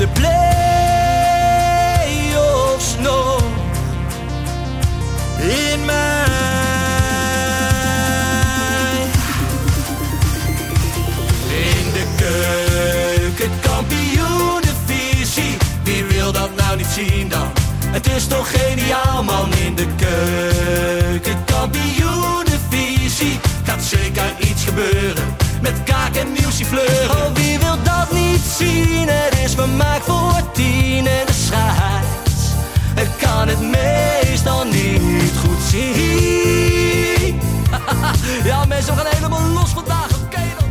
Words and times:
De 0.00 0.08
play-offs 0.08 0.46
nog 2.98 3.42
In 5.38 5.84
mij. 5.84 6.24
in 11.48 11.92
de 11.92 12.04
keuken, 12.16 13.50
kampioenenvisie. 13.60 15.56
Wie 15.82 16.04
wil 16.04 16.32
dat 16.32 16.50
nou 16.56 16.76
niet 16.76 16.86
zien 16.86 17.28
dan? 17.28 17.52
Het 17.86 18.06
is 18.06 18.26
toch 18.26 18.50
geniaal 18.50 19.22
man 19.22 19.54
in 19.54 19.74
de 19.74 19.86
keuken, 19.96 21.44
kampioenenvisie. 21.44 23.40
Gaat 23.64 23.82
zeker 23.82 24.34
iets 24.38 24.64
gebeuren 24.64 25.36
met 25.60 25.82
kaak 25.84 26.14
en 26.16 26.32
nieuwsie 26.32 26.66
fleuren. 26.66 27.10
Oh, 27.10 27.34
wie 27.34 27.58
wil 27.58 27.82
dat 27.82 27.89
niet 28.40 28.52
zien? 28.52 29.08
Het 29.08 29.38
is 29.44 29.54
vermaakt 29.54 30.04
voor 30.04 30.52
tien 30.52 31.06
en 31.06 31.26
de 31.26 31.32
scheids. 31.32 32.52
Ik 32.96 33.10
kan 33.20 33.48
het 33.48 33.60
meestal 33.60 34.64
niet 34.64 35.32
goed 35.38 35.62
zien. 35.70 37.40
ja, 38.50 38.64
mensen, 38.64 38.96
gaan 38.96 39.06
helemaal 39.08 39.48
los 39.48 39.70
vandaag. 39.70 40.22
Oké 40.24 40.40
dan. 40.58 40.68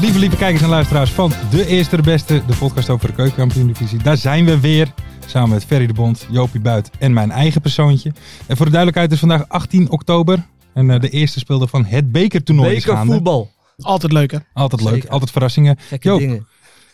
Lieve, 0.00 0.18
lieve 0.18 0.36
kijkers 0.36 0.62
en 0.62 0.68
luisteraars 0.68 1.10
van 1.10 1.32
De 1.50 1.66
Eerste 1.66 1.96
de 1.96 2.02
Beste, 2.02 2.42
de 2.46 2.54
podcast 2.54 2.90
over 2.90 3.06
de 3.06 3.14
keukenkampioen-divisie. 3.14 4.02
Daar 4.02 4.16
zijn 4.16 4.44
we 4.44 4.60
weer, 4.60 4.92
samen 5.26 5.48
met 5.48 5.64
Ferry 5.64 5.86
de 5.86 5.92
Bond, 5.92 6.26
Jopie 6.30 6.60
Buit 6.60 6.90
en 6.98 7.12
mijn 7.12 7.30
eigen 7.30 7.60
persoontje. 7.60 8.12
En 8.46 8.56
voor 8.56 8.66
de 8.66 8.72
duidelijkheid 8.72 9.10
het 9.10 9.22
is 9.22 9.28
vandaag 9.28 9.48
18 9.48 9.90
oktober 9.90 10.42
en 10.74 10.90
eh, 10.90 11.00
de 11.00 11.08
eerste 11.08 11.38
speelde 11.38 11.66
van 11.66 11.84
het 11.84 12.12
bekertoernooi 12.12 12.76
is 12.76 12.84
gaande. 12.84 13.00
Bekervoetbal. 13.00 13.50
Altijd 13.76 14.12
leuk 14.12 14.30
hè? 14.30 14.38
Altijd 14.52 14.82
leuk, 14.82 14.92
Zeker. 14.94 15.08
altijd 15.10 15.30
verrassingen. 15.30 15.76
Gekke 15.80 16.08
Joop, 16.08 16.18
dingen. 16.18 16.46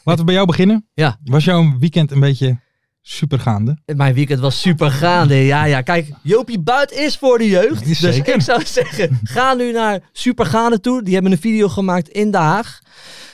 laten 0.04 0.20
we 0.20 0.24
bij 0.24 0.34
jou 0.34 0.46
beginnen. 0.46 0.86
Ja. 0.94 1.18
Was 1.24 1.44
jouw 1.44 1.78
weekend 1.78 2.10
een 2.10 2.20
beetje 2.20 2.60
supergaande? 3.02 3.78
Mijn 3.96 4.14
weekend 4.14 4.40
was 4.40 4.60
super 4.60 4.90
gaande. 4.90 5.34
Ja, 5.34 5.64
ja. 5.64 5.80
Kijk, 5.80 6.10
Jopie 6.22 6.60
Buit 6.60 6.92
is 6.92 7.16
voor 7.16 7.38
de 7.38 7.48
jeugd. 7.48 7.84
Dus 7.86 7.98
zeker. 7.98 8.34
ik 8.34 8.40
zou 8.42 8.62
zeggen, 8.66 9.20
ga 9.22 9.54
nu 9.54 9.72
naar 9.72 10.00
Supergaande 10.12 10.80
toe. 10.80 11.02
Die 11.02 11.14
hebben 11.14 11.32
een 11.32 11.38
video 11.38 11.68
gemaakt 11.68 12.08
in 12.08 12.30
Den 12.30 12.40
Haag. 12.40 12.78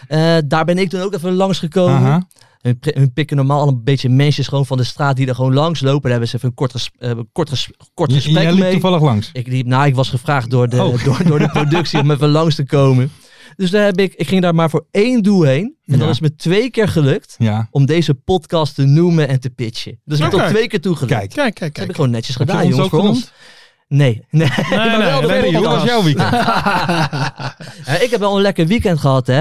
Eh, 0.09 0.37
daar 0.47 0.65
ben 0.65 0.79
ik 0.79 0.89
toen 0.91 1.01
ook 1.01 1.15
even 1.15 1.33
langsgekomen. 1.35 1.97
Aha. 1.97 2.27
Hun, 2.81 3.13
pikken 3.13 3.37
normaal 3.37 3.69
een 3.69 3.85
beetje 3.85 4.09
mensen 4.09 4.45
gewoon 4.45 4.67
van 4.67 4.77
de 4.77 4.85
straat 4.85 5.17
die 5.17 5.27
er 5.27 5.35
gewoon 5.35 5.55
langs 5.55 5.81
lopen. 5.81 6.01
Daar 6.03 6.11
hebben 6.11 6.29
ze 6.29 6.37
even 6.37 6.49
een 6.49 6.55
kort, 6.55 6.71
ges- 6.73 6.91
kort, 7.33 7.49
ges- 7.49 7.71
kort 7.95 8.11
J- 8.11 8.15
gesprek 8.15 8.43
Jij 8.43 8.53
liep 8.53 8.61
mee. 8.63 8.73
toevallig 8.73 9.01
langs. 9.03 9.31
Ik 9.33 9.47
liep, 9.47 9.67
nou, 9.67 9.87
ik 9.87 9.95
was 9.95 10.09
gevraagd 10.09 10.51
door 10.51 10.69
de, 10.69 10.83
Oh. 10.83 11.05
door, 11.05 11.25
door 11.25 11.39
de 11.39 11.49
productie 11.49 12.01
om 12.01 12.11
even 12.11 12.29
langs 12.29 12.55
te 12.55 12.65
komen. 12.67 13.11
Dus 13.57 13.71
daar 13.71 13.85
heb 13.85 13.99
ik, 13.99 14.15
ik 14.15 14.29
ging 14.29 14.43
daar 14.43 14.55
maar 14.55 14.71
voor 14.71 14.87
één 14.91 15.23
doel 15.23 15.43
heen. 15.43 15.77
En 15.85 15.93
Ja. 15.95 15.99
dat 15.99 16.09
is 16.09 16.21
me 16.21 16.35
twee 16.37 16.71
keer 16.71 16.89
gelukt 16.89 17.35
Ja. 17.39 17.69
om 17.71 17.87
deze 17.87 18.15
podcast 18.15 18.75
te 18.75 18.85
noemen 18.85 19.29
en 19.29 19.41
te 19.41 19.51
pitchen. 19.51 20.01
Dus 20.05 20.19
ik 20.19 20.27
Oké. 20.27 20.37
tot 20.39 20.47
twee 20.49 20.67
keer 20.67 20.81
toe 20.81 20.95
gelukt. 20.97 21.13
Kijk. 21.19 21.31
Kijk, 21.31 21.55
kijk, 21.55 21.55
Dat 21.55 21.63
heb 21.65 21.73
kijk. 21.75 21.89
ik 21.89 21.95
gewoon 21.95 22.11
netjes 22.11 22.37
Heb 22.39 22.47
je 22.49 22.53
gedaan, 22.53 22.67
ons 22.67 22.77
jongens. 22.77 22.93
ook 22.95 23.01
Voor 23.01 23.09
ons. 23.11 23.31
Nee. 23.89 24.27
nee. 24.31 24.49
Nee, 24.71 24.79
Nee, 24.79 25.33
hele 25.33 25.57
hoe 25.59 25.67
was 25.67 25.83
jouw 25.85 26.03
weekend? 26.03 26.31
Ja, 26.31 27.99
ik 28.01 28.09
heb 28.11 28.21
wel 28.21 28.37
een 28.37 28.43
lekker 28.43 28.67
weekend 28.67 28.99
gehad, 28.99 29.27
hè. 29.27 29.41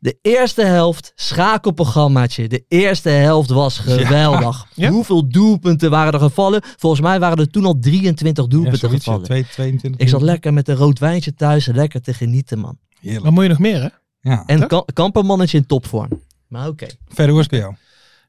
De 0.00 0.18
eerste 0.22 0.62
helft, 0.64 1.12
schakelprogrammaatje. 1.14 2.48
De 2.48 2.64
eerste 2.68 3.08
helft 3.08 3.50
was 3.50 3.78
geweldig. 3.78 4.66
Ja? 4.74 4.90
Hoeveel 4.90 5.28
doelpunten 5.28 5.90
waren 5.90 6.12
er 6.12 6.18
gevallen? 6.18 6.62
Volgens 6.76 7.02
mij 7.02 7.18
waren 7.20 7.38
er 7.38 7.50
toen 7.50 7.64
al 7.64 7.78
23 7.80 8.44
Ja, 8.44 8.50
doelpunten 8.50 8.78
zoiets, 8.78 9.04
gevallen. 9.04 9.24
twee- 9.26 9.46
22. 9.52 10.00
Ik 10.00 10.08
zat 10.08 10.22
lekker 10.22 10.52
met 10.52 10.68
een 10.68 10.76
rood 10.76 10.98
wijntje 10.98 11.34
thuis, 11.34 11.66
lekker 11.66 12.00
te 12.00 12.14
genieten, 12.14 12.58
man. 12.58 12.78
Heerlijk. 13.06 13.24
Wat 13.24 13.34
moet 13.34 13.42
je 13.42 13.48
nog 13.48 13.58
meer 13.58 13.82
hè? 13.82 13.88
Ja. 14.30 14.42
En 14.46 14.66
ka 14.66 14.84
kampermannetje 14.92 15.58
in 15.58 15.66
topvorm. 15.66 16.22
Maar 16.48 16.68
oké. 16.68 16.86
Verder, 17.08 17.34
hoe 17.34 17.40
is 17.42 17.46
het 17.50 17.50
bij 17.50 17.58
jou? 17.60 17.74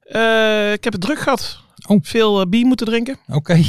Eh, 0.02 0.74
ik 0.74 0.84
heb 0.84 0.94
het 0.94 1.02
druk 1.02 1.20
gehad. 1.20 1.60
Oh. 1.88 2.00
Veel 2.02 2.42
eh, 2.42 2.48
bier 2.50 2.66
moeten 2.66 2.86
drinken. 2.86 3.18
Oké. 3.28 3.62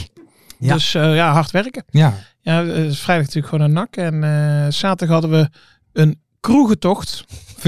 Ja. 0.58 0.72
Dus 0.74 0.94
eh, 0.94 1.14
ja, 1.14 1.32
hard 1.32 1.50
werken. 1.50 1.84
Ja. 1.90 2.14
Ja, 2.40 2.64
vrijdag 2.64 3.26
natuurlijk 3.26 3.46
gewoon 3.46 3.64
een 3.64 3.72
nak. 3.72 3.96
En 3.96 4.24
eh, 4.24 4.70
zaterdag 4.72 5.20
hadden 5.20 5.30
we 5.40 5.48
een 5.92 6.20
kroegentocht. 6.40 7.24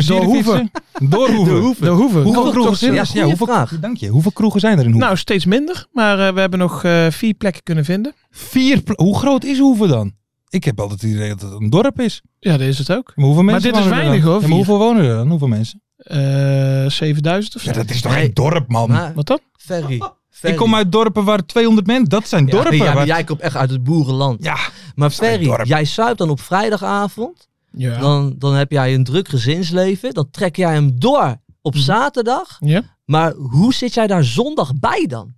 Door 0.06 0.24
Hoeven. 0.24 0.70
Door 1.02 1.28
Hoeven. 1.30 1.54
De 1.58 1.88
Hoeven. 1.88 1.90
Hoeveel 1.92 2.22
Hoeveel 2.22 2.50
kroegen 2.50 2.76
zijn 2.76 2.92
Ja, 2.92 3.00
er? 3.00 3.06
goeie 3.06 3.24
hoeveel, 3.24 3.46
vraag. 3.46 3.78
Dank 3.80 3.96
je. 3.96 4.08
Hoeveel 4.08 4.32
kroegen 4.32 4.60
zijn 4.60 4.72
er 4.72 4.78
in 4.78 4.84
Hoeven? 4.84 5.06
Nou, 5.06 5.16
steeds 5.18 5.44
minder. 5.44 5.86
Maar 5.92 6.26
eh, 6.26 6.34
we 6.34 6.40
hebben 6.40 6.58
nog 6.58 6.84
eh, 6.84 7.06
vier 7.10 7.34
plekken 7.34 7.62
kunnen 7.62 7.84
vinden. 7.84 8.14
Vier. 8.30 8.82
Hoe 8.94 9.18
groot 9.18 9.44
is 9.44 9.58
Hoeven 9.58 9.88
dan? 9.88 10.12
Ik 10.50 10.64
heb 10.64 10.80
altijd 10.80 11.00
het 11.02 11.10
idee 11.10 11.28
dat 11.28 11.40
het 11.40 11.60
een 11.60 11.70
dorp 11.70 12.00
is. 12.00 12.22
Ja, 12.38 12.50
dat 12.56 12.66
is 12.66 12.78
het 12.78 12.92
ook. 12.92 13.12
Maar 13.14 13.24
hoeveel 13.24 13.42
Maar 13.42 13.52
mensen 13.52 13.72
dit 13.72 13.82
is 13.82 13.88
weinig, 13.88 14.22
dan? 14.22 14.32
hoor, 14.32 14.40
Ja, 14.40 14.46
maar 14.46 14.56
hoeveel 14.56 14.78
wonen 14.78 15.04
er 15.04 15.14
dan? 15.16 15.28
Hoeveel 15.28 15.48
mensen? 15.48 15.82
Eh 15.96 16.86
7000 16.88 17.56
of 17.56 17.62
zo. 17.62 17.68
Ja, 17.70 17.76
dat 17.76 17.90
is 17.90 18.00
toch 18.00 18.12
geen 18.12 18.30
dorp, 18.34 18.68
man? 18.68 18.90
Maar, 18.90 19.14
Wat 19.14 19.26
dan? 19.26 19.38
Ferry. 19.56 20.02
ik 20.42 20.56
kom 20.56 20.74
uit 20.74 20.92
dorpen 20.92 21.24
waar 21.24 21.46
200 21.46 21.86
mensen... 21.86 22.08
Dat 22.08 22.28
zijn 22.28 22.44
Ja, 22.46 22.50
dorpen. 22.50 22.76
ja, 22.76 22.84
maar 22.84 22.94
waar- 22.94 23.06
jij 23.06 23.24
komt 23.24 23.40
echt 23.40 23.56
uit 23.56 23.70
het 23.70 23.84
boerenland. 23.84 24.44
Ja, 24.44 24.56
Maar 24.94 25.10
Ferry, 25.10 25.60
jij 25.62 25.84
zuipt 25.84 26.18
dan 26.18 26.30
op 26.30 26.40
vrijdagavond. 26.40 27.48
Ja. 27.72 27.98
Dan, 27.98 28.34
dan 28.38 28.54
heb 28.54 28.70
jij 28.70 28.94
een 28.94 29.04
druk 29.04 29.28
gezinsleven. 29.28 30.14
Dan 30.14 30.30
trek 30.30 30.56
jij 30.56 30.72
hem 30.72 31.00
door 31.00 31.36
op 31.62 31.74
Mhm. 31.74 31.82
zaterdag. 31.82 32.56
ja. 32.60 32.82
Maar 33.04 33.32
hoe 33.34 33.74
zit 33.74 33.94
jij 33.94 34.06
daar 34.06 34.24
zondag 34.24 34.72
bij 34.80 35.06
dan? 35.08 35.34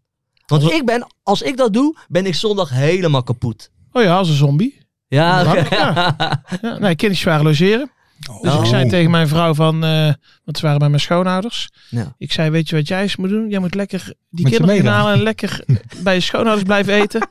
Want 0.47 0.71
ik 0.71 0.85
ben, 0.87 1.07
als 1.23 1.43
ik 1.43 1.57
dat 1.57 1.73
doe, 1.73 1.97
ben 2.09 2.27
ik 2.27 2.35
zondag 2.35 2.71
helemaal 2.71 3.23
kapot. 3.23 3.71
Oh 3.93 4.03
ja, 4.03 4.17
als 4.17 4.29
een 4.29 4.35
zombie. 4.35 4.81
Ja, 5.17 5.41
Ja, 5.41 5.51
oké. 5.51 5.67
Ja, 6.67 6.79
nee, 6.79 6.97
kindjes 6.97 7.25
waren 7.25 7.45
logeren. 7.45 7.91
Dus 8.41 8.53
Oh. 8.53 8.61
ik 8.61 8.67
zei 8.67 8.89
tegen 8.89 9.11
mijn 9.11 9.29
vrouw 9.29 9.55
van, 9.55 9.85
eh, 9.85 10.13
want 10.45 10.57
ze 10.59 10.63
waren 10.63 10.79
bij 10.79 10.89
mijn 10.89 11.01
schoonouders. 11.01 11.69
Ja. 11.89 12.15
Ik 12.19 12.33
zei, 12.33 12.51
weet 12.51 12.69
je 12.69 12.77
wat 12.77 12.89
jij 12.89 13.03
eens 13.03 13.17
moet 13.17 13.29
doen? 13.29 13.49
Jij 13.49 13.59
moet 13.59 13.75
lekker 13.75 14.13
die 14.31 14.45
Met 14.45 14.57
kinderen 14.57 14.83
gaan 14.83 14.93
halen 14.95 15.13
en 15.13 15.23
lekker 15.23 15.65
bij 16.03 16.15
je 16.15 16.21
schoonouders 16.21 16.65
blijven 16.67 16.95
eten. 16.95 17.29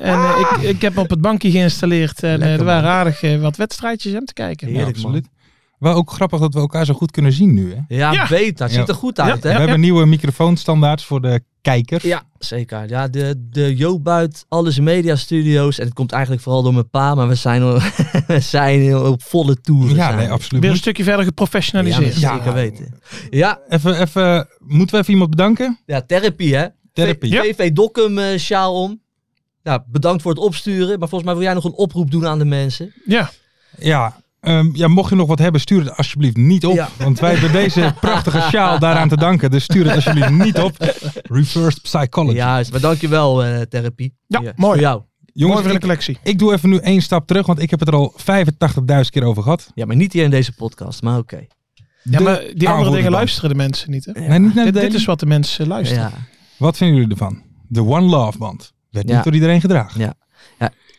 En 0.00 0.14
eh, 0.14 0.40
ik, 0.40 0.62
ik 0.62 0.82
heb 0.82 0.94
me 0.94 1.00
op 1.00 1.10
het 1.10 1.20
bankje 1.20 1.50
geïnstalleerd 1.50 2.22
en 2.22 2.32
eh, 2.32 2.38
Lekker, 2.38 2.58
er 2.58 2.64
waren 2.64 2.90
aardig 2.90 3.22
eh, 3.22 3.40
wat 3.40 3.56
wedstrijdjes 3.56 4.14
om 4.14 4.24
te 4.24 4.32
kijken. 4.32 4.66
Heerlijk, 4.68 4.96
ja, 4.96 5.02
absoluut. 5.02 5.26
Wel 5.78 5.94
ook 5.94 6.10
grappig 6.10 6.40
dat 6.40 6.54
we 6.54 6.60
elkaar 6.60 6.84
zo 6.84 6.94
goed 6.94 7.10
kunnen 7.10 7.32
zien 7.32 7.54
nu, 7.54 7.74
hè? 7.74 7.96
Ja, 7.96 8.12
Ja. 8.12 8.26
Ja. 8.30 8.68
ziet 8.68 8.88
er 8.88 8.94
goed 8.94 9.20
uit, 9.20 9.42
We 9.42 9.48
hè? 9.48 9.58
hebben 9.58 9.80
nieuwe 9.80 10.06
microfoonstandaards 10.06 11.04
voor 11.04 11.20
de 11.20 11.40
kijker. 11.60 12.06
Ja, 12.06 12.22
zeker. 12.38 12.88
Ja, 12.88 13.08
de, 13.08 13.46
de 13.50 13.76
Joop 13.76 14.04
Buit, 14.04 14.44
alles 14.48 14.78
media 14.80 15.16
studio's. 15.16 15.78
En 15.78 15.84
het 15.84 15.94
komt 15.94 16.12
eigenlijk 16.12 16.42
vooral 16.42 16.62
door 16.62 16.72
mijn 16.74 16.90
pa, 16.90 17.14
maar 17.14 17.28
we 17.28 17.34
zijn, 17.34 17.62
we 18.26 18.40
zijn 18.40 18.96
op 18.96 19.22
volle 19.22 19.60
toeren. 19.60 19.96
Ja, 19.96 20.14
nee, 20.14 20.26
we. 20.26 20.32
absoluut. 20.32 20.62
Weer 20.62 20.70
een 20.72 20.76
stukje 20.76 21.02
verder 21.04 21.24
geprofessionaliseerd. 21.24 22.16
Ja. 22.18 22.36
zeker 22.36 22.52
weten. 22.54 23.00
Ja, 23.30 23.60
Even, 23.68 24.00
even, 24.00 24.48
moeten 24.58 24.94
we 24.94 25.00
even 25.00 25.12
iemand 25.12 25.30
bedanken? 25.30 25.78
ja, 25.86 26.00
therapie, 26.02 26.56
hè? 26.56 26.66
Therapie. 26.92 27.30
Ja. 27.32 27.42
VV 27.42 27.72
Dokkum 27.72 28.18
eh 28.18 28.38
sjaal 28.38 28.82
om. 28.82 29.00
Ja, 29.62 29.84
bedankt 29.88 30.22
voor 30.22 30.30
het 30.30 30.40
opsturen. 30.40 30.98
Maar 30.98 31.08
volgens 31.08 31.22
mij 31.24 31.34
wil 31.34 31.42
jij 31.42 31.54
nog 31.54 31.64
een 31.64 31.72
oproep 31.72 32.10
doen 32.10 32.26
aan 32.26 32.38
de 32.38 32.44
mensen. 32.44 32.92
Ja. 33.06 33.30
Ja, 33.78 34.20
ehm, 34.48 34.68
ja, 34.72 34.88
mocht 34.88 35.10
je 35.10 35.16
nog 35.16 35.28
wat 35.28 35.38
hebben, 35.38 35.60
stuur 35.60 35.84
het 35.84 35.96
alsjeblieft 35.96 36.36
niet 36.36 36.66
op. 36.66 36.74
Ja. 36.74 36.88
Want 36.96 37.20
wij 37.20 37.32
hebben 37.32 37.52
deze 37.52 37.94
prachtige 38.00 38.40
sjaal 38.40 38.78
daaraan 38.78 39.08
te 39.08 39.16
danken. 39.16 39.50
Dus 39.50 39.64
stuur 39.64 39.84
het 39.84 39.94
alsjeblieft 39.94 40.30
niet 40.30 40.58
op. 40.58 40.76
Reversed 41.22 41.82
Psychology. 41.82 42.36
Juist, 42.36 42.70
maar 42.70 42.80
dankjewel 42.80 43.44
eh 43.44 43.60
therapie. 43.60 44.14
Ja, 44.26 44.40
mooi. 44.40 44.54
Voor 44.56 44.78
jou. 44.78 44.96
Mooi 44.96 45.06
Jongens, 45.32 45.60
voor 45.60 45.68
de 45.68 45.74
ik, 45.74 45.80
collectie. 45.80 46.18
ik 46.22 46.38
doe 46.38 46.52
even 46.52 46.68
nu 46.68 46.76
één 46.76 47.02
stap 47.02 47.26
terug, 47.26 47.46
want 47.46 47.62
ik 47.62 47.70
heb 47.70 47.78
het 47.80 47.88
er 47.88 47.94
al 47.94 48.14
85.000 48.18 48.24
keer 49.10 49.22
over 49.24 49.42
gehad. 49.42 49.70
Ja, 49.74 49.86
maar 49.86 49.96
niet 49.96 50.12
hier 50.12 50.24
in 50.24 50.30
deze 50.30 50.52
podcast, 50.52 51.02
maar 51.02 51.18
oké. 51.18 51.46
Ja, 52.02 52.20
maar 52.20 52.42
die 52.54 52.68
andere 52.68 52.96
dingen 52.96 53.10
luisteren 53.10 53.50
de 53.50 53.56
mensen 53.56 53.90
niet. 53.90 54.04
Hè? 54.04 54.12
Nee, 54.12 54.38
niet 54.38 54.54
naar 54.54 54.64
de 54.64 54.72
Dit, 54.72 54.82
dit 54.82 54.94
is 54.94 55.04
wat 55.04 55.20
de 55.20 55.26
mensen 55.26 55.66
luisteren. 55.66 56.02
Ja. 56.02 56.12
Wat 56.56 56.76
vinden 56.76 56.96
jullie 56.96 57.10
ervan? 57.12 57.42
De 57.68 57.80
One 57.84 58.06
Love 58.06 58.38
band. 58.38 58.72
Werd 58.90 59.08
Ja. 59.08 59.14
niet 59.14 59.24
door 59.24 59.34
iedereen 59.34 59.60
gedragen. 59.60 60.00
Ja. 60.00 60.14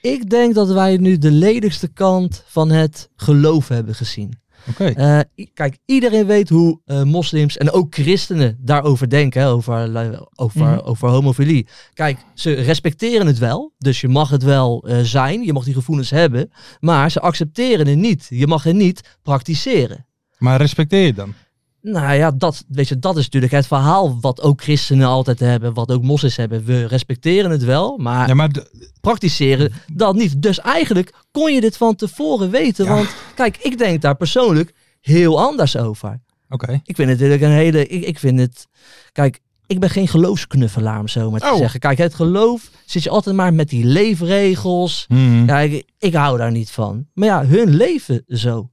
Ik 0.02 0.30
denk 0.30 0.56
dat 0.56 0.72
wij 0.72 0.98
nu 0.98 1.18
de 1.18 1.32
ledigste 1.32 1.88
kant 1.88 2.44
van 2.48 2.70
het 2.72 3.10
geloof 3.16 3.68
hebben 3.68 3.96
gezien. 3.96 4.40
Eh, 4.78 5.20
kijk, 5.54 5.78
iedereen 5.86 6.26
weet 6.26 6.50
hoe 6.50 6.82
eh, 6.86 7.04
moslims 7.04 7.58
en 7.58 7.72
ook 7.72 7.94
christenen 7.94 8.58
daarover 8.62 9.10
denken, 9.10 9.42
hè, 9.42 9.50
over, 9.50 9.96
eh, 9.96 10.22
over, 10.36 10.62
Mhm. 10.62 10.80
over 10.80 11.10
homofilie. 11.10 11.68
Kijk, 11.94 12.18
ze 12.34 12.54
respecteren 12.54 13.28
het 13.28 13.38
wel, 13.38 13.74
dus 13.78 14.02
je 14.02 14.08
mag 14.08 14.30
het 14.30 14.44
wel 14.44 14.88
zijn, 15.04 15.44
je 15.44 15.54
mag 15.54 15.64
die 15.64 15.74
gevoelens 15.74 16.10
hebben, 16.10 16.52
maar 16.80 17.12
ze 17.12 17.20
accepteren 17.20 17.88
het 17.88 17.98
niet. 17.98 18.26
Je 18.30 18.48
mag 18.48 18.64
het 18.64 18.76
niet 18.76 19.18
praktiseren. 19.24 20.06
Maar 20.38 20.58
respecteer 20.58 21.06
je 21.06 21.14
dan? 21.14 21.34
Nou 21.82 22.14
ja, 22.14 22.32
dat, 22.32 22.64
weet 22.68 22.88
je, 22.88 23.00
dat 23.00 23.18
is 23.18 23.24
natuurlijk 23.24 23.52
het 23.54 23.68
verhaal 23.68 24.20
wat 24.22 24.42
ook 24.42 24.62
christenen 24.62 25.08
altijd 25.08 25.40
hebben, 25.40 25.74
wat 25.74 25.92
ook 25.92 26.04
moslims 26.04 26.36
hebben. 26.36 26.64
We 26.66 26.86
respecteren 26.88 27.52
het 27.52 27.64
wel, 27.64 27.98
maar 27.98 28.28
Ja, 28.28 28.34
maar 28.34 28.50
de- 28.52 28.92
praktiseren 29.02 29.72
dat 29.94 30.16
niet. 30.16 30.42
Dus 30.42 30.60
eigenlijk 30.60 31.14
kon 31.32 31.54
je 31.54 31.62
dit 31.62 31.78
van 31.78 31.96
tevoren 31.96 32.50
weten. 32.50 32.86
Ja. 32.86 32.94
Want 32.94 33.08
kijk, 33.36 33.58
ik 33.58 33.78
denk 33.78 34.02
daar 34.02 34.16
persoonlijk 34.16 34.74
heel 35.02 35.40
anders 35.42 35.78
over. 35.78 36.20
oké. 36.50 36.72
Ik 36.84 36.96
vind 36.96 36.98
het 36.98 37.20
natuurlijk 37.20 37.42
een 37.42 37.50
hele. 37.58 37.88
Ik, 37.88 38.04
ik 38.06 38.20
vind 38.20 38.40
het. 38.40 38.68
Kijk, 39.12 39.40
ik 39.68 39.80
ben 39.80 39.90
geen 39.90 40.08
geloofsknuffelaar 40.08 41.00
om 41.00 41.08
zo 41.08 41.32
maar 41.32 41.40
te 41.40 41.52
Oh. 41.52 41.58
zeggen. 41.58 41.80
Kijk, 41.80 41.98
het 41.98 42.14
geloof 42.16 42.70
zit 42.86 43.04
je 43.04 43.10
altijd 43.10 43.36
maar 43.36 43.54
met 43.54 43.70
die 43.70 43.86
leefregels. 43.86 45.06
Ja, 45.46 45.60
ik, 45.60 45.86
ik 46.00 46.14
hou 46.14 46.38
daar 46.38 46.52
niet 46.52 46.72
van. 46.72 47.06
Maar 47.14 47.28
ja, 47.28 47.46
hun 47.46 47.76
leven 47.76 48.24
zo. 48.28 48.70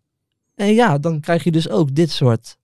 En 0.54 0.74
ja, 0.74 0.98
dan 0.98 1.20
krijg 1.20 1.44
je 1.44 1.50
dus 1.52 1.68
ook 1.68 1.94
dit 1.94 2.10
soort. 2.10 2.56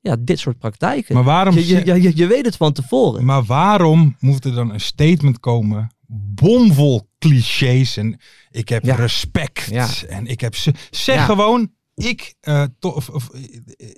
Ja, 0.00 0.16
dit 0.20 0.38
soort 0.38 0.58
praktijken. 0.58 1.14
Maar 1.14 1.24
waarom, 1.24 1.54
je, 1.54 1.66
je, 1.84 2.02
je, 2.02 2.12
je 2.16 2.26
weet 2.26 2.44
het 2.44 2.56
van 2.56 2.72
tevoren. 2.72 3.24
maar 3.24 3.44
waarom 3.44 4.16
moet 4.20 4.44
er 4.44 4.54
dan 4.54 4.72
een 4.72 4.80
statement 4.80 5.40
komen, 5.40 5.94
bomvol 6.34 7.08
clichés 7.18 7.96
en 7.96 8.20
ik 8.50 8.68
heb 8.68 8.84
Ja. 8.84 8.94
respect 8.94 9.66
Ja. 9.70 9.88
en 10.08 10.26
ik 10.26 10.40
heb... 10.40 10.54
ze- 10.56 10.74
Zeg 10.90 11.14
Ja. 11.16 11.24
gewoon, 11.24 11.70
ik, 11.94 12.34
eh, 12.40 12.62
to- 12.78 12.88
of, 12.90 13.08
of, 13.08 13.28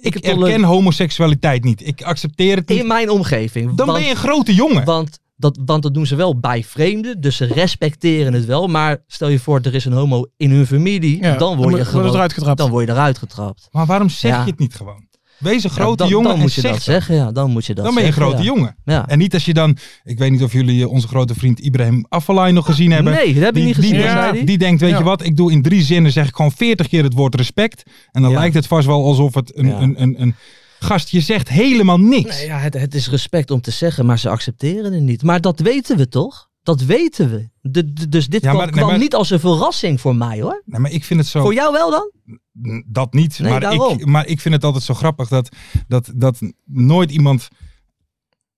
ik, 0.00 0.12
heb 0.14 0.22
toler- 0.22 0.48
erken 0.48 0.64
homoseksualiteit 0.64 1.64
niet. 1.64 1.86
Ik 1.86 2.02
accepteer 2.02 2.56
het 2.56 2.68
niet. 2.68 2.78
In 2.78 2.86
mijn 2.86 3.10
omgeving. 3.10 3.74
Dan 3.74 3.86
Want- 3.86 3.98
ben 3.98 4.06
je 4.06 4.10
een 4.14 4.20
grote 4.20 4.54
jongen. 4.54 4.84
Want 4.84 5.18
dat, 5.36 5.58
want 5.64 5.82
dat 5.82 5.94
doen 5.94 6.06
ze 6.06 6.16
wel 6.16 6.38
bij 6.40 6.64
vreemden, 6.64 7.20
dus 7.20 7.36
ze 7.36 7.44
respecteren 7.44 8.32
het 8.32 8.44
wel. 8.44 8.66
Maar 8.68 9.02
stel 9.06 9.28
je 9.28 9.38
voor, 9.38 9.60
er 9.62 9.74
is 9.74 9.84
een 9.84 9.92
homo 9.92 10.24
in 10.36 10.50
hun 10.50 10.66
familie, 10.66 11.22
Ja, 11.22 11.36
dan 11.36 11.56
word 11.56 11.76
je 11.76 11.84
gewoon, 11.84 12.00
wordt 12.00 12.14
eruit 12.14 12.32
getrapt. 12.32 12.58
dan 12.58 12.70
word 12.70 12.86
je 12.86 12.92
eruit 12.92 13.18
getrapt. 13.18 13.68
maar 13.70 13.86
waarom 13.86 14.08
zeg 14.08 14.30
Ja. 14.30 14.44
je 14.44 14.50
het 14.50 14.58
niet 14.58 14.74
gewoon? 14.74 15.08
Wees 15.40 15.64
een 15.64 15.70
Ja, 15.74 15.76
grote 15.82 15.96
dan, 15.96 16.08
jongen 16.08 16.28
dan 16.30 16.38
moet 16.38 16.52
je 16.54 16.60
zeg 16.60 16.72
dat 16.72 16.82
zeggen, 16.82 17.14
ja. 17.14 17.32
Dan 17.32 17.50
moet 17.50 17.66
je 17.66 17.74
dat 17.74 17.84
Dan 17.84 17.94
ben 17.94 18.02
je 18.02 18.08
een 18.08 18.14
zeggen, 18.14 18.32
grote 18.32 18.48
ja. 18.48 18.54
jongen. 18.54 18.76
Ja. 18.84 19.08
En 19.08 19.18
niet 19.18 19.34
als 19.34 19.44
je 19.44 19.54
dan, 19.54 19.76
ik 20.04 20.18
weet 20.18 20.30
niet 20.30 20.42
of 20.42 20.52
jullie 20.52 20.82
eh, 20.82 20.90
onze 20.90 21.08
grote 21.08 21.34
vriend 21.34 21.58
Ibrahim 21.60 22.06
Afellay 22.08 22.50
nog 22.50 22.64
gezien 22.66 22.90
hebben. 22.90 23.12
Nee, 23.12 23.34
dat 23.34 23.42
heb 23.42 23.56
ik 23.56 23.64
niet 23.64 23.74
gezien. 23.74 23.92
Die, 23.92 24.32
die? 24.32 24.44
die 24.44 24.58
denkt, 24.58 24.80
weet 24.80 24.98
je 24.98 25.02
wat, 25.04 25.24
ik 25.24 25.36
doe 25.36 25.52
in 25.52 25.62
drie 25.62 25.82
zinnen, 25.82 26.12
zeg 26.12 26.28
ik 26.28 26.36
gewoon 26.36 26.52
veertig 26.52 26.88
keer 26.88 27.02
het 27.02 27.14
woord 27.14 27.34
respect. 27.34 27.82
En 28.10 28.22
dan 28.22 28.32
lijkt 28.32 28.54
het 28.54 28.66
vast 28.66 28.86
wel 28.86 29.04
alsof 29.04 29.34
het 29.34 29.56
een, 29.58 29.82
een, 29.82 30.02
een, 30.02 30.22
een 30.22 30.34
gast, 30.78 31.08
je 31.08 31.20
zegt 31.20 31.48
helemaal 31.48 32.00
niks. 32.00 32.36
Nee, 32.36 32.46
ja, 32.46 32.58
het, 32.58 32.74
het 32.74 32.94
is 32.94 33.08
respect 33.10 33.50
om 33.50 33.60
te 33.60 33.70
zeggen, 33.70 34.06
maar 34.06 34.18
ze 34.18 34.28
accepteren 34.28 34.92
het 34.92 35.02
niet. 35.02 35.22
Maar 35.22 35.40
dat 35.40 35.60
weten 35.60 35.96
we 35.96 36.08
toch? 36.08 36.48
Dat 36.62 36.82
weten 36.82 37.30
we. 37.30 37.48
De, 37.60 37.92
de- 37.92 38.08
dus 38.08 38.26
dit 38.26 38.42
Ja, 38.42 38.50
kwam, 38.52 38.70
nee, 38.70 38.84
maar- 38.84 38.98
niet 38.98 39.14
als 39.14 39.30
een 39.30 39.40
verrassing 39.40 40.00
voor 40.00 40.16
mij 40.16 40.40
hoor. 40.40 40.62
Nee, 40.66 40.80
maar 40.80 40.90
ik 40.90 41.04
vind 41.04 41.20
het 41.20 41.28
zo... 41.28 41.40
Voor 41.40 41.54
jou 41.54 41.72
wel 41.72 41.90
dan? 41.90 42.10
Dat 42.86 43.12
niet, 43.12 43.38
Nee, 43.38 43.50
maar, 43.50 43.60
daarom. 43.60 43.98
ik, 43.98 44.06
maar 44.06 44.26
ik 44.26 44.40
vind 44.40 44.54
het 44.54 44.64
altijd 44.64 44.84
zo 44.84 44.94
grappig 44.94 45.28
dat, 45.28 45.48
dat, 45.88 46.10
dat 46.14 46.38
nooit 46.64 47.10
iemand 47.10 47.48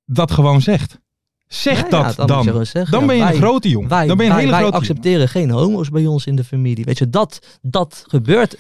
dat 0.05 0.31
gewoon 0.31 0.61
zegt. 0.63 0.99
Zeg 1.47 1.79
Ja, 1.79 1.85
ja, 1.85 1.91
dat 1.91 2.17
dan 2.17 2.27
dan. 2.47 2.67
zeggen, 2.67 3.07
ben 3.07 3.17
je 3.17 3.23
wij- 3.23 3.33
een 3.35 3.41
grote 3.41 3.69
jongen. 3.69 3.89
Wij, 3.89 4.07
dan 4.07 4.17
ben 4.17 4.27
je 4.27 4.31
een 4.33 4.37
wij, 4.39 4.45
hele 4.47 4.57
wij 4.57 4.69
grote 4.71 4.85
jongen. 4.87 4.91
accepteren 4.95 5.29
geen 5.29 5.51
homo's 5.51 5.89
bij 5.89 6.07
ons 6.07 6.27
in 6.27 6.37
de 6.37 6.45
familie. 6.45 6.85
Weet 6.85 6.99
je, 6.99 7.09
dat, 7.11 7.59
dat 7.63 8.05
gebeurt 8.09 8.59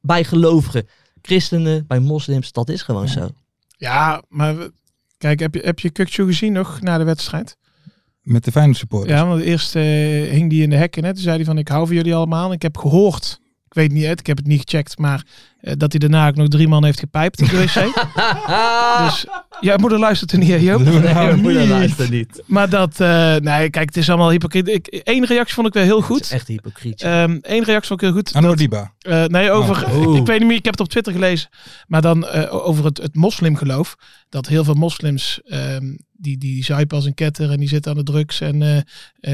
bij 0.00 0.24
gelovigen. 0.24 0.86
Christenen, 1.22 1.84
bij 1.86 1.98
moslims, 2.00 2.52
dat 2.52 2.68
is 2.68 2.82
gewoon 2.82 3.08
zo. 3.08 3.28
Ja, 3.76 4.22
maar 4.28 4.56
we- 4.56 4.72
kijk, 5.18 5.40
heb 5.40 5.54
je, 5.54 5.60
heb 5.64 5.78
je 5.78 5.90
Kukçu 5.92 6.24
gezien 6.26 6.52
nog 6.52 6.80
na 6.80 6.98
de 6.98 7.04
wedstrijd? 7.04 7.56
Met 8.22 8.44
de 8.44 8.52
Feyenoord 8.52 8.78
supporters. 8.78 9.12
Ja, 9.12 9.26
want 9.26 9.42
eerst 9.42 9.76
eh, 9.76 9.82
hing 10.30 10.50
die 10.50 10.62
in 10.62 10.70
de 10.70 10.76
hekken. 10.76 11.04
Hè? 11.04 11.12
Toen 11.12 11.22
zei 11.22 11.36
hij 11.36 11.44
van, 11.44 11.58
ik 11.58 11.68
hou 11.68 11.86
van 11.86 11.96
jullie 11.96 12.14
allemaal. 12.14 12.52
Ik 12.52 12.62
heb 12.62 12.76
gehoord, 12.78 13.40
ik 13.72 13.78
weet 13.78 13.92
niet, 13.92 14.20
ik 14.20 14.26
heb 14.26 14.36
het 14.36 14.46
niet 14.46 14.60
gecheckt, 14.60 14.98
maar 14.98 15.24
eh, 15.60 15.72
dat 15.76 15.92
hij 15.92 16.00
daarna 16.00 16.28
ook 16.28 16.36
nog 16.36 16.48
drie 16.48 16.68
man 16.68 16.84
heeft 16.84 16.98
gepijpt 16.98 17.40
in 17.40 17.46
de 17.46 17.56
wc. 17.56 17.74
dus, 19.04 19.26
ja, 19.60 19.76
moeder 19.76 19.98
luistert 19.98 20.32
er 20.32 20.38
niet, 20.38 20.48
hè, 20.48 20.56
Joop? 20.56 20.82
Nou 20.84 21.00
mijn 21.02 21.40
moeder 21.40 21.60
niet. 21.60 21.70
luistert 21.70 22.10
niet. 22.10 22.42
Maar 22.46 22.68
dat, 22.68 23.00
eh, 23.00 23.36
nee, 23.36 23.70
kijk, 23.70 23.86
het 23.86 23.96
is 23.96 24.08
allemaal 24.08 24.30
hypocriet. 24.30 24.68
Ik, 24.68 24.86
één 24.86 25.26
reactie 25.26 25.54
vond 25.54 25.66
ik 25.66 25.72
wel 25.74 25.82
heel 25.82 25.96
Het 26.02 26.10
is 26.10 26.16
goed. 26.16 26.30
echt 26.30 26.46
hypocriet. 26.48 27.02
Eén 27.02 27.40
reactie 27.42 27.86
vond 27.88 27.90
ik 27.90 28.00
heel 28.00 28.12
goed. 28.12 28.58
Diba. 28.58 28.92
Eh, 28.98 29.24
nee, 29.24 29.50
over. 29.50 29.86
Oh. 29.92 30.16
Ik 30.20 30.26
weet 30.26 30.38
niet 30.38 30.48
meer, 30.48 30.56
ik 30.56 30.64
heb 30.64 30.72
het 30.74 30.82
op 30.82 30.88
Twitter 30.88 31.12
gelezen. 31.12 31.48
Maar 31.86 32.02
dan 32.02 32.26
eh, 32.26 32.66
over 32.66 32.84
het, 32.84 32.98
het 32.98 33.14
moslimgeloof. 33.14 33.96
Dat 34.28 34.46
heel 34.46 34.64
veel 34.64 34.74
moslims. 34.74 35.40
ehm, 35.44 35.94
die, 36.22 36.38
die 36.38 36.64
zuipen 36.64 36.96
als 36.96 37.06
een 37.06 37.14
ketter 37.14 37.50
en 37.50 37.58
die 37.58 37.68
zitten 37.68 37.90
aan 37.90 37.96
de 37.96 38.02
drugs. 38.02 38.40
En 38.40 38.62
eh, 38.62 38.76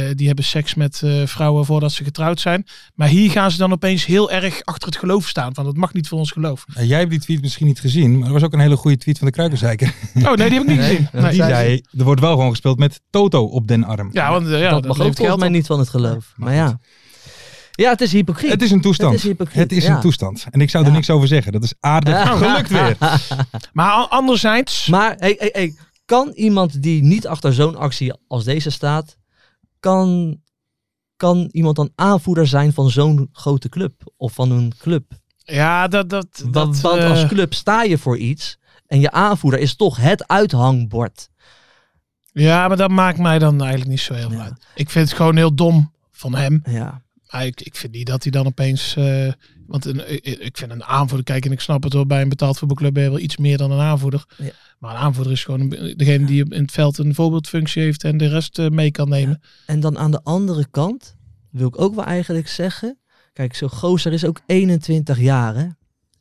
eh, 0.09 0.17
die 0.17 0.27
hebben 0.27 0.45
seks 0.45 0.75
met 0.75 1.01
eh, 1.05 1.27
vrouwen 1.27 1.65
voordat 1.65 1.93
ze 1.93 2.05
getrouwd 2.05 2.41
zijn. 2.41 2.67
Maar 2.95 3.09
hier 3.09 3.31
gaan 3.31 3.51
ze 3.51 3.59
dan 3.59 3.73
opeens 3.73 4.05
heel 4.07 4.31
erg 4.31 4.63
achter 4.63 4.89
het 4.89 4.97
geloof 4.99 5.29
staan. 5.29 5.55
Van 5.55 5.65
dat 5.65 5.77
mag 5.77 5.93
niet 5.93 6.09
voor 6.09 6.19
ons 6.19 6.31
geloof. 6.31 6.65
Ja, 6.75 6.83
jij 6.83 6.99
hebt 6.99 7.11
die 7.11 7.21
tweet 7.21 7.41
misschien 7.41 7.67
niet 7.67 7.81
gezien, 7.81 8.19
maar 8.19 8.27
er 8.27 8.33
was 8.33 8.43
ook 8.43 8.53
een 8.53 8.61
hele 8.61 8.77
goede 8.77 8.97
tweet 8.97 9.19
van 9.19 9.27
de 9.27 9.33
Kruikenzeiker. 9.33 9.95
Oh 10.15 10.33
nee, 10.35 10.49
die 10.51 10.59
heb 10.59 10.63
ik 10.63 10.67
niet 10.69 10.77
Nee, 10.79 10.89
gezien. 10.89 11.09
Nee. 11.13 11.31
Die 11.31 11.43
zei 11.43 11.83
er 11.99 12.05
wordt 12.05 12.21
wel 12.21 12.31
gewoon 12.31 12.51
gespeeld 12.51 12.79
met 12.79 13.01
Toto 13.11 13.45
op 13.45 13.67
den 13.69 13.85
arm. 13.85 14.09
Ja, 14.13 14.31
want 14.31 14.47
eh, 14.47 14.61
ja, 14.61 14.71
dat 14.71 14.71
dat, 14.71 14.83
mag 14.83 14.91
ook 14.91 14.97
levert 14.97 15.17
volgens 15.17 15.19
geld 15.27 15.39
mij 15.39 15.49
niet 15.49 15.67
van 15.67 15.79
het 15.79 15.89
geloof. 15.89 16.33
maar 16.37 16.49
Maar 16.49 16.55
ja. 16.55 16.79
Ja, 17.73 17.91
het 17.91 18.01
is 18.01 18.13
hypocriet. 18.13 18.51
Het 18.51 18.63
is 18.63 18.71
een 18.71 18.81
toestand. 18.81 19.11
Het 19.13 19.21
is 19.21 19.27
hypocriet, 19.27 19.57
Het 19.63 19.73
is 19.73 19.85
ja. 19.85 19.95
een 19.95 20.01
toestand. 20.01 20.47
En 20.51 20.61
ik 20.61 20.71
zou 20.71 20.85
er 20.85 20.91
Ja. 20.91 20.97
niks 20.97 21.11
over 21.11 21.29
zeggen. 21.29 21.53
Dat 21.53 21.63
is 21.63 21.75
aardig 21.81 22.29
gelukt 22.39 22.69
weer. 22.71 22.97
Maar 23.73 23.93
anderzijds. 23.93 24.87
Maar 24.87 25.15
hey, 25.19 25.35
hey, 25.39 25.49
hey, 25.53 25.75
kan 26.05 26.31
iemand 26.35 26.83
die 26.83 27.03
niet 27.03 27.27
achter 27.27 27.55
zo'n 27.55 27.77
actie 27.77 28.13
als 28.29 28.45
deze 28.45 28.71
staat, 28.71 29.17
kan, 29.81 30.37
kan 31.17 31.49
iemand 31.53 31.77
dan 31.77 31.91
aanvoerder 31.95 32.47
zijn 32.47 32.73
van 32.73 32.91
zo'n 32.91 33.29
grote 33.33 33.69
club 33.69 34.13
of 34.17 34.33
van 34.33 34.51
een 34.51 34.73
club? 34.79 35.05
Ja, 35.37 35.89
dat. 35.89 36.11
dat, 36.11 36.27
Want, 36.43 36.55
dat 36.55 36.81
want 36.81 37.01
eh, 37.01 37.11
als 37.11 37.27
club 37.27 37.55
sta 37.55 37.83
je 37.83 37.99
voor 37.99 38.17
iets 38.19 38.59
en 38.89 39.01
je 39.01 39.11
aanvoerder 39.11 39.61
is 39.61 39.75
toch 39.77 39.97
het 39.97 40.27
uithangbord. 40.29 41.29
Ja, 42.33 42.69
maar 42.69 42.77
dat 42.77 42.91
maakt 42.91 43.19
mij 43.19 43.39
dan 43.39 43.61
eigenlijk 43.61 43.91
niet 43.91 44.01
zo 44.01 44.15
heel 44.15 44.31
Ja. 44.33 44.43
uit. 44.43 44.65
Ik 44.75 44.91
vind 44.91 45.09
het 45.09 45.17
gewoon 45.17 45.37
heel 45.37 45.55
dom 45.55 45.93
van 46.13 46.35
hem. 46.35 46.63
Ja. 46.71 47.03
Maar 47.31 47.47
ik, 47.47 47.61
ik 47.61 47.77
vind 47.77 47.93
niet 47.93 48.07
dat 48.07 48.23
hij 48.23 48.33
dan 48.33 48.47
opeens. 48.47 48.97
eh, 48.97 49.33
want 49.67 49.85
een, 49.85 50.13
ik, 50.45 50.57
vind 50.57 50.71
een 50.71 50.85
aanvoerder. 50.85 51.25
Kijk, 51.25 51.45
en 51.45 51.53
ik 51.53 51.61
snap 51.61 51.83
het 51.83 51.93
hoor. 51.93 52.07
Bij 52.07 52.23
een 52.23 52.29
betaald 52.29 52.59
voetbalclub 52.59 52.95
ben 52.95 53.03
je 53.03 53.11
wel 53.11 53.19
iets 53.19 53.37
meer 53.37 53.57
dan 53.59 53.71
een 53.71 53.81
aanvoerder. 53.81 54.25
Ja. 54.37 54.51
Maar 54.79 54.91
een 54.95 55.01
aanvoerder 55.01 55.33
is 55.33 55.45
gewoon 55.45 55.69
degene 55.97 56.27
die 56.27 56.45
in 56.55 56.61
het 56.63 56.73
veld 56.73 56.99
een 56.99 57.15
voorbeeldfunctie 57.15 57.83
heeft. 57.83 58.05
en 58.05 58.17
de 58.17 58.29
rest 58.29 58.59
eh, 58.59 58.69
mee 58.69 58.91
kan 58.91 59.09
nemen. 59.09 59.41
En 59.67 59.81
dan 59.81 59.99
aan 59.99 60.11
de 60.11 60.21
andere 60.23 60.67
kant 60.71 61.17
wil 61.51 61.67
ik 61.69 61.81
ook 61.81 61.95
wel 61.95 62.05
eigenlijk 62.05 62.49
zeggen. 62.49 62.99
Kijk, 63.33 63.55
zo'n 63.55 63.69
gozer 63.71 64.13
is 64.13 64.25
ook 64.25 64.41
21 64.47 65.19
jaar 65.21 65.55
hè. 65.55 65.67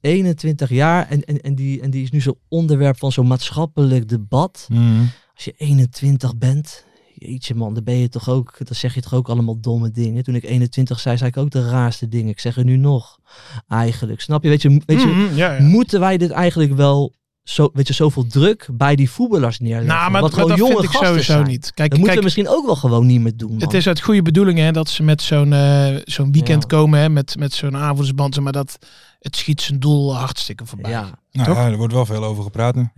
21 0.07 0.69
jaar 0.69 1.07
en, 1.09 1.23
en, 1.23 1.41
en, 1.41 1.55
die, 1.55 1.81
en 1.81 1.89
die 1.89 2.03
is 2.03 2.11
nu 2.11 2.21
zo 2.21 2.37
onderwerp 2.47 2.97
van 2.97 3.11
zo'n 3.11 3.27
maatschappelijk 3.27 4.09
debat. 4.09 4.67
Mm. 4.71 5.09
Als 5.35 5.45
je 5.45 5.53
21 5.57 6.37
bent, 6.37 6.85
jeetje 7.13 7.55
man, 7.55 7.73
dan 7.73 7.83
ben 7.83 7.95
je 7.97 8.09
toch 8.09 8.29
ook, 8.29 8.53
dan 8.57 8.75
zeg 8.75 8.93
je 8.93 9.01
toch 9.01 9.13
ook 9.13 9.29
allemaal 9.29 9.59
domme 9.59 9.91
dingen. 9.91 10.23
Toen 10.23 10.35
ik 10.35 10.43
21 10.43 10.99
zei, 10.99 11.17
zei 11.17 11.29
ik 11.29 11.37
ook 11.37 11.49
de 11.51 11.69
raarste 11.69 12.07
dingen. 12.07 12.29
Ik 12.29 12.39
zeg 12.39 12.57
er 12.57 12.63
nu 12.63 12.77
nog, 12.77 13.19
eigenlijk. 13.67 14.21
Snap 14.21 14.43
je? 14.43 14.49
Weet 14.49 14.61
je, 14.61 14.81
weet 14.85 15.01
je 15.01 15.07
Mhm, 15.07 15.35
ja, 15.35 15.53
ja. 15.53 15.61
moeten 15.63 15.99
wij 15.99 16.17
dit 16.17 16.31
eigenlijk 16.31 16.73
wel, 16.73 17.13
zo, 17.43 17.69
weet 17.73 17.87
je, 17.87 17.93
zoveel 17.93 18.27
druk 18.27 18.67
bij 18.73 18.95
die 18.95 19.09
voetballers 19.09 19.59
neerleggen? 19.59 19.87
Nou, 19.95 20.11
maar, 20.11 20.21
Wat 20.21 20.31
maar 20.35 20.39
gewoon 20.41 20.57
dat 20.57 20.67
jonge 20.67 20.81
vind 20.81 20.93
ik 20.93 21.05
sowieso 21.05 21.31
zijn. 21.31 21.47
niet. 21.47 21.71
Kijk, 21.73 21.89
Dat 21.89 21.99
moeten 21.99 22.05
kijk 22.05 22.17
we 22.17 22.23
misschien 22.23 22.47
ook 22.49 22.65
wel 22.65 22.75
gewoon 22.75 23.05
niet 23.05 23.21
meer 23.21 23.37
doen, 23.37 23.51
man. 23.51 23.59
het 23.61 23.73
is 23.73 23.87
uit 23.87 24.01
goede 24.01 24.21
bedoelingen 24.21 24.65
hè, 24.65 24.71
dat 24.71 24.89
ze 24.89 25.03
met 25.03 25.21
zo'n 25.21 25.53
eh, 25.53 25.95
zo'n 26.03 26.31
weekend 26.31 26.61
Ja. 26.61 26.67
komen. 26.67 26.99
Hè, 26.99 27.09
met, 27.09 27.35
met 27.39 27.53
zo'n 27.53 27.77
avondsband. 27.77 28.39
Maar 28.39 28.51
dat 28.51 28.77
het 29.19 29.35
schiet 29.35 29.61
zijn 29.61 29.79
doel 29.79 30.15
hartstikke 30.15 30.65
voorbij. 30.65 30.91
Ja, 30.91 30.99
Ja, 30.99 31.43
Nou, 31.43 31.47
Toch? 31.47 31.57
ja, 31.57 31.69
er 31.71 31.77
wordt 31.77 31.93
wel 31.93 32.05
veel 32.05 32.23
over 32.23 32.43
gepraat 32.43 32.75
nu. 32.75 32.89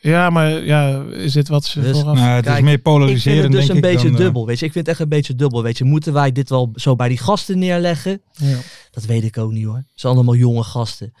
ja. 0.00 0.30
maar 0.30 0.50
ja, 0.64 1.02
is 1.02 1.32
dit 1.32 1.48
wat 1.48 1.64
ze 1.64 1.80
Dus- 1.80 1.98
vooraf... 1.98 2.16
Nou, 2.16 2.28
het 2.28 2.44
Kijk, 2.44 2.56
is 2.58 2.62
meer 2.64 2.78
polariserend, 2.78 3.42
het 3.42 3.52
dus 3.52 3.60
denk 3.66 3.70
een 3.70 3.76
ik, 3.76 3.82
beetje 3.94 4.08
dan, 4.10 4.16
eh, 4.18 4.24
dubbel, 4.24 4.46
weet 4.46 4.58
je. 4.58 4.66
Ik 4.66 4.72
vind 4.72 4.86
het 4.86 4.94
echt 4.94 5.04
een 5.04 5.08
beetje 5.16 5.34
dubbel, 5.34 5.62
weet 5.62 5.78
je. 5.78 5.84
Moeten 5.84 6.12
wij 6.12 6.32
dit 6.32 6.48
wel 6.48 6.70
zo 6.74 6.96
bij 6.96 7.08
die 7.08 7.18
gasten 7.18 7.58
neerleggen? 7.58 8.22
Ja. 8.32 8.56
Dat 8.90 9.04
weet 9.04 9.24
ik 9.24 9.38
ook 9.38 9.52
niet 9.52 9.64
hoor. 9.64 9.76
Het 9.76 9.86
zijn 9.94 10.14
allemaal 10.14 10.34
jonge 10.34 10.62
gasten. 10.62 11.12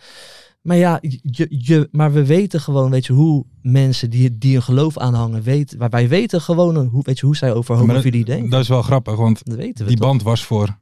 Maar 0.62 0.76
ja, 0.76 0.98
je, 1.00 1.46
je, 1.50 1.88
maar 1.92 2.12
we 2.12 2.24
weten 2.26 2.60
gewoon, 2.60 2.90
weet 2.90 3.06
je, 3.06 3.12
hoe 3.12 3.44
mensen 3.62 4.10
die, 4.10 4.38
die 4.38 4.56
een 4.56 4.62
geloof 4.62 4.98
aanhangen, 4.98 5.42
weten, 5.42 5.78
wij- 5.78 5.88
wij 5.88 6.08
weten 6.08 6.40
gewoon 6.40 6.76
hoe, 6.76 7.02
weet 7.04 7.18
je, 7.18 7.26
hoe 7.26 7.36
zij 7.36 7.52
over 7.52 7.76
homofilie 7.76 8.24
denken. 8.24 8.50
Dat 8.50 8.60
is 8.60 8.68
wel 8.68 8.82
grappig, 8.82 9.16
want 9.16 9.40
Dat 9.44 9.56
weten 9.56 9.84
we 9.84 9.90
die 9.90 9.98
toch? 10.00 10.06
band 10.08 10.22
was 10.22 10.44
voor 10.44 10.78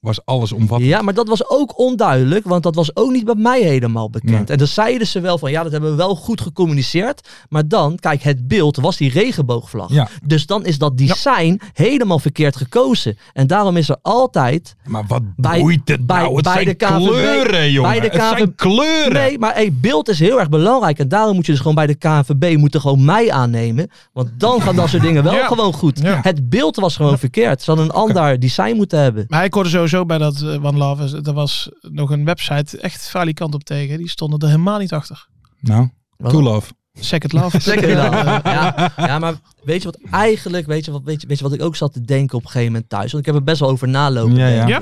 was 0.00 0.24
alles 0.24 0.52
omvattend. 0.52 0.90
Ja, 0.90 1.02
maar 1.02 1.14
dat 1.14 1.28
was 1.28 1.48
ook 1.48 1.78
onduidelijk, 1.78 2.44
want 2.46 2.62
dat 2.62 2.74
was 2.74 2.96
ook 2.96 3.10
niet 3.10 3.24
bij 3.24 3.34
mij 3.34 3.60
helemaal 3.62 4.10
bekend. 4.10 4.30
Nee. 4.32 4.44
En 4.46 4.58
dan 4.58 4.66
zeiden 4.66 5.06
ze 5.06 5.20
wel 5.20 5.38
van, 5.38 5.50
ja, 5.50 5.62
dat 5.62 5.72
hebben 5.72 5.90
we 5.90 5.96
wel 5.96 6.14
goed 6.16 6.40
gecommuniceerd. 6.40 7.28
Maar 7.48 7.68
dan, 7.68 7.96
kijk, 7.96 8.22
het 8.22 8.48
beeld 8.48 8.76
was 8.76 8.96
die 8.96 9.10
regenboogvlag. 9.10 9.92
Ja. 9.92 10.08
Dus 10.24 10.46
dan 10.46 10.64
is 10.64 10.78
dat 10.78 10.98
design 10.98 11.60
helemaal 11.72 12.18
verkeerd 12.18 12.56
gekozen. 12.56 13.18
En 13.32 13.46
daarom 13.46 13.76
is 13.76 13.88
er 13.88 13.96
altijd 14.02 14.76
Maar 14.86 15.04
wat 15.06 15.22
Bij- 15.36 15.60
boeit 15.60 15.80
het 15.88 16.06
bij- 16.06 16.20
nou? 16.22 16.34
Het 16.34 16.44
bij 16.44 16.52
zijn 16.52 16.64
de 16.64 16.74
KVB 16.74 16.96
kleuren, 17.08 17.70
jongen. 17.70 17.90
bij 17.90 18.00
de 18.00 18.06
Het 18.06 18.14
zijn 18.22 18.34
KVB 18.34 18.56
kleuren. 18.56 19.12
Nee, 19.12 19.38
maar 19.38 19.54
hey, 19.54 19.72
beeld 19.72 20.08
is 20.08 20.18
heel 20.18 20.38
erg 20.40 20.48
belangrijk. 20.48 20.98
En 20.98 21.08
daarom 21.08 21.34
moet 21.34 21.46
je 21.46 21.52
dus 21.52 21.60
gewoon 21.60 21.74
bij 21.76 21.86
de 21.86 21.94
KNVB 21.94 22.56
moeten 22.56 22.80
gewoon 22.80 23.04
mij 23.04 23.32
aannemen. 23.32 23.90
Want 24.12 24.30
dan 24.38 24.62
gaan 24.62 24.76
dat 24.76 24.88
soort 24.88 25.02
dingen 25.02 25.22
wel 25.22 25.34
Ja. 25.34 25.46
gewoon 25.46 25.72
goed. 25.72 25.98
Ja. 26.02 26.18
Het 26.22 26.48
beeld 26.48 26.76
was 26.76 26.96
gewoon 26.96 27.18
verkeerd. 27.18 27.62
Ze 27.62 27.70
hadden 27.70 27.88
een 27.88 27.94
ander 27.94 28.40
design 28.40 28.76
moeten 28.76 28.98
hebben. 29.00 29.24
Maar 29.28 29.44
ik 29.44 29.54
hoorde 29.54 29.68
sowieso 29.90 30.06
bij 30.06 30.18
dat 30.18 30.40
eh, 30.42 30.64
One 30.64 30.78
Love, 30.78 31.20
er 31.24 31.32
was 31.32 31.70
nog 31.80 32.10
een 32.10 32.24
website 32.24 32.78
echt 32.78 33.08
falikant 33.08 33.54
op 33.54 33.64
tegen. 33.64 33.98
Die 33.98 34.08
stonden 34.08 34.38
er 34.38 34.46
helemaal 34.46 34.78
niet 34.78 34.92
achter. 34.92 35.26
Nou, 35.60 35.88
cool 36.22 36.42
love. 36.42 36.72
Second 36.92 37.32
Love. 37.32 37.58
Wel. 37.80 38.12
Ja, 38.54 38.92
ja, 38.96 39.18
maar 39.18 39.34
weet 39.62 39.82
je 39.82 39.90
wat 39.90 39.98
eigenlijk, 40.10 40.66
weet 40.66 40.84
je 40.84 40.90
wat, 40.90 41.02
weet 41.04 41.20
je, 41.20 41.26
weet 41.26 41.38
je 41.38 41.44
wat 41.44 41.52
ik 41.52 41.62
ook 41.62 41.76
zat 41.76 41.92
te 41.92 42.00
denken 42.00 42.36
op 42.36 42.44
een 42.44 42.50
gegeven 42.50 42.72
moment 42.72 42.90
thuis? 42.90 43.12
Want 43.12 43.26
ik 43.26 43.32
heb 43.32 43.40
er 43.40 43.46
best 43.46 43.60
wel 43.60 43.68
over 43.68 43.88
nalopen 43.88 44.36
Ja, 44.36 44.66
ja. 44.66 44.80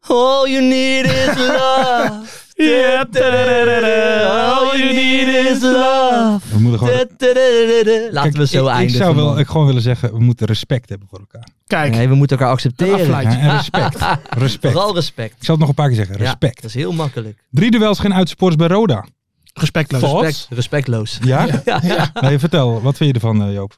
All 0.00 0.50
you 0.50 0.62
need 0.62 1.04
is 1.04 1.36
love. 1.58 2.48
Ja. 2.64 3.06
All 4.50 4.78
you 4.78 4.92
need 4.94 5.28
is 5.50 5.62
love. 5.62 6.40
We 6.52 6.58
moeten 6.58 6.78
gewoon... 6.78 6.94
Laten 8.10 8.12
Kijk, 8.22 8.36
we 8.36 8.46
zo 8.46 8.64
ik, 8.64 8.70
eindigen. 8.70 8.82
Ik 8.84 9.02
zou 9.02 9.14
wel 9.16 9.38
ik 9.38 9.46
gewoon 9.46 9.66
willen 9.66 9.82
zeggen, 9.82 10.12
we 10.12 10.20
moeten 10.20 10.46
respect 10.46 10.88
hebben 10.88 11.08
voor 11.10 11.18
elkaar. 11.18 11.48
Kijk, 11.66 11.94
Nee, 11.94 12.08
we 12.08 12.14
moeten 12.14 12.36
elkaar 12.36 12.52
accepteren. 12.52 13.06
Ja, 13.06 13.22
en 13.22 13.56
respect. 13.56 13.96
respect. 14.44 14.72
Vooral 14.72 14.94
respect. 14.94 15.32
Ik 15.38 15.44
zal 15.44 15.50
het 15.54 15.58
nog 15.58 15.68
een 15.68 15.74
paar 15.74 15.86
keer 15.86 15.96
zeggen. 15.96 16.16
Ja, 16.18 16.22
Respect. 16.22 16.54
dat 16.56 16.64
is 16.64 16.74
heel 16.74 16.92
makkelijk. 16.92 17.44
Drie 17.50 17.70
duels, 17.70 17.98
geen 17.98 18.14
uitsupporters 18.14 18.66
bij 18.66 18.76
Roda. 18.76 19.04
respectloos. 19.54 20.02
Respect, 20.22 20.46
respectloos. 20.50 21.18
Ja? 21.22 21.46
Ja, 21.64 21.80
ja. 21.82 22.10
Nee, 22.20 22.38
vertel. 22.38 22.82
Wat 22.82 22.96
vind 22.96 23.08
je 23.08 23.14
ervan, 23.14 23.42
eh, 23.42 23.52
Joop? 23.52 23.76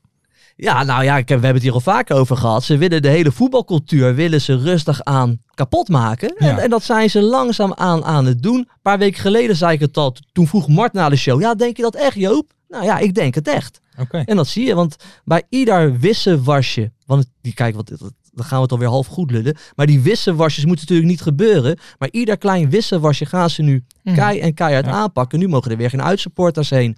Ja, 0.57 0.83
nou 0.85 1.05
ja, 1.05 1.17
ik 1.17 1.27
we 1.27 1.33
hebben 1.33 1.53
het 1.55 1.63
hier 1.63 1.73
al 1.73 1.81
vaker 1.81 2.17
over 2.17 2.37
gehad. 2.37 2.65
Ze 2.65 2.77
willen 2.77 3.03
de 3.03 3.09
hele 3.09 3.33
voetbalcultuur 3.33 4.15
willen 4.15 4.41
ze 4.41 4.57
rustig 4.57 5.05
aan 5.05 5.39
kapot 5.55 5.89
maken. 5.89 6.37
En, 6.37 6.47
Ja. 6.47 6.59
en 6.59 6.71
dat 6.71 6.83
zijn 6.83 7.11
ze 7.11 7.21
langzaam 7.23 7.73
aan 7.75 8.05
aan 8.05 8.27
het 8.27 8.43
doen. 8.43 8.59
Een 8.59 8.69
paar 8.83 8.99
weken 8.99 9.21
geleden 9.21 9.57
zei 9.57 9.73
ik 9.73 9.81
het 9.81 9.97
al. 9.97 10.17
Toen 10.33 10.47
vroeg 10.47 10.69
Mart 10.69 10.93
na 10.93 11.09
de 11.09 11.17
show. 11.17 11.41
Ja, 11.41 11.55
denk 11.55 11.77
je 11.77 11.83
dat 11.83 11.95
echt, 11.95 12.17
Joop? 12.17 12.53
Nou 12.69 12.85
ja, 12.85 12.99
ik 12.99 13.15
denk 13.15 13.35
het 13.35 13.49
echt. 13.49 13.81
Oké. 13.99 14.23
En 14.27 14.37
dat 14.37 14.47
zie 14.49 14.67
je, 14.67 14.75
want 14.75 14.97
bij 15.25 15.43
ieder 15.49 15.99
wisselwasje... 15.99 16.93
Want 17.07 17.27
die, 17.41 17.55
kijk, 17.55 17.75
wat, 17.75 17.93
dan 18.35 18.45
gaan 18.45 18.57
we 18.57 18.63
het 18.63 18.73
alweer 18.73 18.89
half 18.89 19.07
goed 19.07 19.31
lullen. 19.31 19.57
Maar 19.77 19.87
die 19.87 20.01
wisselwasjes 20.01 20.65
moeten 20.65 20.85
natuurlijk 20.85 21.11
niet 21.11 21.23
gebeuren. 21.23 21.79
Maar 21.99 22.09
ieder 22.11 22.39
klein 22.39 22.71
wisselwasje 22.71 23.27
gaan 23.27 23.51
ze 23.51 23.63
nu 23.63 23.85
Mhm. 24.03 24.15
kei 24.17 24.41
en 24.41 24.55
keihard 24.55 24.87
Ja. 24.87 24.93
aanpakken. 24.93 25.39
Nu 25.39 25.49
mogen 25.49 25.71
er 25.71 25.77
weer 25.77 25.91
geen 25.91 26.03
uitsupporters 26.03 26.71
heen. 26.71 26.97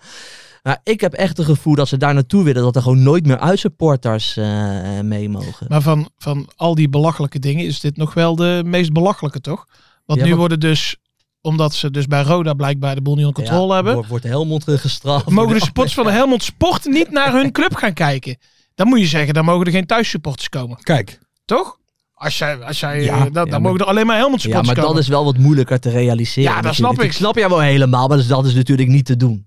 Maar 0.65 0.81
ik 0.83 1.01
heb 1.01 1.13
echt 1.13 1.37
het 1.37 1.47
gevoel 1.47 1.75
dat 1.75 1.89
ze 1.89 1.97
daar 1.97 2.15
naartoe 2.15 2.45
willen. 2.45 2.63
Dat 2.63 2.77
er 2.77 2.83
gewoon 2.83 3.03
nooit 3.03 3.27
meer 3.27 3.39
uitsupporters 3.39 4.37
eh 4.37 5.01
mee 5.01 5.29
mogen. 5.29 5.67
Maar 5.69 5.83
van, 5.83 6.09
van 6.19 6.49
al 6.57 6.75
die 6.75 6.89
belachelijke 6.89 7.39
dingen 7.39 7.65
is 7.67 7.81
dit 7.81 7.97
nog 7.97 8.15
wel 8.15 8.37
de 8.37 8.63
meest 8.67 8.93
belachelijke, 8.93 9.41
toch? 9.41 9.67
Want 10.07 10.19
Ja, 10.19 10.25
nu 10.25 10.31
maar- 10.31 10.39
worden 10.41 10.61
dus, 10.61 10.97
omdat 11.41 11.75
ze 11.75 11.91
dus 11.91 12.07
bij 12.07 12.23
Roda 12.23 12.55
blijkbaar 12.55 12.95
de 12.95 13.03
boel 13.03 13.15
niet 13.15 13.27
onder 13.27 13.43
controle 13.43 13.69
Ja, 13.69 13.75
hebben, 13.75 14.07
Wordt, 14.09 14.25
Helmond 14.25 14.69
eh, 14.69 14.75
gestraft. 14.77 15.29
mogen 15.31 15.55
de 15.55 15.65
supporters 15.65 15.95
van 15.95 16.05
de 16.05 16.11
Helmond 16.13 16.43
Sport 16.43 16.85
niet 16.85 17.11
naar 17.11 17.33
hun 17.33 17.53
club 17.53 17.75
gaan 17.75 17.93
kijken. 17.93 18.37
Dan 18.75 18.89
moet 18.89 19.01
je 19.01 19.07
zeggen, 19.07 19.35
dan 19.35 19.45
mogen 19.45 19.67
er 19.67 19.73
geen 19.73 19.87
thuissupporters 19.87 20.49
komen. 20.49 20.77
Kijk. 20.83 21.19
Toch? 21.45 21.79
Als 22.15 22.39
jij, 22.39 22.59
als 22.63 22.81
jij, 22.81 23.03
Ja, 23.03 23.15
eh, 23.17 23.23
dan, 23.23 23.33
dan 23.33 23.45
ja, 23.45 23.51
maar- 23.51 23.61
mogen 23.61 23.81
er 23.81 23.87
alleen 23.87 24.07
maar 24.07 24.17
Helmond 24.17 24.43
Ja, 24.43 24.49
supporters 24.49 24.67
maar 24.67 24.85
dat 24.85 24.85
komen. 24.87 25.03
is 25.03 25.09
wel 25.09 25.25
wat 25.25 25.39
moeilijker 25.39 25.81
te 25.81 25.91
realiseren. 25.91 26.53
Ja, 26.53 26.61
dat 26.61 26.75
snap 26.75 26.93
ik. 26.93 27.01
Ik 27.03 27.13
snap 27.13 27.37
jou 27.37 27.49
wel 27.51 27.61
helemaal, 27.61 28.01
maar 28.09 28.17
dat 28.17 28.27
is, 28.27 28.27
dat 28.33 28.45
is 28.47 28.55
natuurlijk 28.55 28.89
niet 28.89 29.05
te 29.05 29.17
doen. 29.17 29.47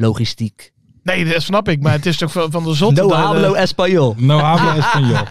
Logistiek. 0.00 0.72
Nee, 1.02 1.24
dat 1.24 1.42
snap 1.42 1.68
ik. 1.68 1.80
Maar 1.82 1.92
het 1.92 2.06
is 2.06 2.16
toch 2.16 2.32
van 2.32 2.50
van 2.50 2.64
de 2.64 2.74
zotte... 2.74 3.00
No 3.02 3.10
eh, 3.10 3.24
hablo 3.24 3.54
español. 3.54 4.14
No 4.16 4.38
habla 4.38 4.76
español. 4.82 5.26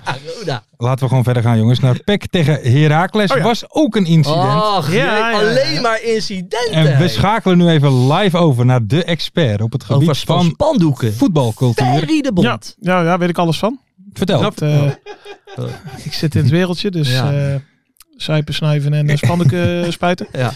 Laten 0.78 1.00
we 1.04 1.08
gewoon 1.08 1.24
verder 1.24 1.44
gaan, 1.44 1.58
jongens. 1.58 1.80
Naar 1.80 2.00
PEC 2.04 2.26
tegen 2.30 2.72
Heracles 2.72 3.32
Oh 3.32 3.38
ja. 3.38 3.44
was 3.44 3.64
ook 3.70 3.96
een 3.96 4.06
incident. 4.06 4.54
Och, 4.62 4.92
Ja, 4.94 5.32
alleen 5.32 5.82
maar 5.82 6.04
incidenten. 6.04 6.72
en 6.72 6.98
we 6.98 7.08
schakelen 7.08 7.58
nu 7.58 7.68
even 7.68 8.08
live 8.14 8.38
over 8.38 8.66
naar 8.66 8.88
de 8.88 9.04
expert 9.04 9.62
op 9.62 9.72
het 9.72 9.84
gebied 9.84 10.10
Over 10.10 10.26
van 10.26 10.44
spandoeken. 10.46 11.14
voetbalcultuur. 11.14 11.86
Ferry 11.86 12.22
de 12.22 12.32
ja, 12.36 12.52
Bond. 12.52 12.76
ja, 12.80 13.02
ja, 13.02 13.18
weet 13.18 13.30
ik 13.30 13.38
alles 13.38 13.58
van. 13.58 13.80
Vertel. 14.14 14.42
Dat, 14.42 14.62
eh, 14.62 14.84
ik 16.06 16.14
zit 16.14 16.36
in 16.36 16.42
het 16.42 16.50
wereldje, 16.52 16.92
dus 16.92 17.12
Ja. 17.12 17.34
eh 17.34 17.56
snuiven 18.48 18.94
en 18.94 19.10
uh, 19.10 19.16
spandoeken 19.16 19.92
spuiten. 19.94 20.28
Ja. 20.34 20.52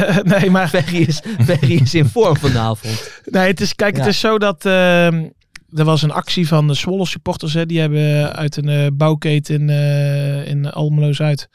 Nee, 0.22 0.50
maar 0.50 0.68
Ferry 0.68 0.96
is, 1.02 1.20
Ferry 1.44 1.72
is 1.80 1.94
in 1.94 2.06
vorm 2.06 2.36
vanavond. 2.36 3.10
nee, 3.24 3.46
het 3.46 3.60
is, 3.60 3.74
kijk, 3.74 3.94
Ja. 3.96 4.00
het 4.02 4.08
is 4.10 4.20
zo 4.20 4.38
dat 4.38 4.64
ehm, 4.66 5.28
er 5.74 5.84
was 5.84 6.02
een 6.02 6.10
actie 6.12 6.48
van 6.48 6.66
de 6.66 6.74
Zwolle 6.74 7.06
supporters. 7.06 7.54
Hè, 7.54 7.66
die 7.66 7.80
hebben 7.80 8.32
uit 8.36 8.56
een 8.56 8.68
eh, 8.68 8.86
bouwketen 8.94 9.54
in, 9.60 9.70
eh 9.70 10.48
in 10.48 10.70
Almelo-Zuid 10.70 11.48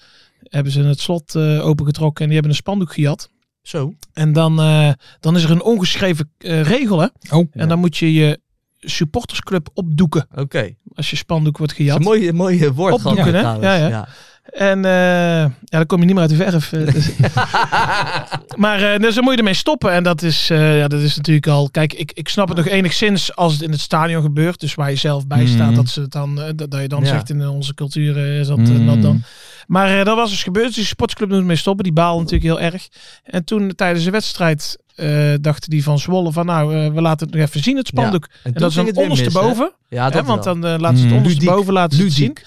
hebben 0.44 0.72
ze 0.72 0.82
het 0.82 1.00
slot 1.00 1.36
eh, 1.36 1.66
opengetrokken 1.66 2.22
en 2.24 2.26
die 2.30 2.34
hebben 2.40 2.52
een 2.52 2.62
spandoek 2.64 2.94
gejat. 2.94 3.30
Zo. 3.62 3.94
En 4.14 4.34
dan, 4.34 4.60
eh, 4.60 4.90
dan 5.20 5.36
is 5.36 5.44
er 5.44 5.52
een 5.52 5.62
ongeschreven 5.64 6.32
eh, 6.38 6.62
regel, 6.62 7.00
hè? 7.00 7.08
Oh, 7.32 7.48
En 7.52 7.68
dan 7.68 7.80
moet 7.80 7.98
je 7.98 8.14
je 8.14 8.40
supportersclub 8.80 9.70
opdoeken 9.74 10.28
Oké. 10.36 10.76
Als 10.96 11.10
je 11.10 11.16
spandoek 11.16 11.58
wordt 11.58 11.72
is 11.72 11.78
gejat. 11.78 11.98
een 11.98 12.04
mooie, 12.04 12.34
mooie 12.34 12.74
woord. 12.74 12.94
Opdoeken, 12.94 13.24
gehad 13.26 13.62
hè? 13.62 13.76
Ja, 13.78 13.88
ja. 13.88 14.08
En 14.54 14.86
eh, 14.86 14.92
ja, 14.92 15.52
dan 15.64 15.86
kom 15.86 16.00
je 16.00 16.06
niet 16.06 16.14
meer 16.16 16.24
uit 16.30 16.38
de 16.38 16.44
verf. 16.50 16.74
eh, 16.74 16.94
dus- 16.94 17.10
maar 18.64 18.94
eh, 18.94 19.00
dus 19.00 19.16
dan 19.16 19.24
moet 19.24 19.34
je 19.34 19.38
ermee 19.40 19.54
stoppen. 19.54 19.92
En 19.92 20.04
dat 20.04 20.22
is, 20.22 20.48
ja, 20.48 20.88
dat 20.88 21.02
is 21.02 21.16
natuurlijk 21.16 21.48
al... 21.48 21.70
Kijk, 21.72 21.94
ik, 21.94 22.12
ik 22.12 22.30
snap 22.30 22.48
het 22.48 22.58
nog 22.58 22.68
enigszins 22.68 23.36
als 23.36 23.54
het 23.54 23.62
in 23.62 23.72
het 23.72 23.80
stadion 23.80 24.22
gebeurt. 24.22 24.60
Dus 24.60 24.76
waar 24.76 24.90
je 24.90 24.96
zelf 24.96 25.28
bij 25.28 25.46
staat. 25.46 25.68
Mhm. 25.68 25.76
Dat, 25.76 25.90
ze 25.90 26.02
het 26.02 26.12
dan, 26.12 26.36
dat, 26.36 26.72
dat 26.72 26.82
je 26.82 26.88
dan 26.88 27.02
Ja. 27.02 27.08
zegt 27.08 27.30
in 27.30 27.48
onze 27.48 27.74
cultuur 27.74 28.18
is 28.40 28.48
dat, 28.48 28.58
Mm. 28.58 28.86
nat 28.86 29.02
dan. 29.02 29.24
Maar 29.68 30.06
dat 30.06 30.16
was 30.16 30.30
dus 30.30 30.44
gebeurd. 30.44 30.66
Dus 30.68 30.76
die 30.76 30.86
sportsclub 30.86 31.30
moet 31.30 31.38
ermee 31.40 31.56
stoppen. 31.56 31.84
Die 31.84 31.94
baal 31.94 32.18
natuurlijk 32.18 32.44
heel 32.44 32.60
erg. 32.60 32.88
En 33.24 33.44
toen 33.44 33.76
tijdens 33.76 34.06
de 34.06 34.12
wedstrijd 34.12 34.78
eh, 34.96 35.34
dachten 35.42 35.70
die 35.70 35.84
van 35.84 36.00
Zwolle 36.00 36.32
van... 36.32 36.46
Nou, 36.46 36.92
we 36.94 37.02
laten 37.02 37.28
het 37.28 37.36
nog 37.36 37.46
even 37.48 37.64
zien, 37.64 37.78
het 37.78 37.88
spandoek. 37.88 38.24
En, 38.44 38.54
En 38.54 38.60
dat 38.60 38.70
is 38.70 38.76
dan 38.76 38.86
het 38.86 38.96
weer 38.96 39.08
mis, 39.08 39.18
hè? 39.20 39.24
ondersteboven. 39.26 39.72
Ja, 39.90 40.04
hè, 40.06 40.12
dat 40.12 40.26
want 40.26 40.46
wel. 40.46 40.60
dan 40.60 40.80
laten 40.82 40.98
ze 40.98 41.04
het 41.04 41.12
Mm. 41.12 41.18
ondersteboven 41.18 41.74
laten 41.74 41.98
ze 41.98 42.04
het 42.04 42.14
zien. 42.14 42.38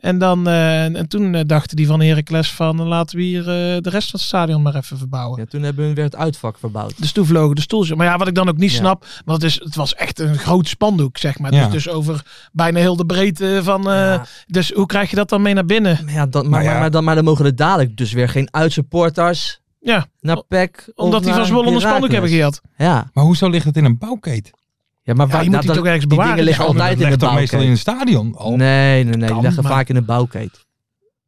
En, 0.00 0.18
dan, 0.18 0.46
eh, 0.48 0.84
en, 0.84 0.96
en 0.96 1.08
toen 1.08 1.34
eh, 1.34 1.40
dachten 1.46 1.76
die 1.76 1.86
van 1.86 2.00
Heracles 2.00 2.50
van 2.52 2.80
eh, 2.80 2.86
laten 2.86 3.16
we 3.16 3.22
hier 3.22 3.40
eh, 3.40 3.46
de 3.80 3.90
rest 3.90 4.10
van 4.10 4.18
het 4.18 4.28
stadion 4.28 4.62
maar 4.62 4.74
even 4.74 4.98
verbouwen. 4.98 5.40
Ja, 5.40 5.46
toen 5.46 5.62
hebben 5.62 5.88
we 5.88 5.94
weer 5.94 6.04
het 6.04 6.16
uitvak 6.16 6.58
verbouwd. 6.58 6.94
Dus 6.98 7.12
toen 7.12 7.26
vlogen 7.26 7.54
de 7.54 7.60
stoeltjes. 7.60 7.96
Maar 7.96 8.06
ja, 8.06 8.16
wat 8.16 8.28
ik 8.28 8.34
dan 8.34 8.48
ook 8.48 8.56
niet 8.56 8.70
Ja. 8.70 8.76
snap, 8.76 9.06
want 9.24 9.42
het, 9.42 9.50
is, 9.50 9.60
het 9.64 9.74
was 9.74 9.94
echt 9.94 10.18
een 10.18 10.38
groot 10.38 10.68
spandoek, 10.68 11.18
zeg 11.18 11.38
maar. 11.38 11.54
Ja. 11.54 11.64
Dus, 11.64 11.72
dus 11.84 11.88
over 11.88 12.24
bijna 12.52 12.78
heel 12.78 12.96
de 12.96 13.06
breedte 13.06 13.60
van... 13.62 13.80
eh, 13.90 13.94
Ja. 13.96 14.24
Dus 14.46 14.70
hoe 14.72 14.86
krijg 14.86 15.10
je 15.10 15.16
dat 15.16 15.28
dan 15.28 15.42
mee 15.42 15.54
naar 15.54 15.64
binnen? 15.64 15.98
Maar, 16.04 16.14
ja, 16.14 16.26
dan, 16.26 16.42
maar, 16.42 16.50
Nou 16.50 16.62
ja. 16.64 16.70
Maar, 16.70 16.80
maar, 16.80 16.90
dan, 16.90 17.04
maar 17.04 17.14
dan 17.14 17.24
mogen 17.24 17.44
er 17.44 17.56
dadelijk 17.56 17.96
dus 17.96 18.12
weer 18.12 18.28
geen 18.28 18.48
uitsupporters 18.50 19.60
Ja, 19.80 20.06
naar 20.20 20.42
PEC. 20.48 20.90
omdat 20.94 21.22
die 21.24 21.32
van 21.32 21.46
Zwolle 21.46 21.70
een 21.74 21.80
spandoek 21.80 22.10
hebben 22.12 22.30
gehad. 22.30 22.60
Ja. 22.76 23.10
maar 23.12 23.24
hoezo 23.24 23.48
ligt 23.48 23.64
het 23.64 23.76
in 23.76 23.84
een 23.84 23.98
bouwketen? 23.98 24.52
Ja, 25.02 25.14
maar 25.14 25.26
Ja, 25.26 25.32
waar- 25.32 25.42
je 25.44 25.50
moet 25.50 25.58
nou, 25.62 25.66
die 25.66 25.74
toch 25.76 25.84
ergens 25.86 26.04
die 26.06 26.08
bewaren. 26.16 26.30
dingen 26.30 26.44
liggen 26.44 26.64
dus 26.66 26.74
altijd 26.80 27.00
in 27.00 27.10
de 27.10 27.16
toch 27.16 27.34
meestal 27.34 27.60
in 27.60 27.70
een 27.70 27.78
stadion 27.78 28.34
al? 28.36 28.56
Nee, 28.56 29.04
nee, 29.04 29.14
nee. 29.16 29.26
Kan, 29.28 29.34
die 29.34 29.42
leggen 29.42 29.62
maar- 29.62 29.72
vaak 29.72 29.88
in 29.88 29.94
de 29.94 30.02
bouwketen. 30.02 30.60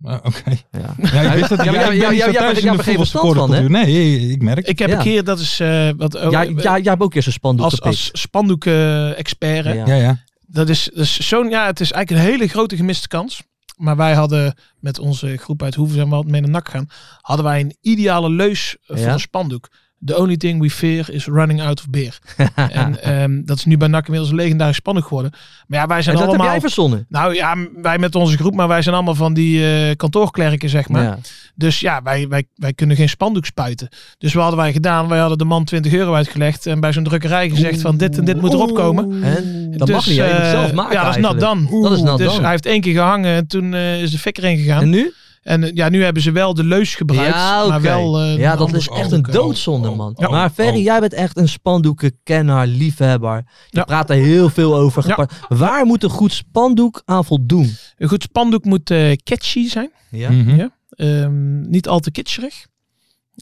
Ah, 0.02 0.18
Oké. 0.24 0.50
Ja. 0.70 0.94
Ja, 1.22 1.32
ik 1.32 1.38
wist 1.38 1.48
dat 1.48 1.64
Ja, 1.64 1.72
maar 1.72 1.80
ja, 1.80 1.90
ik 1.90 2.00
ja, 2.00 2.10
ja, 2.10 2.26
ja, 2.30 2.48
er 2.48 2.56
geen 2.56 2.96
verstand 2.96 3.10
van, 3.10 3.34
voetbalcultuur. 3.34 3.70
Nee, 3.70 4.30
ik 4.30 4.42
merk. 4.42 4.66
Ik 4.66 4.78
heb 4.78 4.88
Ja. 4.88 4.96
een 4.96 5.02
keer, 5.02 5.24
dat 5.24 5.38
is 5.38 5.60
eh, 5.60 5.88
wat... 5.96 6.14
oh, 6.14 6.30
Ja, 6.30 6.44
eh, 6.44 6.56
ja, 6.56 6.78
jij 6.78 6.90
hebt 6.90 7.02
ook 7.02 7.14
eerst 7.14 7.26
een 7.26 7.32
spandoek 7.32 7.64
als, 7.64 7.80
als 7.80 8.10
spandoek-expert, 8.12 9.64
hè. 9.64 9.72
Ja. 9.72 9.86
Ja, 9.86 9.94
ja. 9.94 10.18
Dat 10.46 10.68
is, 10.68 10.90
dat 10.94 11.04
is 11.04 11.28
zo'n, 11.28 11.48
ja, 11.50 11.66
het 11.66 11.80
is 11.80 11.92
eigenlijk 11.92 12.24
een 12.26 12.30
hele 12.32 12.48
grote 12.48 12.76
gemiste 12.76 13.08
kans. 13.08 13.42
Maar 13.76 13.96
wij 13.96 14.14
hadden 14.14 14.54
met 14.80 14.98
onze 14.98 15.36
groep 15.36 15.62
uit 15.62 15.74
Hoeven 15.74 15.96
zijn 15.96 16.08
we 16.10 16.22
mee 16.26 16.40
naar 16.40 16.50
NAC 16.50 16.68
gaan. 16.68 16.88
Hadden 17.20 17.44
wij 17.44 17.60
een 17.60 17.76
ideale 17.80 18.30
leus 18.30 18.76
voor 18.82 18.98
Ja. 18.98 19.12
een 19.12 19.20
spandoek. 19.20 19.68
The 20.04 20.18
only 20.18 20.36
thing 20.36 20.60
we 20.60 20.70
fear 20.70 21.10
is 21.10 21.26
running 21.26 21.62
out 21.62 21.78
of 21.80 21.90
beer. 21.90 22.18
en 22.54 23.02
ehm, 23.02 23.42
dat 23.44 23.56
is 23.56 23.64
nu 23.64 23.76
bij 23.76 23.88
NAC 23.88 24.04
inmiddels 24.06 24.32
legendarisch 24.32 24.76
spandoek 24.76 25.06
geworden. 25.06 25.32
Maar 25.66 25.78
ja, 25.78 25.86
wij 25.86 25.96
En 25.96 26.02
zijn 26.02 26.16
heb 26.16 26.26
allemaal... 26.26 26.46
jij 26.46 26.60
verzonnen. 26.60 27.06
nou 27.08 27.34
ja, 27.34 27.56
wij 27.82 27.98
met 27.98 28.14
onze 28.14 28.36
groep, 28.36 28.54
maar 28.54 28.68
wij 28.68 28.82
zijn 28.82 28.94
allemaal 28.94 29.14
van 29.14 29.34
die 29.34 29.66
eh 29.66 29.96
kantoorklerken, 29.96 30.68
zeg 30.68 30.88
maar. 30.88 31.02
Ja. 31.02 31.18
Dus 31.54 31.80
ja, 31.80 32.02
wij, 32.02 32.28
wij, 32.28 32.44
wij 32.56 32.72
kunnen 32.72 32.96
geen 32.96 33.08
spandoek 33.08 33.44
spuiten. 33.46 33.88
Dus 34.18 34.32
wat 34.32 34.42
hadden 34.42 34.60
wij 34.60 34.72
gedaan? 34.72 35.08
Wij 35.08 35.18
hadden 35.18 35.38
de 35.38 35.44
man 35.44 35.64
20 35.64 35.92
euro 35.92 36.14
uitgelegd 36.14 36.66
en 36.66 36.80
bij 36.80 36.92
zo'n 36.92 37.04
drukkerij 37.04 37.48
gezegd 37.50 37.80
van 37.80 37.96
dit 37.96 38.18
en 38.18 38.24
dit 38.24 38.40
moet 38.40 38.52
erop 38.52 38.74
komen. 38.74 39.22
En 39.22 39.70
dat 39.76 39.86
Dus, 39.86 39.96
mag 39.96 40.06
niet, 40.06 40.16
je 40.16 40.22
moet 40.22 40.30
het 40.32 40.40
eh, 40.42 40.50
zelf 40.50 40.72
maken 40.72 40.92
Ja, 40.92 41.04
dat 41.04 41.16
is 41.16 41.22
nat 41.22 41.40
dan. 41.40 41.68
Dat 41.82 41.92
is 41.92 42.02
nat 42.02 42.18
Dus 42.18 42.32
dan. 42.32 42.40
hij 42.42 42.50
heeft 42.50 42.66
één 42.66 42.80
keer 42.80 42.94
gehangen 42.94 43.34
en 43.36 43.46
toen 43.46 43.74
eh, 43.74 44.02
is 44.02 44.10
de 44.10 44.18
fik 44.18 44.38
erin 44.38 44.58
gegaan. 44.58 44.82
En 44.82 44.90
nu? 44.90 45.12
En 45.44 45.62
eh, 45.64 45.70
ja, 45.74 45.88
nu 45.88 46.02
hebben 46.04 46.22
ze 46.22 46.30
wel 46.32 46.54
de 46.54 46.64
leus 46.64 46.94
gebruikt, 46.94 47.34
Ja, 47.34 47.60
oké. 47.60 47.68
maar 47.70 47.80
wel... 47.80 48.20
eh, 48.20 48.38
ja, 48.38 48.56
dat 48.56 48.72
is 48.74 48.88
echt 48.88 49.12
een 49.12 49.22
doodzonde, 49.22 49.88
oh, 49.90 49.96
man. 49.96 50.12
oh, 50.16 50.30
maar 50.30 50.50
Ferry, 50.50 50.76
oh. 50.78 50.82
jij 50.82 51.00
bent 51.00 51.12
echt 51.12 51.36
een 51.36 51.48
spandoekenkenner, 51.48 52.66
liefhebber. 52.66 53.36
Je 53.36 53.78
Ja. 53.78 53.84
praat 53.84 54.10
er 54.10 54.16
heel 54.16 54.48
veel 54.50 54.76
over. 54.76 55.06
Ja. 55.06 55.28
Waar 55.48 55.86
moet 55.86 56.02
een 56.02 56.10
goed 56.10 56.32
spandoek 56.32 57.02
aan 57.04 57.24
voldoen? 57.24 57.76
Een 57.96 58.08
goed 58.08 58.22
spandoek 58.22 58.64
moet 58.64 58.90
eh, 58.90 59.12
catchy 59.12 59.68
zijn. 59.68 59.90
Ja? 60.10 60.30
Mhm. 60.30 60.54
Ja. 60.56 60.70
Ehm, 60.90 61.70
niet 61.70 61.88
al 61.88 62.00
te 62.00 62.10
kitscherig. 62.10 62.66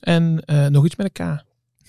En 0.01 0.43
eh, 0.45 0.67
nog 0.67 0.85
iets 0.85 0.97
met 0.97 1.11
een 1.19 1.27
K. 1.37 1.43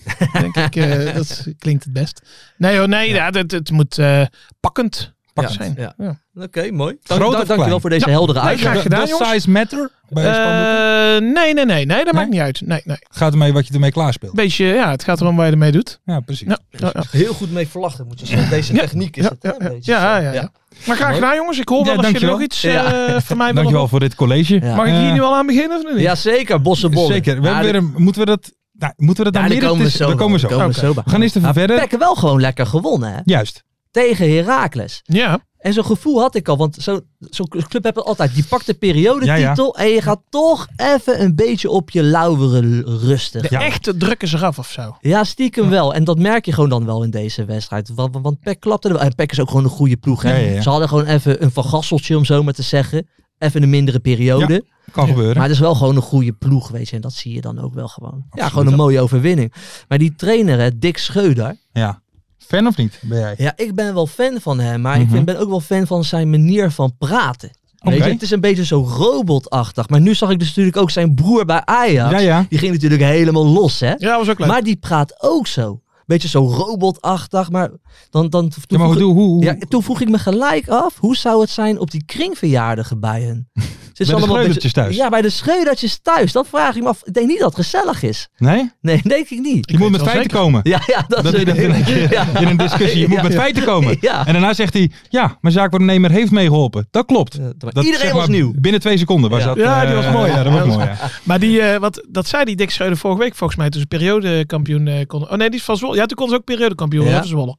Denk 0.40 0.56
ik, 0.56 0.76
eh, 0.76 1.14
dat 1.14 1.46
klinkt 1.58 1.84
het 1.84 1.92
best. 1.92 2.22
Nee 2.56 2.78
hoor, 2.78 2.88
nee, 2.88 3.08
ja. 3.08 3.30
het, 3.30 3.50
het 3.50 3.70
moet 3.70 3.98
eh, 3.98 4.22
pakkend 4.60 5.12
Pakkend, 5.32 5.56
zijn. 5.56 5.92
ja. 5.98 6.22
Oké, 6.40 6.70
mooi. 6.70 6.96
Dank, 7.02 7.20
dank, 7.32 7.46
dankjewel 7.46 7.80
voor 7.80 7.90
deze 7.90 8.06
Ja. 8.06 8.12
heldere 8.12 8.38
Nee, 8.38 8.48
uitleg. 8.48 8.70
graag 8.70 8.82
gedaan, 8.82 9.06
Does 9.06 9.28
size 9.28 9.50
matter 9.50 9.90
bij? 10.08 10.24
Eh, 10.24 11.20
nee, 11.20 11.54
nee, 11.54 11.64
nee, 11.64 11.64
nee, 11.64 11.86
dat 11.86 12.04
Nee? 12.04 12.12
maakt 12.12 12.30
niet 12.30 12.40
uit. 12.40 12.60
Nee, 12.64 12.80
nee. 12.84 12.96
Gaat 13.10 13.32
ermee 13.32 13.52
wat 13.52 13.66
je 13.66 13.74
ermee 13.74 13.92
klaarspeelt. 13.92 14.34
Beetje, 14.34 14.64
ja, 14.64 14.90
het 14.90 15.04
gaat 15.04 15.20
erom 15.20 15.36
waar 15.36 15.46
je 15.46 15.52
ermee 15.52 15.72
doet. 15.72 16.00
Ja, 16.04 16.20
precies. 16.20 16.46
Ja, 16.48 16.58
ja, 16.70 16.90
ja. 16.94 17.02
Heel 17.10 17.32
goed 17.34 17.52
mee 17.52 17.68
verlachen 17.68 18.06
moet 18.06 18.20
je 18.20 18.26
zeggen. 18.26 18.50
Deze 18.50 18.74
Ja. 18.74 18.80
techniek 18.80 19.16
is 19.16 19.24
Ja, 19.24 19.30
het. 19.30 19.38
ja, 19.42 19.54
een 19.58 19.64
ja. 19.66 19.72
beetje 19.72 19.92
Ja, 19.92 20.16
ja, 20.18 20.32
ja. 20.32 20.50
Maar 20.86 20.96
graag 20.96 21.14
gedaan, 21.14 21.36
jongens. 21.36 21.58
Ik 21.58 21.68
hoor 21.68 21.78
Ja, 21.78 21.84
wel 21.84 21.96
als 21.96 22.06
jullie 22.10 22.26
nog 22.28 22.40
iets 22.42 22.60
Ja. 22.60 22.84
eh 22.84 22.92
van 23.20 23.36
mij 23.36 23.46
willen 23.46 23.54
Dankjewel 23.54 23.88
voor 23.88 24.00
dit 24.00 24.14
college. 24.14 24.54
Ja. 24.62 24.74
Mag 24.74 24.86
ik 24.86 24.92
Eh, 24.92 24.98
hier 25.00 25.12
nu 25.12 25.20
al 25.20 25.34
aan 25.36 25.46
beginnen 25.46 25.76
of 25.84 25.92
niet? 25.92 26.02
Ja, 26.02 26.14
zeker. 26.14 26.60
Bossenbollen. 26.62 27.12
Zeker. 27.12 27.40
We 27.40 27.46
Ja, 27.46 27.54
hebben 27.54 27.72
weer 27.72 27.80
een- 27.82 28.02
moeten 28.02 28.20
we 28.20 28.26
dat, 28.26 28.52
nou, 28.72 28.92
moeten 28.96 29.24
we 29.24 29.30
dat 29.30 29.42
Ja, 29.42 29.48
dan 29.48 29.50
midden 29.56 29.68
komen 29.70 29.84
we 29.84 29.90
zo. 29.90 30.06
daar 30.06 30.16
komen 30.16 30.32
we 30.34 30.38
zo. 30.40 30.48
Komen 30.48 30.66
we 30.66 30.72
zo 30.74 30.92
gaan 31.06 31.22
eerst 31.22 31.36
even 31.36 31.42
Maar 31.42 31.66
verder. 31.66 31.98
Wel 31.98 32.14
gewoon 32.14 32.40
lekker 32.40 32.66
gewonnen, 32.66 33.12
hè? 33.12 33.20
Juist. 33.24 33.62
Tegen 33.94 34.34
Heracles. 34.34 35.00
Ja, 35.04 35.38
En 35.58 35.72
zo'n 35.72 35.84
gevoel 35.84 36.20
had 36.20 36.34
ik 36.34 36.48
al, 36.48 36.56
want 36.56 36.76
zo'n 36.80 37.04
zo 37.30 37.44
club 37.44 37.84
heb 37.84 37.94
je 37.94 38.02
altijd. 38.02 38.34
Die 38.34 38.44
pakt 38.44 38.66
de 38.66 38.74
periodetitel 38.74 39.76
en 39.76 39.88
je 39.88 40.02
gaat 40.02 40.20
toch 40.30 40.66
even 40.76 41.22
een 41.22 41.34
beetje 41.34 41.70
op 41.70 41.90
je 41.90 42.02
lauweren 42.02 42.98
rusten. 42.98 43.42
de 43.42 43.48
Ja. 43.50 43.60
echte 43.62 43.96
drukken 43.96 44.28
ze 44.28 44.36
eraf 44.36 44.58
of 44.58 44.70
zo. 44.70 44.96
Ja, 45.00 45.24
stiekem 45.24 45.68
wel. 45.70 45.94
En 45.94 46.04
dat 46.04 46.18
merk 46.18 46.44
je 46.46 46.52
gewoon 46.52 46.68
dan 46.68 46.84
wel 46.84 47.02
in 47.02 47.10
deze 47.10 47.44
wedstrijd. 47.44 47.90
Want, 47.94 48.16
want- 48.22 48.40
Peck 48.40 48.60
klapte 48.60 48.88
er 48.88 48.94
wel. 48.94 49.02
En 49.02 49.14
Peck 49.14 49.32
is 49.32 49.40
ook 49.40 49.48
gewoon 49.48 49.64
een 49.64 49.70
goede 49.70 49.96
ploeg. 49.96 50.22
Hè? 50.22 50.30
Ja, 50.36 50.36
ja, 50.48 50.50
ja. 50.54 50.60
Ze 50.62 50.68
hadden 50.70 50.88
gewoon 50.88 51.04
even 51.06 51.42
een 51.42 51.50
van 51.50 51.64
Gasseltje, 51.64 52.16
om 52.16 52.24
zo 52.24 52.42
maar 52.42 52.52
te 52.54 52.62
zeggen. 52.62 53.08
Even 53.38 53.62
een 53.62 53.70
mindere 53.70 54.00
periode. 54.00 54.64
Kan 54.92 55.06
gebeuren. 55.06 55.34
Maar 55.34 55.42
het 55.42 55.52
is 55.52 55.58
wel 55.58 55.74
gewoon 55.74 55.96
een 55.96 56.02
goede 56.02 56.32
ploeg, 56.32 56.68
weet 56.68 56.88
je. 56.88 56.96
En 56.96 57.02
dat 57.02 57.12
zie 57.12 57.34
je 57.34 57.40
dan 57.40 57.58
ook 57.60 57.74
wel 57.74 57.88
gewoon. 57.88 58.24
Ja, 58.30 58.48
gewoon 58.48 58.66
een 58.66 58.74
mooie 58.74 59.00
overwinning. 59.00 59.52
Maar 59.88 59.98
die 59.98 60.14
trainer, 60.14 60.58
hè, 60.58 60.78
Dick 60.78 60.98
Scheuder. 60.98 61.56
Ja. 61.72 62.02
Fan 62.46 62.66
of 62.66 62.76
niet, 62.76 62.98
ben 63.02 63.18
jij? 63.18 63.34
Ja, 63.36 63.52
ik 63.56 63.74
ben 63.74 63.94
wel 63.94 64.06
fan 64.06 64.38
van 64.40 64.60
hem. 64.60 64.80
Maar 64.80 64.94
ik 64.96 65.02
Mhm. 65.02 65.12
vind, 65.12 65.24
ben 65.24 65.38
ook 65.38 65.48
wel 65.48 65.60
fan 65.60 65.86
van 65.86 66.04
zijn 66.04 66.30
manier 66.30 66.70
van 66.70 66.94
praten. 66.98 67.50
Weet 67.78 68.04
je, 68.04 68.10
het 68.10 68.22
is 68.22 68.30
een 68.30 68.40
beetje 68.40 68.64
zo 68.64 68.82
robotachtig. 68.82 69.88
Maar 69.88 70.00
nu 70.00 70.14
zag 70.14 70.30
ik 70.30 70.38
dus 70.38 70.48
natuurlijk 70.48 70.76
ook 70.76 70.90
zijn 70.90 71.14
broer 71.14 71.44
bij 71.44 71.62
Ajax. 71.64 72.10
Ja, 72.10 72.18
ja. 72.18 72.46
Die 72.48 72.58
ging 72.58 72.72
natuurlijk 72.72 73.02
helemaal 73.02 73.46
los, 73.46 73.80
hè. 73.80 73.94
Ja, 73.98 74.18
was 74.18 74.28
ook 74.28 74.38
leuk. 74.38 74.48
Maar 74.48 74.62
die 74.62 74.76
praat 74.76 75.22
ook 75.22 75.46
zo. 75.46 75.80
Beetje 76.06 76.28
zo 76.28 76.46
robotachtig. 76.46 77.50
Maar 77.50 77.70
dan, 78.10 78.28
dan, 78.30 78.48
toen, 78.48 78.62
Ja, 78.66 78.78
maar 78.78 78.86
hoe, 78.86 78.96
vroeg, 78.96 79.12
hoe, 79.12 79.24
hoe, 79.28 79.44
ja, 79.44 79.56
toen 79.68 79.82
vroeg 79.82 80.00
ik 80.00 80.08
me 80.08 80.18
gelijk 80.18 80.68
af. 80.68 80.96
Hoe 80.98 81.16
zou 81.16 81.40
het 81.40 81.50
zijn 81.50 81.78
op 81.78 81.90
die 81.90 82.04
kringverjaardigen 82.04 83.00
bij 83.00 83.22
hen? 83.22 83.48
Ze 83.94 84.04
de 84.04 84.20
Schreudertjes 84.20 84.72
thuis? 84.72 84.96
Ja, 84.96 85.08
bij 85.08 85.22
de 85.22 85.30
schreudertjes 85.30 85.98
thuis. 86.02 86.32
Dat 86.32 86.46
vraag 86.48 86.76
ik 86.76 86.82
me 86.82 86.88
af. 86.88 87.00
Ik 87.04 87.14
denk 87.14 87.28
niet 87.28 87.38
dat 87.38 87.56
het 87.56 87.66
gezellig 87.66 88.02
is. 88.02 88.28
Nee? 88.36 88.70
Nee, 88.80 89.00
denk 89.14 89.28
ik 89.28 89.40
niet. 89.40 89.70
Je 89.70 89.78
moet 89.78 89.82
weet 89.82 89.90
met 89.90 90.00
wel 90.00 90.10
feiten 90.10 90.30
zeker. 90.30 90.44
komen. 90.44 90.60
Ja, 90.62 90.82
ja, 90.86 91.04
dat, 91.08 91.24
Dat 91.24 91.34
is 91.34 91.40
een, 91.40 91.84
keer 91.84 92.12
ja. 92.18 92.38
in 92.38 92.46
een 92.48 92.56
discussie. 92.56 93.00
Je 93.00 93.08
moet 93.08 93.22
met 93.22 93.34
feiten 93.34 93.64
komen. 93.64 93.96
Ja. 94.00 94.26
En 94.26 94.32
daarna 94.32 94.54
zegt 94.54 94.72
hij, 94.72 94.90
ja, 95.08 95.38
mijn 95.40 95.54
zaakwaarnemer 95.54 96.10
heeft 96.10 96.30
meegeholpen. 96.30 96.88
Dat 96.90 97.06
klopt. 97.06 97.38
Dat, 97.58 97.84
iedereen 97.84 98.06
zeg 98.06 98.12
was 98.12 98.28
nieuw. 98.28 98.52
Binnen 98.56 98.80
twee 98.80 98.98
seconden 98.98 99.30
was 99.30 99.40
Ja. 99.40 99.46
dat. 99.46 99.56
Ja, 99.56 99.86
die 99.86 99.94
was 99.94 100.04
eh, 100.04 100.12
mooi. 100.12 100.30
Ja, 100.30 100.42
dat 100.42 100.52
was 100.52 100.66
mooi. 100.66 100.84
Ja. 100.84 100.96
Maar 101.22 101.38
die, 101.38 101.60
eh, 101.60 101.80
wat, 101.80 102.06
dat 102.08 102.26
zei 102.26 102.44
die 102.44 102.56
Dick 102.56 102.70
Schreuder 102.70 102.98
vorige 102.98 103.20
week 103.20 103.34
volgens 103.34 103.58
mij. 103.58 103.70
Toen 103.70 103.80
ze 103.80 103.86
periodekampioen 103.86 104.86
eh 104.86 105.06
konden. 105.06 105.30
Oh 105.30 105.36
nee, 105.36 105.50
die 105.50 105.58
is 105.58 105.64
van 105.64 105.76
Zwolle. 105.94 106.00
Ja, 106.00 106.06
toen 106.06 106.16
konden 106.16 106.34
ze 106.34 106.40
ook 106.40 106.46
periodekampioen 106.46 107.06
Ja. 107.08 107.22
Zwolle. 107.22 107.56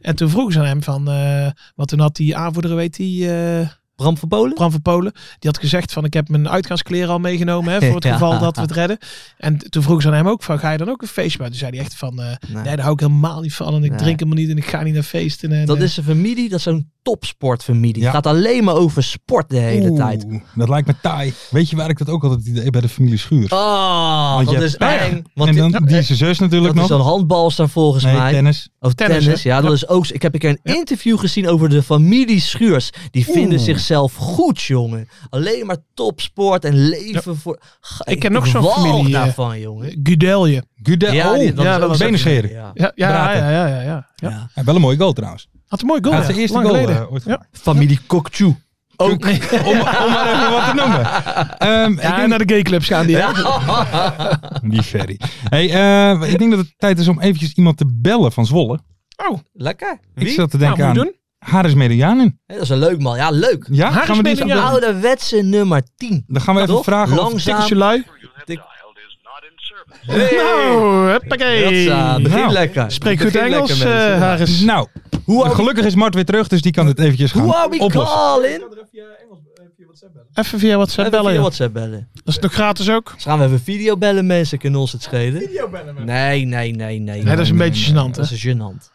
En 0.00 0.16
toen 0.16 0.28
vroegen 0.28 0.52
ze 0.52 0.58
aan 0.58 0.66
hem 0.66 0.82
van... 0.82 1.08
eh 1.10 1.50
want 1.74 1.88
toen 1.88 2.00
had 2.00 2.16
die 2.16 2.36
aanvoerder, 2.36 2.74
weet 2.76 2.96
die... 2.96 3.30
eh, 3.34 3.68
Bram 3.98 4.16
van 4.18 4.28
Polen? 4.28 4.54
Bram 4.54 4.70
van 4.70 4.82
Polen. 4.82 5.12
Die 5.38 5.50
had 5.50 5.58
gezegd 5.58 5.92
van 5.92 6.04
ik 6.04 6.12
heb 6.14 6.28
mijn 6.28 6.48
uitgaanskleren 6.48 7.08
al 7.08 7.18
meegenomen 7.18 7.72
hè, 7.72 7.80
voor 7.86 7.94
het 7.94 8.04
Ja. 8.08 8.12
geval 8.12 8.38
dat 8.38 8.56
we 8.56 8.62
het 8.62 8.70
redden. 8.72 8.98
En 9.38 9.58
toen 9.70 9.82
vroegen 9.82 10.02
ze 10.02 10.08
aan 10.10 10.14
hem 10.16 10.28
ook 10.28 10.42
van 10.42 10.58
ga 10.58 10.70
je 10.70 10.78
dan 10.78 10.88
ook 10.88 11.02
een 11.02 11.08
feestje 11.08 11.38
bij? 11.38 11.46
Toen 11.46 11.56
zei 11.56 11.70
hij 11.70 11.80
echt 11.80 11.94
van 11.94 12.20
eh, 12.22 12.26
nee. 12.48 12.62
daar 12.62 12.80
hou 12.80 12.92
ik 12.92 13.00
helemaal 13.00 13.40
niet 13.40 13.54
van 13.54 13.74
en 13.74 13.84
ik 13.84 13.90
Nee. 13.90 13.98
drink 13.98 14.18
helemaal 14.20 14.40
niet 14.42 14.50
en 14.50 14.56
ik 14.56 14.66
ga 14.66 14.82
niet 14.82 14.94
naar 14.94 15.02
feesten. 15.02 15.52
En, 15.52 15.66
Dat 15.66 15.76
eh, 15.76 15.82
is 15.82 15.96
een 15.96 16.04
familie, 16.04 16.48
dat 16.48 16.58
is 16.58 16.64
zo'n 16.64 16.90
topsportfamilie. 17.02 17.98
Ja. 17.98 18.04
Het 18.04 18.14
gaat 18.14 18.26
alleen 18.26 18.64
maar 18.64 18.74
over 18.74 19.02
sport 19.02 19.50
de 19.50 19.56
hele 19.58 19.88
Oeh, 19.88 19.98
tijd. 19.98 20.26
Dat 20.54 20.68
lijkt 20.68 20.86
me 20.86 20.94
taai. 21.02 21.32
Weet 21.50 21.70
je 21.70 21.76
waar 21.76 21.88
ik 21.90 21.98
dat 21.98 22.08
ook 22.08 22.24
altijd 22.24 22.46
idee 22.46 22.70
bij 22.70 22.80
de 22.80 22.88
familie 22.88 23.18
Schuur? 23.18 23.52
Oh, 23.52 24.34
Want 24.34 24.48
je 24.50 24.54
dat 24.54 24.64
is 24.64 24.76
eng. 24.76 25.22
Want 25.34 25.50
en 25.50 25.56
dan 25.56 25.84
die 25.86 25.96
is 25.98 26.06
zijn 26.06 26.18
zus 26.18 26.38
natuurlijk 26.38 26.74
dat 26.74 26.84
is 26.84 26.90
nog. 26.90 26.98
een 27.00 27.04
handbalster 27.06 27.68
volgens 27.68 28.04
nee, 28.04 28.16
mij. 28.16 28.32
tennis. 28.32 28.68
Of 28.80 28.94
tennis, 28.94 29.42
ja. 29.42 29.56
Dat 29.60 29.66
Ja. 29.70 29.74
is 29.76 29.88
ook, 29.88 30.06
ik 30.06 30.22
heb 30.22 30.34
een 30.34 30.40
keer 30.40 30.50
een 30.62 30.74
interview 30.74 31.18
gezien 31.18 31.48
over 31.48 31.68
de 31.68 31.82
familie 31.82 32.40
Schuurs. 32.40 32.90
Die 33.10 33.24
vinden 33.24 33.58
Oeh. 33.58 33.66
Zichzelf 33.88 34.14
goed, 34.14 34.60
jongen. 34.62 35.08
Alleen 35.30 35.66
maar 35.66 35.76
topsport 35.94 36.64
en 36.64 36.88
leven 36.88 37.36
voor... 37.36 37.60
Ga- 37.80 38.06
Ik 38.06 38.18
ken 38.20 38.32
nog 38.32 38.46
zo'n 38.46 38.64
familie, 38.64 39.06
eh, 39.06 39.12
daarvan, 39.22 39.60
jongen. 39.60 40.00
Gudelje. 40.02 40.62
Gudel. 40.82 41.12
Ja, 41.12 41.32
oh, 41.32 41.38
die- 41.38 41.52
dat 41.54 41.64
ja, 41.64 41.70
is 41.70 41.74
dat 41.74 41.82
ook 41.82 41.88
was 41.88 41.96
zo'n 41.98 42.06
benen 42.06 42.20
scheren. 42.20 42.50
Ja. 42.50 42.70
Ja, 42.74 42.92
ja, 42.94 43.08
ja, 43.10 43.32
ja, 43.34 43.48
ja, 43.50 43.66
ja, 43.66 43.80
ja. 43.82 44.06
Ja. 44.16 44.50
Ja, 44.54 44.64
wel 44.64 44.74
een 44.74 44.80
mooie 44.80 44.96
goal 44.96 45.12
trouwens. 45.12 45.48
Had 45.66 45.80
een 45.80 45.86
mooi 45.86 46.00
goal. 46.02 46.14
Ja. 46.14 46.22
zijn 46.24 46.36
eerste 46.38 46.56
Lang 46.56 46.68
goal 46.68 46.80
geleden. 46.80 47.02
eh, 47.02 47.12
ooit 47.12 47.24
Ja. 47.24 47.32
gemaakt. 47.32 47.58
Familie 47.58 47.98
Kokchu. 48.06 48.54
Ook. 48.96 49.10
om, 49.10 49.30
om 49.66 49.78
maar 49.78 50.32
even 50.32 50.50
wat 50.50 50.64
te 50.68 50.72
noemen. 50.74 51.06
Ehm, 51.58 51.92
ik 51.92 52.02
Ja, 52.02 52.16
denk 52.16 52.28
naar 52.28 52.38
de 52.46 52.52
gayclubs 52.54 52.86
gaan 52.86 53.06
die. 53.06 53.16
hè? 53.16 53.26
Die 54.68 54.82
Ferry. 54.82 55.20
Hey, 55.48 55.70
eh, 56.20 56.30
ik 56.32 56.38
denk 56.38 56.50
dat 56.50 56.60
het 56.60 56.74
tijd 56.78 56.98
is 56.98 57.08
om 57.08 57.20
eventjes 57.20 57.52
iemand 57.52 57.76
te 57.76 57.84
bellen 57.94 58.32
van 58.32 58.46
Zwolle. 58.46 58.78
Oh, 59.30 59.38
Lekker. 59.52 59.98
Ik 60.14 60.28
zat 60.28 60.50
te 60.50 60.56
nou, 60.56 60.68
denken 60.76 60.86
moet 60.86 60.94
je 60.94 61.00
aan 61.00 61.06
doen. 61.06 61.16
Haris 61.38 61.74
Medianin. 61.74 62.38
Hé, 62.46 62.54
dat 62.54 62.62
is 62.62 62.68
een 62.68 62.78
leuk 62.78 63.00
man. 63.00 63.16
Ja, 63.16 63.30
leuk. 63.30 63.66
Ja, 63.70 63.90
Haris 63.90 64.06
gaan 64.08 64.22
we 64.22 64.34
die 64.34 64.54
Ouderwetse 64.54 65.36
nummer 65.42 65.82
10. 65.96 66.24
Dan 66.26 66.42
gaan 66.42 66.54
we 66.54 66.60
even 66.60 66.74
Toch? 66.74 66.84
vragen 66.84 67.12
of... 67.18 67.22
Langzaam. 67.22 67.38
Tikkeltje 67.44 67.76
lui. 67.76 68.04
Hey. 70.06 70.36
Nou, 70.36 71.10
huppakee. 71.10 71.64
Hopsa, 71.64 72.20
begin 72.20 72.38
Nou, 72.38 72.52
lekker. 72.52 72.90
Spreek 72.90 73.20
goed 73.20 73.36
Engels, 73.36 73.68
lekker, 73.68 73.88
mensen. 73.88 74.14
eh 74.14 74.20
Haris. 74.20 74.60
Nou, 74.60 74.86
Hoe 75.24 75.48
gelukkig 75.48 75.84
is 75.84 75.94
Mart 75.94 76.14
weer 76.14 76.24
terug, 76.24 76.48
dus 76.48 76.62
die 76.62 76.72
kan 76.72 76.86
het 76.86 76.98
eventjes 76.98 77.32
gaan 77.32 77.42
Who 77.46 77.52
are 77.54 77.68
we 77.70 77.78
oplossen. 77.78 78.16
calling? 78.16 78.62
Even 80.34 80.58
via 80.58 80.76
WhatsApp 80.76 80.98
Even 81.06 81.10
bellen. 81.10 81.24
via 81.24 81.32
joh. 81.32 81.40
WhatsApp 81.42 81.72
bellen. 81.72 82.08
Dat 82.12 82.34
is 82.34 82.38
nog 82.38 82.52
gratis 82.52 82.90
ook. 82.90 83.12
Dus 83.14 83.22
gaan 83.22 83.38
we 83.38 83.44
even 83.44 83.60
video 83.60 83.96
bellen, 83.96 84.26
mensen. 84.26 84.58
Kunnen 84.58 84.80
ons 84.80 84.92
het 84.92 85.02
schelen? 85.02 85.42
Nee, 86.04 86.44
nee, 86.44 86.44
nee, 86.44 86.98
nee. 86.98 86.98
Nee, 87.22 87.24
dat 87.24 87.38
is 87.38 87.50
een 87.50 87.56
beetje 87.56 87.92
gênant? 87.92 88.10
Dat 88.10 88.30
is 88.30 88.46
gênant. 88.46 88.90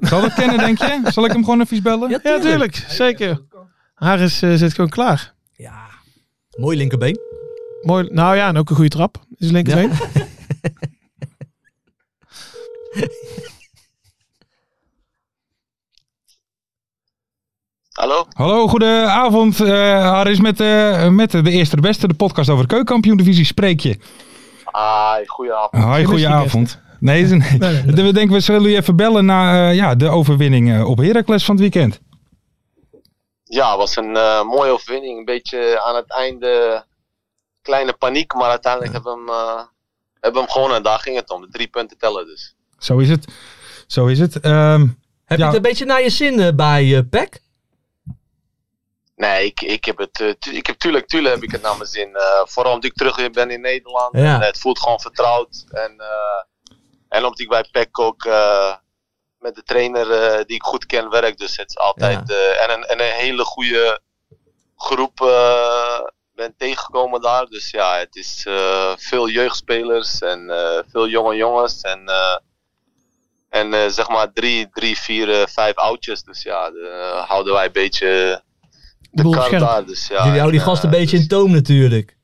Zal 0.00 0.20
dat 0.20 0.34
kennen, 0.34 0.58
denk 0.58 0.78
je? 0.78 1.00
Zal 1.04 1.24
ik 1.24 1.32
hem 1.32 1.44
gewoon 1.44 1.60
even 1.60 1.82
bellen? 1.82 2.10
Ja, 2.10 2.18
Ja, 2.22 2.40
tuurlijk. 2.40 2.84
Zeker. 2.88 3.42
Haris 3.94 4.42
eh, 4.42 4.54
zit 4.54 4.74
gewoon 4.74 4.90
klaar. 4.90 5.34
Ja. 5.52 5.82
Mooi 6.56 6.76
linkerbeen. 6.76 7.18
Mooi. 7.82 8.08
Nou 8.12 8.36
ja, 8.36 8.48
en 8.48 8.56
ook 8.56 8.70
een 8.70 8.76
goede 8.76 8.90
trap. 8.90 9.24
Is 9.36 9.50
linkerbeen. 9.50 9.90
Hallo? 18.04 18.26
Hallo, 18.32 18.68
goedenavond. 18.68 19.60
eh 19.60 19.68
Haris 20.02 20.40
met, 20.40 20.60
eh, 20.60 21.08
met 21.08 21.30
de 21.30 21.50
Eerste 21.50 21.76
de 21.76 21.82
Beste, 21.82 22.08
de 22.08 22.14
podcast 22.14 22.48
over 22.50 22.62
de 22.62 22.68
keukenkampioen-divisie. 22.68 23.44
Spreek 23.44 23.80
je. 23.80 23.98
Ah, 24.64 25.14
goedenavond. 25.26 25.82
Hoi, 25.82 25.94
Geen 25.96 26.04
goedenavond. 26.06 26.80
Nee, 27.00 27.22
nee. 27.24 27.38
Nee, 27.38 27.58
nee, 27.58 27.82
nee. 27.94 28.04
we 28.04 28.12
denken 28.12 28.34
we 28.34 28.40
zullen 28.40 28.62
jullie 28.62 28.76
even 28.76 28.96
bellen 28.96 29.24
naar 29.24 29.68
eh, 29.70 29.76
ja, 29.76 29.94
de 29.94 30.08
overwinning 30.08 30.72
eh, 30.72 30.88
op 30.88 30.98
Heracles 30.98 31.44
van 31.44 31.54
het 31.54 31.62
weekend. 31.62 32.00
Ja, 33.44 33.68
het 33.68 33.78
was 33.78 33.96
een 33.96 34.16
eh, 34.16 34.42
mooie 34.44 34.70
overwinning. 34.70 35.18
Een 35.18 35.24
beetje 35.24 35.82
aan 35.84 35.96
het 35.96 36.10
einde 36.12 36.84
kleine 37.62 37.92
paniek, 37.92 38.34
maar 38.34 38.50
uiteindelijk 38.50 38.92
hebben 38.92 39.12
we 39.12 39.18
hem, 39.18 39.28
eh, 39.28 39.62
hebben 40.20 40.32
we 40.40 40.46
hem 40.46 40.48
gewonnen. 40.50 40.76
En 40.76 40.82
daar 40.82 40.98
ging 40.98 41.16
het 41.16 41.30
om. 41.30 41.40
De 41.40 41.48
drie 41.50 41.68
punten 41.68 41.98
tellen 41.98 42.26
dus. 42.26 42.54
Zo 42.78 42.98
is 42.98 43.08
het. 43.08 43.26
Zo 43.86 44.06
is 44.06 44.18
het. 44.18 44.40
Ehm, 44.40 44.86
Heb 45.24 45.38
Ja. 45.38 45.44
je 45.44 45.50
het 45.50 45.54
een 45.64 45.70
beetje 45.70 45.84
naar 45.84 46.02
je 46.02 46.10
zin 46.10 46.56
bij 46.56 46.96
eh 46.96 47.00
Peck? 47.10 47.42
Nee, 49.16 49.46
ik, 49.46 49.60
ik 49.60 49.84
heb 49.84 49.98
het, 49.98 50.20
eh, 50.20 50.30
tu- 50.30 50.52
ik 50.52 50.66
heb, 50.66 50.78
tuurlijk, 50.78 51.06
tuurlijk 51.06 51.34
heb 51.34 51.44
ik 51.44 51.50
het 51.50 51.62
naar 51.62 51.76
mijn 51.76 51.88
zin. 51.88 52.14
Eh, 52.14 52.40
vooral 52.44 52.72
omdat 52.72 52.90
ik 52.90 52.96
terug 52.96 53.30
ben 53.30 53.50
in 53.50 53.60
Nederland. 53.60 54.16
Ja. 54.16 54.34
En, 54.34 54.40
het 54.40 54.58
voelt 54.58 54.78
gewoon 54.78 55.00
vertrouwd. 55.00 55.64
En, 55.70 56.00
eh, 56.00 56.76
en 57.08 57.22
omdat 57.22 57.38
ik 57.40 57.48
bij 57.48 57.68
PEC 57.70 57.98
ook 57.98 58.24
met 59.38 59.54
de 59.54 59.62
trainer 59.64 60.06
die 60.46 60.56
ik 60.56 60.62
goed 60.62 60.86
ken 60.86 61.10
werk. 61.10 61.38
Dus 61.38 61.56
het 61.56 61.68
is 61.68 61.78
altijd... 61.78 62.30
en, 62.58 62.70
een, 62.70 62.84
en 62.84 63.00
een 63.00 63.12
hele 63.12 63.44
goede 63.44 64.00
groep 64.76 65.16
ben 66.34 66.54
tegengekomen 66.56 67.20
daar. 67.20 67.46
Dus 67.46 67.70
ja, 67.70 67.98
het 67.98 68.16
is 68.16 68.46
veel 68.96 69.28
jeugdspelers 69.28 70.18
en 70.18 70.52
veel 70.90 71.08
jonge 71.08 71.34
jongens. 71.36 71.80
En, 71.80 72.10
en 73.48 73.92
zeg 73.92 74.08
maar 74.08 74.32
drie, 74.32 74.68
drie 74.70 74.98
vier, 74.98 75.48
vijf 75.48 75.74
oudjes. 75.74 76.22
Dus 76.22 76.42
ja, 76.42 76.70
de, 76.70 77.22
houden 77.26 77.52
wij 77.52 77.66
een 77.66 77.72
beetje 77.72 78.42
de 79.14 79.22
boel 79.22 79.32
op 79.32 79.38
kar 79.38 79.46
scherp. 79.46 79.62
daar. 79.62 79.84
Dus, 79.84 80.06
ja, 80.06 80.14
Jullie 80.24 80.40
houden 80.40 80.50
die 80.50 80.60
en, 80.60 80.66
gast 80.66 80.82
een 80.84 80.92
eh, 80.92 80.98
beetje 80.98 81.16
in 81.16 81.22
dus- 81.22 81.30
toom 81.38 81.50
natuurlijk. 81.50 82.16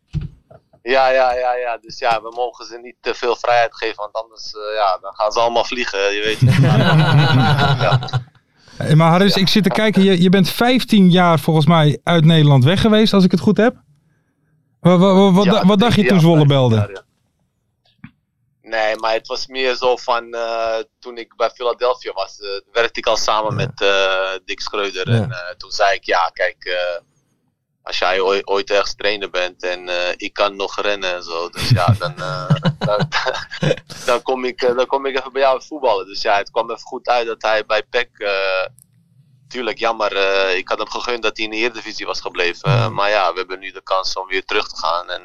Ja, 0.82 1.08
ja, 1.08 1.32
ja, 1.34 1.54
ja. 1.54 1.78
Dus 1.80 1.98
ja, 1.98 2.20
we 2.22 2.32
mogen 2.36 2.64
ze 2.66 2.78
niet 2.82 2.94
te 3.00 3.14
veel 3.14 3.36
vrijheid 3.36 3.76
geven, 3.76 3.96
want 3.96 4.12
anders 4.12 4.54
eh, 4.54 4.60
ja, 4.76 4.98
dan 5.00 5.14
gaan 5.14 5.32
ze 5.32 5.40
allemaal 5.40 5.64
vliegen. 5.64 5.98
Je 6.14 6.22
weet 6.24 6.40
het. 6.40 6.62
ja. 7.84 8.00
Eh, 8.78 8.94
Maar 8.94 9.10
Harris, 9.10 9.36
ik 9.36 9.48
zit 9.48 9.62
te 9.62 9.68
kijken. 9.68 10.02
Je, 10.02 10.22
je 10.22 10.28
bent 10.28 10.48
15 10.50 11.10
jaar 11.10 11.38
volgens 11.38 11.66
mij 11.66 12.00
uit 12.04 12.24
Nederland 12.24 12.64
weg 12.64 12.80
geweest, 12.80 13.12
als 13.12 13.24
ik 13.24 13.30
het 13.30 13.40
goed 13.40 13.56
heb. 13.56 13.76
Wat, 14.80 14.98
wat, 14.98 15.32
wat, 15.32 15.44
Ja, 15.44 15.66
wat 15.66 15.78
dacht 15.78 15.94
je 15.94 16.02
ja, 16.02 16.08
toen 16.08 16.20
Zwolle 16.20 16.46
15 16.46 16.56
belde? 16.56 17.04
Nee, 18.70 18.96
maar 18.96 19.12
het 19.12 19.26
was 19.26 19.46
meer 19.46 19.74
zo 19.74 19.96
van 19.96 20.34
eh, 20.34 20.78
toen 20.98 21.18
ik 21.18 21.36
bij 21.36 21.50
Philadelphia 21.50 22.12
was, 22.12 22.40
eh, 22.40 22.48
werkte 22.72 23.00
ik 23.00 23.06
al 23.06 23.16
samen 23.16 23.54
met 23.54 23.80
eh, 23.80 24.32
Dick 24.44 24.60
Schreuder. 24.60 25.10
Ja. 25.10 25.16
En 25.16 25.54
toen 25.56 25.70
zei 25.70 25.94
ik, 25.94 26.04
ja, 26.04 26.30
kijk, 26.32 26.78
als 27.82 27.98
jij 27.98 28.20
ooit, 28.20 28.46
ooit 28.46 28.70
ergens 28.70 28.94
trainer 28.94 29.30
bent 29.30 29.62
en 29.62 29.88
ik 30.16 30.32
kan 30.32 30.56
nog 30.56 30.80
rennen 30.80 31.14
en 31.14 31.22
zo, 31.22 31.48
dus 31.48 31.68
ja, 31.68 31.94
dan, 31.98 32.14
dan, 32.78 33.08
dan, 34.06 34.22
kom 34.22 34.44
ik, 34.44 34.60
dan 34.60 34.86
kom 34.86 35.06
ik 35.06 35.18
even 35.18 35.32
bij 35.32 35.42
jou 35.42 35.62
voetballen. 35.62 36.06
Dus 36.06 36.22
ja, 36.22 36.36
het 36.36 36.50
kwam 36.50 36.70
even 36.70 36.82
goed 36.82 37.08
uit 37.08 37.26
dat 37.26 37.42
hij 37.42 37.66
bij 37.66 37.82
PEC, 37.82 38.08
tuurlijk 39.48 39.78
jammer, 39.78 40.12
ik 40.56 40.68
had 40.68 40.78
hem 40.78 40.90
gegund 40.90 41.22
dat 41.22 41.36
hij 41.36 41.46
in 41.46 41.50
de 41.50 41.56
Eredivisie 41.56 42.06
was 42.06 42.20
gebleven. 42.20 42.70
Ja. 42.70 42.88
maar 42.88 43.10
ja, 43.10 43.32
we 43.32 43.38
hebben 43.38 43.58
nu 43.58 43.70
de 43.70 43.82
kans 43.82 44.16
om 44.16 44.26
weer 44.26 44.44
terug 44.44 44.68
te 44.68 44.76
gaan. 44.76 45.10
En 45.10 45.22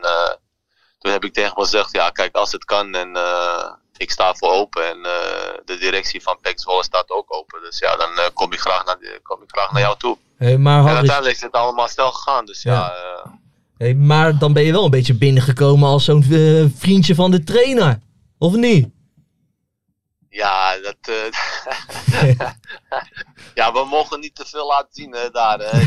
toen 1.06 1.14
heb 1.14 1.24
ik 1.24 1.34
tegen 1.34 1.54
hem 1.56 1.64
gezegd, 1.64 1.92
ja 1.92 2.10
kijk, 2.10 2.36
als 2.36 2.52
het 2.52 2.66
kan 2.66 2.96
en 2.96 3.16
eh, 3.16 3.72
ik 3.98 4.12
sta 4.12 4.34
voor 4.34 4.52
open 4.52 4.88
en 4.90 4.98
eh, 5.06 5.54
de 5.66 5.78
directie 5.80 6.22
van 6.22 6.38
PEC 6.42 6.60
Zwolle 6.60 6.84
staat 6.84 7.10
ook 7.10 7.34
open. 7.34 7.62
Dus 7.62 7.80
ja, 7.80 7.96
dan 7.96 8.10
eh, 8.18 8.26
kom, 8.34 8.54
ik 8.54 8.60
graag 8.60 8.86
naar, 8.86 9.00
die- 9.00 9.20
kom 9.24 9.42
ik 9.44 9.50
graag 9.52 9.72
naar 9.72 9.82
jou 9.82 9.98
toe. 9.98 10.18
Hey, 10.38 10.58
maar 10.58 10.80
En 10.86 10.96
uiteindelijk 10.96 11.36
is 11.36 11.42
het 11.42 11.52
allemaal 11.52 11.88
snel 11.88 12.12
gegaan, 12.12 12.46
dus 12.46 12.62
ja. 12.62 12.74
Ja. 12.74 13.40
hey, 13.78 13.94
maar 13.94 14.38
dan 14.38 14.54
ben 14.54 14.64
je 14.64 14.72
wel 14.72 14.84
een 14.84 14.90
beetje 14.90 15.14
binnengekomen 15.18 15.90
als 15.90 16.04
zo'n 16.06 16.24
vriendje 16.78 17.16
van 17.16 17.32
de 17.32 17.44
trainer. 17.44 18.00
Of 18.38 18.56
niet? 18.56 18.88
Ja, 20.30 20.78
dat. 20.78 20.96
eh, 21.02 22.30
ja, 23.60 23.72
we 23.74 23.86
mogen 23.90 24.20
niet 24.20 24.36
te 24.36 24.46
veel 24.46 24.68
laten 24.68 24.90
zien 24.92 25.12
hè, 25.12 25.30
daar. 25.30 25.60
Hè. 25.60 25.82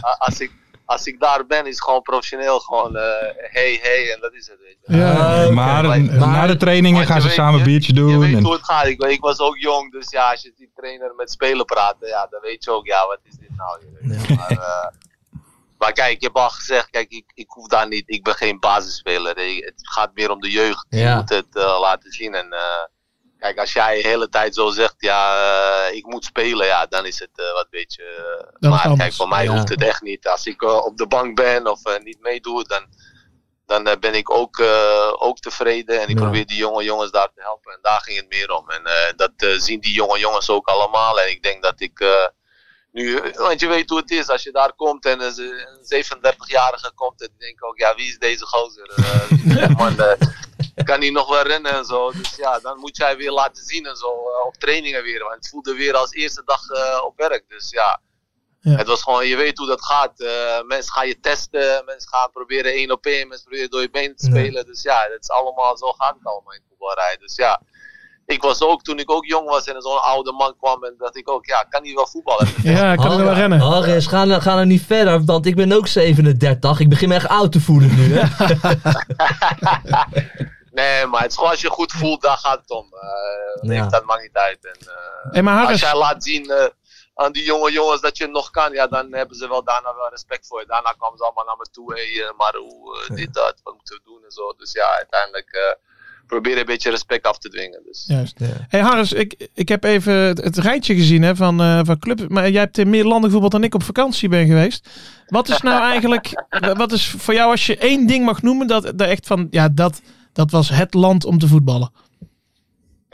als, 0.26 0.40
ik, 0.40 0.52
als 0.84 1.06
ik 1.06 1.20
daar 1.20 1.46
ben, 1.46 1.66
is 1.66 1.80
gewoon 1.80 2.02
professioneel. 2.02 2.60
Gewoon 2.60 2.96
eh, 2.96 3.02
hey, 3.36 3.78
hey, 3.82 4.12
en 4.14 4.20
dat 4.20 4.32
is 4.34 4.46
het. 4.48 4.58
Weet 4.60 4.76
je. 4.82 4.96
Ja. 4.96 5.50
Maar, 5.50 5.84
Maar- 5.84 6.00
na 6.18 6.46
de 6.46 6.56
trainingen 6.56 7.06
gaan 7.06 7.14
je 7.16 7.20
ze 7.22 7.26
weet- 7.26 7.36
samen 7.36 7.52
een 7.52 7.58
je- 7.58 7.64
biertje 7.64 7.94
Je 7.94 8.00
doen. 8.00 8.18
weet 8.18 8.34
en- 8.34 8.44
hoe 8.44 8.52
het 8.52 8.64
gaat. 8.64 8.86
Ik, 8.86 9.02
ik 9.02 9.20
was 9.20 9.38
ook 9.38 9.58
jong, 9.58 9.92
dus 9.92 10.10
ja, 10.10 10.30
als 10.30 10.42
je 10.42 10.52
die 10.56 10.70
trainer 10.76 11.14
met 11.16 11.30
spelen 11.30 11.64
praat, 11.64 11.96
ja, 12.00 12.26
dan 12.30 12.40
weet 12.40 12.64
je 12.64 12.70
ook, 12.70 12.86
ja, 12.86 13.06
wat 13.06 13.18
is 13.22 13.34
dit 13.36 13.50
nou? 13.56 13.80
Je. 13.80 14.34
Maar, 14.36 14.50
eh, 14.50 14.86
maar 15.78 15.92
kijk, 15.92 16.12
ik 16.14 16.22
heb 16.22 16.36
al 16.36 16.48
gezegd, 16.50 16.90
kijk, 16.90 17.10
ik, 17.10 17.24
ik 17.34 17.48
hoef 17.48 17.68
daar 17.68 17.88
niet, 17.88 18.02
ik 18.06 18.22
ben 18.24 18.34
geen 18.34 18.58
basisspeler. 18.60 19.38
Ik- 19.38 19.64
Het 19.64 19.74
gaat 19.88 20.10
meer 20.14 20.30
om 20.30 20.40
de 20.40 20.50
jeugd. 20.50 20.86
Je 20.88 20.98
Ja. 20.98 21.16
moet 21.16 21.28
het 21.28 21.56
eh, 21.56 21.78
laten 21.80 22.12
zien. 22.12 22.34
En 22.34 22.52
eh, 22.52 22.60
kijk, 23.44 23.58
als 23.58 23.72
jij 23.72 24.02
de 24.02 24.08
hele 24.08 24.28
tijd 24.28 24.54
zo 24.54 24.70
zegt, 24.70 24.94
ja, 24.98 25.22
eh, 25.88 25.96
ik 25.96 26.06
moet 26.06 26.24
spelen, 26.24 26.66
ja, 26.66 26.86
dan 26.86 27.06
is 27.06 27.18
het 27.18 27.30
eh, 27.34 27.52
wat 27.52 27.66
beetje. 27.70 28.02
eh, 28.60 28.70
maar 28.70 28.92
kijk, 28.96 29.12
voor 29.12 29.28
mij 29.28 29.44
Ja. 29.44 29.50
hoeft 29.50 29.68
het 29.68 29.82
echt 29.82 30.02
niet. 30.02 30.26
Als 30.26 30.46
ik 30.46 30.62
op 30.62 30.96
de 30.96 31.06
bank 31.06 31.36
ben 31.36 31.66
of 31.66 31.80
niet 32.02 32.20
meedoe, 32.20 32.64
dan, 32.64 32.86
dan 33.66 33.96
ben 34.00 34.14
ik 34.14 34.30
ook, 34.30 34.60
ook 35.18 35.38
tevreden. 35.38 36.00
En 36.00 36.08
ik 36.08 36.16
Ja. 36.18 36.22
probeer 36.22 36.46
die 36.46 36.56
jonge 36.56 36.84
jongens 36.84 37.10
daar 37.10 37.30
te 37.34 37.40
helpen. 37.42 37.72
En 37.72 37.78
daar 37.82 38.00
ging 38.00 38.16
het 38.16 38.28
meer 38.28 38.50
om. 38.50 38.70
En 38.70 38.82
dat 39.16 39.32
zien 39.62 39.80
die 39.80 39.92
jonge 39.92 40.18
jongens 40.18 40.50
ook 40.50 40.66
allemaal. 40.68 41.20
En 41.20 41.30
ik 41.30 41.42
denk 41.42 41.62
dat 41.62 41.80
ik 41.80 42.04
nu, 42.92 43.20
want 43.34 43.60
je 43.60 43.66
weet 43.66 43.90
hoe 43.90 43.98
het 43.98 44.10
is 44.10 44.28
als 44.28 44.42
je 44.42 44.52
daar 44.52 44.72
komt 44.72 45.04
en 45.04 45.20
een 45.20 45.32
ze- 45.32 45.66
een 45.78 45.84
37-jarige 45.84 46.92
komt. 46.94 47.20
En 47.20 47.30
denk 47.38 47.52
ik 47.52 47.64
ook, 47.64 47.78
ja, 47.78 47.94
wie 47.94 48.08
is 48.08 48.18
deze 48.18 48.46
gozer? 48.46 48.90
Eh, 48.96 49.68
man, 49.78 49.96
kan 50.90 51.00
hij 51.00 51.10
nog 51.10 51.28
wel 51.28 51.42
rennen 51.42 51.72
en 51.72 51.84
zo. 51.84 52.12
Dus 52.12 52.36
ja, 52.36 52.58
dan 52.58 52.78
moet 52.78 52.96
jij 52.96 53.16
weer 53.16 53.30
laten 53.32 53.64
zien 53.64 53.86
en 53.86 53.96
zo 53.96 54.06
eh, 54.06 54.46
op 54.46 54.54
trainingen 54.58 55.02
weer. 55.02 55.22
Want 55.22 55.34
het 55.34 55.48
voelde 55.48 55.74
weer 55.74 55.94
als 55.94 56.12
eerste 56.12 56.42
dag 56.44 56.68
eh, 56.68 57.04
op 57.04 57.12
werk. 57.16 57.44
Dus 57.48 57.70
ja. 57.70 58.00
Ja. 58.60 58.76
Het 58.76 58.86
was 58.86 59.02
gewoon, 59.02 59.26
je 59.26 59.36
weet 59.36 59.58
hoe 59.58 59.66
dat 59.66 59.84
gaat. 59.84 60.20
Eh, 60.20 60.62
mensen 60.66 60.92
gaan 60.92 61.06
je 61.06 61.20
testen, 61.20 61.82
mensen 61.84 62.08
gaan 62.08 62.30
proberen 62.32 62.72
één 62.72 62.90
op 62.90 63.06
één, 63.06 63.28
mensen 63.28 63.46
proberen 63.46 63.70
door 63.70 63.80
je 63.80 63.90
benen 63.90 64.16
te 64.16 64.26
Ja. 64.26 64.32
spelen. 64.32 64.66
Dus 64.66 64.82
ja, 64.82 65.06
het 65.10 65.22
is 65.22 65.30
allemaal, 65.30 65.76
zo 65.76 65.92
gaat 65.92 66.14
het 66.18 66.26
allemaal 66.26 66.52
in 66.52 66.58
het 66.58 66.68
voetbalrij. 66.68 67.16
Dus 67.20 67.36
ja, 67.36 67.60
ik 68.26 68.42
was 68.42 68.60
ook, 68.62 68.82
toen 68.82 68.98
ik 68.98 69.10
ook 69.10 69.24
jong 69.24 69.48
was 69.48 69.64
en 69.64 69.74
er 69.74 69.82
zo'n 69.82 70.02
oude 70.02 70.32
man 70.32 70.54
kwam, 70.58 70.84
en 70.84 70.94
dat 70.98 71.16
ik 71.16 71.30
ook, 71.30 71.46
ja, 71.46 71.62
kan 71.68 71.84
hij 71.84 71.94
wel 71.94 72.06
voetballen? 72.06 72.48
Ja, 72.62 72.92
ik 72.92 72.98
kan 72.98 73.18
er 73.18 73.24
wel 73.24 73.34
rennen. 73.34 73.58
Harris, 73.60 74.06
ga, 74.06 74.24
nou- 74.24 74.40
ga 74.40 74.54
nou 74.54 74.66
niet 74.66 74.82
verder, 74.82 75.24
want 75.24 75.46
ik 75.46 75.54
ben 75.56 75.72
ook 75.72 75.86
37. 75.86 76.80
Ik 76.80 76.88
begin 76.88 77.08
me 77.08 77.14
echt 77.14 77.28
oud 77.28 77.52
te 77.52 77.60
voelen 77.60 77.94
nu. 77.94 78.18
Hè? 78.18 78.26
nee, 80.74 81.06
maar 81.06 81.20
het 81.20 81.30
is 81.30 81.36
gewoon 81.36 81.50
als 81.50 81.60
je 81.60 81.70
goed 81.70 81.92
voelt, 81.92 82.22
daar 82.22 82.36
gaat 82.36 82.58
het 82.60 82.70
om. 82.70 82.88
Eh 82.94 83.34
Ja. 83.62 83.86
Dat 83.86 84.04
maakt 84.04 84.22
niet 84.22 84.36
uit. 84.36 84.64
En, 84.64 84.86
eh, 84.86 85.32
Hey, 85.32 85.42
maar 85.42 85.66
als 85.66 85.80
jij 85.80 85.96
laat 85.96 86.24
zien 86.24 86.50
eh, 86.50 86.66
aan 87.14 87.32
die 87.32 87.44
jonge 87.44 87.72
jongens 87.72 88.00
dat 88.00 88.16
je 88.16 88.24
het 88.24 88.32
nog 88.32 88.50
kan, 88.50 88.72
ja, 88.72 88.86
dan 88.86 89.12
hebben 89.12 89.36
ze 89.36 89.48
wel 89.48 89.64
daarna 89.64 89.94
wel 89.94 90.08
respect 90.08 90.46
voor 90.46 90.60
je. 90.60 90.66
Daarna 90.66 90.92
kwamen 90.98 91.18
ze 91.18 91.24
allemaal 91.24 91.44
naar 91.44 91.56
me 91.58 91.66
toe, 91.70 91.92
hey, 91.92 92.26
eh, 92.26 92.36
maar 92.36 92.54
hoe, 92.56 93.14
dit, 93.14 93.34
dat, 93.34 93.60
wat 93.62 93.74
moeten 93.74 93.96
we 93.96 94.00
doen 94.04 94.24
en 94.24 94.30
zo. 94.30 94.54
Dus 94.56 94.72
ja, 94.72 94.96
uiteindelijk 94.96 95.78
probeer 96.26 96.58
een 96.58 96.66
beetje 96.66 96.90
respect 96.90 97.26
af 97.26 97.38
te 97.38 97.48
dwingen. 97.48 97.82
Dus. 97.84 98.04
Juist. 98.06 98.38
Ja. 98.38 98.46
Hey 98.68 98.80
Harris, 98.80 99.12
ik, 99.12 99.48
ik 99.54 99.68
heb 99.68 99.84
even 99.84 100.14
het, 100.14 100.58
rijtje 100.58 100.94
gezien 100.94 101.22
hè, 101.22 101.36
van, 101.36 101.60
eh 101.60 101.80
van 101.82 101.98
club. 101.98 102.28
Maar 102.28 102.50
jij 102.50 102.60
hebt 102.60 102.78
in 102.78 102.90
meer 102.90 103.04
landen 103.04 103.24
gevoetbald 103.24 103.52
dan 103.52 103.64
ik 103.64 103.74
op 103.74 103.82
vakantie 103.82 104.28
ben 104.28 104.46
geweest. 104.46 104.88
Wat 105.26 105.48
is 105.48 105.60
nou 105.60 105.82
eigenlijk, 105.92 106.44
wat 106.76 106.92
is 106.92 107.10
voor 107.10 107.34
jou 107.34 107.50
als 107.50 107.66
je 107.66 107.76
één 107.76 108.06
ding 108.06 108.24
mag 108.24 108.42
noemen, 108.42 108.66
dat, 108.66 108.82
dat 108.82 109.08
echt 109.08 109.26
van, 109.26 109.46
ja, 109.50 109.68
dat, 109.68 110.00
dat 110.34 110.50
was 110.50 110.68
het 110.68 110.94
land 110.94 111.24
om 111.24 111.38
te 111.38 111.48
voetballen. 111.48 111.92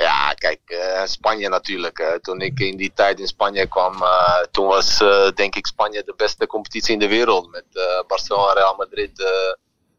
Ja, 0.01 0.33
kijk, 0.35 0.61
eh, 0.65 1.05
Spanje 1.05 1.49
natuurlijk. 1.49 1.99
eh. 1.99 2.15
toen 2.15 2.41
ik 2.41 2.61
in 2.61 2.77
die 2.77 2.93
tijd 2.95 3.21
in 3.21 3.27
Spanje 3.27 3.67
kwam, 3.67 4.03
eh, 4.03 4.41
toen 4.51 4.67
was 4.67 4.99
denk 5.35 5.55
ik 5.55 5.67
Spanje 5.67 6.03
de 6.05 6.15
beste 6.17 6.47
competitie 6.47 6.93
in 6.93 6.99
de 6.99 7.09
wereld. 7.09 7.51
Met 7.51 7.65
Barcelona, 8.07 8.53
Real 8.53 8.75
Madrid, 8.77 9.25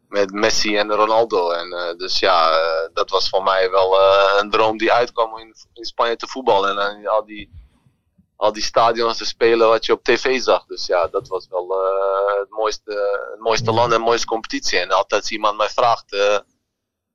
met 0.08 0.32
Messi 0.32 0.78
en 0.78 0.92
Ronaldo. 0.92 1.52
En, 1.52 1.98
dus 1.98 2.20
ja, 2.20 2.52
dat 2.94 3.10
was 3.10 3.30
voor 3.30 3.44
mij 3.44 3.72
wel 3.72 4.00
een 4.40 4.50
droom 4.50 4.78
die 4.78 4.92
uitkwam 4.92 5.34
om 5.34 5.40
in, 5.40 5.56
in 5.74 5.86
Spanje 5.86 6.16
te 6.16 6.28
voetballen. 6.28 6.80
En 6.80 7.08
al 7.08 7.26
die, 7.26 7.50
al 8.36 8.54
die 8.54 8.64
stadions 8.64 9.18
te 9.18 9.26
spelen 9.26 9.68
wat 9.68 9.86
je 9.86 9.94
op 9.94 10.04
tv 10.04 10.42
zag. 10.42 10.66
Dus 10.66 10.86
ja, 10.86 11.08
dat 11.08 11.28
was 11.28 11.48
wel 11.50 11.68
het, 12.40 12.50
mooiste, 12.50 12.92
het 13.32 13.40
mooiste 13.40 13.72
land 13.72 13.92
en 13.92 13.98
de 13.98 14.04
mooiste 14.04 14.28
competitie. 14.28 14.80
En 14.80 14.92
altijd 14.92 15.22
als 15.22 15.32
iemand 15.32 15.58
mij 15.58 15.70
vraagt... 15.70 16.16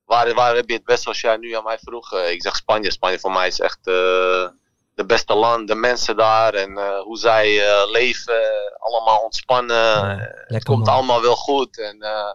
waar, 0.07 0.35
waar 0.35 0.55
heb 0.55 0.69
je 0.69 0.75
het 0.75 0.85
best 0.85 1.07
als 1.07 1.21
jij 1.21 1.37
nu 1.37 1.53
aan 1.53 1.65
mij 1.65 1.79
vroeg? 1.79 2.13
Eh, 2.13 2.31
ik 2.31 2.43
zeg 2.43 2.57
Spanje. 2.57 2.91
Spanje 2.91 3.19
voor 3.19 3.33
mij 3.33 3.47
is 3.47 3.61
echt 3.61 3.79
eh 3.87 4.49
de 4.95 5.05
beste 5.07 5.35
land. 5.35 5.69
De 5.69 5.75
mensen 5.75 6.17
daar 6.17 6.55
en 6.55 6.79
eh, 6.79 6.99
hoe 7.01 7.19
zij 7.19 7.67
eh, 7.69 7.91
leven. 7.91 8.41
Allemaal 8.79 9.19
ontspannen. 9.19 9.77
Ja, 9.77 10.19
het 10.47 10.65
komt 10.65 10.85
man. 10.87 10.95
allemaal 10.95 11.23
wel 11.23 11.37
goed. 11.37 11.79
En 11.81 12.01
eh, 12.01 12.33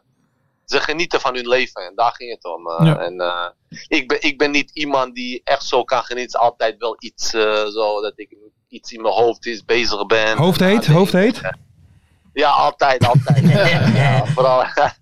ze 0.65 0.79
genieten 0.79 1.19
van 1.21 1.35
hun 1.35 1.47
leven. 1.47 1.81
En 1.85 1.95
daar 1.95 2.11
ging 2.13 2.31
het 2.31 2.45
om. 2.45 2.67
eh. 2.69 2.85
Ja. 2.85 2.97
En 2.99 3.19
eh, 3.21 3.47
ik, 3.87 4.07
ben, 4.07 4.21
ik 4.21 4.37
ben 4.37 4.51
niet 4.51 4.71
iemand 4.73 5.15
die 5.15 5.41
echt 5.43 5.63
zo 5.65 5.83
kan 5.83 6.03
genieten. 6.03 6.39
Altijd 6.39 6.75
wel 6.77 6.95
iets 6.99 7.33
eh, 7.33 7.65
zo 7.65 8.01
dat 8.01 8.13
ik 8.15 8.35
iets 8.67 8.91
in 8.91 9.01
mijn 9.01 9.13
hoofd 9.13 9.45
is, 9.45 9.65
bezig 9.65 10.05
ben. 10.05 10.37
Hoofd 10.37 10.59
heet, 10.59 10.85
Ja, 10.85 10.91
hoofd 10.93 11.13
heet. 11.13 11.41
ja, 12.33 12.49
altijd, 12.49 13.05
altijd. 13.05 13.49
ja, 13.95 14.25
vooral, 14.25 14.65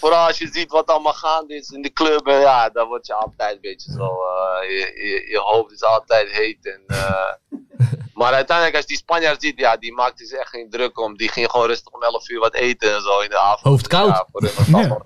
vooral 0.00 0.26
als 0.26 0.38
je 0.38 0.48
ziet 0.52 0.70
wat 0.70 0.86
allemaal 0.86 1.12
gaande 1.12 1.54
is 1.54 1.68
in 1.70 1.82
de 1.82 1.92
club, 1.92 2.26
en 2.26 2.40
ja, 2.40 2.68
dan 2.70 2.88
word 2.88 3.06
je 3.06 3.14
altijd 3.14 3.54
een 3.54 3.60
beetje 3.60 3.92
zo. 3.92 4.04
eh, 4.04 4.68
je, 4.70 5.06
je, 5.08 5.30
je 5.30 5.38
hoofd 5.38 5.72
is 5.72 5.82
altijd 5.82 6.30
heet. 6.30 6.66
En, 6.66 6.82
eh, 6.86 7.32
maar 8.14 8.32
uiteindelijk, 8.32 8.76
als 8.76 8.84
je 8.84 8.88
die 8.92 9.02
Spanjaard 9.02 9.42
ziet, 9.42 9.58
ja, 9.58 9.76
die 9.76 9.92
maakt 9.92 10.18
zich 10.18 10.38
echt 10.38 10.48
geen 10.48 10.70
druk 10.70 10.98
om. 10.98 11.16
Die 11.16 11.28
ging 11.28 11.50
gewoon 11.50 11.66
rustig 11.66 11.92
om 11.92 12.02
11 12.02 12.28
uur 12.28 12.40
wat 12.40 12.54
eten 12.54 12.94
en 12.94 13.00
zo 13.02 13.20
in 13.20 13.28
de 13.30 13.38
avond. 13.38 13.60
Hoofd 13.62 13.86
koud. 13.86 14.08
Ja, 14.08 14.26
voor 14.32 14.40
hun 14.42 14.50
was 14.56 14.66
het 14.66 14.76
Ja. 14.76 14.78
allemaal, 14.78 15.02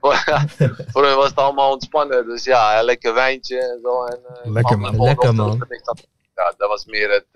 voor, 0.00 0.14
voor 0.92 1.04
hun 1.06 1.16
was 1.16 1.28
het 1.28 1.36
allemaal 1.38 1.70
ontspannen. 1.72 2.26
Dus 2.28 2.44
ja, 2.44 2.82
lekker 2.82 3.14
wijntje 3.14 3.58
en 3.58 3.78
zo. 3.82 4.04
En, 4.04 4.20
eh, 4.42 4.50
Lekker, 4.52 4.78
man. 4.78 4.96
man. 4.96 5.06
Lekker, 5.06 5.34
man. 5.34 5.66
Ja, 6.34 6.54
dat 6.56 6.68
was 6.68 6.84
meer 6.84 7.10
het. 7.10 7.26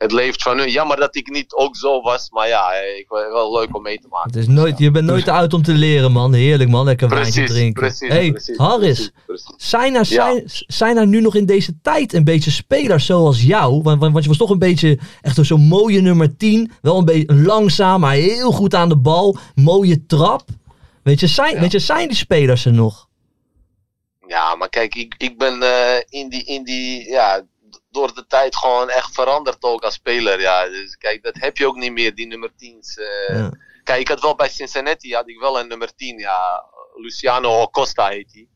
Het 0.00 0.12
leeft 0.12 0.42
van 0.42 0.58
hun. 0.58 0.70
Jammer 0.70 0.96
dat 0.96 1.16
ik 1.16 1.30
niet 1.30 1.52
ook 1.54 1.76
zo 1.76 2.00
was, 2.02 2.30
maar 2.30 2.48
ja, 2.48 2.72
ik 2.98 3.06
het 3.08 3.32
wel 3.32 3.52
leuk 3.58 3.76
om 3.76 3.82
mee 3.82 3.98
te 3.98 4.06
maken. 4.10 4.30
Het 4.30 4.38
is 4.40 4.46
nooit, 4.46 4.78
je 4.78 4.90
bent 4.90 5.06
nooit 5.06 5.24
te 5.24 5.30
oud 5.32 5.52
om 5.54 5.62
te 5.62 5.72
leren, 5.72 6.12
man. 6.12 6.32
Heerlijk, 6.34 6.70
man. 6.70 6.84
Lekker 6.84 7.08
wijntje 7.08 7.32
Precies, 7.32 7.50
drinken. 7.56 7.82
precies, 7.82 8.08
hey, 8.08 8.30
precies, 8.30 8.56
Harris, 8.56 9.10
precies, 9.26 9.54
zijn 9.56 9.94
er, 9.94 10.00
Ja. 10.00 10.04
zijn, 10.04 10.42
zijn 10.66 10.96
er 10.96 11.06
nu 11.06 11.20
nog 11.20 11.34
in 11.34 11.46
deze 11.46 11.80
tijd 11.82 12.12
een 12.12 12.24
beetje 12.24 12.50
spelers 12.50 13.06
zoals 13.06 13.42
jou? 13.42 13.82
Want, 13.82 14.00
want, 14.00 14.12
want 14.12 14.22
je 14.22 14.28
was 14.28 14.38
toch 14.38 14.50
een 14.50 14.58
beetje 14.58 14.98
echt 15.22 15.38
zo'n 15.46 15.60
mooie 15.60 16.00
nummer 16.00 16.36
10. 16.36 16.72
Wel 16.82 16.98
een 16.98 17.04
beetje 17.04 17.34
langzaam, 17.34 18.00
maar 18.00 18.14
heel 18.14 18.50
goed 18.52 18.74
aan 18.74 18.88
de 18.88 18.96
bal. 18.96 19.36
Mooie 19.54 20.06
trap. 20.06 20.42
Weet 21.02 21.20
je, 21.20 21.26
zijn, 21.26 21.54
Ja. 21.54 21.60
weet 21.60 21.72
je, 21.72 21.78
zijn 21.78 22.08
die 22.08 22.16
spelers 22.16 22.64
er 22.64 22.72
nog? 22.72 23.08
Ja, 24.26 24.54
maar 24.54 24.68
kijk, 24.68 24.94
ik, 24.94 25.14
ik 25.18 25.38
ben 25.38 25.62
eh, 25.62 25.96
in, 26.08 26.28
die, 26.28 26.44
in 26.44 26.64
die, 26.64 27.08
ja, 27.08 27.42
door 27.90 28.14
de 28.14 28.26
tijd 28.26 28.56
gewoon 28.56 28.88
echt 28.88 29.14
veranderd 29.14 29.62
ook 29.62 29.82
als 29.82 29.94
speler. 29.94 30.40
Ja, 30.40 30.64
dus 30.68 30.96
kijk, 30.96 31.22
dat 31.22 31.34
heb 31.38 31.56
je 31.56 31.66
ook 31.66 31.76
niet 31.76 31.92
meer, 31.92 32.14
die 32.14 32.26
nummer 32.26 32.50
10's. 32.50 32.96
eh. 32.96 33.36
Ja. 33.36 33.50
Kijk, 33.84 34.00
ik 34.00 34.08
had 34.08 34.20
wel 34.20 34.34
bij 34.34 34.48
Cincinnati 34.48 35.14
had 35.14 35.28
ik 35.28 35.38
wel 35.40 35.60
een 35.60 35.68
nummer 35.68 35.94
10, 35.94 36.18
ja. 36.18 36.64
Luciano 36.94 37.60
Acosta 37.60 38.08
heet 38.08 38.32
hij. 38.32 38.48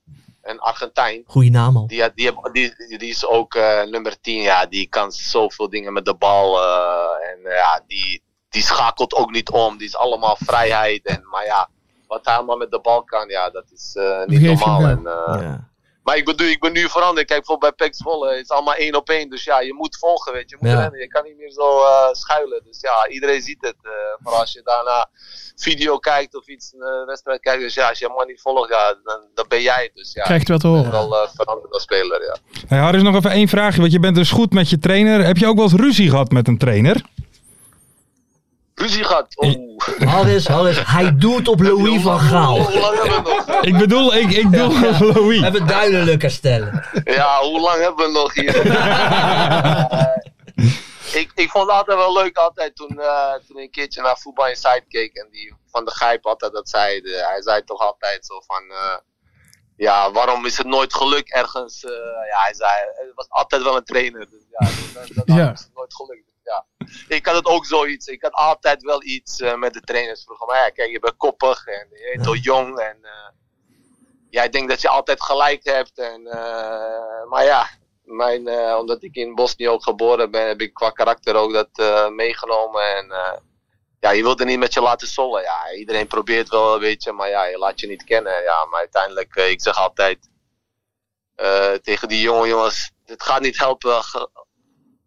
Een 0.42 0.58
Argentijn. 0.60 1.22
Goeie 1.26 1.50
naam 1.50 1.76
al. 1.76 1.86
Die, 1.86 2.14
die, 2.14 2.32
die, 2.52 2.98
die 2.98 3.08
is 3.08 3.26
ook 3.26 3.54
eh, 3.54 3.82
nummer 3.82 4.20
10, 4.20 4.42
ja. 4.42 4.66
Die 4.66 4.88
kan 4.88 5.12
zoveel 5.12 5.68
dingen 5.68 5.92
met 5.92 6.04
de 6.04 6.14
bal. 6.14 6.60
eh, 6.62 7.28
en 7.30 7.38
ja, 7.52 7.82
die, 7.86 8.22
die 8.48 8.62
schakelt 8.62 9.14
ook 9.14 9.30
niet 9.30 9.50
om. 9.50 9.76
Die 9.76 9.86
is 9.86 9.96
allemaal 9.96 10.36
vrijheid. 10.40 11.06
En, 11.06 11.28
maar 11.30 11.44
ja, 11.44 11.68
wat 12.06 12.24
hij 12.24 12.34
allemaal 12.36 12.56
met 12.56 12.70
de 12.70 12.80
bal 12.80 13.04
kan, 13.04 13.28
ja, 13.28 13.50
dat 13.50 13.64
is 13.72 13.94
niet 14.26 14.40
normaal. 14.40 14.80
En, 14.86 15.00
Ja. 15.42 15.72
Maar 16.04 16.16
ik 16.16 16.24
bedoel, 16.24 16.46
ik 16.48 16.60
ben 16.60 16.72
nu 16.72 16.88
veranderd. 16.88 17.26
Kijk, 17.26 17.38
bijvoorbeeld 17.38 17.76
bij 17.76 17.86
PEC 17.88 17.96
Zwolle, 17.96 18.30
het 18.30 18.42
is 18.42 18.48
allemaal 18.50 18.74
één 18.74 18.94
op 18.96 19.08
één. 19.10 19.30
Dus 19.30 19.44
ja, 19.44 19.60
je 19.60 19.74
moet 19.74 19.96
volgen, 19.98 20.32
weet 20.32 20.50
je. 20.50 20.56
Je 20.60 20.64
moet 20.66 20.74
Ja. 20.74 20.80
rennen. 20.82 21.00
Je 21.00 21.08
kan 21.08 21.24
niet 21.24 21.36
meer 21.36 21.50
zo 21.50 21.78
eh, 21.80 22.08
schuilen. 22.12 22.62
Dus 22.64 22.80
ja, 22.80 23.08
iedereen 23.08 23.42
ziet 23.42 23.60
het. 23.60 23.76
eh 23.82 23.90
maar 24.18 24.32
als 24.32 24.52
je 24.52 24.60
daarna 24.64 25.08
video 25.56 25.98
kijkt 25.98 26.36
of 26.36 26.46
iets, 26.48 26.74
een 26.78 27.06
wedstrijd 27.06 27.40
kijkt. 27.40 27.60
Dus 27.62 27.74
ja, 27.74 27.88
als 27.88 27.98
je 27.98 28.04
helemaal 28.06 28.26
niet 28.26 28.40
volgt, 28.40 28.70
ja, 28.70 28.94
dan, 29.04 29.20
dan 29.34 29.44
ben 29.48 29.60
jij 29.62 29.82
het. 29.82 29.90
Dus 29.94 30.12
ja, 30.12 30.22
Krijgt 30.22 30.48
wel 30.48 30.58
te 30.58 30.66
ik 30.66 30.72
ben 30.72 30.82
horen. 30.84 31.08
wel 31.08 31.22
eh, 31.22 31.28
veranderd 31.34 31.72
als 31.72 31.82
speler, 31.82 32.22
ja. 32.24 32.36
Hey, 32.68 32.78
Harris, 32.78 33.02
nog 33.02 33.14
even 33.14 33.30
één 33.30 33.48
vraagje, 33.48 33.80
want 33.80 33.92
je 33.92 34.00
bent 34.00 34.14
dus 34.14 34.30
goed 34.30 34.52
met 34.52 34.70
je 34.70 34.78
trainer. 34.78 35.24
Heb 35.26 35.36
je 35.36 35.46
ook 35.46 35.56
wel 35.56 35.64
eens 35.64 35.74
ruzie 35.80 36.10
gehad 36.10 36.30
met 36.30 36.48
een 36.48 36.58
trainer? 36.58 37.04
Ruzie. 38.74 39.04
Harris, 40.04 40.46
Harris, 40.48 40.84
hij 40.86 41.16
doet 41.16 41.48
op 41.48 41.60
Louis 41.60 42.02
van 42.02 42.20
Gaal. 42.20 42.58
Hoe 42.60 42.80
lang 42.80 43.02
hebben 43.02 43.22
we 43.24 43.42
nog? 43.46 43.62
Ik 43.70 43.78
bedoel, 43.78 44.14
ik, 44.14 44.30
ik 44.30 44.50
bedoel 44.50 44.80
Louis. 45.12 45.42
Even 45.42 45.66
duidelijker 45.66 46.30
stellen. 46.30 46.84
Ja, 47.04 47.40
hoe 47.40 47.60
lang 47.60 47.80
hebben 47.82 48.06
we 48.06 48.12
nog 48.12 48.34
hier? 48.34 48.54
Eh, 50.54 51.20
ik, 51.20 51.30
ik 51.34 51.50
vond 51.50 51.66
het 51.66 51.76
altijd 51.76 51.96
wel 51.98 52.12
leuk, 52.12 52.36
altijd 52.36 52.76
toen, 52.76 53.00
eh, 53.00 53.32
toen 53.46 53.56
ik 53.56 53.62
een 53.62 53.70
keertje 53.70 54.02
naar 54.02 54.18
Voetbal 54.18 54.48
Inside 54.48 54.84
keek 54.88 55.14
en 55.16 55.28
die 55.30 55.54
van 55.70 55.84
de 55.84 55.90
Gijp 55.90 56.26
altijd 56.26 56.52
dat 56.52 56.68
zei. 56.68 57.00
De- 57.00 57.24
hij 57.30 57.42
zei 57.42 57.64
toch 57.64 57.80
altijd 57.80 58.26
zo 58.26 58.40
van, 58.46 58.62
eh, 58.70 58.96
ja, 59.76 60.10
waarom 60.12 60.46
is 60.46 60.58
het 60.58 60.66
nooit 60.66 60.94
gelukt 60.94 61.32
ergens? 61.32 61.84
eh, 61.84 61.90
ja, 62.30 62.40
hij 62.42 62.54
zei, 62.54 62.70
het 62.94 63.12
was 63.14 63.26
altijd 63.28 63.62
wel 63.62 63.76
een 63.76 63.84
trainer. 63.84 64.26
Dus 64.30 64.40
ja, 64.58 64.66
dat, 64.66 65.06
dat, 65.14 65.26
dat 65.26 65.36
Ja. 65.36 65.52
is 65.52 65.60
het 65.60 65.70
nooit 65.74 65.94
gelukt. 65.94 66.28
Ik 67.08 67.26
had 67.26 67.34
het 67.34 67.46
ook 67.46 67.66
zoiets. 67.66 68.06
Ik 68.06 68.22
had 68.22 68.32
altijd 68.32 68.82
wel 68.82 69.02
iets 69.02 69.40
eh, 69.40 69.54
met 69.54 69.72
de 69.72 69.80
trainers 69.80 70.24
vroeger. 70.24 70.46
Maar 70.46 70.56
ja, 70.56 70.70
kijk, 70.70 70.90
je 70.90 70.98
bent 70.98 71.16
koppig 71.16 71.66
en 71.66 71.88
je 71.90 72.12
bent 72.14 72.26
al 72.26 72.34
jong 72.34 72.78
en... 72.78 72.98
eh, 73.02 73.28
ja, 74.30 74.42
ik 74.42 74.52
denk 74.52 74.68
dat 74.68 74.80
je 74.80 74.88
altijd 74.88 75.22
gelijk 75.22 75.64
hebt. 75.64 75.98
En, 75.98 76.26
eh, 76.26 77.28
maar 77.28 77.44
ja, 77.44 77.68
mijn, 78.02 78.48
omdat 78.76 79.02
ik 79.02 79.14
in 79.14 79.34
Bosnië 79.34 79.68
ook 79.68 79.82
geboren 79.82 80.30
ben, 80.30 80.46
heb 80.46 80.60
ik 80.60 80.74
qua 80.74 80.90
karakter 80.90 81.34
ook 81.34 81.52
dat 81.52 82.10
meegenomen. 82.12 82.96
En 82.96 83.12
ja, 84.00 84.10
je 84.10 84.22
wilt 84.22 84.40
er 84.40 84.46
niet 84.46 84.58
met 84.58 84.74
je 84.74 84.80
laten 84.80 85.08
sollen. 85.08 85.42
Ja, 85.42 85.72
iedereen 85.72 86.06
probeert 86.06 86.48
wel 86.48 86.74
een 86.74 86.80
beetje, 86.80 87.12
maar 87.12 87.28
ja, 87.28 87.44
je 87.44 87.58
laat 87.58 87.80
je 87.80 87.86
niet 87.86 88.04
kennen. 88.04 88.42
Ja, 88.42 88.64
maar 88.64 88.78
uiteindelijk, 88.78 89.34
ik 89.34 89.60
zeg 89.62 89.76
altijd 89.76 90.18
tegen 91.82 92.08
die 92.08 92.20
jonge 92.20 92.48
jongens, 92.48 92.90
het 93.04 93.22
gaat 93.22 93.40
niet 93.40 93.58
helpen. 93.58 94.02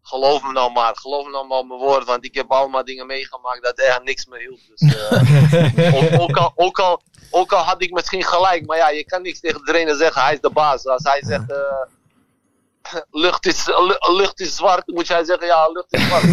Ge- 0.07 0.15
geloof 0.15 0.43
me 0.43 0.51
nou 0.51 0.71
maar, 0.71 0.95
geloof 0.95 1.25
me 1.25 1.31
nou 1.31 1.47
maar 1.47 1.57
op 1.57 1.67
mijn 1.67 1.79
woord, 1.79 2.05
want 2.05 2.25
ik 2.25 2.35
heb 2.35 2.51
allemaal 2.51 2.85
dingen 2.85 3.05
meegemaakt 3.07 3.63
dat 3.63 3.77
echt 3.77 4.03
niks 4.03 4.25
meer 4.25 4.39
hielp. 4.39 4.59
Dus, 4.75 4.93
eh, 4.93 5.95
ook, 6.15 6.21
ook, 6.21 6.37
al, 6.37 6.51
ook, 6.55 6.79
al, 6.79 7.01
ook 7.31 7.51
al 7.51 7.63
had 7.63 7.81
ik 7.81 7.91
misschien 7.91 8.23
gelijk, 8.23 8.65
maar 8.65 8.77
ja, 8.77 8.89
je 8.89 9.03
kan 9.05 9.21
niks 9.21 9.39
tegen 9.39 9.59
de 9.59 9.65
trainer 9.71 9.95
zeggen, 9.95 10.21
hij 10.21 10.33
is 10.33 10.39
de 10.41 10.49
baas. 10.49 10.85
Als 10.85 11.03
hij 11.03 11.21
zegt, 11.25 11.51
eh, 11.51 13.01
lucht, 13.11 13.45
is, 13.45 13.65
lu- 13.65 14.15
lucht 14.17 14.39
is 14.39 14.55
zwart, 14.55 14.87
moet 14.87 15.07
jij 15.07 15.23
zeggen, 15.23 15.47
ja, 15.47 15.67
lucht 15.71 15.93
is 15.93 16.05
zwart. 16.07 16.23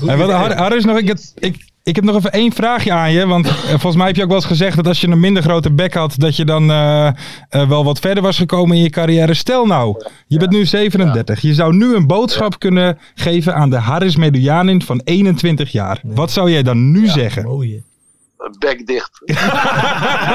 Wat, 0.18 0.30
Har- 0.30 0.56
Harris, 0.56 0.84
nog, 0.84 0.96
ik, 0.98 1.08
het- 1.08 1.32
ik, 1.38 1.69
ik 1.82 1.96
heb 1.96 2.04
nog 2.04 2.16
even 2.16 2.32
één 2.32 2.52
vraagje 2.52 2.92
aan 2.92 3.12
je. 3.12 3.26
Want 3.26 3.46
eh, 3.46 3.52
volgens 3.52 3.96
mij 3.96 4.06
heb 4.06 4.16
je 4.16 4.22
ook 4.22 4.28
wel 4.28 4.36
eens 4.36 4.46
gezegd 4.46 4.76
dat 4.76 4.86
als 4.86 5.00
je 5.00 5.08
een 5.08 5.20
minder 5.20 5.42
grote 5.42 5.72
bek 5.72 5.94
had, 5.94 6.14
dat 6.18 6.36
je 6.36 6.44
dan 6.44 6.70
eh, 6.70 7.06
eh, 7.06 7.14
wel 7.68 7.84
wat 7.84 7.98
verder 7.98 8.22
was 8.22 8.36
gekomen 8.36 8.76
in 8.76 8.82
je 8.82 8.90
carrière. 8.90 9.34
Stel 9.34 9.66
nou, 9.66 10.04
je 10.26 10.38
bent 10.38 10.50
nu 10.50 10.66
37. 10.66 11.40
Je 11.40 11.54
zou 11.54 11.76
nu 11.76 11.94
een 11.94 12.06
boodschap 12.06 12.58
kunnen 12.58 12.98
geven 13.14 13.54
aan 13.54 13.70
de 13.70 13.78
Harris 13.78 14.16
Medujanin 14.16 14.82
van 14.82 15.00
21 15.04 15.72
jaar. 15.72 16.00
Wat 16.02 16.30
zou 16.30 16.50
jij 16.50 16.62
dan 16.62 16.90
nu 16.90 17.06
zeggen? 17.06 17.42
Mooie. 17.42 17.82
Bek 18.58 18.86
dicht. 18.86 19.20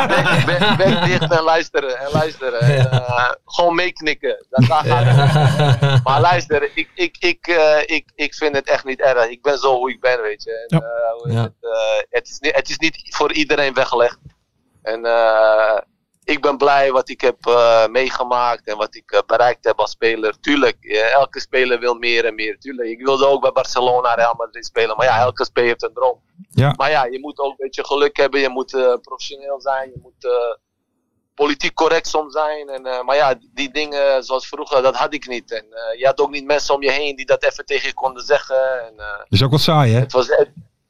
bek, 0.07 0.45
bek, 0.45 0.77
bek 0.77 1.03
dicht 1.05 1.31
en 1.31 1.43
luisteren. 1.43 1.99
En 1.99 2.11
luisteren. 2.11 2.59
En, 2.59 2.91
eh, 2.91 3.31
gewoon 3.45 3.75
meeknikken. 3.75 4.45
Dat 4.49 4.67
daar 4.67 4.83
gaat 4.85 5.03
het 5.05 5.81
om. 5.81 5.99
Maar 6.03 6.21
luister, 6.21 6.63
ik, 6.73 6.89
ik, 6.93 7.17
ik, 7.19 7.47
eh, 7.47 7.81
ik, 7.85 8.11
ik 8.15 8.33
vind 8.33 8.55
het 8.55 8.67
echt 8.67 8.85
niet 8.85 8.99
erg. 8.99 9.27
Ik 9.27 9.41
ben 9.41 9.57
zo 9.57 9.75
hoe 9.75 9.91
ik 9.91 9.99
ben, 9.99 10.21
weet 10.21 10.43
je. 10.43 10.65
En, 10.67 10.79
eh, 10.79 11.11
hoe 11.11 11.31
het, 11.31 11.53
eh, 11.61 12.01
het, 12.09 12.27
is 12.27 12.39
niet, 12.39 12.55
het 12.55 12.69
is 12.69 12.77
niet 12.77 13.15
voor 13.15 13.33
iedereen 13.33 13.73
weggelegd. 13.73 14.19
En 14.81 15.05
eh, 15.05 15.77
ik 16.25 16.41
ben 16.41 16.57
blij 16.57 16.91
wat 16.91 17.09
ik 17.09 17.21
heb 17.21 17.45
eh, 17.45 17.87
meegemaakt 17.87 18.67
en 18.67 18.77
wat 18.77 18.95
ik 18.95 19.11
eh, 19.11 19.19
bereikt 19.25 19.65
heb 19.65 19.79
als 19.79 19.91
speler. 19.91 20.39
Tuurlijk, 20.39 20.83
elke 21.13 21.39
speler 21.39 21.79
wil 21.79 21.93
meer 21.93 22.25
en 22.25 22.35
meer. 22.35 22.59
Tuurlijk, 22.59 22.89
ik 22.89 23.05
wilde 23.05 23.27
ook 23.27 23.41
bij 23.41 23.51
Barcelona, 23.51 24.13
Real 24.13 24.33
Madrid 24.37 24.65
spelen. 24.65 24.97
Maar 24.97 25.05
ja, 25.05 25.19
elke 25.19 25.45
speler 25.45 25.69
heeft 25.69 25.83
een 25.83 25.93
droom. 25.93 26.19
Ja. 26.49 26.73
Maar 26.77 26.89
ja, 26.89 27.05
je 27.05 27.19
moet 27.19 27.39
ook 27.39 27.49
een 27.49 27.55
beetje 27.57 27.85
geluk 27.85 28.17
hebben. 28.17 28.39
Je 28.39 28.49
moet 28.49 28.73
eh, 28.73 28.93
professioneel 29.01 29.61
zijn. 29.61 29.89
Je 29.89 29.99
moet 30.01 30.33
politiek 31.33 31.73
correct 31.73 32.07
soms 32.07 32.33
zijn. 32.33 32.69
En, 32.69 33.05
maar 33.05 33.15
ja, 33.15 33.35
die 33.53 33.71
dingen 33.71 34.23
zoals 34.23 34.47
vroeger, 34.47 34.81
dat 34.81 34.95
had 34.95 35.13
ik 35.13 35.27
niet. 35.27 35.51
En 35.51 35.65
je 35.97 36.05
had 36.05 36.19
ook 36.19 36.29
niet 36.29 36.45
mensen 36.45 36.75
om 36.75 36.81
je 36.81 36.91
heen 36.91 37.15
die 37.15 37.25
dat 37.25 37.43
even 37.43 37.65
tegen 37.65 37.87
je 37.87 37.93
konden 37.93 38.23
zeggen. 38.23 38.85
En, 38.85 38.93
Dat 38.97 39.25
is 39.29 39.43
ook 39.43 39.49
wel 39.49 39.59
saai, 39.59 39.93
hè? 39.93 39.99
het, 39.99 40.11
was, 40.11 40.27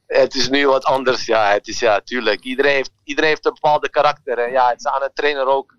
het, 0.07 0.35
is 0.35 0.49
nu 0.49 0.67
wat 0.67 0.83
anders. 0.85 1.25
Ja, 1.25 1.51
het 1.51 1.67
is 1.67 1.79
ja, 1.79 1.99
tuurlijk. 2.01 2.41
Iedereen 2.43 2.73
heeft, 2.73 2.91
iedereen 3.03 3.29
heeft 3.29 3.45
een 3.45 3.53
bepaalde 3.53 3.89
karakter. 3.89 4.37
En 4.37 4.51
ja, 4.51 4.69
het 4.69 4.79
is 4.79 4.85
aan 4.87 5.03
een 5.03 5.13
trainer 5.13 5.45
ook 5.47 5.73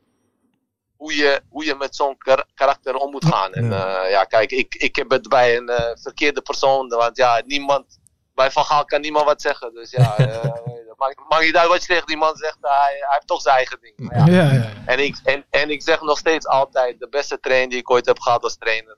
hoe 0.96 1.16
je, 1.16 1.40
hoe 1.48 1.64
je 1.64 1.74
met 1.74 1.96
zo'n 1.96 2.18
kar- 2.18 2.46
karakter 2.54 2.94
om 2.94 3.10
moet 3.10 3.24
gaan. 3.24 3.52
En 3.52 3.70
ja, 3.70 4.04
ja 4.06 4.24
kijk, 4.24 4.50
ik, 4.50 4.74
ik 4.74 4.96
heb 4.96 5.10
het 5.10 5.28
bij 5.28 5.56
een 5.56 5.68
eh, 5.68 5.96
verkeerde 6.02 6.40
persoon. 6.42 6.88
Want 6.88 7.16
ja, 7.16 7.42
niemand, 7.46 7.98
bij 8.34 8.50
Van 8.50 8.64
Gaal 8.64 8.84
kan 8.84 9.00
niemand 9.00 9.24
wat 9.24 9.42
zeggen. 9.42 9.74
Dus 9.74 9.90
ja, 9.90 10.16
eh, 10.18 10.50
maakt, 10.96 11.20
maakt 11.28 11.44
niet 11.44 11.56
uit 11.56 11.68
wat 11.68 11.80
je 11.80 11.86
tegen 11.86 12.06
die 12.06 12.16
man 12.16 12.36
zegt. 12.36 12.58
Hij, 12.60 12.70
hij 12.98 13.06
heeft 13.08 13.26
toch 13.26 13.40
zijn 13.40 13.56
eigen 13.56 13.78
ding. 13.80 13.94
Ja. 14.14 14.26
Ja. 14.26 14.72
En, 14.86 14.98
ik, 14.98 15.16
en, 15.24 15.44
en 15.50 15.70
ik 15.70 15.82
zeg 15.82 16.00
nog 16.00 16.18
steeds 16.18 16.46
altijd, 16.46 16.98
de 17.00 17.08
beste 17.08 17.40
trainer 17.40 17.68
die 17.68 17.78
ik 17.78 17.90
ooit 17.90 18.06
heb 18.06 18.20
gehad 18.20 18.42
als 18.42 18.56
trainer. 18.56 18.96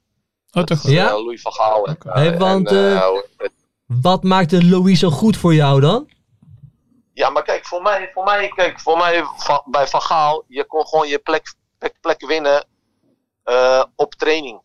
Oh, 0.52 0.62
toch? 0.62 0.84
is, 0.84 0.90
Ja? 0.90 1.06
eh, 1.08 1.12
Louis 1.12 1.42
van 1.42 1.52
Gaal. 1.52 1.86
En, 1.86 1.98
eh, 2.06 2.14
Hey, 2.14 2.36
want, 2.38 2.68
en, 2.68 3.52
Wat 3.88 4.22
maakte 4.22 4.64
Louis 4.64 4.98
zo 4.98 5.11
goed 5.11 5.37
voor 5.37 5.55
jou 5.55 5.81
dan? 5.81 6.09
Ja, 7.12 7.31
maar 7.31 7.42
kijk, 7.42 7.66
voor 7.66 7.83
mij, 7.83 8.11
voor 8.14 8.24
mij, 8.24 8.48
kijk, 8.48 8.81
voor 8.81 8.96
mij 8.98 9.24
va- 9.37 9.62
bij 9.66 9.87
Van 9.87 10.03
Gaal, 10.03 10.44
je 10.48 10.64
kon 10.64 10.87
gewoon 10.87 11.09
je 11.09 11.18
plek, 11.18 11.55
plek, 11.79 11.94
plek 12.01 12.27
winnen 12.27 12.64
eh, 13.44 13.85
op 13.96 14.14
training. 14.14 14.61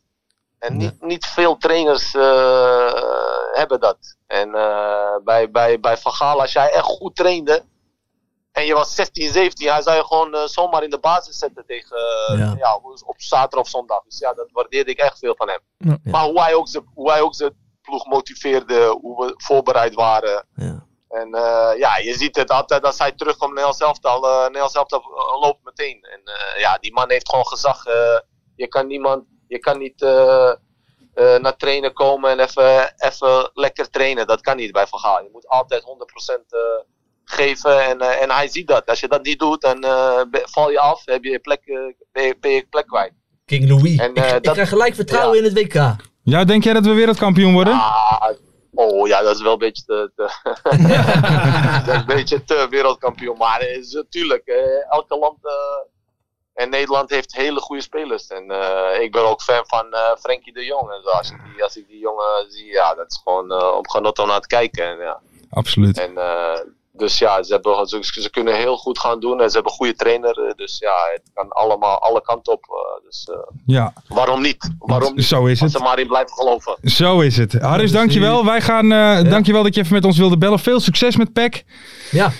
En 0.59 0.77
niet, 0.77 1.01
niet 1.01 1.25
veel 1.25 1.57
trainers 1.57 2.13
eh, 2.15 2.93
hebben 3.53 3.79
dat. 3.79 3.97
En 4.27 4.55
eh, 4.55 5.15
bij, 5.23 5.51
bij, 5.51 5.79
bij 5.79 5.97
Van 5.97 6.11
Gaal, 6.11 6.41
als 6.41 6.53
jij 6.53 6.71
echt 6.71 6.85
goed 6.85 7.15
trainde 7.15 7.63
en 8.51 8.65
je 8.65 8.73
was 8.73 8.95
16, 8.95 9.31
17, 9.31 9.71
hij 9.71 9.81
zou 9.81 9.97
je 9.97 10.03
gewoon 10.05 10.47
zomaar 10.49 10.83
in 10.83 10.89
de 10.89 10.99
basis 10.99 11.37
zetten 11.37 11.63
tegen, 11.67 11.97
Ja. 12.37 12.53
ja. 12.57 12.75
op 13.05 13.15
zaterdag 13.17 13.59
of 13.59 13.69
zondag. 13.69 14.03
Dus 14.03 14.19
ja, 14.19 14.33
dat 14.33 14.49
waardeerde 14.51 14.91
ik 14.91 14.97
echt 14.99 15.19
veel 15.19 15.35
van 15.37 15.49
hem. 15.49 15.59
Ja. 15.77 15.97
Maar 16.11 16.23
hoe 16.23 16.41
hij 16.41 16.53
ook 16.53 16.67
zijn 16.67 16.83
hoe 16.93 17.11
hij 17.11 17.21
ook 17.21 17.35
zijn 17.35 17.53
ploeg 17.83 18.05
motiveerde, 18.05 18.97
hoe 19.01 19.25
we 19.25 19.33
voorbereid 19.37 19.93
waren. 19.93 20.45
Ja. 20.55 20.85
En 21.09 21.33
eh, 21.33 21.77
ja, 21.77 21.97
je 21.97 22.13
ziet 22.13 22.35
het 22.35 22.49
altijd 22.49 22.83
als 22.83 22.97
hij 22.97 23.11
terugkomt 23.11 23.53
naar 23.53 23.63
Nederlands 23.65 23.79
elftal. 24.01 24.27
eh 24.29 24.43
Nederlands 24.45 24.75
elftal 24.75 24.99
eh, 24.99 25.41
loopt 25.41 25.63
meteen. 25.63 26.03
En 26.03 26.21
eh, 26.23 26.59
ja, 26.59 26.77
die 26.77 26.93
man 26.93 27.09
heeft 27.11 27.29
gewoon 27.29 27.47
gezag. 27.47 27.83
je 28.55 28.67
kan 28.67 28.87
niemand, 28.87 29.23
je 29.47 29.59
kan 29.59 29.77
niet 29.77 30.01
eh, 30.01 30.49
eh, 31.13 31.35
naar 31.39 31.55
trainen 31.57 31.93
komen 31.93 32.29
en 32.31 32.39
even, 32.39 32.93
even 32.97 33.49
lekker 33.53 33.89
trainen. 33.89 34.27
Dat 34.27 34.41
kan 34.41 34.55
niet 34.57 34.71
bij 34.71 34.87
Van 34.87 34.99
Gaal. 34.99 35.23
Je 35.23 35.29
moet 35.31 35.47
altijd 35.47 35.83
100% 35.83 35.85
eh, 36.49 36.59
geven. 37.23 37.85
En, 37.85 37.99
eh, 37.99 38.21
en 38.21 38.31
hij 38.31 38.47
ziet 38.47 38.67
dat. 38.67 38.85
Als 38.89 38.99
je 38.99 39.07
dat 39.07 39.23
niet 39.23 39.39
doet, 39.39 39.61
dan 39.61 39.83
eh, 39.83 40.21
val 40.31 40.71
je 40.71 40.79
af. 40.79 41.01
Heb 41.05 41.23
je 41.23 41.39
plek, 41.39 41.61
ben, 42.11 42.23
je, 42.23 42.37
ben 42.39 42.51
je 42.51 42.67
plek 42.69 42.87
kwijt. 42.87 43.13
King 43.45 43.69
Louis. 43.69 43.97
En, 43.99 44.09
ik, 44.09 44.17
eh, 44.23 44.35
ik 44.35 44.43
dat- 44.43 44.53
krijg 44.53 44.69
gelijk 44.69 44.95
vertrouwen 44.95 45.37
in 45.37 45.43
het 45.43 45.53
WK. 45.53 45.95
Ja, 46.23 46.43
denk 46.43 46.63
jij 46.63 46.73
dat 46.73 46.85
we 46.85 46.93
wereldkampioen 46.93 47.53
worden? 47.53 47.73
Ah, 47.73 48.29
oh 48.73 49.07
ja, 49.07 49.21
dat 49.21 49.35
is 49.35 49.41
wel 49.41 49.53
een 49.53 49.59
beetje 49.59 49.83
te, 49.85 50.11
te 50.15 50.21
dat 51.85 51.95
is 51.95 52.01
een 52.01 52.05
beetje 52.05 52.43
te 52.43 52.67
wereldkampioen. 52.69 53.37
Maar 53.37 53.59
het 53.59 53.69
is 53.69 53.93
natuurlijk, 53.93 54.45
eh, 54.45 54.91
elke 54.91 55.17
land 55.17 55.37
eh, 55.41 55.51
en 56.53 56.69
Nederland 56.69 57.09
heeft 57.09 57.35
hele 57.35 57.59
goede 57.59 57.81
spelers. 57.81 58.27
En 58.27 58.51
eh, 58.51 59.01
ik 59.01 59.11
ben 59.11 59.29
ook 59.29 59.41
fan 59.41 59.63
van 59.67 59.93
eh 59.93 60.15
Frenkie 60.19 60.53
de 60.53 60.65
Jong. 60.65 60.91
En 60.91 61.01
zo. 61.03 61.09
Als, 61.09 61.31
ik 61.31 61.37
die, 61.51 61.63
als 61.63 61.77
ik 61.77 61.87
die 61.87 61.99
jongen 61.99 62.45
zie, 62.51 62.65
ja, 62.65 62.95
dat 62.95 63.11
is 63.11 63.21
gewoon 63.23 63.51
eh, 63.51 63.77
om 63.77 63.89
genot 63.89 64.19
om 64.19 64.27
naar 64.27 64.41
te 64.41 64.47
kijken. 64.47 64.85
En, 64.85 64.97
ja. 64.97 65.19
Absoluut. 65.49 65.97
en 65.99 66.17
eh, 66.17 66.59
dus 66.95 67.17
ja, 67.17 67.43
ze, 67.43 67.53
hebben, 67.53 67.87
ze, 67.87 67.99
ze 68.21 68.29
kunnen 68.29 68.55
heel 68.55 68.77
goed 68.77 68.99
gaan 68.99 69.19
doen 69.19 69.41
en 69.41 69.47
ze 69.49 69.53
hebben 69.53 69.71
een 69.71 69.77
goede 69.77 69.95
trainer. 69.95 70.37
eh, 70.47 70.53
Dus 70.55 70.77
ja, 70.79 70.93
het 71.13 71.21
kan 71.33 71.49
allemaal 71.49 71.99
alle 71.99 72.21
kanten 72.21 72.53
op. 72.53 72.63
eh, 72.69 73.05
Dus 73.05 73.29
eh, 73.31 73.37
Ja, 73.65 73.93
waarom 74.07 74.41
niet? 74.41 74.69
Waarom 74.79 75.15
niet? 75.15 75.25
zo 75.25 75.45
is 75.45 75.61
Als 75.61 75.71
het. 75.73 75.81
ze 75.81 75.87
maar 75.87 75.99
in 75.99 76.07
blijven 76.07 76.33
geloven. 76.35 76.75
Zo 76.83 77.19
is 77.19 77.37
het. 77.37 77.53
Haris, 77.53 77.91
dankjewel. 77.91 78.45
Wij 78.45 78.61
gaan, 78.61 78.91
eh, 78.91 79.29
dankjewel 79.31 79.63
dat 79.63 79.75
je 79.75 79.81
even 79.81 79.93
met 79.93 80.05
ons 80.05 80.17
wilde 80.17 80.37
bellen. 80.37 80.59
Veel 80.59 80.79
succes 80.79 81.15
met 81.15 81.33
PEC. 81.33 81.63
Ja, 82.11 82.31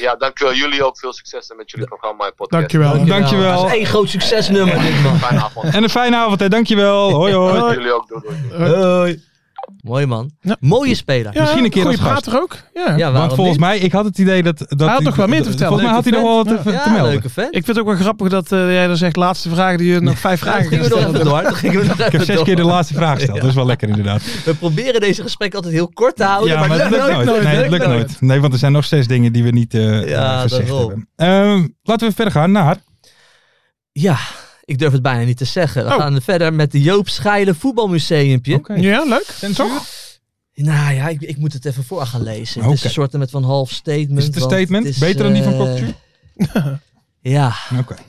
Ja, 0.00 0.14
dankjewel. 0.16 0.54
Jullie 0.54 0.84
ook 0.84 0.98
veel 0.98 1.12
succes 1.12 1.52
met 1.56 1.70
jullie 1.70 1.86
programma 1.86 2.24
en 2.26 2.34
podcast. 2.34 2.50
Dankjewel. 2.70 3.04
Dankjewel. 3.06 3.56
Dat 3.62 3.70
is 3.70 3.76
één 3.76 3.86
groot 3.86 4.08
succesnummer 4.08 4.80
dit 4.80 5.02
man. 5.02 5.18
Fijne 5.18 5.42
avond. 5.42 5.74
En 5.74 5.82
een 5.82 5.90
fijne 5.90 6.16
avond, 6.16 6.40
hè. 6.40 6.48
Dankjewel. 6.48 7.10
Hoi, 7.12 7.34
hoi. 7.34 7.74
Jullie 7.74 7.92
ook. 7.92 8.08
Doei, 8.08 8.22
doei. 8.48 8.74
Hoi. 8.74 9.22
Mooi 9.82 10.06
man. 10.06 10.30
Ja. 10.40 10.56
Mooie 10.60 10.94
speler. 10.94 11.34
Ja, 11.34 11.40
Misschien 11.40 11.64
een 11.64 11.70
keer 11.70 11.82
goeie 11.82 11.98
als 11.98 12.06
gast. 12.08 12.22
prater 12.22 12.40
ook. 12.42 12.56
Ja. 12.74 12.96
Ja, 12.96 13.12
Want 13.12 13.32
volgens 13.34 13.56
niet? 13.56 13.66
mij, 13.66 13.78
ik 13.78 13.92
had 13.92 14.04
het 14.04 14.18
idee 14.18 14.42
dat... 14.42 14.58
dat 14.58 14.78
Hij 14.80 14.88
had 14.88 15.02
nog 15.02 15.16
wel 15.16 15.26
meer 15.26 15.42
te 15.42 15.48
vertellen. 15.48 15.78
Volgens 15.78 15.88
mij 15.88 15.94
had 15.94 16.04
hij 16.04 16.12
nog 16.12 16.22
wel 16.22 16.44
wat 16.44 16.64
te, 16.64 16.70
Ja, 16.70 16.82
te 16.82 16.90
melden. 16.90 17.10
leuke 17.10 17.28
vent. 17.28 17.46
Ik 17.56 17.64
vind 17.64 17.66
het 17.66 17.78
ook 17.78 17.86
wel 17.86 17.96
grappig 17.96 18.28
dat 18.28 18.52
eh, 18.52 18.72
jij 18.72 18.86
dan 18.86 18.96
zegt 18.96 19.16
laatste 19.16 19.48
vraag 19.50 19.76
die 19.76 19.92
je 19.92 20.00
nog 20.00 20.18
vijf 20.18 20.40
Ja, 20.44 20.46
vragen 20.50 20.66
gingen 20.68 20.84
we 20.88 20.90
nog 20.96 20.98
even 20.98 21.24
door. 21.24 22.06
Ik 22.06 22.12
heb 22.12 22.22
zes 22.24 22.36
door. 22.36 22.44
keer 22.44 22.56
de 22.56 22.64
laatste 22.64 22.94
vraag 22.94 23.14
gesteld. 23.14 23.34
Ja. 23.36 23.40
Dat 23.40 23.50
is 23.50 23.56
wel 23.56 23.66
lekker 23.66 23.88
inderdaad. 23.88 24.22
We 24.44 24.54
proberen 24.54 25.00
deze 25.00 25.22
gesprekken 25.22 25.58
altijd 25.58 25.76
heel 25.76 25.88
kort 25.94 26.16
te 26.16 26.24
houden. 26.24 26.48
Ja, 26.54 26.66
maar, 26.66 26.78
het 26.80 26.90
lukt 26.90 27.24
nooit. 27.24 27.42
Nee, 27.42 27.56
het 27.56 27.70
lukt 27.70 27.86
nooit. 27.86 28.20
Nee, 28.20 28.40
want 28.40 28.52
er 28.52 28.58
zijn 28.58 28.72
nog 28.72 28.84
zes 28.84 29.06
dingen 29.06 29.32
die 29.32 29.42
we 29.44 29.50
niet 29.50 29.74
eh 29.74 30.08
Ja, 30.08 30.34
eh, 30.34 30.40
gezegd 30.40 30.68
hebben. 30.68 31.08
Ehm, 31.16 31.66
laten 31.82 32.08
we 32.08 32.14
verder 32.14 32.32
gaan 32.32 32.52
naar... 32.52 32.76
Ja, 33.92 34.16
ik 34.64 34.78
durf 34.78 34.92
het 34.92 35.02
bijna 35.02 35.24
niet 35.24 35.36
te 35.36 35.44
zeggen. 35.44 35.84
We 35.84 35.90
Oh. 35.90 35.96
gaan 35.96 36.22
verder 36.22 36.54
met 36.54 36.72
de 36.72 36.80
Joop 36.82 37.08
Schijlen 37.08 37.56
voetbalmuseumpje. 37.56 38.60
Ja, 38.74 39.04
leuk. 39.04 39.34
Censuur? 39.38 39.80
Nou 40.54 40.94
ja, 40.94 41.08
ik, 41.08 41.20
ik 41.20 41.36
moet 41.36 41.52
het 41.52 41.64
even 41.64 41.84
voor 41.84 42.06
gaan 42.06 42.22
lezen. 42.22 42.62
Het 42.62 42.72
is 42.72 42.84
een 42.84 42.90
soort 42.90 43.12
met 43.12 43.30
van 43.30 43.42
half 43.44 43.70
statement. 43.70 44.18
Is 44.18 44.24
het 44.24 44.34
een 44.36 44.42
statement? 44.42 44.86
is, 44.86 44.98
Beter 44.98 45.22
dan 45.22 45.32
die 45.32 45.42
van 45.42 45.52
eh, 45.52 45.58
Kokju? 45.58 45.92
Ja, 47.20 47.54
Oké. 47.78 47.94
we 47.94 48.02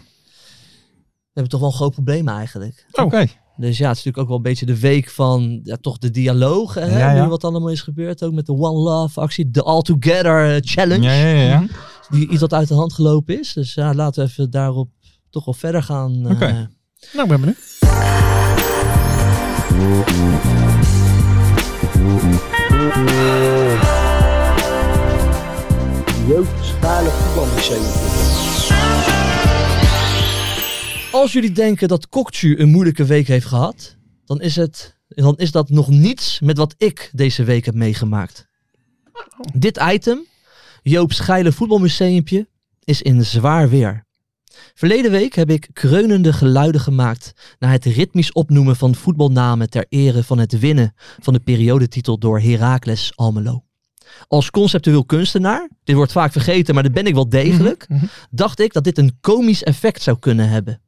hebben 1.33 1.51
toch 1.51 1.59
wel 1.59 1.69
een 1.69 1.75
groot 1.75 1.91
probleem 1.93 2.27
eigenlijk. 2.27 2.85
Oké. 2.91 3.25
Dus 3.57 3.77
ja, 3.77 3.87
het 3.87 3.97
is 3.97 4.03
natuurlijk 4.03 4.17
ook 4.17 4.27
wel 4.27 4.37
een 4.37 4.43
beetje 4.43 4.65
de 4.65 4.79
week 4.79 5.09
van 5.09 5.59
ja, 5.63 5.75
toch 5.81 5.97
de 5.97 6.09
dialoog. 6.11 6.73
Hè, 6.73 6.85
Ja, 6.99 7.13
ja. 7.13 7.23
Nu 7.23 7.29
wat 7.29 7.43
allemaal 7.43 7.69
is 7.69 7.81
gebeurd. 7.81 8.23
Ook 8.23 8.33
met 8.33 8.45
de 8.45 8.51
One 8.51 8.79
Love 8.79 9.19
actie. 9.19 9.51
De 9.51 9.63
All 9.63 9.81
Together 9.81 10.61
Challenge. 10.65 11.03
Ja, 11.03 11.13
ja, 11.13 11.27
ja. 11.27 11.43
ja. 11.49 11.65
Die 12.09 12.29
iets 12.29 12.41
wat 12.41 12.53
uit 12.53 12.67
de 12.67 12.73
hand 12.73 12.93
gelopen 12.93 13.39
is. 13.39 13.53
Dus 13.53 13.73
ja, 13.73 13.93
laten 13.93 14.23
we 14.23 14.29
even 14.29 14.49
daarop 14.51 14.89
toch 15.33 15.45
wel 15.45 15.53
verder 15.53 15.83
gaan. 15.83 16.25
eh. 16.25 16.31
Oké. 16.31 16.69
Nou, 17.13 17.23
ik 17.23 17.27
ben 17.27 17.39
benieuwd. 17.39 17.57
Als 31.11 31.33
jullie 31.33 31.51
denken 31.51 31.87
dat 31.87 32.09
Kokchu 32.09 32.57
een 32.59 32.69
moeilijke 32.69 33.05
week 33.05 33.27
heeft 33.27 33.45
gehad, 33.45 33.97
dan 34.25 34.41
is, 34.41 34.55
het, 34.55 34.97
dan 35.07 35.37
is 35.37 35.51
dat 35.51 35.69
nog 35.69 35.89
niets 35.89 36.39
met 36.39 36.57
wat 36.57 36.75
ik 36.77 37.09
deze 37.13 37.43
week 37.43 37.65
heb 37.65 37.75
meegemaakt. 37.75 38.47
Dit 39.53 39.79
item, 39.91 40.25
Joop's 40.81 41.19
geile 41.19 41.51
voetbalmuseumpje, 41.51 42.47
is 42.83 43.01
in 43.01 43.25
zwaar 43.25 43.69
weer. 43.69 44.05
Verleden 44.73 45.11
week 45.11 45.35
heb 45.35 45.49
ik 45.49 45.67
kreunende 45.73 46.33
geluiden 46.33 46.81
gemaakt 46.81 47.33
naar 47.59 47.71
het 47.71 47.85
ritmisch 47.85 48.31
opnoemen 48.31 48.75
van 48.75 48.95
voetbalnamen 48.95 49.69
ter 49.69 49.85
ere 49.89 50.23
van 50.23 50.37
het 50.37 50.59
winnen 50.59 50.93
van 51.19 51.33
de 51.33 51.39
periodetitel 51.39 52.17
door 52.17 52.39
Heracles 52.39 53.11
Almelo. 53.15 53.63
Als 54.27 54.49
conceptueel 54.51 55.05
kunstenaar, 55.05 55.69
dit 55.83 55.95
wordt 55.95 56.11
vaak 56.11 56.31
vergeten, 56.31 56.73
maar 56.73 56.83
dat 56.83 56.93
ben 56.93 57.05
ik 57.05 57.13
wel 57.13 57.29
degelijk, 57.29 57.85
Mhm, 57.87 57.97
mhm. 57.97 58.07
dacht 58.31 58.59
ik 58.59 58.73
dat 58.73 58.83
dit 58.83 58.97
een 58.97 59.17
komisch 59.21 59.63
effect 59.63 60.01
zou 60.01 60.19
kunnen 60.19 60.49
hebben. 60.49 60.81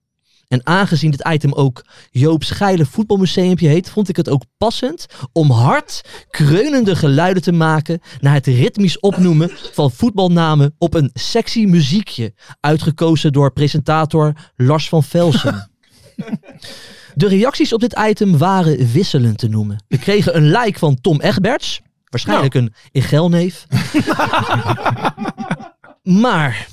En 0.56 0.62
aangezien 0.64 1.12
dit 1.12 1.28
item 1.28 1.54
ook 1.54 1.86
Joop's 2.12 2.50
geile 2.50 2.86
voetbalmuseumpje 2.86 3.68
heet, 3.68 3.90
vond 3.90 4.10
ik 4.10 4.16
het 4.16 4.30
ook 4.30 4.44
passend 4.58 5.06
om 5.32 5.52
hard 5.52 6.02
kreunende 6.30 6.96
geluiden 6.96 7.44
te 7.44 7.52
maken 7.52 8.00
naar 8.20 8.34
het 8.34 8.48
ritmisch 8.48 9.00
opnoemen 9.00 9.52
van 9.72 9.92
voetbalnamen 9.92 10.76
op 10.78 10.94
een 10.94 11.10
sexy 11.14 11.66
muziekje, 11.66 12.34
uitgekozen 12.60 13.34
door 13.34 13.54
presentator 13.54 14.34
Lars 14.56 14.90
van 14.90 15.04
Velsen. 15.04 15.70
De 17.16 17.28
reacties 17.28 17.74
op 17.74 17.80
dit 17.80 18.00
item 18.08 18.38
waren 18.38 18.92
wisselend 18.92 19.38
te 19.38 19.48
noemen. 19.48 19.84
We 19.88 19.98
kregen 19.98 20.36
een 20.36 20.52
like 20.52 20.80
van 20.80 21.02
Tom 21.02 21.22
Egberts, 21.22 21.82
waarschijnlijk 22.06 22.54
een 22.54 22.74
Igelneef. 22.92 23.66
maar 26.24 26.68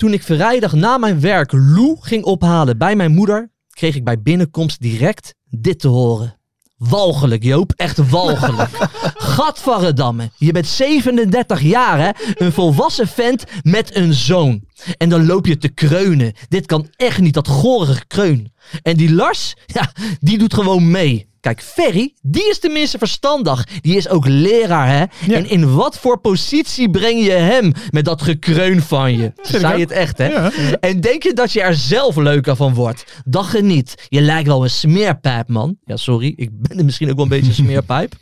toen 0.00 0.12
ik 0.12 0.22
vrijdag 0.22 0.72
na 0.72 0.98
mijn 0.98 1.20
werk 1.20 1.52
Lou 1.52 1.96
ging 2.00 2.24
ophalen 2.24 2.78
bij 2.78 2.96
mijn 2.96 3.12
moeder, 3.12 3.50
kreeg 3.70 3.96
ik 3.96 4.04
bij 4.04 4.22
binnenkomst 4.22 4.80
direct 4.80 5.34
dit 5.48 5.80
te 5.80 5.88
horen. 5.88 6.36
Walgelijk, 6.76 7.42
Joop. 7.42 7.72
Echt 7.76 8.10
walgelijk. 8.10 8.70
Gadverdamme. 9.34 10.30
Je 10.36 10.52
bent 10.52 10.66
37 10.66 11.60
jaar, 11.60 11.98
hè? 11.98 12.10
Een 12.34 12.52
volwassen 12.52 13.08
vent 13.08 13.44
met 13.62 13.96
een 13.96 14.14
zoon. 14.14 14.64
En 14.96 15.08
dan 15.08 15.26
loop 15.26 15.46
je 15.46 15.58
te 15.58 15.68
kreunen. 15.68 16.32
Dit 16.48 16.66
kan 16.66 16.86
echt 16.96 17.20
niet, 17.20 17.34
dat 17.34 17.48
gorige 17.48 18.06
kreun. 18.06 18.52
En 18.82 18.96
die 18.96 19.12
Lars, 19.12 19.54
ja, 19.66 19.92
die 20.20 20.38
doet 20.38 20.54
gewoon 20.54 20.90
mee. 20.90 21.28
Kijk, 21.40 21.62
Ferry, 21.62 22.14
die 22.22 22.48
is 22.48 22.58
tenminste 22.58 22.98
verstandig. 22.98 23.66
Die 23.80 23.96
is 23.96 24.08
ook 24.08 24.26
leraar, 24.26 24.88
hè? 24.88 25.04
Ja. 25.32 25.36
En 25.36 25.48
in 25.48 25.74
wat 25.74 25.98
voor 25.98 26.18
positie 26.18 26.90
breng 26.90 27.24
je 27.24 27.30
hem 27.30 27.72
met 27.90 28.04
dat 28.04 28.22
gekreun 28.22 28.82
van 28.82 29.16
je? 29.16 29.32
Zei 29.42 29.80
het 29.80 29.90
echt, 29.90 30.18
hè? 30.18 30.26
Ja. 30.26 30.50
En 30.80 31.00
denk 31.00 31.22
je 31.22 31.32
dat 31.32 31.52
je 31.52 31.60
er 31.62 31.74
zelf 31.74 32.16
leuker 32.16 32.56
van 32.56 32.74
wordt? 32.74 33.04
Dat 33.24 33.44
geniet. 33.44 34.06
Je 34.08 34.20
lijkt 34.20 34.48
wel 34.48 34.62
een 34.62 34.70
smeerpijp, 34.70 35.48
man. 35.48 35.76
Ja, 35.84 35.96
sorry. 35.96 36.32
Ik 36.36 36.48
ben 36.52 36.78
er 36.78 36.84
misschien 36.84 37.10
ook 37.10 37.16
wel 37.16 37.24
een 37.24 37.30
beetje 37.30 37.48
een 37.48 37.64
smeerpijp. 37.66 38.14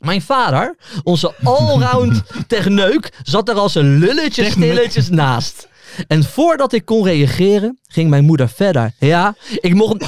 Mijn 0.00 0.22
vader, 0.22 0.76
onze 1.02 1.34
allround 1.42 2.22
techneuk, 2.46 3.12
zat 3.22 3.48
er 3.48 3.54
als 3.54 3.74
een 3.74 3.98
lulletje 3.98 4.50
stilletjes 4.50 5.08
naast. 5.08 5.68
En 6.06 6.24
voordat 6.24 6.72
ik 6.72 6.84
kon 6.84 7.04
reageren, 7.04 7.78
ging 7.86 8.10
mijn 8.10 8.24
moeder 8.24 8.48
verder. 8.48 8.92
Ja, 8.98 9.34
ik 9.60 9.74
mocht... 9.74 10.04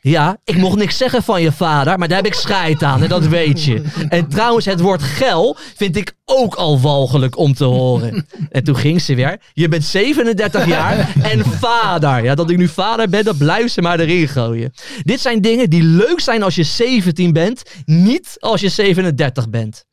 Ja, 0.00 0.36
ik 0.44 0.56
mocht 0.56 0.76
niks 0.76 0.96
zeggen 0.96 1.22
van 1.22 1.42
je 1.42 1.52
vader, 1.52 1.98
maar 1.98 2.08
daar 2.08 2.16
heb 2.16 2.26
ik 2.26 2.34
scheid 2.34 2.82
aan 2.82 3.02
en 3.02 3.08
dat 3.08 3.26
weet 3.26 3.64
je. 3.64 3.82
En 4.08 4.28
trouwens, 4.28 4.66
het 4.66 4.80
woord 4.80 5.02
gel 5.02 5.56
vind 5.76 5.96
ik 5.96 6.14
ook 6.24 6.54
al 6.54 6.80
walgelijk 6.80 7.38
om 7.38 7.54
te 7.54 7.64
horen. 7.64 8.26
En 8.50 8.64
toen 8.64 8.76
ging 8.76 9.00
ze 9.00 9.14
weer. 9.14 9.40
Je 9.52 9.68
bent 9.68 9.84
37 9.84 10.66
jaar 10.66 11.14
en 11.22 11.44
vader. 11.44 12.24
Ja, 12.24 12.34
dat 12.34 12.50
ik 12.50 12.56
nu 12.56 12.68
vader 12.68 13.08
ben, 13.08 13.24
dat 13.24 13.38
blijft 13.38 13.72
ze 13.72 13.82
maar 13.82 14.00
erin 14.00 14.28
gooien. 14.28 14.72
Dit 15.02 15.20
zijn 15.20 15.40
dingen 15.40 15.70
die 15.70 15.82
leuk 15.82 16.20
zijn 16.20 16.42
als 16.42 16.54
je 16.54 16.64
17 16.64 17.32
bent, 17.32 17.62
niet 17.84 18.36
als 18.38 18.60
je 18.60 18.68
37 18.68 19.50
bent. 19.50 19.84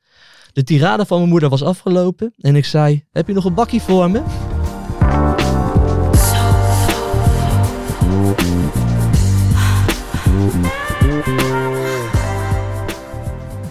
De 0.53 0.63
tirade 0.63 1.05
van 1.05 1.17
mijn 1.17 1.29
moeder 1.29 1.49
was 1.49 1.63
afgelopen 1.63 2.33
en 2.37 2.55
ik 2.55 2.65
zei, 2.65 3.05
heb 3.11 3.27
je 3.27 3.33
nog 3.33 3.45
een 3.45 3.53
bakkie 3.53 3.81
voor 3.81 4.11
me? 4.11 4.21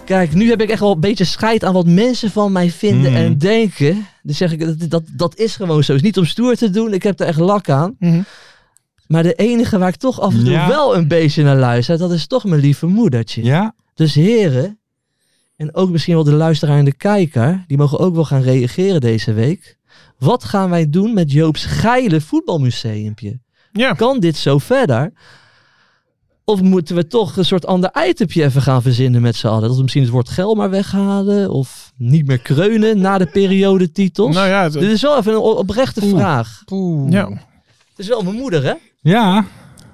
Kijk, 0.05 0.35
nu 0.35 0.49
heb 0.49 0.61
ik 0.61 0.69
echt 0.71 0.81
wel 0.81 0.93
een 0.93 1.01
beetje 1.01 1.25
scheid 1.25 1.65
aan 1.65 1.73
wat 1.73 1.87
mensen 1.87 2.31
van 2.31 2.53
mij 2.53 2.71
vinden 2.71 3.15
en 3.15 3.39
denken. 3.39 4.07
Dus 4.23 4.37
zeg 4.37 4.53
ik, 4.53 4.61
dat, 4.79 4.91
dat, 4.91 5.03
dat 5.13 5.37
is 5.37 5.57
gewoon 5.57 5.85
zo. 5.85 5.93
Het 5.93 6.01
is 6.01 6.07
niet 6.07 6.19
om 6.19 6.25
stoer 6.25 6.55
te 6.57 6.71
doen, 6.71 6.93
ik 6.93 7.03
heb 7.03 7.21
er 7.21 7.27
echt 7.27 7.39
lak 7.39 7.69
aan. 7.69 7.97
Mhm. 7.99 8.23
Maar 9.07 9.23
de 9.23 9.35
enige 9.35 9.79
waar 9.79 9.89
ik 9.89 9.97
toch 9.97 10.21
af 10.21 10.33
en 10.35 10.41
toe 10.45 10.51
Ja. 10.51 10.69
wel 10.69 10.97
een 10.97 11.09
beetje 11.09 11.43
naar 11.43 11.57
luister, 11.57 11.99
dat 11.99 12.13
is 12.13 12.27
toch 12.27 12.45
mijn 12.45 12.61
lieve 12.61 12.87
moedertje. 12.87 13.45
Ja? 13.45 13.75
Dus 13.95 14.15
heren, 14.15 14.79
en 15.57 15.75
ook 15.75 15.91
misschien 15.91 16.15
wel 16.15 16.25
de 16.25 16.33
luisteraar 16.33 16.79
en 16.79 16.85
de 16.85 16.95
kijker, 16.97 17.65
die 17.67 17.77
mogen 17.77 17.99
ook 17.99 18.15
wel 18.15 18.25
gaan 18.25 18.43
reageren 18.43 19.01
deze 19.01 19.33
week. 19.33 19.79
Wat 20.19 20.45
gaan 20.45 20.71
wij 20.71 20.91
doen 20.91 21.15
met 21.15 21.33
Joop's 21.33 21.65
geile 21.65 22.21
voetbalmuseumpje? 22.21 23.41
Ja. 23.73 23.93
Kan 23.93 24.21
dit 24.21 24.37
zo 24.37 24.59
verder? 24.59 25.13
Of 26.47 26.63
moeten 26.63 26.95
we 26.97 27.07
toch 27.07 27.37
een 27.37 27.45
soort 27.45 27.67
ander 27.67 27.91
itempje 28.09 28.45
even 28.45 28.63
gaan 28.63 28.83
verzinnen 28.83 29.21
met 29.23 29.37
z'n 29.37 29.47
allen? 29.47 29.69
Dat 29.69 29.77
we 29.77 29.83
misschien 29.83 30.03
het 30.03 30.11
woord 30.13 30.29
gel 30.29 30.55
maar 30.55 30.71
weghalen? 30.71 31.51
Of 31.51 31.93
niet 31.97 32.27
meer 32.27 32.39
kreunen 32.39 32.99
na 33.01 33.19
de 33.19 33.27
periodetitels? 33.27 34.35
Nou 34.35 34.49
ja, 34.49 34.63
het- 34.63 34.73
Dit 34.73 34.83
is 34.91 35.03
wel 35.03 35.19
even 35.19 35.33
een 35.33 35.39
oprechte 35.39 36.01
vraag. 36.09 36.63
ja. 37.11 37.29
Het 37.29 37.99
is 37.99 38.09
wel 38.09 38.23
mijn 38.23 38.37
moeder, 38.37 38.65
hè? 38.65 38.73
Ja, 39.01 39.45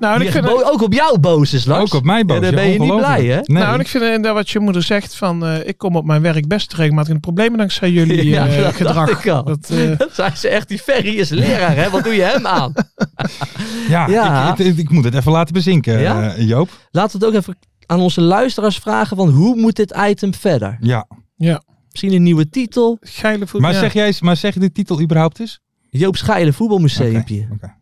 Nou, 0.00 0.14
en 0.20 0.26
ik 0.26 0.30
vind, 0.32 0.64
ook 0.72 0.82
op 0.82 0.92
jou 0.92 1.18
boos 1.18 1.52
is, 1.52 1.64
Lars. 1.64 1.80
ook 1.92 1.94
op 1.98 2.04
mij 2.04 2.24
boos. 2.24 2.36
Ja, 2.36 2.42
dan 2.42 2.50
Ja, 2.50 2.56
ben 2.56 2.66
je 2.66 2.70
niet 2.70 2.80
ongelooflijk. 2.80 3.16
blij, 3.16 3.30
hè? 3.34 3.40
Nee. 3.44 3.62
nou, 3.62 3.74
en 3.74 3.80
ik 3.80 3.88
vind 3.88 4.04
inderdaad 4.04 4.34
wat 4.34 4.50
je 4.50 4.58
moeder 4.60 4.82
zegt 4.82 5.14
van, 5.14 5.46
eh, 5.46 5.66
ik 5.68 5.78
kom 5.78 5.96
op 5.96 6.04
mijn 6.04 6.22
werk 6.22 6.48
best 6.48 6.72
regelmatig 6.74 7.08
in 7.08 7.14
de 7.14 7.20
problemen 7.20 7.58
dankzij 7.58 7.90
jullie 7.90 8.24
Ja, 8.28 8.46
eh, 8.46 8.54
dat 8.54 8.62
dacht 8.64 8.76
gedrag. 8.76 9.10
ik 9.24 9.28
al. 9.28 9.44
Dat, 9.44 9.70
eh, 9.70 9.98
Dat 9.98 10.10
zei 10.14 10.30
ze 10.36 10.48
echt, 10.48 10.68
die 10.68 10.78
Ferry 10.78 11.18
is 11.18 11.28
leraar, 11.28 11.76
hè? 11.76 11.90
Wat 11.90 12.04
doe 12.04 12.14
je 12.14 12.22
hem 12.22 12.46
aan? 12.46 12.72
ja, 13.88 14.06
Ja. 14.08 14.52
Ik, 14.52 14.58
ik, 14.58 14.76
ik 14.78 14.90
moet 14.90 15.04
het 15.04 15.14
even 15.14 15.32
laten 15.32 15.54
bezinken, 15.54 16.00
Ja? 16.00 16.32
eh, 16.34 16.48
Joop. 16.48 16.68
Laten 16.90 17.18
we 17.20 17.26
het 17.26 17.34
ook 17.34 17.40
even 17.40 17.56
aan 17.86 18.00
onze 18.00 18.20
luisteraars 18.20 18.76
vragen 18.76 19.16
van 19.16 19.28
hoe 19.28 19.56
moet 19.56 19.76
dit 19.76 19.94
item 20.08 20.34
verder? 20.34 20.76
Ja. 20.80 21.06
Misschien 21.90 22.12
een 22.12 22.22
nieuwe 22.22 22.48
titel. 22.48 22.96
Geile 23.00 23.46
voet. 23.46 23.60
Maar, 23.60 23.72
ja. 23.72 23.78
zeg 23.78 23.92
jij, 23.92 24.14
maar 24.20 24.36
zeg 24.36 24.54
je 24.54 24.60
de 24.60 24.72
titel 24.72 25.00
überhaupt 25.00 25.40
eens? 25.40 25.60
Joop 25.90 26.16
Scheile 26.16 26.52
voetbalmuseumpje. 26.52 27.48
Oké. 27.52 27.74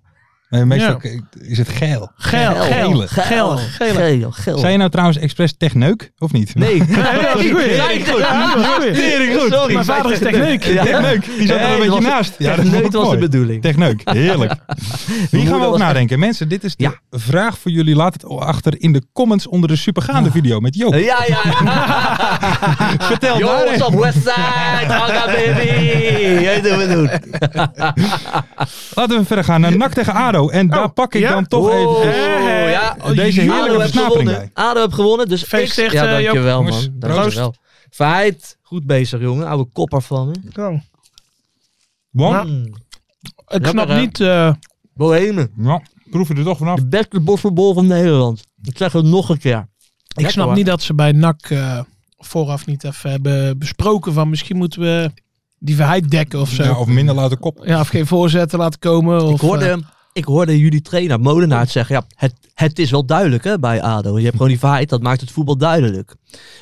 Nee, 0.51 0.65
meestal 0.65 0.99
Ja. 1.03 1.11
is 1.41 1.59
het 1.59 1.69
geil. 1.69 2.11
Geil, 2.17 2.55
geil, 2.55 3.05
geil, 3.07 3.57
geel, 3.57 4.31
geel. 4.31 4.59
Zei 4.59 4.73
je 4.73 4.79
nou 4.79 4.91
trouwens 4.91 5.19
expres 5.19 5.55
techneuk, 5.57 6.13
of 6.19 6.33
niet? 6.33 6.55
Nee. 6.55 6.79
Dat 6.87 6.89
is 7.39 7.45
een 7.45 7.51
goeie. 7.51 7.75
Ja, 7.75 7.91
is 7.91 8.09
goed. 8.09 9.53
Sorry, 9.53 9.73
Mijn 9.73 9.85
vader 9.85 10.13
is 10.13 10.19
techneuk. 10.19 10.65
Ja. 10.65 10.83
Techneuk, 10.85 11.25
die 11.39 11.47
zat 11.47 11.57
er 11.57 11.63
Nee, 11.63 11.65
een 11.65 11.71
dat 11.71 11.79
beetje 11.79 11.91
was- 11.91 12.03
naast. 12.03 12.35
Ja, 12.39 12.57
dat 12.57 12.93
was 12.93 13.11
de 13.11 13.17
bedoeling. 13.19 13.63
Techneuk, 13.63 14.01
heerlijk. 14.05 14.53
Wie 15.31 15.47
gaan 15.47 15.61
we 15.61 15.67
was- 15.67 15.79
nadenken? 15.79 16.19
Mensen, 16.19 16.49
dit 16.49 16.65
is 16.65 16.77
de 16.77 16.83
Ja. 16.85 16.95
vraag 17.11 17.59
voor 17.59 17.71
jullie. 17.71 17.95
Laat 17.95 18.13
het 18.13 18.25
achter 18.25 18.81
in 18.81 18.93
de 18.93 19.03
comments 19.13 19.47
onder 19.47 19.69
de 19.69 19.77
supergaande 19.77 20.31
video 20.31 20.61
met 20.61 20.75
Joop. 20.75 20.95
Ja, 20.95 21.25
ja. 21.27 21.41
Vertel 23.11 23.39
Yo, 23.39 23.47
daar. 23.47 23.65
what's 23.65 23.89
up, 23.95 24.01
Westside? 24.01 24.93
Hanga, 24.93 25.25
baby. 25.27 25.67
Jij 26.43 26.63
we 26.63 26.89
doen. 26.93 27.11
Laten 28.95 29.19
we 29.19 29.25
verder 29.25 29.45
gaan 29.45 29.61
naar 29.61 29.77
NAC 29.77 29.93
tegen 29.93 30.13
ADO. 30.15 30.38
En 30.47 30.69
daar 30.69 30.85
Oh, 30.85 30.93
pak 30.95 31.15
ik 31.15 31.21
ja? 31.21 31.33
dan 31.33 31.47
toch 31.47 31.67
Oh, 31.69 31.75
even 32.05 32.71
ja. 32.71 32.97
deze 33.15 33.41
ADO 33.41 33.53
heerlijke 33.53 33.81
heeft 33.81 33.93
versnapering 33.93 34.25
bij. 34.25 34.35
gewonnen. 34.35 34.51
ADO 34.55 34.81
heeft 34.81 34.95
gewonnen, 34.95 35.29
dus 35.29 35.43
Gefeliciteerd, 35.43 35.93
ik... 35.93 35.99
Ja, 35.99 36.05
eh, 36.07 36.23
dankjewel, 36.23 36.63
man. 36.63 36.89
Dankjewel. 36.93 37.55
Verheid, 37.91 38.59
goed 38.63 38.87
bezig, 38.87 39.21
jongen. 39.21 39.47
Oude 39.47 39.71
kopper 39.73 40.03
van 40.03 40.27
me. 40.29 40.63
Oh. 40.63 40.81
Want, 42.11 42.49
Mm. 42.49 42.75
Ik 43.49 43.67
snap 43.67 43.89
niet... 43.89 44.21
eh, 44.21 44.53
Bohemen. 44.95 45.51
ja, 45.59 45.83
proef 46.11 46.29
je 46.29 46.35
er 46.35 46.45
toch 46.45 46.59
vanaf. 46.59 46.79
De 46.79 46.87
beste 46.87 47.21
bosvoetbal 47.21 47.75
van 47.75 47.87
Nederland. 47.87 48.43
Ik 48.63 48.77
zeg 48.79 48.93
het 48.93 49.05
nog 49.05 49.29
een 49.29 49.39
keer. 49.39 49.69
ik 50.17 50.31
snap 50.31 50.55
niet 50.55 50.67
dat 50.67 50.83
ze 50.83 50.95
bij 50.95 51.13
NAC 51.13 51.41
eh, 51.51 51.81
vooraf 52.19 52.67
niet 52.67 52.85
even 52.85 53.11
hebben 53.11 53.59
besproken 53.59 54.13
van 54.13 54.29
misschien 54.29 54.57
moeten 54.57 54.81
we 54.81 55.11
die 55.59 55.77
verheid 55.77 56.11
dekken 56.11 56.41
of 56.41 56.51
zo. 56.51 56.63
Ja, 56.63 56.79
of 56.79 56.87
minder 56.87 57.15
laten 57.15 57.39
kop. 57.39 57.61
Ja, 57.65 57.81
of 57.81 57.89
geen 57.89 58.07
voorzetten 58.07 58.59
laten 58.59 58.79
komen. 58.79 59.23
Of, 59.25 59.35
Ik 59.35 59.41
hoorde, 59.41 59.81
ik 60.19 60.25
hoorde 60.25 60.59
jullie 60.59 60.83
trainer 60.83 61.21
Molenaar 61.21 61.67
zeggen, 61.69 61.95
ja, 61.97 62.05
het, 62.15 62.35
het 62.55 62.79
is 62.79 62.91
wel 62.91 63.05
duidelijk 63.07 63.45
hè, 63.45 63.59
bij 63.59 63.83
ADO. 63.83 64.17
Je 64.17 64.23
hebt 64.25 64.33
gewoon 64.37 64.49
die 64.49 64.59
verheid, 64.59 64.89
dat 64.89 65.03
maakt 65.03 65.21
het 65.21 65.31
voetbal 65.31 65.57
duidelijk. 65.57 66.15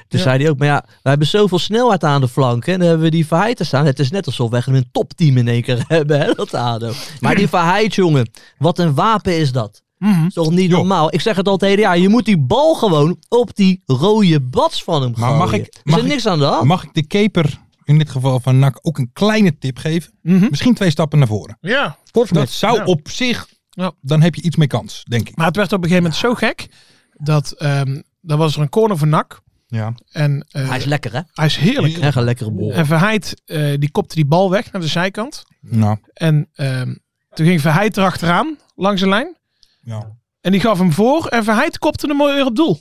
Toen 0.08 0.18
Ja. 0.18 0.18
zei 0.18 0.38
hij 0.42 0.50
ook, 0.50 0.58
maar 0.58 0.68
ja, 0.68 0.84
we 1.02 1.08
hebben 1.08 1.26
zoveel 1.26 1.58
snelheid 1.58 2.04
aan 2.04 2.20
de 2.20 2.28
flanken. 2.28 2.72
En 2.72 2.78
dan 2.78 2.88
hebben 2.88 3.04
we 3.06 3.12
die 3.12 3.26
verheid 3.26 3.56
te 3.56 3.64
staan. 3.64 3.86
Het 3.86 3.98
is 3.98 4.10
net 4.10 4.26
alsof 4.26 4.50
we 4.50 4.62
een 4.66 4.88
topteam 4.92 5.36
in 5.36 5.48
één 5.48 5.62
keer 5.62 5.84
hebben, 5.88 6.20
hè, 6.20 6.32
dat 6.34 6.54
ADO. 6.54 6.92
Maar 7.20 7.34
die 7.34 7.48
verheid, 7.48 7.94
jongen, 7.94 8.30
wat 8.58 8.78
een 8.78 8.94
wapen 8.94 9.38
is 9.38 9.52
dat. 9.52 9.82
mhm. 9.98 10.26
is 10.26 10.34
toch 10.34 10.50
niet 10.50 10.70
Jo. 10.70 10.76
normaal? 10.76 11.14
Ik 11.14 11.20
zeg 11.20 11.36
het 11.36 11.46
al 11.46 11.52
het 11.52 11.62
hele 11.62 11.80
jaar. 11.80 11.98
Je 11.98 12.08
moet 12.08 12.24
die 12.24 12.38
bal 12.38 12.74
gewoon 12.74 13.16
op 13.28 13.50
die 13.56 13.82
rode 13.86 14.40
bats 14.40 14.82
van 14.84 15.02
hem 15.02 15.10
Maar 15.16 15.20
gooien. 15.28 15.38
mag 15.38 15.52
ik- 15.52 15.74
er 15.74 15.80
mag 15.84 15.96
is 15.98 16.02
ik- 16.04 16.08
niks 16.10 16.26
aan 16.26 16.38
de 16.38 16.44
hand. 16.44 16.64
Mag 16.64 16.82
ik 16.84 16.94
de 16.94 17.06
keeper, 17.06 17.60
in 17.86 17.98
dit 17.98 18.10
geval 18.10 18.40
van 18.40 18.58
NAC, 18.58 18.78
ook 18.82 18.98
een 18.98 19.10
kleine 19.12 19.58
tip 19.58 19.78
geven? 19.78 20.12
Mhm. 20.22 20.46
Misschien 20.50 20.74
twee 20.74 20.90
stappen 20.90 21.18
naar 21.18 21.28
voren. 21.28 21.58
Ja, 21.60 21.98
Dat 22.30 22.48
zou 22.50 22.76
Ja. 22.76 22.84
op 22.84 23.08
zich, 23.08 23.48
Ja. 23.70 23.92
dan 24.00 24.22
heb 24.22 24.34
je 24.34 24.42
iets 24.42 24.56
meer 24.56 24.66
kans, 24.66 25.04
denk 25.08 25.28
ik. 25.28 25.36
maar 25.36 25.46
het 25.46 25.56
werd 25.56 25.72
op 25.72 25.82
een 25.82 25.88
gegeven 25.88 26.02
moment 26.02 26.20
zo 26.20 26.34
gek 26.34 26.66
dat 27.12 27.52
ehm 27.52 28.00
dan 28.20 28.38
was 28.38 28.56
er 28.56 28.62
een 28.62 28.68
corner 28.68 28.98
voor 28.98 29.06
NAC. 29.08 29.40
Ja. 29.66 29.94
En 30.10 30.46
eh, 30.50 30.68
Hij 30.68 30.78
is 30.78 30.84
lekker, 30.84 31.12
hè? 31.12 31.20
hij 31.32 31.46
is 31.46 31.56
heerlijk. 31.56 31.96
Echt 31.98 32.16
een 32.16 32.24
lekkere 32.24 32.50
bol. 32.50 32.72
En 32.72 32.86
Verheid 32.86 33.42
eh, 33.44 33.74
die 33.78 33.90
kopte 33.90 34.14
die 34.14 34.26
bal 34.26 34.50
weg 34.50 34.72
naar 34.72 34.82
de 34.82 34.88
zijkant. 34.88 35.42
Nou, 35.60 35.98
En 36.12 36.48
ehm, 36.54 36.94
toen 37.30 37.46
ging 37.46 37.60
Verheid 37.60 37.96
erachteraan 37.96 38.58
langs 38.74 39.00
de 39.00 39.08
lijn. 39.08 39.36
ja. 39.80 40.14
En 40.46 40.52
die 40.52 40.60
gaf 40.60 40.78
hem 40.78 40.92
voor 40.92 41.26
en 41.26 41.44
Verheid 41.44 41.78
kopte 41.78 42.06
hem 42.06 42.16
mooi 42.16 42.34
weer 42.34 42.44
op 42.44 42.56
doel. 42.56 42.80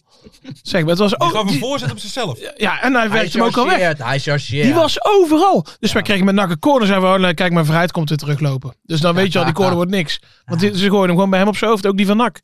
Zeg 0.62 0.82
maar, 0.82 0.90
het 0.90 1.00
was 1.00 1.10
Die 1.10 1.20
ook. 1.20 1.32
gaf 1.32 1.42
een 1.42 1.48
die- 1.48 1.60
voorzet 1.60 1.92
op 1.92 2.00
zichzelf. 2.00 2.40
ja, 2.58 2.82
en 2.82 2.94
hij 2.94 3.10
werkte 3.10 3.38
hem 3.38 3.48
ook 3.48 3.58
al 3.58 3.66
weg. 3.66 3.98
Hij 3.98 4.20
chargeert. 4.20 4.64
Die 4.66 4.74
was 4.74 5.06
overal. 5.06 5.66
Dus 5.80 5.92
wij 5.92 6.02
kregen 6.02 6.26
met 6.26 6.36
NAC 6.36 6.50
een 6.50 6.60
corner. 6.60 6.88
Zeiden 6.88 7.10
we, 7.10 7.16
oh, 7.16 7.22
nee, 7.22 7.34
kijk 7.34 7.54
maar, 7.54 7.66
Verheid 7.66 7.92
komt 7.92 8.10
weer 8.10 8.18
teruglopen. 8.18 8.76
Dus 8.84 9.00
dan 9.02 9.16
weet 9.16 9.32
je 9.34 9.40
al, 9.40 9.46
die 9.46 9.54
corner 9.54 9.76
wordt 9.76 9.92
niks. 9.92 10.20
Want 10.46 10.60
die- 10.60 10.70
ze 10.70 10.78
gooiden 10.80 11.02
hem 11.02 11.10
gewoon 11.16 11.30
bij 11.30 11.40
hem 11.40 11.48
op 11.48 11.58
zijn 11.58 11.70
hoofd. 11.70 11.88
Ook 11.88 11.98
die 11.98 12.06
van 12.06 12.18
NAC. 12.18 12.42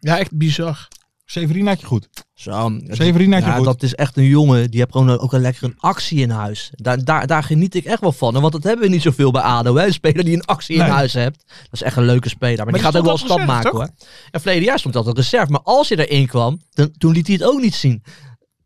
Ja, 0.00 0.18
echt 0.18 0.36
bizar. 0.36 0.88
Severin 1.30 1.66
had 1.66 1.80
je 1.80 1.86
goed. 1.86 2.08
Zo, 2.34 2.78
Severin 2.88 3.32
had 3.32 3.42
je 3.42 3.48
ja, 3.48 3.54
goed. 3.56 3.64
dat 3.64 3.82
is 3.82 3.94
echt 3.94 4.16
een 4.16 4.24
jongen. 4.24 4.70
Die 4.70 4.80
heeft 4.80 4.92
gewoon 4.92 5.18
ook 5.18 5.32
een 5.32 5.40
lekker 5.40 5.64
een 5.64 5.74
actie 5.78 6.18
in 6.20 6.30
huis. 6.30 6.70
Daar, 6.74 7.04
daar, 7.04 7.26
daar 7.26 7.42
geniet 7.42 7.74
ik 7.74 7.84
echt 7.84 8.00
wel 8.00 8.12
van. 8.12 8.40
Want 8.40 8.52
dat 8.52 8.62
hebben 8.62 8.84
we 8.86 8.90
niet 8.92 9.02
zoveel 9.02 9.30
bij 9.30 9.42
ADO. 9.42 9.74
Hè? 9.76 9.86
Een 9.86 9.92
speler 9.92 10.24
die 10.24 10.34
een 10.34 10.44
actie 10.44 10.74
in 10.76 10.80
huis 10.80 11.12
hebt. 11.12 11.44
Dat 11.46 11.72
is 11.72 11.82
echt 11.82 11.96
een 11.96 12.04
leuke 12.04 12.28
speler. 12.28 12.56
Maar, 12.56 12.64
Maar 12.64 12.74
die 12.74 12.82
gaat 12.82 12.96
ook 12.96 13.04
wel 13.04 13.12
een 13.12 13.18
stap 13.18 13.44
maken 13.46 13.70
hoor. 13.70 13.88
En 14.30 14.40
verleden 14.40 14.64
jaar 14.64 14.78
stond 14.78 14.94
hij 14.94 15.02
altijd 15.04 15.24
reserve. 15.24 15.52
Maar 15.52 15.60
als 15.62 15.88
hij 15.88 15.98
erin 16.06 16.26
kwam, 16.26 16.60
dan, 16.70 16.90
toen 16.98 17.12
liet 17.12 17.26
hij 17.26 17.36
het 17.36 17.44
ook 17.44 17.60
niet 17.60 17.74
zien. 17.74 18.02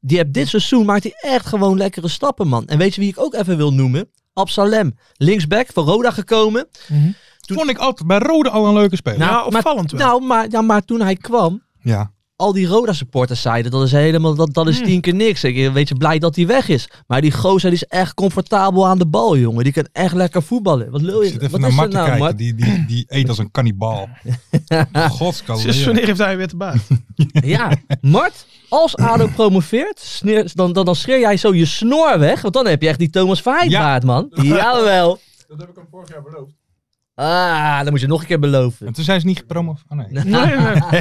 Die 0.00 0.16
heeft 0.16 0.32
dit 0.32 0.48
seizoen 0.48 0.86
maakt 0.86 1.02
hij 1.02 1.12
echt 1.20 1.46
gewoon 1.46 1.76
lekkere 1.76 2.08
stappen 2.08 2.48
man. 2.48 2.66
En 2.66 2.78
weet 2.78 2.94
je 2.94 3.00
wie 3.00 3.10
ik 3.10 3.20
ook 3.20 3.34
even 3.34 3.56
wil 3.56 3.72
noemen? 3.72 4.08
Absalem. 4.32 4.94
Linksback 5.16 5.66
van 5.72 5.84
Roda 5.84 6.10
gekomen. 6.10 6.68
Toen- 7.40 7.56
Vond 7.56 7.70
ik 7.70 7.78
altijd 7.78 8.08
bij 8.08 8.18
Rode 8.18 8.50
al 8.50 8.66
een 8.66 8.74
leuke 8.74 8.96
speler. 8.96 9.18
Nou, 9.18 9.46
opvallend 9.46 9.92
maar, 9.92 10.00
wel. 10.00 10.10
Nou, 10.10 10.24
maar, 10.26 10.46
ja, 10.50 10.62
maar 10.62 10.84
toen 10.84 11.00
hij 11.00 11.16
kwam, 11.16 11.62
ja. 11.80 12.11
Al 12.42 12.52
die 12.52 12.66
Roda 12.66 12.92
supporters 12.92 13.40
zeiden 13.40 13.70
dat 13.70 13.82
is 13.82 13.92
helemaal 13.92 14.34
dat, 14.34 14.54
dat 14.54 14.68
is 14.68 14.76
Hmm. 14.76 14.84
tien 14.86 15.00
keer 15.00 15.14
niks. 15.14 15.44
Ik 15.44 15.72
weet 15.72 15.88
je 15.88 15.94
blij 15.94 16.18
dat 16.18 16.36
hij 16.36 16.46
weg 16.46 16.68
is. 16.68 16.88
Maar 17.06 17.20
die 17.20 17.32
gozer 17.32 17.70
die 17.70 17.78
is 17.78 17.84
echt 17.88 18.14
comfortabel 18.14 18.86
aan 18.86 18.98
de 18.98 19.06
bal, 19.06 19.36
jongen. 19.36 19.64
Die 19.64 19.72
kan 19.72 19.88
echt 19.92 20.14
lekker 20.14 20.42
voetballen. 20.42 20.90
Wat 20.90 21.00
lul 21.00 21.22
Ik 21.22 21.26
je? 21.26 21.32
zit 21.32 21.42
even 21.42 21.60
Wat 21.60 21.60
naar 21.70 21.88
nou, 21.88 22.08
kijken. 22.18 22.36
Die, 22.36 22.54
die, 22.54 22.84
die 22.86 23.04
eet 23.08 23.28
als 23.28 23.38
een 23.38 23.50
kannibaal. 23.50 24.08
Godskalleer. 24.92 25.62
Sinds 25.62 25.84
wanneer 25.84 26.06
heeft 26.06 26.18
hij 26.18 26.36
weer 26.36 26.48
te 26.48 26.56
baat? 26.56 26.76
Ja, 27.32 27.72
Mart, 28.00 28.46
als 28.68 28.96
ADO 28.96 29.26
promoveert, 29.34 30.00
sneer, 30.00 30.50
dan, 30.54 30.72
dan, 30.72 30.84
dan 30.84 30.96
scheer 30.96 31.18
jij 31.20 31.36
zo 31.36 31.54
je 31.54 31.64
snor 31.66 32.18
weg. 32.18 32.40
Want 32.42 32.54
dan 32.54 32.66
heb 32.66 32.82
je 32.82 32.88
echt 32.88 32.98
die 32.98 33.10
Thomas 33.10 33.42
Verheid 33.42 33.70
Ja. 33.70 34.00
man. 34.04 34.28
Jawel. 34.42 35.18
Dat 35.48 35.58
heb 35.60 35.68
ik 35.68 35.74
hem 35.76 35.86
vorig 35.90 36.08
jaar 36.08 36.22
beloofd. 36.22 36.52
Ah, 37.14 37.80
dan 37.82 37.90
moet 37.90 38.00
je 38.00 38.06
nog 38.06 38.20
een 38.20 38.26
keer 38.26 38.38
beloven. 38.38 38.86
En 38.86 38.92
toen 38.92 39.04
zijn 39.04 39.20
ze 39.20 39.26
niet 39.26 39.38
gepromoveerd. 39.38 39.86
Oh, 39.88 39.96
nee. 39.98 40.06
Nee, 40.10 40.24
nee. 40.24 40.92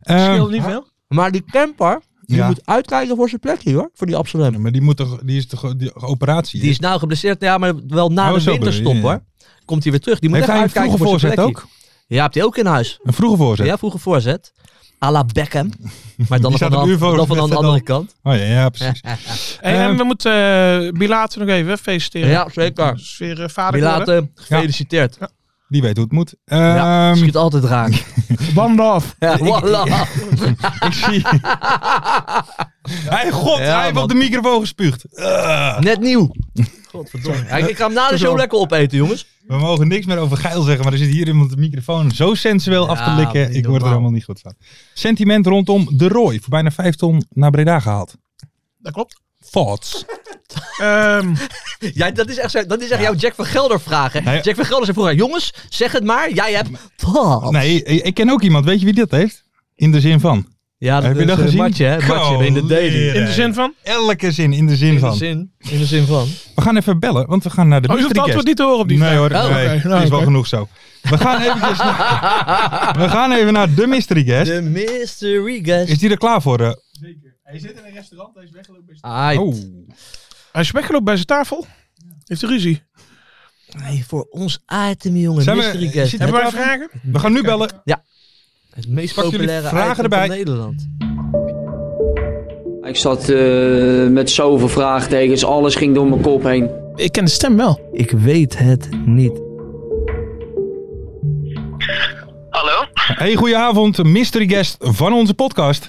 Ehm, 0.00 0.18
scheelt 0.32 0.50
niet 0.50 0.62
veel. 0.62 0.88
Maar 1.08 1.30
die 1.30 1.44
camper, 1.44 2.00
die 2.20 2.36
Ja. 2.36 2.46
moet 2.46 2.60
uitkijken 2.64 3.16
voor 3.16 3.28
zijn 3.28 3.40
plekje, 3.40 3.74
hoor. 3.74 3.90
Voor 3.94 4.06
die 4.06 4.16
Absalem. 4.16 4.60
maar 4.60 4.72
die, 4.72 4.80
moet 4.82 4.96
toch, 4.96 5.18
die 5.22 5.36
is 5.36 5.46
toch 5.46 5.74
die 5.76 5.94
operatie? 5.94 6.60
Die 6.60 6.70
is 6.70 6.78
nou 6.78 6.98
geblesseerd, 6.98 7.42
ja, 7.42 7.58
maar 7.58 7.72
wel 7.88 8.08
na 8.08 8.32
Oh, 8.32 8.38
de 8.38 8.44
winterstop, 8.44 8.94
ja. 8.94 9.00
hoor. 9.00 9.22
Komt 9.64 9.82
hij 9.82 9.92
weer 9.92 10.00
terug. 10.00 10.18
Die 10.18 10.28
moet 10.28 10.38
Heeft 10.38 10.50
echt 10.50 10.58
hij 10.58 10.66
een 10.68 10.74
uitkijken 10.74 10.96
vroege 10.98 11.10
voor 11.10 11.20
zijn 11.20 11.32
voorzet 11.32 11.52
plekje. 11.54 11.70
ook? 11.74 11.78
Ja, 12.06 12.22
hebt 12.22 12.34
hij 12.34 12.44
ook 12.44 12.56
in 12.56 12.66
huis. 12.66 12.98
Een 13.02 13.12
vroege 13.12 13.36
voorzet? 13.36 13.66
Ja, 13.66 13.78
vroege 13.78 13.98
voorzet. 13.98 14.52
À 15.04 15.10
la 15.10 15.24
Beckham. 15.24 15.70
Maar 16.28 16.40
dan 16.40 16.52
van, 16.58 16.70
de, 16.70 16.76
dan 16.98 16.98
van 17.26 17.26
de 17.26 17.34
dan. 17.48 17.52
andere 17.56 17.80
kant. 17.82 18.14
Oh 18.22 18.34
ja, 18.36 18.42
ja 18.44 18.68
precies. 18.68 19.00
Hey, 19.60 19.74
en 19.74 19.88
Ehm, 19.88 19.96
we 19.96 20.04
moeten 20.04 20.32
uh, 20.84 20.92
Bilater 20.92 21.40
nog 21.40 21.48
even 21.48 21.78
feliciteren. 21.78 22.28
Ja, 22.28 22.48
zeker. 22.52 23.14
Weer 23.18 23.42
eh, 23.42 23.48
vader. 23.48 23.78
Bilater, 23.80 24.28
gefeliciteerd. 24.34 25.16
Ja. 25.20 25.28
Die 25.70 25.82
weet 25.82 25.96
hoe 25.96 26.04
het 26.04 26.12
moet. 26.14 26.34
Ja, 26.44 27.10
Ehm, 27.10 27.16
schiet 27.18 27.36
altijd 27.36 27.64
raak. 27.64 28.04
One 28.54 28.74
love. 28.74 29.14
Ja, 29.18 29.38
voilà. 29.38 29.82
ik 30.86 30.92
zie... 30.92 31.22
Hij, 33.08 33.30
god, 33.30 33.58
Ja, 33.58 33.76
hij 33.76 33.84
heeft 33.84 33.96
op 33.96 34.08
de 34.08 34.14
microfoon 34.14 34.60
gespuugd. 34.60 35.04
Ugh. 35.18 35.78
Net 35.78 36.00
nieuw. 36.00 36.30
Godverdomme. 36.88 37.44
Ja, 37.48 37.56
ik 37.56 37.76
ga 37.76 37.84
hem 37.84 37.94
na 37.94 38.08
de 38.08 38.18
show 38.18 38.36
lekker 38.36 38.58
opeten, 38.58 38.98
jongens. 38.98 39.26
We 39.46 39.56
mogen 39.56 39.88
niks 39.88 40.06
meer 40.06 40.18
over 40.18 40.36
geil 40.36 40.62
zeggen, 40.62 40.84
maar 40.84 40.92
er 40.92 40.98
zit 40.98 41.10
hier 41.10 41.26
iemand 41.26 41.50
de 41.50 41.56
microfoon 41.56 42.10
zo 42.10 42.34
sensueel 42.34 42.88
af 42.88 43.04
te 43.04 43.10
likken. 43.10 43.54
Ik 43.54 43.66
word 43.66 43.82
er 43.82 43.88
helemaal 43.88 44.10
niet 44.10 44.24
goed 44.24 44.40
van. 44.40 44.54
Sentiment 44.94 45.46
rondom 45.46 45.88
De 45.92 46.08
Roy. 46.08 46.38
Voor 46.38 46.48
bijna 46.48 46.70
vijf 46.70 46.94
ton 46.94 47.24
naar 47.30 47.50
Breda 47.50 47.80
gehaald. 47.80 48.14
Dat 48.78 48.92
klopt. 48.92 49.20
Thoughts? 49.50 50.04
Ehm, 50.80 51.34
Ja, 51.78 52.10
dat 52.10 52.28
is 52.28 52.36
echt, 52.38 52.50
zo- 52.50 52.66
dat 52.66 52.80
is 52.82 52.90
echt 52.90 53.00
jouw 53.02 53.14
Jack 53.14 53.34
van 53.34 53.44
Gelder? 53.44 53.80
Nee. 54.24 54.40
Jack 54.40 54.54
van 54.54 54.64
Gelder 54.64 54.84
zei 54.84 54.92
vroeger, 54.96 55.14
jongens, 55.16 55.52
zeg 55.68 55.92
het 55.92 56.04
maar. 56.04 56.32
Jij 56.32 56.52
hebt... 56.52 56.68
Thoughts. 56.96 57.50
Nee, 57.50 57.82
ik 57.82 58.14
ken 58.14 58.30
ook 58.30 58.42
iemand. 58.42 58.64
Weet 58.64 58.78
je 58.80 58.84
wie 58.84 58.94
dat 58.94 59.10
heeft? 59.10 59.44
In 59.74 59.92
de 59.92 60.00
zin 60.00 60.20
van. 60.20 60.46
Ja, 60.78 60.94
dat 60.94 61.04
Heb 61.04 61.14
je 61.14 61.20
is 61.20 61.26
dat 61.26 61.38
eh, 61.38 61.44
gezien? 61.44 61.58
Matje, 61.60 61.84
hè? 61.84 62.06
Matje 62.06 62.46
in 62.46 62.54
de 62.54 62.66
daily. 62.66 63.08
In 63.16 63.24
de 63.24 63.32
zin 63.32 63.54
van? 63.54 63.74
Elke 63.82 64.32
zin 64.32 64.52
in 64.52 64.66
de 64.66 64.76
zin 64.76 64.88
In 64.88 64.94
de 64.94 65.00
van. 65.00 65.14
zin, 65.16 65.52
in 65.58 65.78
de 65.78 65.84
zin 65.84 66.06
van. 66.06 66.28
We 66.54 66.62
gaan 66.62 66.76
even 66.76 66.98
bellen, 66.98 67.26
want 67.26 67.44
we 67.44 67.50
gaan 67.50 67.68
naar 67.68 67.80
de 67.82 67.88
Oh, 67.88 67.94
je 67.94 68.00
hoeft 68.02 68.14
het 68.14 68.24
antwoord 68.24 68.46
niet 68.46 68.56
te 68.56 68.62
horen 68.62 68.78
op 68.78 68.88
die 68.88 68.98
Nee 68.98 69.16
hoor, 69.16 69.30
Oh, 69.30 69.42
nee, 69.42 69.64
oké. 69.64 69.72
het 69.74 69.84
Nou, 69.84 70.02
is 70.02 70.08
wel 70.08 70.20
genoeg 70.22 70.46
zo. 70.46 70.68
We 71.02 71.18
gaan, 71.18 71.40
eventjes 71.42 71.78
naar, 71.84 72.94
we 72.98 73.08
gaan 73.08 73.32
even 73.32 73.52
naar 73.52 73.74
de 73.74 73.86
mystery 73.86 74.24
guest. 74.24 74.50
De 74.50 74.62
mystery 74.62 75.60
guest. 75.64 75.88
Is 75.90 75.98
die 75.98 76.10
er 76.10 76.18
klaar 76.18 76.42
voor? 76.42 76.60
eh? 76.60 76.70
Hij 77.50 77.58
zit 77.58 77.70
in 77.78 77.84
een 77.84 77.92
restaurant, 77.94 78.34
hij 78.34 78.44
is 78.44 78.50
weggelopen 78.50 78.86
bij 78.86 79.10
Aight. 79.10 79.42
oh. 79.42 79.54
Hij 80.52 80.62
is 80.62 80.70
weggelopen 80.70 81.04
bij 81.04 81.14
zijn 81.14 81.26
tafel. 81.26 81.66
Heeft 82.24 82.40
hij 82.40 82.50
ruzie? 82.50 82.82
Nee, 83.78 84.04
voor 84.06 84.26
ons 84.30 84.58
item, 84.90 85.16
jongen. 85.16 85.42
Zijn 85.42 85.56
we- 85.56 85.62
mystery 85.62 85.88
guest. 85.88 86.10
zit- 86.10 86.20
Hebben 86.20 86.40
wij 86.40 86.50
tafel? 86.50 86.62
vragen? 86.64 86.90
We 87.02 87.18
gaan 87.18 87.32
nu 87.32 87.42
bellen. 87.42 87.82
Het 88.70 88.88
meest 88.88 89.14
Pak 89.14 89.24
populaire 89.24 89.68
vragen 89.68 89.90
item 89.92 90.02
erbij. 90.04 90.26
van 90.26 90.36
Nederland. 90.36 90.88
Ik 92.82 92.96
zat 92.96 93.28
eh, 93.28 94.06
met 94.08 94.30
zoveel 94.30 94.68
vraagtekens, 94.68 95.44
alles 95.44 95.74
ging 95.74 95.94
door 95.94 96.06
mijn 96.08 96.20
kop 96.22 96.42
heen. 96.42 96.70
Ik 96.94 97.12
ken 97.12 97.24
de 97.24 97.30
stem 97.30 97.56
wel. 97.56 97.88
Ik 97.92 98.10
weet 98.10 98.58
het 98.58 98.88
niet. 99.06 99.40
Hallo? 102.50 102.84
Hey, 102.94 103.34
goedenavond, 103.34 104.02
mystery 104.04 104.48
guest 104.48 104.76
van 104.78 105.12
onze 105.12 105.34
podcast. 105.34 105.88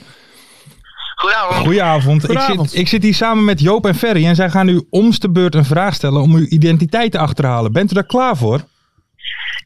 Goedenavond. 1.22 2.26
Goedenavond. 2.26 2.64
Ik 2.64 2.70
zit, 2.70 2.80
ik 2.80 2.88
zit 2.88 3.04
hier 3.04 3.14
samen 3.14 3.44
met 3.44 3.60
Joop 3.60 3.86
en 3.86 3.96
Ferry 3.96 4.26
en 4.26 4.36
zij 4.36 4.50
gaan 4.50 4.68
u 4.68 4.88
omste 4.90 5.30
beurt 5.30 5.56
een 5.56 5.66
vraag 5.66 5.94
stellen 5.94 6.22
om 6.22 6.36
uw 6.36 6.46
identiteit 6.50 7.12
te 7.12 7.18
achterhalen. 7.18 7.72
Bent 7.72 7.92
u 7.92 7.94
daar 7.94 8.06
klaar 8.06 8.38
voor? 8.38 8.62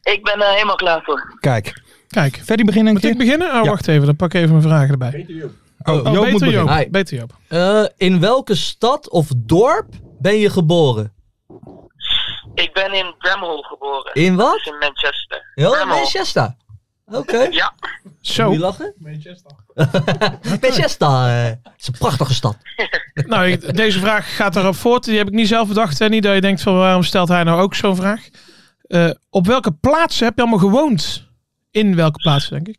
Ik 0.02 0.22
ben 0.22 0.40
er 0.42 0.52
helemaal 0.52 0.76
klaar 0.76 1.02
voor. 1.04 1.36
Kijk, 1.40 1.82
Kijk, 2.08 2.40
Ferry 2.44 2.64
beginnen 2.64 2.94
een 2.94 3.00
moet 3.00 3.10
ik 3.10 3.16
keer. 3.16 3.26
beginnen? 3.26 3.48
Oh, 3.58 3.64
Ja. 3.64 3.70
wacht 3.70 3.88
even, 3.88 4.06
dan 4.06 4.16
pak 4.16 4.34
ik 4.34 4.40
even 4.40 4.50
mijn 4.50 4.62
vragen 4.62 4.88
erbij. 4.90 5.26
Oh, 5.84 5.94
Oh, 5.94 5.94
Joop 5.94 6.04
moet 6.04 6.14
beter 6.14 6.38
beginnen. 6.38 6.52
Joop. 6.66 6.68
Hi. 6.78 6.90
Beter 6.90 7.16
Joop. 7.18 7.30
Eh, 7.48 7.84
in 7.96 8.20
welke 8.20 8.54
stad 8.54 9.10
of 9.10 9.28
dorp 9.36 9.86
ben 10.20 10.36
je 10.38 10.50
geboren? 10.50 11.12
Ik 12.54 12.70
ben 12.72 12.92
in 12.92 13.14
Bramhall 13.18 13.62
geboren. 13.62 14.14
In 14.14 14.36
Dat 14.36 14.46
wat? 14.46 14.56
is 14.56 14.66
in 14.66 14.78
Manchester. 14.78 15.52
Ja, 15.54 15.68
Bramhall. 15.70 15.96
Manchester. 15.98 16.54
Oké. 17.12 17.38
Ja, 17.38 17.74
Zo. 18.20 18.52
Je 18.52 18.58
lachen? 18.58 18.94
Manchester. 18.98 19.50
eh, 21.00 21.46
is 21.76 21.86
een 21.86 21.94
prachtige 21.98 22.34
stad. 22.34 22.56
Nou, 23.14 23.46
ik- 23.46 23.76
deze 23.76 23.98
vraag 23.98 24.36
gaat 24.36 24.56
erop 24.56 24.74
voort. 24.76 25.04
Die 25.04 25.16
heb 25.18 25.26
ik 25.26 25.32
niet 25.32 25.48
zelf 25.48 25.68
bedacht. 25.68 26.00
En 26.00 26.10
niet 26.10 26.22
dat 26.22 26.34
je 26.34 26.40
denkt 26.40 26.62
van 26.62 26.76
waarom 26.76 27.02
stelt 27.02 27.28
hij 27.28 27.42
nou 27.42 27.60
ook 27.60 27.74
zo'n 27.74 27.96
vraag. 27.96 28.28
Eh, 28.82 29.10
op 29.30 29.46
welke 29.46 29.72
plaatsen 29.72 30.24
heb 30.26 30.34
je 30.36 30.40
allemaal 30.42 30.58
gewoond? 30.58 31.28
In 31.70 31.96
welke 31.96 32.18
plaatsen, 32.18 32.52
denk 32.52 32.68
ik? 32.68 32.78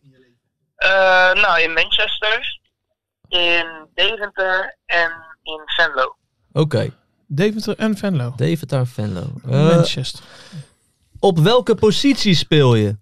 Eh, 0.75 0.89
nou 1.33 1.61
in 1.61 1.73
Manchester, 1.73 2.59
in 3.27 3.65
Deventer 3.93 4.77
en 4.85 5.11
in 5.43 5.61
Venlo. 5.65 6.15
Oké. 6.51 6.89
Deventer 7.27 7.77
en 7.77 7.97
Venlo. 7.97 8.33
Deventer 8.35 8.79
en 8.79 8.87
Venlo. 8.87 9.33
Manchester. 9.43 10.23
op 11.19 11.39
welke 11.39 11.75
positie 11.75 12.35
speel 12.35 12.75
je? 12.75 12.97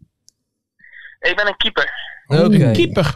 Ik 1.30 1.36
ben 1.36 1.48
een 1.48 1.58
keeper. 1.58 1.92
Oké. 2.28 2.66
Een 2.66 2.74
keeper. 2.74 3.16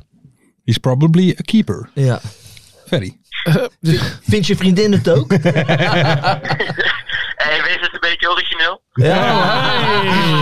He's 0.66 0.78
probably 0.78 1.30
a 1.30 1.42
keeper. 1.42 1.90
Ja. 1.94 2.20
Ferry. 2.86 3.20
Vindt 4.22 4.48
je 4.48 4.56
vriendin 4.56 4.92
het 4.92 5.10
ook? 5.10 5.32
Hey, 7.40 7.62
wees 7.64 7.78
het 7.82 7.94
een 7.94 8.00
beetje 8.00 8.30
origineel. 8.30 8.82
ja. 8.94 9.16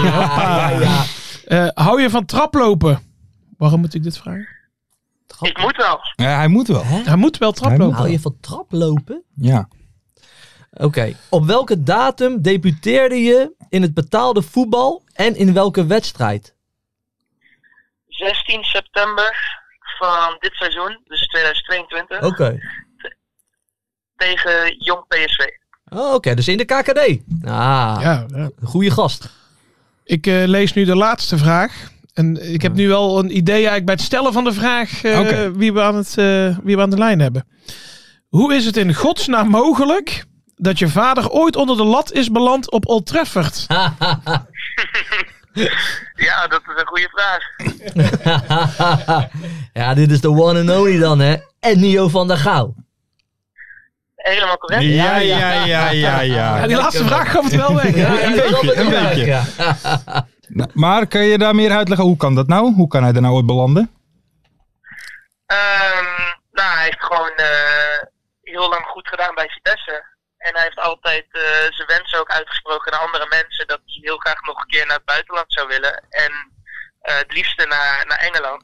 ja, 0.04 0.70
ja. 0.70 1.04
Eh, 1.46 1.68
hou 1.86 2.02
je 2.02 2.10
van 2.10 2.26
traplopen? 2.26 3.02
Waarom 3.58 3.80
moet 3.80 3.94
ik 3.94 4.04
dit 4.04 4.18
vragen? 4.18 4.48
Ik 5.42 5.58
moet 5.58 5.76
wel. 5.76 6.00
Ja, 6.16 6.38
hij 6.38 6.48
moet 6.48 6.68
wel. 6.68 6.84
Hij 6.86 7.16
moet 7.16 7.38
wel 7.38 7.52
traplopen. 7.52 7.96
Hou 7.96 8.10
je 8.10 8.20
van 8.20 8.38
traplopen? 8.42 9.24
Ja. 9.36 9.68
Oké. 10.72 11.14
Op 11.30 11.46
welke 11.46 11.84
datum 11.84 12.42
debuteerde 12.42 13.16
je 13.16 13.56
in 13.70 13.82
het 13.82 13.94
betaalde 13.94 14.42
voetbal 14.42 15.04
en 15.14 15.36
in 15.36 15.54
welke 15.54 15.86
wedstrijd? 15.86 16.56
16 18.18 18.64
september 18.64 19.36
van 19.98 20.36
dit 20.40 20.54
seizoen, 20.54 21.02
dus 21.06 21.28
2022, 21.28 22.22
Oké. 22.24 22.60
tegen 24.16 24.76
Jong 24.78 25.08
PSV. 25.08 25.46
Oh, 25.90 26.14
Oké, 26.14 26.34
dus 26.36 26.48
in 26.48 26.58
de 26.58 26.66
KKD. 26.66 27.00
Ah, 27.44 27.98
Ja, 28.02 28.26
ja. 28.36 28.50
goede 28.64 28.92
gast. 28.92 29.30
Ik 30.04 30.28
eh, 30.28 30.44
lees 30.46 30.74
nu 30.74 30.84
de 30.86 30.96
laatste 30.96 31.38
vraag. 31.38 31.90
En 32.14 32.54
ik 32.54 32.62
heb 32.62 32.74
nu 32.74 32.88
wel 32.88 33.20
een 33.20 33.38
idee 33.38 33.54
eigenlijk 33.56 33.86
bij 33.86 33.94
het 33.94 34.04
stellen 34.04 34.34
van 34.34 34.44
de 34.44 34.54
vraag 34.54 35.04
eh, 35.04 35.48
wie, 35.54 35.74
we 35.74 35.82
aan 35.82 35.96
het, 35.96 36.18
eh, 36.18 36.58
wie 36.64 36.76
we 36.76 36.82
aan 36.82 36.90
de 36.90 36.98
lijn 36.98 37.20
hebben. 37.20 37.48
Hoe 38.28 38.56
is 38.56 38.66
het 38.66 38.78
in 38.78 38.94
godsnaam 38.94 39.50
mogelijk 39.50 40.26
dat 40.56 40.80
je 40.80 40.88
vader 40.88 41.30
ooit 41.30 41.56
onder 41.56 41.78
de 41.78 41.84
lat 41.84 42.12
is 42.12 42.32
beland 42.32 42.72
op 42.72 42.88
Old 42.88 43.06
Trafford? 43.06 43.66
Ja, 46.16 46.48
dat 46.48 46.62
is 46.62 46.82
een 46.82 46.88
goede 46.88 47.10
vraag. 47.12 47.44
ja, 49.74 49.94
dit 49.94 50.12
is 50.12 50.22
de 50.22 50.30
one 50.30 50.60
and 50.60 50.70
only 50.70 51.00
dan, 51.00 51.20
hè? 51.20 51.36
Ennio 51.60 52.08
van 52.08 52.28
der 52.28 52.38
Gouw. 52.38 52.74
Helemaal 54.16 54.58
correct. 54.58 54.84
Ja, 54.84 55.16
ja, 55.18 55.38
ja, 55.52 55.90
ja, 55.90 55.90
ja. 55.90 56.58
Ja, 56.58 56.68
die 56.68 56.76
laatste 56.76 57.06
vraag 57.06 57.32
gaf 57.32 57.44
het 57.44 57.56
wel 57.56 57.76
weg. 57.76 57.96
Ja, 57.96 58.24
een 58.24 58.36
dat 58.36 58.46
is 58.46 58.52
wel 58.52 58.62
beetje, 58.62 58.82
een 58.82 58.90
beetje. 58.90 59.26
ja. 59.26 59.44
Nou, 60.48 60.70
maar 60.74 61.08
kan 61.08 61.22
je 61.26 61.38
daar 61.38 61.56
meer 61.56 61.72
uitleggen? 61.72 62.08
Hoe 62.08 62.18
kan 62.18 62.36
dat 62.36 62.48
nou? 62.48 62.74
Hoe 62.74 62.88
kan 62.88 63.04
hij 63.04 63.14
er 63.14 63.22
nou 63.22 63.34
ooit 63.34 63.46
belanden? 63.46 63.92
Ehm, 65.46 66.06
nou, 66.52 66.76
hij 66.76 66.84
heeft 66.84 67.04
gewoon 67.04 67.32
eh, 67.36 68.04
heel 68.42 68.70
lang 68.70 68.86
goed 68.86 69.08
gedaan 69.08 69.36
bij 69.36 69.48
Vitesse. 69.48 70.06
En 70.48 70.54
hij 70.54 70.64
heeft 70.64 70.80
altijd 70.80 71.26
eh, 71.32 71.42
zijn 71.78 71.88
wensen 71.88 72.20
ook 72.20 72.30
uitgesproken 72.32 72.92
naar 72.92 73.02
andere 73.02 73.28
mensen. 73.30 73.68
Dat 73.68 73.82
hij 73.86 74.00
heel 74.02 74.18
graag 74.18 74.42
nog 74.42 74.60
een 74.60 74.68
keer 74.74 74.86
naar 74.86 74.96
het 74.96 75.06
buitenland 75.06 75.46
zou 75.54 75.68
willen. 75.68 76.06
En 76.10 76.32
eh, 77.02 77.16
het 77.18 77.34
liefste 77.34 77.66
naar, 77.66 78.06
naar 78.08 78.18
Engeland. 78.18 78.64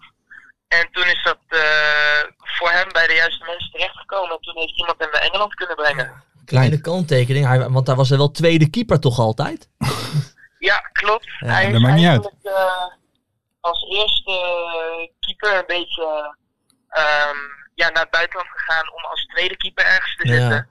En 0.68 0.88
toen 0.92 1.08
is 1.08 1.24
dat 1.24 1.40
eh, 1.48 2.22
voor 2.38 2.70
hem 2.72 2.92
bij 2.92 3.08
de 3.08 3.14
juiste 3.14 3.46
mensen 3.46 3.72
terechtgekomen. 3.72 4.36
En 4.36 4.42
toen 4.42 4.58
heeft 4.58 4.78
iemand 4.78 5.00
hem 5.00 5.10
naar 5.12 5.22
Engeland 5.22 5.54
kunnen 5.54 5.76
brengen. 5.76 6.24
Kleine 6.46 6.82
kanttekening, 6.82 7.46
hij, 7.48 7.70
want 7.70 7.86
daar 7.86 7.96
was 7.96 8.10
hij 8.10 8.18
wel 8.18 8.32
tweede 8.32 8.70
keeper 8.70 9.00
toch 9.00 9.20
altijd? 9.20 9.68
Ja, 10.70 10.78
klopt. 10.80 11.28
Ja, 11.40 11.48
hij 11.48 11.66
dat 11.66 11.74
is 11.74 11.80
maakt 11.82 11.96
niet 11.96 12.08
uit. 12.08 12.32
als 13.60 13.82
eerste 13.90 14.32
keeper 15.20 15.54
een 15.58 15.64
beetje 15.68 16.36
ehm, 16.90 17.38
ja, 17.76 17.90
naar 17.90 18.02
het 18.02 18.12
buitenland 18.12 18.50
gegaan 18.52 18.94
om 18.94 19.04
als 19.04 19.26
tweede 19.26 19.58
keeper 19.58 19.86
ergens 19.86 20.16
te 20.16 20.28
Ja. 20.28 20.34
zitten. 20.40 20.70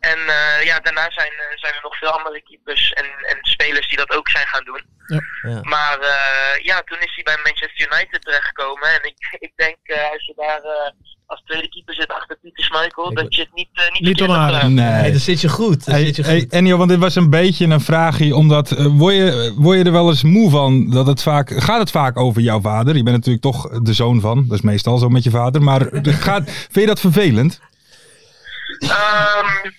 En 0.00 0.18
eh, 0.18 0.64
ja, 0.64 0.80
daarna 0.80 1.10
zijn, 1.10 1.32
eh, 1.32 1.58
zijn 1.62 1.74
er 1.74 1.80
nog 1.82 1.96
veel 1.98 2.08
andere 2.18 2.42
keepers 2.42 2.92
en, 2.92 3.04
en 3.04 3.38
spelers 3.40 3.88
die 3.88 3.96
dat 3.96 4.10
ook 4.16 4.28
zijn 4.28 4.46
gaan 4.46 4.64
doen. 4.64 4.82
Ja. 5.06 5.60
Maar 5.62 5.98
eh, 6.00 6.64
ja, 6.64 6.82
toen 6.84 6.98
is 7.00 7.12
hij 7.14 7.24
bij 7.24 7.38
Manchester 7.44 7.88
United 7.92 8.22
terechtgekomen. 8.22 8.88
En 8.88 9.02
ik, 9.10 9.18
ik 9.46 9.52
denk 9.56 9.76
eh, 9.82 10.10
als 10.12 10.24
je 10.26 10.32
daar 10.36 10.62
eh, 10.62 10.90
als 11.26 11.42
tweede 11.44 11.68
keeper 11.68 11.94
zit 11.94 12.08
achter 12.12 12.38
Pieter 12.42 12.64
Schmeichel, 12.64 13.10
Ik- 13.10 13.16
dat 13.16 13.34
je 13.34 13.40
het 13.42 13.54
niet, 13.54 13.68
eh, 13.72 13.92
niet, 13.92 14.02
Niet 14.02 14.22
onaardig. 14.22 14.62
Nee, 14.62 14.70
Nee. 14.72 15.10
dan 15.10 15.20
zit 15.20 15.40
je 15.40 15.48
goed. 15.48 15.86
Hey, 15.86 16.04
zit 16.04 16.16
je 16.16 16.22
hey, 16.22 16.46
goed. 16.50 16.70
Want 16.76 16.88
dit 16.90 16.98
was 16.98 17.14
een 17.14 17.30
beetje 17.30 17.66
een 17.66 17.80
vraagje, 17.80 18.34
omdat 18.36 18.70
word, 18.70 19.14
je, 19.14 19.54
word 19.56 19.78
je 19.78 19.84
er 19.84 19.92
wel 19.92 20.08
eens 20.08 20.22
moe 20.22 20.50
van 20.50 20.90
dat 20.90 21.06
het 21.06 21.22
vaak, 21.22 21.50
gaat 21.62 21.78
het 21.80 21.90
vaak 21.90 22.16
over 22.18 22.40
jouw 22.42 22.60
vader? 22.60 22.96
Je 22.96 23.02
bent 23.02 23.16
natuurlijk 23.16 23.42
toch 23.44 23.68
de 23.82 23.92
zoon 23.92 24.20
van, 24.20 24.44
dat 24.48 24.56
is 24.58 24.64
meestal 24.64 24.98
zo 24.98 25.08
met 25.08 25.22
je 25.24 25.30
vader, 25.30 25.62
maar 25.62 25.80
gaat, 26.04 26.50
vind 26.50 26.74
je 26.74 26.86
dat 26.86 27.00
vervelend? 27.00 27.60
Ehm, 28.80 29.70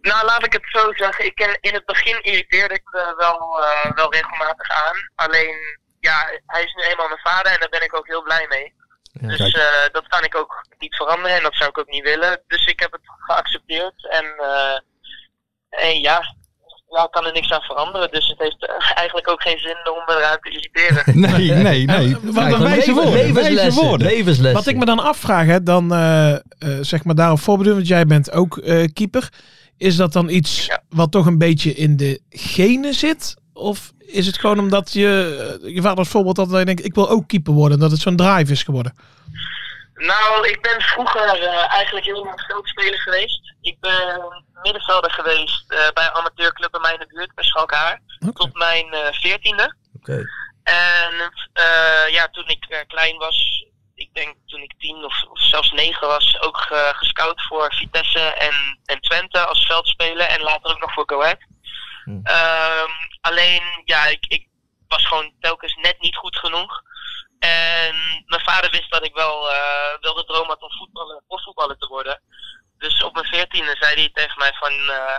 nou, 0.00 0.24
laat 0.26 0.44
ik 0.44 0.52
het 0.52 0.66
zo 0.68 0.92
zeggen. 0.92 1.24
Ik 1.24 1.34
ken, 1.34 1.58
in 1.60 1.74
het 1.74 1.84
begin 1.84 2.22
irriteerde 2.22 2.74
ik 2.74 2.82
me 2.84 3.14
wel, 3.16 3.62
eh, 3.62 3.92
wel 3.94 4.12
regelmatig 4.12 4.70
aan. 4.70 4.96
Alleen, 5.14 5.78
ja, 6.00 6.30
hij 6.46 6.62
is 6.64 6.74
nu 6.74 6.82
eenmaal 6.82 7.08
mijn 7.08 7.20
vader 7.20 7.52
en 7.52 7.60
daar 7.60 7.68
ben 7.68 7.82
ik 7.82 7.96
ook 7.96 8.06
heel 8.06 8.22
blij 8.22 8.46
mee. 8.48 8.76
Ja. 9.12 9.36
dus 9.36 9.52
eh, 9.52 9.92
dat 9.92 10.08
kan 10.08 10.24
ik 10.24 10.34
ook 10.36 10.66
niet 10.78 10.96
veranderen 10.96 11.36
en 11.36 11.42
dat 11.42 11.54
zou 11.54 11.70
ik 11.70 11.78
ook 11.78 11.88
niet 11.88 12.04
willen. 12.04 12.42
Dus 12.46 12.64
ik 12.64 12.80
heb 12.80 12.92
het 12.92 13.02
geaccepteerd 13.04 14.08
en, 14.10 14.24
eh, 14.38 14.78
en 15.68 16.00
ja, 16.00 16.34
ja, 16.96 17.08
kan 17.10 17.26
er 17.26 17.32
niks 17.32 17.50
aan 17.52 17.60
veranderen. 17.62 18.10
Dus 18.10 18.28
het 18.28 18.38
heeft 18.38 18.66
eh, 18.66 18.96
eigenlijk 19.00 19.30
ook 19.30 19.42
geen 19.42 19.58
zin 19.58 19.76
om 19.92 20.02
me 20.06 20.14
eraan 20.16 20.38
te 20.40 20.50
irriteren. 20.50 21.20
Nee, 21.30 21.50
nee, 21.62 21.84
nee. 21.84 22.16
Wat 22.32 22.52
een 22.52 22.62
wijze 22.62 22.92
woorden, 22.92 23.12
wijze 23.12 23.32
levenslessen, 23.32 23.84
woorden. 23.84 24.06
levenslessen. 24.06 24.52
Wat 24.54 24.66
ik 24.66 24.76
me 24.76 24.84
dan 24.84 24.98
afvraag, 24.98 25.46
hè, 25.46 25.62
dan 25.62 25.92
eh, 25.92 26.32
eh, 26.34 26.38
zeg 26.80 27.04
maar 27.04 27.14
daarop 27.14 27.40
voorbedoelen, 27.40 27.76
want 27.76 27.88
jij 27.88 28.06
bent 28.06 28.32
ook 28.32 28.58
eh, 28.58 28.84
keeper. 28.92 29.28
Is 29.76 29.96
dat 29.96 30.12
dan 30.12 30.28
iets 30.28 30.66
Ja. 30.66 30.82
wat 30.88 31.10
toch 31.10 31.26
een 31.26 31.38
beetje 31.38 31.74
in 31.74 31.96
de 31.96 32.20
genen 32.30 32.94
zit? 32.94 33.36
Of 33.52 33.92
is 34.06 34.26
het 34.26 34.38
gewoon 34.38 34.58
omdat 34.58 34.92
je, 34.92 35.58
eh, 35.62 35.74
je 35.74 35.82
vader 35.82 35.98
als 35.98 36.08
voorbeeld 36.08 36.36
had 36.36 36.50
dat 36.50 36.58
je 36.58 36.64
denkt, 36.64 36.84
ik 36.84 36.94
wil 36.94 37.10
ook 37.10 37.28
keeper 37.28 37.52
worden, 37.52 37.78
dat 37.78 37.90
het 37.90 38.00
zo'n 38.00 38.16
drive 38.16 38.52
is 38.52 38.62
geworden? 38.62 38.94
Nou, 39.98 40.48
ik 40.48 40.62
ben 40.62 40.80
vroeger 40.82 41.42
eh, 41.42 41.72
eigenlijk 41.72 42.06
heel 42.06 42.24
lang 42.24 42.42
veldspeler 42.46 43.00
geweest. 43.00 43.54
Ik 43.60 43.80
ben 43.80 44.44
middenvelder 44.62 45.10
geweest 45.10 45.72
eh, 45.72 45.88
bij 45.94 46.04
een 46.04 46.14
amateurclub 46.14 46.74
in 46.74 46.98
de 46.98 47.06
buurt, 47.06 47.34
bij 47.34 47.44
Schalkhaar. 47.44 48.00
Oké. 48.18 48.32
Tot 48.32 48.54
mijn 48.54 48.92
eh, 48.92 49.12
veertiende. 49.12 49.76
Oké. 49.96 50.24
En 50.62 51.32
ja, 52.10 52.28
toen 52.28 52.48
ik 52.48 52.84
klein 52.86 53.16
was, 53.16 53.64
ik 53.94 54.14
denk 54.14 54.34
toen 54.46 54.60
ik 54.62 54.74
tien 54.78 55.04
of, 55.04 55.22
of 55.22 55.40
zelfs 55.40 55.70
negen 55.70 56.06
was, 56.06 56.40
ook 56.40 56.56
ge- 56.56 56.92
gescout 56.96 57.42
voor 57.42 57.74
Vitesse 57.74 58.20
en, 58.20 58.80
en 58.84 59.00
Twente 59.00 59.38
als 59.46 59.66
veldspeler. 59.66 60.26
En 60.26 60.40
later 60.40 60.70
ook 60.70 60.80
nog 60.80 60.92
voor 60.92 61.02
Go 61.06 61.22
Ahead. 61.22 61.38
Hm. 62.04 62.20
Ehm, 62.22 62.90
alleen, 63.20 63.62
ja, 63.84 64.06
ik, 64.06 64.24
ik 64.28 64.46
was 64.88 65.06
gewoon 65.06 65.32
telkens 65.40 65.74
net 65.74 65.96
niet 66.00 66.16
goed 66.16 66.36
genoeg. 66.38 66.82
En 67.38 67.94
mijn 68.26 68.42
vader 68.44 68.70
wist 68.70 68.90
dat 68.90 69.04
ik 69.04 69.14
wel, 69.14 69.50
eh 69.52 69.94
wel 70.00 70.14
de 70.14 70.24
droom 70.24 70.48
had 70.48 70.62
om 70.62 70.70
voetballer, 70.72 71.22
profvoetballer 71.26 71.76
te 71.78 71.86
worden. 71.86 72.22
Dus 72.78 73.02
op 73.02 73.14
mijn 73.14 73.26
veertiende 73.26 73.76
zei 73.80 73.94
hij 73.94 74.10
tegen 74.12 74.38
mij 74.38 74.52
van... 74.52 74.72
eh, 74.90 75.16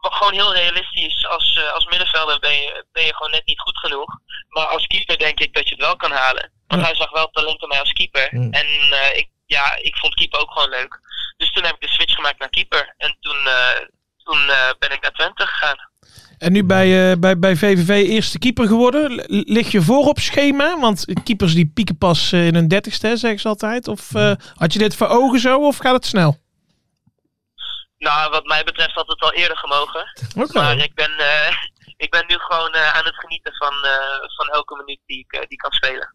gewoon 0.00 0.32
heel 0.32 0.54
realistisch. 0.54 1.26
Als, 1.26 1.56
eh, 1.56 1.72
als 1.72 1.84
middenvelder 1.86 2.38
ben 2.38 2.52
je, 2.62 2.86
ben 2.92 3.04
je 3.04 3.14
gewoon 3.14 3.32
net 3.32 3.46
niet 3.46 3.60
goed 3.60 3.78
genoeg. 3.78 4.18
Maar 4.48 4.66
als 4.66 4.86
keeper 4.86 5.18
denk 5.18 5.40
ik 5.40 5.54
dat 5.54 5.68
je 5.68 5.74
het 5.74 5.84
wel 5.84 5.96
kan 5.96 6.10
halen. 6.12 6.52
Want 6.66 6.80
Ja. 6.80 6.86
hij 6.86 6.96
zag 6.96 7.10
wel 7.10 7.30
talent 7.30 7.62
in 7.62 7.68
mij 7.68 7.78
als 7.80 7.92
keeper. 7.92 8.28
En 8.52 8.66
eh, 8.92 9.16
ik, 9.18 9.28
ja, 9.46 9.76
ik 9.76 9.96
vond 9.96 10.14
keeper 10.14 10.40
ook 10.40 10.52
gewoon 10.52 10.68
leuk. 10.68 11.00
Dus 11.36 11.52
toen 11.52 11.64
heb 11.64 11.74
ik 11.74 11.80
de 11.80 11.88
switch 11.94 12.14
gemaakt 12.14 12.38
naar 12.38 12.48
keeper. 12.48 12.94
En 12.96 13.16
toen, 13.20 13.46
eh, 13.46 13.80
toen 14.24 14.48
eh, 14.50 14.70
ben 14.78 14.90
ik 14.90 15.00
naar 15.02 15.12
Twente 15.12 15.46
gegaan. 15.46 15.90
En 16.38 16.52
nu 16.52 16.64
bij, 16.64 17.10
eh, 17.10 17.18
bij, 17.18 17.38
bij 17.38 17.56
VVV 17.56 17.88
eerste 18.08 18.38
keeper 18.38 18.66
geworden. 18.66 19.24
Lig 19.28 19.70
je 19.72 19.82
voor 19.82 20.06
op 20.06 20.18
schema? 20.18 20.80
Want 20.80 21.04
keepers 21.24 21.54
die 21.54 21.70
pieken 21.74 21.98
pas 21.98 22.32
eh, 22.32 22.46
in 22.46 22.54
hun 22.54 22.68
dertigste, 22.68 23.16
zeggen 23.16 23.40
ze 23.40 23.48
altijd. 23.48 23.88
Of 23.88 24.14
eh, 24.14 24.32
had 24.54 24.72
je 24.72 24.78
dit 24.78 24.96
voor 24.96 25.06
ogen 25.06 25.40
zo 25.40 25.66
of 25.66 25.76
gaat 25.76 25.94
het 25.94 26.06
snel? 26.06 26.40
Nou, 27.98 28.30
wat 28.30 28.44
mij 28.44 28.64
betreft 28.64 28.94
had 28.94 29.08
het 29.08 29.20
al 29.20 29.32
eerder 29.32 29.56
gemogen. 29.56 30.04
Oké. 30.36 30.58
Maar 30.58 30.78
ik 30.78 30.94
ben, 30.94 31.10
eh, 31.18 31.56
ik 32.04 32.10
ben 32.10 32.24
nu 32.26 32.34
gewoon 32.38 32.72
eh, 32.72 32.94
aan 32.94 33.04
het 33.04 33.16
genieten 33.16 33.54
van, 33.54 33.72
eh, 33.72 34.36
van 34.36 34.48
elke 34.48 34.76
minuut 34.76 35.00
die 35.06 35.18
ik, 35.18 35.32
eh, 35.32 35.48
die 35.48 35.58
kan 35.58 35.72
spelen. 35.72 36.14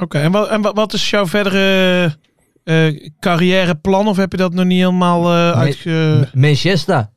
Oké, 0.00 0.18
en, 0.18 0.32
wat, 0.32 0.48
en 0.48 0.62
wat, 0.62 0.74
wat 0.74 0.92
is 0.92 1.10
jouw 1.10 1.26
verdere 1.26 2.16
eh, 2.64 3.10
carrièreplan? 3.20 4.08
Of 4.08 4.16
heb 4.16 4.30
je 4.32 4.38
dat 4.38 4.52
nog 4.52 4.64
niet 4.64 4.78
helemaal 4.78 5.24
eh 5.32 5.58
uitge... 5.58 6.28
Manchester. 6.34 7.10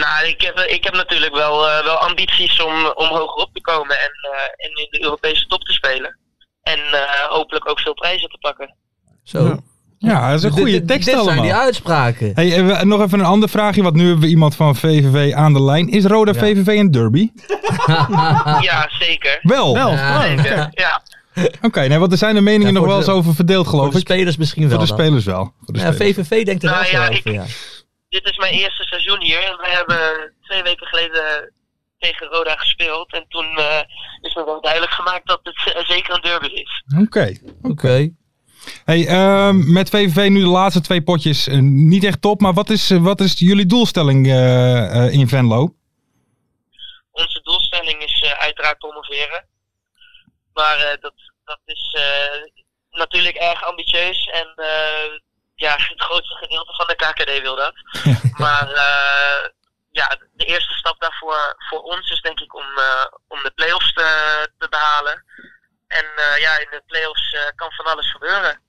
Nou, 0.00 0.26
ik 0.26 0.40
heb, 0.40 0.58
ik 0.58 0.84
heb 0.84 0.94
natuurlijk 0.94 1.34
wel, 1.34 1.68
eh, 1.68 1.84
wel 1.84 1.94
ambities 1.96 2.62
om, 2.62 2.72
om 2.94 3.06
hoger 3.08 3.42
op 3.44 3.50
te 3.52 3.60
komen 3.60 3.96
en, 3.98 4.12
eh, 4.32 4.66
en 4.66 4.70
in 4.84 4.86
de 4.90 5.02
Europese 5.02 5.46
top 5.46 5.62
te 5.64 5.72
spelen. 5.72 6.18
En 6.62 6.78
eh, 6.78 7.00
hopelijk 7.28 7.68
ook 7.70 7.80
veel 7.80 7.94
prijzen 7.94 8.28
te 8.28 8.38
pakken. 8.40 8.74
Zo. 9.24 9.60
Ja, 9.98 10.28
dat 10.30 10.38
is 10.38 10.44
een 10.44 10.50
goede 10.50 10.70
dit- 10.70 10.86
tekst 10.88 11.04
dit 11.04 11.14
allemaal. 11.14 11.32
zijn 11.32 11.46
die 11.46 11.54
uitspraken. 11.54 12.32
Hey, 12.34 12.64
we- 12.64 12.84
nog 12.84 13.00
even 13.00 13.18
een 13.18 13.24
ander 13.24 13.48
vraagje, 13.48 13.82
want 13.82 13.94
nu 13.94 14.02
hebben 14.04 14.20
we 14.20 14.26
iemand 14.30 14.56
van 14.56 14.76
VVV 14.76 15.32
aan 15.34 15.52
de 15.52 15.62
lijn. 15.62 15.88
Is 15.88 16.04
Roda 16.04 16.32
Ja. 16.34 16.38
VVV 16.38 16.66
een 16.66 16.90
derby? 16.90 17.30
Ja, 18.60 18.88
zeker. 18.98 19.38
Wel. 19.42 19.74
Wel, 19.74 19.90
Ja, 19.90 20.22
Zeker, 20.22 20.52
oké. 20.52 20.68
ja. 20.70 21.02
Oké, 21.62 21.80
nee, 21.86 21.98
want 21.98 22.12
er 22.12 22.18
zijn 22.18 22.34
de 22.34 22.40
meningen 22.40 22.66
Ja, 22.66 22.72
nog 22.72 22.78
voor 22.80 22.88
wel 22.88 22.96
eens 22.98 23.06
de- 23.06 23.12
over 23.12 23.34
verdeeld, 23.34 23.66
Voor 23.66 23.74
geloof 23.78 23.92
de 23.92 23.98
ik. 23.98 24.04
spelers 24.06 24.36
misschien 24.36 24.62
Voor 24.62 24.70
wel. 24.70 24.80
de 24.80 24.86
dan. 24.86 24.98
spelers 24.98 25.24
wel. 25.24 25.52
Voor 25.64 25.74
de 25.74 25.80
Ja, 25.80 25.92
spelers. 25.92 26.16
VVV 26.28 26.44
denkt 26.44 26.62
er 26.62 26.70
Nou 26.70 26.82
wel 26.82 26.90
ja, 27.00 27.06
zo 27.06 27.12
ik- 27.12 27.18
over, 27.18 27.32
ja. 27.32 27.44
Dit 28.10 28.24
is 28.30 28.36
mijn 28.36 28.52
eerste 28.52 28.82
seizoen 28.82 29.22
hier 29.22 29.42
en 29.42 29.56
we 29.56 29.68
hebben 29.68 30.34
twee 30.40 30.62
weken 30.62 30.86
geleden 30.86 31.52
tegen 31.98 32.26
Roda 32.26 32.56
gespeeld. 32.56 33.12
En 33.12 33.24
toen 33.28 33.58
eh, 33.58 33.80
is 34.20 34.34
me 34.34 34.44
wel 34.44 34.60
duidelijk 34.60 34.92
gemaakt 34.92 35.26
dat 35.26 35.40
het 35.42 35.74
eh, 35.74 35.84
zeker 35.84 36.14
een 36.14 36.20
derby 36.20 36.46
is. 36.46 36.84
Oké. 37.02 37.32
Oké. 37.62 38.10
Hey, 38.84 39.06
ehm, 39.06 39.72
met 39.72 39.90
VVV 39.90 40.28
nu 40.28 40.40
de 40.40 40.46
laatste 40.46 40.80
twee 40.80 41.02
potjes. 41.02 41.46
eh, 41.46 41.58
niet 41.58 42.04
echt 42.04 42.22
top, 42.22 42.40
maar 42.40 42.52
wat 42.52 42.70
is, 42.70 42.90
wat 42.90 43.20
is 43.20 43.38
jullie 43.38 43.66
doelstelling 43.66 44.26
in 45.12 45.28
Venlo? 45.28 45.74
Onze 47.10 47.40
doelstelling 47.42 48.02
is 48.02 48.24
uiteraard 48.38 48.78
promoveren. 48.78 49.48
Maar 50.52 50.96
dat, 51.00 51.14
dat 51.44 51.60
is 51.64 51.96
natuurlijk 52.90 53.36
erg 53.36 53.64
ambitieus. 53.64 54.28
En 54.32 54.52
eh, 54.56 55.18
ja, 55.66 55.72
het 55.94 56.02
grootste 56.02 56.34
gedeelte 56.34 56.72
van 56.72 56.86
de 56.86 56.96
KKD 56.96 57.42
wil 57.42 57.56
dat. 57.56 57.74
maar 58.44 58.68
eh, 58.72 59.48
ja, 59.90 60.18
de 60.32 60.44
eerste 60.44 60.74
stap 60.74 61.00
daarvoor 61.00 61.54
voor 61.68 61.80
ons 61.80 62.10
is 62.10 62.20
denk 62.20 62.40
ik 62.40 62.54
om, 62.54 62.78
eh, 62.78 63.06
om 63.28 63.38
de 63.42 63.52
play-offs 63.54 63.92
te, 63.92 64.08
te 64.58 64.68
behalen. 64.68 65.24
En 65.86 66.06
eh, 66.16 66.40
ja, 66.40 66.58
in 66.58 66.68
de 66.70 66.82
play-offs 66.86 67.32
eh, 67.32 67.40
kan 67.54 67.70
van 67.72 67.84
alles 67.86 68.10
gebeuren. 68.12 68.60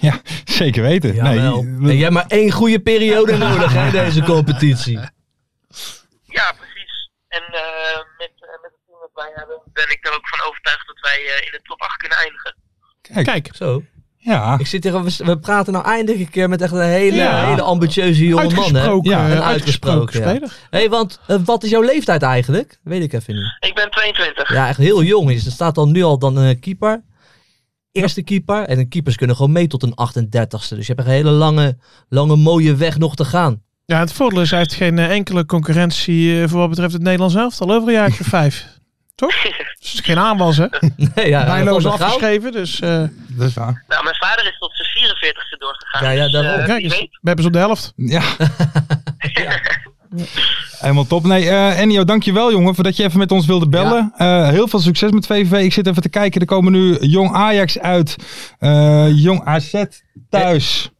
Ja, 0.00 0.20
zeker 0.44 0.82
weten. 0.82 1.14
Jawel. 1.14 1.62
nee, 1.62 1.92
jij 1.94 2.02
hebt 2.02 2.12
maar 2.12 2.26
één 2.26 2.50
goede 2.52 2.80
periode 2.80 3.36
nodig, 3.46 3.72
hè, 3.72 3.90
deze 3.90 4.22
competitie. 4.22 4.98
Ja, 6.24 6.52
precies. 6.52 7.10
En 7.28 7.42
eh, 7.42 7.98
met, 8.18 8.32
eh, 8.40 8.62
met 8.62 8.70
het 8.74 8.80
team 8.86 9.00
dat 9.00 9.10
wij 9.14 9.32
hebben, 9.34 9.60
ben 9.72 9.90
ik 9.90 10.06
er 10.06 10.14
ook 10.14 10.28
van 10.28 10.48
overtuigd 10.48 10.86
dat 10.86 11.00
wij 11.00 11.18
eh, 11.26 11.46
in 11.46 11.52
de 11.52 11.60
top 11.62 11.80
8 11.80 11.96
kunnen 11.96 12.18
eindigen. 12.18 12.54
Kijk. 13.00 13.24
Kijk, 13.26 13.48
Zo. 13.54 13.82
Ja, 14.26 14.58
Ik 14.58 14.66
zit 14.66 14.84
hier, 14.84 15.02
we, 15.04 15.16
we 15.24 15.38
praten 15.38 15.72
nou 15.72 15.84
eindelijk 15.84 16.20
een 16.24 16.30
keer 16.30 16.48
met 16.48 16.60
echt 16.62 16.72
een 16.72 16.80
hele, 16.80 17.16
Ja. 17.16 17.48
hele 17.48 17.62
ambitieuze 17.62 18.26
jonge 18.26 18.42
man, 18.42 18.52
hè? 18.54 18.60
uitgesproken, 18.60 19.10
Ja, 19.10 19.26
eh, 19.26 19.32
en 19.32 19.42
uitgesproken 19.44 20.20
ja. 20.20 20.28
speler. 20.30 20.48
Hé, 20.70 20.78
hey, 20.78 20.88
want 20.88 21.20
eh, 21.26 21.36
wat 21.44 21.64
is 21.64 21.70
jouw 21.70 21.82
leeftijd 21.82 22.22
eigenlijk? 22.22 22.78
Weet 22.82 23.02
ik 23.02 23.12
even 23.12 23.34
niet. 23.34 23.56
Ik 23.68 23.74
ben 23.74 23.90
22. 23.90 24.52
Ja, 24.52 24.68
echt 24.68 24.78
heel 24.78 25.02
jong. 25.02 25.30
is. 25.30 25.46
Er 25.46 25.52
staat 25.52 25.74
dan 25.74 25.92
nu 25.92 26.02
al 26.02 26.18
dan 26.18 26.36
een 26.36 26.58
keeper. 26.60 27.02
Eerste 27.92 28.22
keeper. 28.22 28.62
En 28.62 28.76
de 28.76 28.88
keepers 28.88 29.16
kunnen 29.16 29.36
gewoon 29.36 29.52
mee 29.52 29.66
tot 29.66 29.82
een 29.82 29.94
38ste. 29.94 30.76
Dus 30.76 30.86
je 30.86 30.92
hebt 30.94 31.00
een 31.06 31.12
hele 31.14 31.30
lange, 31.30 31.76
lange 32.08 32.36
mooie 32.36 32.74
weg 32.74 32.98
nog 32.98 33.16
te 33.16 33.24
gaan. 33.24 33.62
Ja, 33.84 33.98
het 33.98 34.12
voordeel 34.12 34.40
is, 34.40 34.50
hij 34.50 34.58
heeft 34.58 34.74
geen 34.74 34.98
eh, 34.98 35.10
enkele 35.10 35.46
concurrentie 35.46 36.42
eh, 36.42 36.48
voor 36.48 36.58
wat 36.58 36.68
betreft 36.68 36.92
het 36.92 37.02
Nederlands 37.02 37.34
elftal 37.34 37.70
over 37.70 37.88
een 37.88 37.94
jaartje 37.94 38.20
of 38.20 38.26
vijf. 38.26 38.66
Toch? 39.16 39.42
Dus 39.42 39.92
het 39.92 39.94
is 39.94 40.00
geen 40.00 40.18
aanwas, 40.18 40.56
hè? 40.56 40.66
Nee, 41.14 41.28
ja, 41.28 41.62
Gouw. 41.64 41.78
afgeschreven, 41.90 42.52
dus... 42.52 42.80
eh, 42.80 43.02
dat 43.28 43.48
is 43.48 43.54
waar. 43.54 43.84
Nou, 43.88 44.04
mijn 44.04 44.16
vader 44.16 44.46
is 44.46 44.58
tot 44.58 44.72
zijn 44.76 44.88
44ste 45.14 45.58
doorgegaan. 45.58 46.04
Ja, 46.04 46.10
ja, 46.10 46.22
dus, 46.22 46.32
daarom. 46.32 46.60
eh, 46.60 46.66
kijk 46.66 46.82
eens, 46.82 46.98
we 46.98 47.08
hebben 47.22 47.42
ze 47.44 47.46
op 47.50 47.52
de 47.54 47.58
helft. 47.60 47.92
Ja. 48.14 48.22
Helemaal 50.78 51.06
top. 51.06 51.24
Nee, 51.24 51.48
eh 51.48 51.80
Ennio, 51.80 52.04
dankjewel 52.04 52.50
jongen 52.50 52.74
voor 52.74 52.84
dat 52.84 52.96
je 52.96 53.04
even 53.04 53.18
met 53.18 53.32
ons 53.32 53.46
wilde 53.46 53.68
bellen. 53.68 54.12
Eh, 54.16 54.48
heel 54.48 54.68
veel 54.68 54.80
succes 54.80 55.10
met 55.10 55.26
VVV. 55.26 55.64
Ik 55.64 55.72
zit 55.72 55.86
even 55.86 56.02
te 56.02 56.08
kijken. 56.08 56.40
Er 56.40 56.46
komen 56.46 56.72
nu 56.72 56.98
Jong 57.00 57.32
Ajax 57.34 57.78
uit. 57.78 58.16
eh, 58.58 59.06
Jong 59.14 59.44
AZ 59.44 59.72
thuis. 60.30 60.90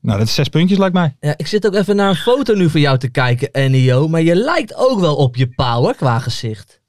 Nou, 0.00 0.18
dat 0.18 0.28
is 0.28 0.34
zes 0.34 0.48
puntjes 0.48 0.78
lijkt 0.78 0.94
mij. 0.94 1.16
Ja, 1.20 1.34
ik 1.36 1.46
zit 1.46 1.66
ook 1.66 1.74
even 1.74 1.96
naar 1.96 2.08
een 2.08 2.16
foto 2.16 2.54
nu 2.54 2.70
van 2.70 2.80
jou 2.80 2.98
te 2.98 3.10
kijken, 3.10 3.50
Ennio. 3.52 4.08
Maar 4.08 4.22
je 4.22 4.34
lijkt 4.34 4.74
ook 4.76 5.00
wel 5.00 5.16
op 5.16 5.36
je 5.36 5.48
pa, 5.48 5.74
hoor, 5.74 5.94
qua 5.94 6.18
gezicht. 6.18 6.80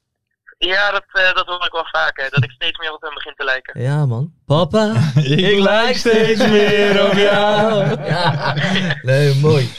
Ja, 0.67 0.91
dat, 0.91 1.03
eh, 1.11 1.33
dat 1.33 1.45
hoor 1.45 1.65
ik 1.65 1.71
wel 1.71 1.85
vaker. 1.91 2.27
Dat 2.31 2.43
ik 2.43 2.51
steeds 2.51 2.77
meer 2.79 2.93
op 2.93 3.01
hem 3.01 3.13
begin 3.13 3.33
te 3.35 3.43
lijken. 3.43 3.81
Ja, 3.81 4.05
man. 4.05 4.33
Papa, 4.45 4.93
Ik 5.23 5.59
lijk 5.59 5.97
steeds 5.97 6.47
meer 6.47 7.05
op 7.07 7.13
jou. 7.13 7.87
Ja. 8.11 8.55
Nee, 9.01 9.35
mooi. 9.35 9.69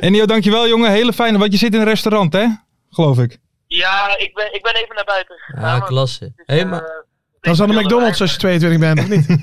Ennio, 0.00 0.26
dankjewel 0.26 0.68
jongen. 0.68 0.90
Hele 0.90 1.12
fijne. 1.12 1.38
Want 1.38 1.52
je 1.52 1.58
zit 1.58 1.74
in 1.74 1.80
een 1.80 1.86
restaurant 1.86 2.32
hè? 2.32 2.46
Geloof 2.90 3.18
ik. 3.18 3.38
Ja, 3.66 4.16
ik 4.18 4.34
ben, 4.34 4.54
ik 4.54 4.62
ben 4.62 4.74
even 4.74 4.94
naar 4.94 5.04
buiten 5.04 5.36
gegaan. 5.38 5.64
Ja, 5.64 5.72
want 5.72 5.84
klasse. 5.84 6.32
eh, 6.46 6.64
maar... 6.64 7.06
Dat 7.40 7.54
is 7.54 7.60
aan 7.60 7.68
de 7.68 7.80
McDonald's 7.82 8.20
als 8.20 8.32
je 8.32 8.38
22 8.38 8.78
bent, 8.80 8.98
of 8.98 9.08
niet? 9.08 9.26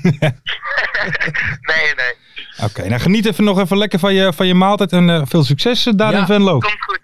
Nee, 1.60 1.94
nee. 1.96 2.14
Oké, 2.68 2.88
nou 2.88 3.00
geniet 3.00 3.26
even 3.26 3.44
nog 3.44 3.58
even 3.58 3.78
lekker 3.78 3.98
van 3.98 4.14
je, 4.14 4.32
van 4.32 4.46
je 4.46 4.54
maaltijd. 4.54 4.92
En 4.92 5.10
eh, 5.10 5.22
veel 5.24 5.44
succes 5.44 5.82
daar 5.82 6.12
Ja. 6.12 6.18
in 6.18 6.26
Venlo. 6.26 6.58
Komt 6.58 6.76
goed. 6.84 7.00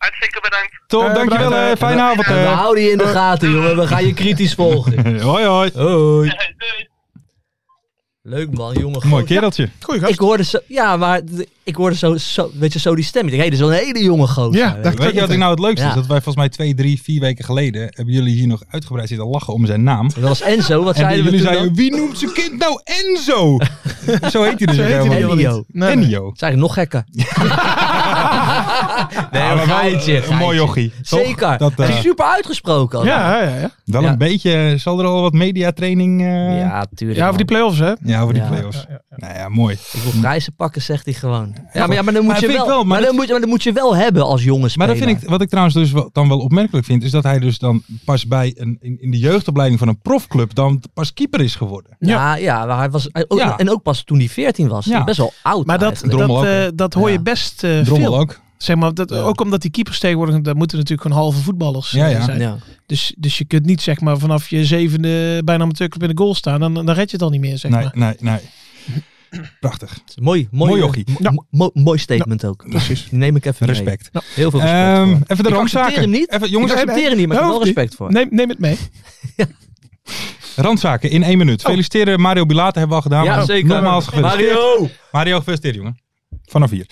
Hartstikke 0.00 0.40
bedankt. 0.42 0.70
Top, 0.86 1.02
Eh, 1.02 1.14
dankjewel. 1.14 1.48
bedankt, 1.48 1.64
eh, 1.66 1.70
eh. 1.70 1.76
fijne 1.78 2.00
avond. 2.02 2.26
We 2.26 2.32
eh. 2.34 2.58
houden 2.58 2.82
je 2.82 2.90
in 2.90 2.98
de 2.98 3.06
gaten, 3.06 3.50
jongen. 3.50 3.76
We 3.76 3.86
gaan 3.86 4.06
je 4.06 4.12
kritisch 4.14 4.54
volgen. 4.54 5.20
hoi 5.30 5.44
hoi. 5.44 5.70
Hoi. 5.74 6.32
Leuk 8.22 8.50
man, 8.56 8.74
jongen. 8.74 9.08
Mooi 9.08 9.24
kereltje. 9.24 9.68
Goeie 9.80 10.00
gast. 10.00 10.12
Ik 10.12 10.18
hoorde 10.18 10.44
zo, 10.44 10.58
ja, 10.66 10.96
maar 10.96 11.20
ik 11.64 11.74
hoorde 11.74 11.96
zo, 11.96 12.16
zo, 12.16 12.50
weet 12.54 12.72
je, 12.72 12.78
zo 12.78 12.94
die 12.94 13.04
stem. 13.04 13.24
Ik 13.24 13.30
denk, 13.30 13.42
hé, 13.42 13.48
dit 13.50 13.58
is 13.58 13.64
wel 13.66 13.72
een 13.78 13.84
hele 13.84 14.02
jonge 14.02 14.26
gozer. 14.26 14.60
Ja, 14.60 14.74
weet 14.74 14.84
dat- 14.84 14.92
je. 14.92 14.98
Weet 14.98 15.14
je 15.14 15.20
wat 15.20 15.30
ik 15.30 15.38
nou 15.38 15.50
het 15.50 15.60
leukste 15.60 15.82
Ja. 15.82 15.88
is? 15.88 15.94
Dat 15.94 16.06
wij 16.06 16.14
volgens 16.22 16.36
mij 16.36 16.48
twee, 16.48 16.74
drie, 16.74 17.02
vier 17.02 17.20
weken 17.20 17.44
geleden 17.44 17.80
hebben 17.82 18.14
jullie 18.14 18.34
hier 18.34 18.46
nog 18.46 18.62
uitgebreid 18.70 19.08
zitten 19.08 19.26
lachen 19.26 19.52
om 19.54 19.66
zijn 19.66 19.82
naam. 19.82 20.08
Dat 20.08 20.22
was 20.28 20.40
Enzo, 20.40 20.82
wat 20.84 20.94
En 20.94 21.00
zeiden 21.00 21.24
we 21.24 21.30
jullie 21.30 21.44
toen 21.44 21.52
zeiden, 21.54 21.74
wie 21.74 21.96
noemt 21.96 22.18
zijn 22.18 22.32
kind 22.32 22.58
nou 22.58 22.80
Enzo? 22.84 23.56
Zo 24.32 24.42
heet 24.42 24.58
hij 24.58 24.66
dus 24.66 24.76
Zo 24.76 24.82
ook 24.82 24.88
heet 24.88 24.96
hij 24.96 24.98
helemaal 24.98 25.12
helemaal 25.12 25.30
Ennio. 25.30 25.56
niet. 25.56 25.64
Nee, 25.74 25.94
nee. 25.96 26.04
Ennio. 26.04 26.24
Dat 26.24 26.34
is 26.34 26.40
eigenlijk 26.42 26.56
nog 26.60 26.74
gekker. 26.74 27.04
Nee, 29.30 29.42
Ja, 29.42 29.52
een 29.52 29.58
geintje, 29.58 30.26
een 30.26 30.36
mooi 30.36 30.56
jochie, 30.58 30.92
toch? 31.08 31.20
Zeker. 31.20 31.58
Dat, 31.58 31.72
Hij 31.76 31.86
eh, 31.88 31.94
is 31.94 32.00
super 32.00 32.24
uitgesproken. 32.24 32.98
al. 32.98 33.04
Ja, 33.04 33.42
ja, 33.42 33.54
ja. 33.58 33.70
Wel 33.84 34.02
Ja. 34.02 34.08
een 34.10 34.18
beetje, 34.18 34.74
zal 34.78 34.98
er 35.00 35.06
al 35.06 35.20
wat 35.22 35.32
mediatraining... 35.32 36.20
eh 36.20 36.58
ja, 36.58 36.86
tuurlijk. 36.94 37.18
Ja, 37.20 37.28
over 37.28 37.46
die 37.46 37.56
man. 37.58 37.70
play-offs, 37.72 37.78
hè? 38.00 38.10
Ja, 38.12 38.20
over 38.20 38.34
die 38.34 38.42
Ja. 38.42 38.48
play-offs. 38.48 38.86
Nou 39.16 39.34
ja, 39.34 39.48
mooi. 39.48 39.74
Ik 39.92 40.02
wil 40.02 40.20
prijzen 40.20 40.54
pakken, 40.54 40.82
zegt 40.82 41.04
hij 41.04 41.14
gewoon. 41.14 41.54
Ja, 41.72 41.86
maar, 41.86 41.96
ja, 41.96 42.02
maar 42.02 42.12
dan 42.12 42.22
moet 42.24 42.32
Maar 42.32 42.40
je 42.40 42.46
vind 42.46 42.58
wel, 42.58 42.62
ik 42.66 42.68
wel, 42.72 42.78
maar 42.78 42.86
maar, 42.86 42.96
dat- 42.98 43.06
dan 43.06 43.14
moet 43.16 43.24
je, 43.26 43.30
maar 43.32 43.40
dan 43.40 43.50
moet 43.50 43.62
je 43.62 43.72
wel 43.72 43.96
hebben 43.96 44.24
als 44.24 44.42
jonge 44.44 44.68
Maar 44.74 44.86
dat 44.86 44.96
vind 44.96 45.22
ik, 45.22 45.28
wat 45.28 45.40
ik 45.40 45.48
trouwens 45.48 45.74
dus 45.76 45.92
wel, 45.92 46.10
dan 46.12 46.28
wel 46.28 46.38
opmerkelijk 46.38 46.86
vind, 46.86 47.02
is 47.02 47.10
dat 47.10 47.22
hij 47.22 47.38
dus 47.38 47.58
dan 47.58 47.82
pas 48.04 48.26
bij 48.26 48.52
een, 48.56 48.76
in, 48.80 48.96
in 49.00 49.10
de 49.10 49.18
jeugdopleiding 49.18 49.78
van 49.78 49.88
een 49.88 50.00
profclub 50.00 50.54
dan 50.54 50.82
pas 50.94 51.12
keeper 51.12 51.40
is 51.40 51.54
geworden. 51.54 51.96
Ja, 51.98 52.34
ja, 52.36 52.66
maar 52.66 52.78
hij 52.78 52.90
was, 52.90 53.08
hij- 53.12 53.24
ook- 53.28 53.38
Ja. 53.38 53.56
en 53.58 53.70
ook 53.70 53.82
pas 53.82 54.02
toen 54.04 54.18
hij 54.18 54.28
14 54.28 54.68
was. 54.68 54.84
Ja. 54.84 55.04
Best 55.04 55.18
wel 55.18 55.32
oud 55.42 55.66
Maar 55.66 55.78
dat, 55.78 55.88
eigenlijk. 55.88 56.18
dat, 56.18 56.26
Drommel 56.28 56.50
ook, 56.50 56.64
eh, 56.66 56.68
dat 56.74 56.94
hoor 56.94 57.08
je 57.10 57.16
Ja. 57.16 57.22
best 57.22 57.64
eh, 57.64 57.78
Drommel 57.80 58.10
veel. 58.10 58.18
ook. 58.20 58.40
Zeg 58.62 58.76
maar, 58.76 58.94
dat, 58.94 59.10
Ja. 59.10 59.16
Ook 59.20 59.40
omdat 59.40 59.62
die 59.62 59.70
keepers 59.70 59.98
tegenwoordig, 59.98 60.40
daar 60.40 60.56
moeten 60.56 60.76
natuurlijk 60.78 61.02
gewoon 61.08 61.22
halve 61.22 61.40
voetballers 61.42 61.90
Ja, 61.90 62.06
eh, 62.06 62.12
ja. 62.12 62.24
zijn. 62.24 62.40
Ja. 62.40 62.56
Dus, 62.86 63.14
dus 63.18 63.38
je 63.38 63.44
kunt 63.44 63.66
niet 63.66 63.80
zeg 63.82 64.00
maar 64.00 64.18
vanaf 64.18 64.48
je 64.48 64.64
zevende 64.64 65.42
bijna 65.44 65.62
amateurclub 65.62 66.02
in 66.02 66.08
de 66.16 66.22
goal 66.22 66.34
staan. 66.34 66.60
Dan, 66.60 66.74
dan 66.74 66.90
red 66.90 67.10
je 67.10 67.16
het 67.16 67.22
al 67.22 67.30
niet 67.30 67.40
meer, 67.40 67.58
zeg 67.58 67.70
Nee, 67.70 67.82
maar. 67.82 67.92
nee, 67.94 68.14
nee. 68.20 68.38
Prachtig. 69.60 69.98
Mooi, 70.20 70.48
mooi, 70.50 70.70
Mooi 70.70 70.80
eh, 70.82 70.86
jochie. 70.86 71.04
mo- 71.08 71.16
Ja. 71.20 71.44
mo- 71.50 71.70
mooi 71.74 71.98
statement 71.98 72.44
ook. 72.44 72.68
precies. 72.68 73.08
Die 73.08 73.18
neem 73.18 73.36
ik 73.36 73.44
even 73.44 73.66
mee. 73.66 73.74
Respect. 73.76 74.10
Heel 74.34 74.50
veel 74.50 74.60
respect 74.60 74.80
Ehm, 74.80 75.06
voor. 75.08 75.14
even 75.14 75.26
de 75.26 75.32
ik 75.32 75.36
accepteer 75.38 75.52
randzaken. 75.56 76.00
hem 76.00 76.10
niet. 76.10 76.32
Even, 76.32 76.50
jongens, 76.50 76.72
ik 76.72 76.78
accepteer 76.78 77.08
hem 77.08 77.16
niet, 77.18 77.26
maar 77.26 77.36
ik 77.36 77.42
heb 77.42 77.50
wel 77.52 77.62
respect 77.64 77.94
voor. 77.94 78.12
Neem, 78.12 78.28
neem 78.30 78.48
het 78.48 78.58
mee. 78.58 78.76
randzaken 80.56 81.10
in 81.10 81.22
één 81.22 81.38
minuut. 81.38 81.64
Oh. 81.64 81.70
Feliciteren 81.70 82.20
Mario 82.20 82.46
Bilate 82.46 82.78
hebben 82.78 82.96
we 82.98 83.02
al 83.04 83.10
gedaan. 83.10 83.24
Ja, 83.24 83.36
maar 83.36 83.44
zeker. 83.44 83.68
Nogmaals 83.68 84.06
gefeliciteerd. 84.06 84.52
Mario! 84.54 84.88
Mario, 85.12 85.36
gefeliciteerd 85.38 85.74
jongen. 85.74 85.98
Vanaf 86.50 86.70
hier. 86.70 86.86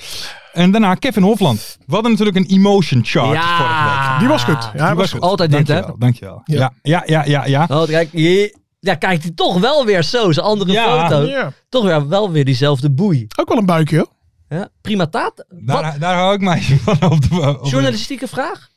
En 0.53 0.71
daarna 0.71 0.95
Kevin 0.95 1.23
Hofland. 1.23 1.77
We 1.87 1.93
hadden 1.95 2.11
natuurlijk 2.11 2.37
een 2.37 2.47
emotion 2.57 3.05
chart 3.05 3.39
vorige 3.45 3.85
week. 4.11 4.19
Die 4.19 4.29
was 4.29 4.45
goed. 4.45 4.71
Ja, 4.75 4.87
Die 4.87 4.95
was 4.97 5.13
goed. 5.13 5.21
Altijd 5.21 5.51
dit, 5.51 5.69
hè? 5.69 5.83
Dankjewel. 5.99 6.41
Ja. 6.45 6.73
Ja, 6.83 7.03
ja, 7.07 7.25
ja, 7.25 7.25
ja, 7.25 7.47
ja. 7.47 7.67
Oh, 7.71 7.87
kijk, 7.87 8.09
je, 8.13 8.57
ja, 8.81 8.95
kijkt 8.95 9.23
hij 9.23 9.33
toch 9.33 9.61
wel 9.61 9.85
weer 9.85 10.03
zo, 10.03 10.33
zijn 10.33 10.47
andere 10.47 10.73
Ja. 10.73 11.09
foto. 11.09 11.23
Ja. 11.23 11.53
Toch 11.69 11.85
weer, 11.85 12.09
wel 12.09 12.31
weer 12.31 12.45
diezelfde 12.45 12.91
boei. 12.91 13.27
Ook 13.37 13.49
wel 13.49 13.59
een 13.59 13.67
buikje, 13.67 13.97
hoor. 13.97 14.09
Ja, 14.49 14.69
prima 14.81 15.07
taat. 15.07 15.45
Daar, 15.49 15.99
daar 15.99 16.15
hou 16.15 16.35
ik 16.35 16.41
mij 16.41 16.61
van 16.85 17.11
op 17.11 17.21
de... 17.29 17.41
op 17.59 17.63
de- 17.63 17.69
Journalistieke 17.69 18.29
vraag? 18.29 18.69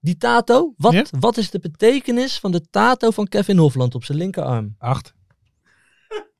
Die 0.00 0.16
tato, 0.16 0.74
wat, 0.76 0.92
Ja? 0.92 1.04
wat 1.20 1.36
is 1.36 1.50
de 1.50 1.58
betekenis 1.60 2.38
van 2.38 2.50
de 2.52 2.68
tato 2.70 3.10
van 3.10 3.26
Kevin 3.28 3.58
Hofland 3.58 3.94
op 3.94 4.04
zijn 4.04 4.18
linkerarm? 4.18 4.74
Acht. 4.78 5.14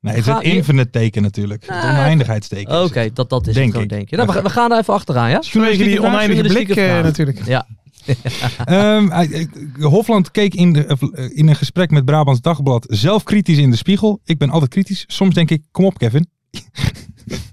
Nee, 0.01 0.15
het 0.15 0.27
is 0.27 0.33
het 0.33 0.43
infinite 0.43 0.89
teken 0.89 1.21
natuurlijk. 1.21 1.61
Het 1.67 1.71
Ah, 1.83 1.83
oneindigheidsteken. 1.89 2.83
Oké, 2.83 3.09
dat, 3.13 3.29
dat 3.29 3.47
is 3.47 3.53
Denk 3.53 3.73
het 3.73 3.81
ik. 3.81 3.89
denk 3.89 4.09
je. 4.09 4.15
Nou, 4.15 4.31
we, 4.33 4.41
we 4.41 4.49
gaan 4.49 4.71
er 4.71 4.77
even 4.79 4.93
achteraan, 4.93 5.29
ja? 5.29 5.41
Vanwege 5.41 5.83
die 5.83 6.01
oneindige 6.03 6.41
blik 6.41 6.69
eh, 6.69 7.01
natuurlijk. 7.01 7.45
Ja. 7.45 7.67
Ehm, 8.65 9.07
hij- 9.09 9.47
eh, 9.79 9.85
Hofland 9.85 10.31
keek 10.31 10.53
in, 10.53 10.73
de, 10.73 10.85
eh, 10.85 11.37
in 11.37 11.47
een 11.47 11.55
gesprek 11.55 11.91
met 11.91 12.05
Brabants 12.05 12.41
Dagblad 12.41 12.85
zelf 12.89 13.23
kritisch 13.23 13.57
in 13.57 13.69
de 13.71 13.77
spiegel. 13.77 14.19
Ik 14.25 14.37
ben 14.37 14.49
altijd 14.49 14.71
kritisch. 14.71 15.03
Soms 15.07 15.33
denk 15.35 15.49
ik, 15.49 15.61
kom 15.71 15.85
op 15.85 15.97
Kevin. 15.97 16.27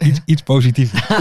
iets, 0.06 0.20
iets 0.24 0.42
positiefs. 0.42 0.92
Ja, 1.08 1.18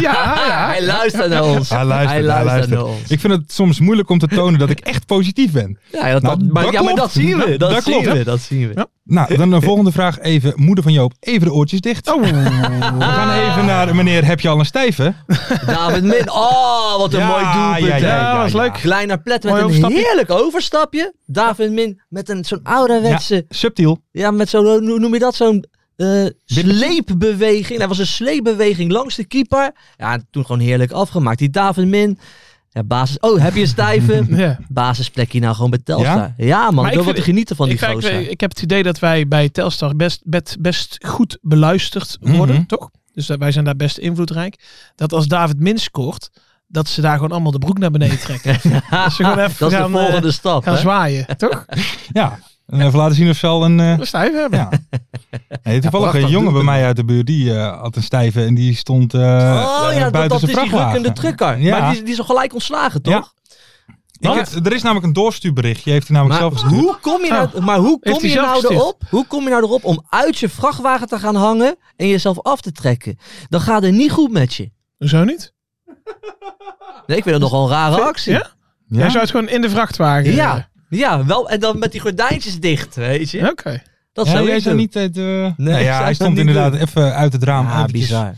ja. 0.47 0.67
Hij 0.67 0.85
luistert 0.85 1.29
naar 1.29 1.43
ons. 1.43 1.69
Hij 1.69 1.83
luistert, 1.85 2.11
hij 2.25 2.43
luistert. 2.43 2.69
naar 2.69 2.85
ons. 2.85 3.09
Ik 3.09 3.19
vind 3.19 3.33
het 3.33 3.51
soms 3.51 3.79
moeilijk 3.79 4.09
om 4.09 4.19
te 4.19 4.27
tonen 4.27 4.59
dat 4.59 4.69
ik 4.69 4.79
echt 4.79 5.05
positief 5.05 5.51
ben. 5.51 5.79
Ja, 5.91 6.11
dat, 6.11 6.21
Nou, 6.21 6.39
dat- 6.39 6.51
maar, 6.51 6.63
dat 6.63 6.73
ja, 6.73 6.81
maar 6.81 6.93
klopt. 6.93 7.13
dat 7.13 7.23
zien 7.23 7.37
we. 7.37 7.57
Dat, 7.57 7.71
Dat 7.71 7.83
zien 7.83 8.03
we. 8.03 8.23
Dat 8.23 8.39
zien 8.41 8.67
we. 8.67 8.73
Ja. 8.75 8.87
Nou, 9.07 9.35
dan 9.37 9.49
de 9.49 9.61
volgende 9.61 9.91
vraag 9.91 10.19
even. 10.19 10.53
Moeder 10.55 10.83
van 10.83 10.93
Joop, 10.93 11.13
even 11.19 11.47
de 11.47 11.53
oortjes 11.53 11.81
dicht. 11.81 12.13
Oh. 12.13 12.21
We 12.23 12.27
gaan 12.99 13.49
even 13.51 13.65
naar 13.65 13.95
meneer, 13.95 14.25
heb 14.25 14.39
je 14.39 14.47
al 14.49 14.59
een 14.59 14.65
stijve? 14.65 15.13
David 15.65 16.03
Min. 16.03 16.31
Oh, 16.31 16.97
wat 16.97 17.13
een 17.13 17.19
Ja, 17.19 17.27
mooi 17.27 17.43
doelpunt. 17.43 18.01
ja, 18.01 18.07
ja, 18.07 18.17
Ja, 18.19 18.37
was 18.37 18.53
leuk. 18.53 18.73
Kleiner 18.73 19.21
plet 19.21 19.43
met 19.43 19.51
Mooi 19.51 19.63
een 19.63 19.67
overstapje. 19.69 19.97
heerlijk 19.97 20.31
overstapje. 20.31 21.13
David 21.25 21.71
Min 21.71 22.01
met 22.09 22.29
een 22.29 22.45
zo'n 22.45 22.59
ouderwetse, 22.63 23.45
Subtiel. 23.49 23.99
ja, 24.11 24.31
met 24.31 24.49
zo'n, 24.49 24.65
hoe 24.65 24.99
noem 24.99 25.13
je 25.13 25.19
dat, 25.19 25.35
zo'n 25.35 25.65
eh, 25.95 26.25
sleepbeweging. 26.45 27.79
Dat 27.79 27.87
was 27.87 27.97
een 27.97 28.07
sleepbeweging 28.07 28.91
langs 28.91 29.15
de 29.15 29.25
keeper. 29.25 29.71
Ja, 29.97 30.13
en 30.13 30.27
toen 30.31 30.45
gewoon 30.45 30.61
heerlijk 30.61 30.91
afgemaakt. 30.91 31.39
Die 31.39 31.49
David 31.49 31.87
Min, 31.87 32.19
ja, 32.75 32.83
basis, 32.83 33.19
oh, 33.19 33.39
heb 33.41 33.55
je 33.55 33.61
een 33.61 33.67
stijve? 33.67 34.25
Ja. 34.35 34.57
Basisplekje 34.67 35.39
nou 35.39 35.55
gewoon 35.55 35.69
bij 35.69 35.79
Telstar. 35.83 36.33
Ja, 36.37 36.63
man, 36.71 36.75
Maar 36.83 36.87
ik 36.93 37.03
wil 37.03 37.13
wat 37.13 37.19
genieten 37.23 37.55
van 37.55 37.65
die 37.69 37.75
ik, 37.77 37.83
gozer. 37.83 38.29
ik 38.29 38.39
heb 38.41 38.49
het 38.49 38.61
idee 38.61 38.83
dat 38.83 38.99
wij 38.99 39.27
bij 39.27 39.49
Telstar 39.49 39.95
best, 39.95 40.21
best, 40.23 40.55
best 40.59 40.97
goed 41.07 41.37
beluisterd 41.41 42.17
worden, 42.21 42.55
Mhm. 42.55 42.65
toch? 42.65 42.89
Dus 43.13 43.25
dat 43.25 43.39
wij 43.39 43.51
zijn 43.51 43.65
daar 43.65 43.75
best 43.75 43.97
invloedrijk. 43.97 44.55
Dat 44.95 45.13
als 45.13 45.27
David 45.27 45.59
Min 45.59 45.77
scoort, 45.77 46.29
dat 46.67 46.87
ze 46.87 47.01
daar 47.01 47.15
gewoon 47.15 47.31
allemaal 47.31 47.51
de 47.51 47.57
broek 47.59 47.77
naar 47.77 47.91
beneden 47.91 48.19
trekken. 48.19 48.53
dat 48.89 49.13
ze 49.13 49.23
gewoon 49.23 49.39
even 49.39 49.55
dat 49.59 49.71
is 49.71 49.77
gaan, 49.77 49.91
de 49.91 49.97
volgende 49.97 50.27
eh, 50.27 50.33
stap. 50.33 50.63
gaan 50.63 50.73
hè? 50.73 50.79
zwaaien, 50.79 51.37
toch? 51.37 51.65
Ja. 52.13 52.39
En 52.67 52.81
even 52.81 52.97
laten 52.99 53.15
zien 53.15 53.29
of 53.29 53.35
ze 53.37 53.47
al 53.47 53.65
een... 53.65 53.79
eh, 53.79 53.91
Een 53.97 54.07
stijf 54.07 54.33
hebben. 54.33 54.59
ja. 54.59 54.69
Nee, 55.63 55.79
toevallig 55.81 56.13
een 56.13 56.27
jongen 56.29 56.53
bij 56.53 56.63
mij 56.63 56.85
uit 56.85 56.95
de 56.95 57.05
buurt, 57.05 57.25
die 57.25 57.53
eh, 57.57 57.81
had 57.81 57.95
een 57.95 58.03
stijve 58.03 58.43
en 58.45 58.53
die 58.55 58.75
stond 58.75 59.13
eh, 59.13 59.19
Oh 59.21 59.87
ja, 59.93 59.99
dat, 59.99 60.11
buiten 60.11 60.11
dat 60.11 60.39
zijn 60.39 60.39
is 60.39 60.39
die 60.39 60.53
vrachtwagen. 60.55 60.91
rukkende 60.93 61.19
trucker. 61.19 61.57
Ja. 61.59 61.79
Maar 61.79 61.91
die, 61.93 62.03
die 62.03 62.13
is 62.13 62.19
al 62.19 62.25
gelijk 62.25 62.53
ontslagen, 62.53 63.01
toch? 63.01 63.13
Ja. 63.13 63.27
Ik 64.19 64.33
heb- 64.33 64.65
er 64.65 64.73
is 64.73 64.81
namelijk 64.81 65.05
een 65.07 65.13
doorstuurberichtje, 65.13 65.91
heeft 65.91 66.07
hij 66.07 66.17
namelijk 66.17 66.41
Maar 66.41 66.49
zelf 66.51 66.61
gestuurd. 66.63 66.83
hoe 66.85 66.97
kom 67.01 67.23
je 67.23 67.29
nou, 67.31 67.61
maar 67.61 67.77
hoe 67.77 67.97
Heeft 68.01 68.17
kom 68.19 68.27
hij 68.29 68.35
je 68.37 68.45
zelf 68.45 68.61
nou 68.61 68.73
erop? 68.73 69.01
Hoe 69.09 69.25
kom 69.27 69.43
je 69.43 69.49
nou 69.49 69.63
erop 69.63 69.83
om 69.83 70.05
uit 70.09 70.37
je 70.37 70.49
vrachtwagen 70.49 71.07
te 71.07 71.19
gaan 71.19 71.35
hangen 71.35 71.75
en 71.95 72.07
jezelf 72.07 72.41
af 72.41 72.61
te 72.61 72.71
trekken? 72.71 73.17
Dan 73.49 73.61
gaat 73.61 73.83
het 73.83 73.93
niet 73.93 74.11
goed 74.11 74.31
met 74.31 74.53
je. 74.53 74.71
Hoezo 74.97 75.23
niet? 75.23 75.53
Nee, 77.07 77.17
ik 77.17 77.23
vind 77.23 77.39
dat 77.39 77.39
nogal 77.39 77.63
een 77.63 77.69
rare 77.71 78.01
actie. 78.01 78.31
Ja? 78.33 78.37
Ja? 78.87 78.97
Jij 78.99 79.09
zou 79.09 79.19
het 79.21 79.31
gewoon 79.31 79.49
in 79.49 79.61
de 79.61 79.69
vrachtwagen. 79.69 80.33
Ja, 80.33 80.69
ja, 80.89 81.25
wel. 81.25 81.49
En 81.49 81.59
dan 81.59 81.79
met 81.79 81.91
die 81.91 82.01
gordijntjes 82.01 82.59
dicht, 82.59 82.95
weet 82.95 83.29
je. 83.31 83.49
Oké. 83.49 83.81
Dat 84.13 84.25
Ja, 84.25 84.31
zou 84.31 84.47
jij 84.47 84.61
doen. 84.61 84.75
niet 84.75 84.93
het... 84.93 85.17
eh, 85.17 85.23
nou 85.57 85.77
ik 85.77 85.81
ja, 85.83 86.03
hij 86.03 86.13
stond 86.13 86.37
inderdaad 86.37 86.71
doen. 86.71 86.81
even 86.81 87.13
uit 87.15 87.33
het 87.33 87.43
raam. 87.43 87.65
Ja, 87.65 87.71
eventjes. 87.77 87.99
bizar. 87.99 88.35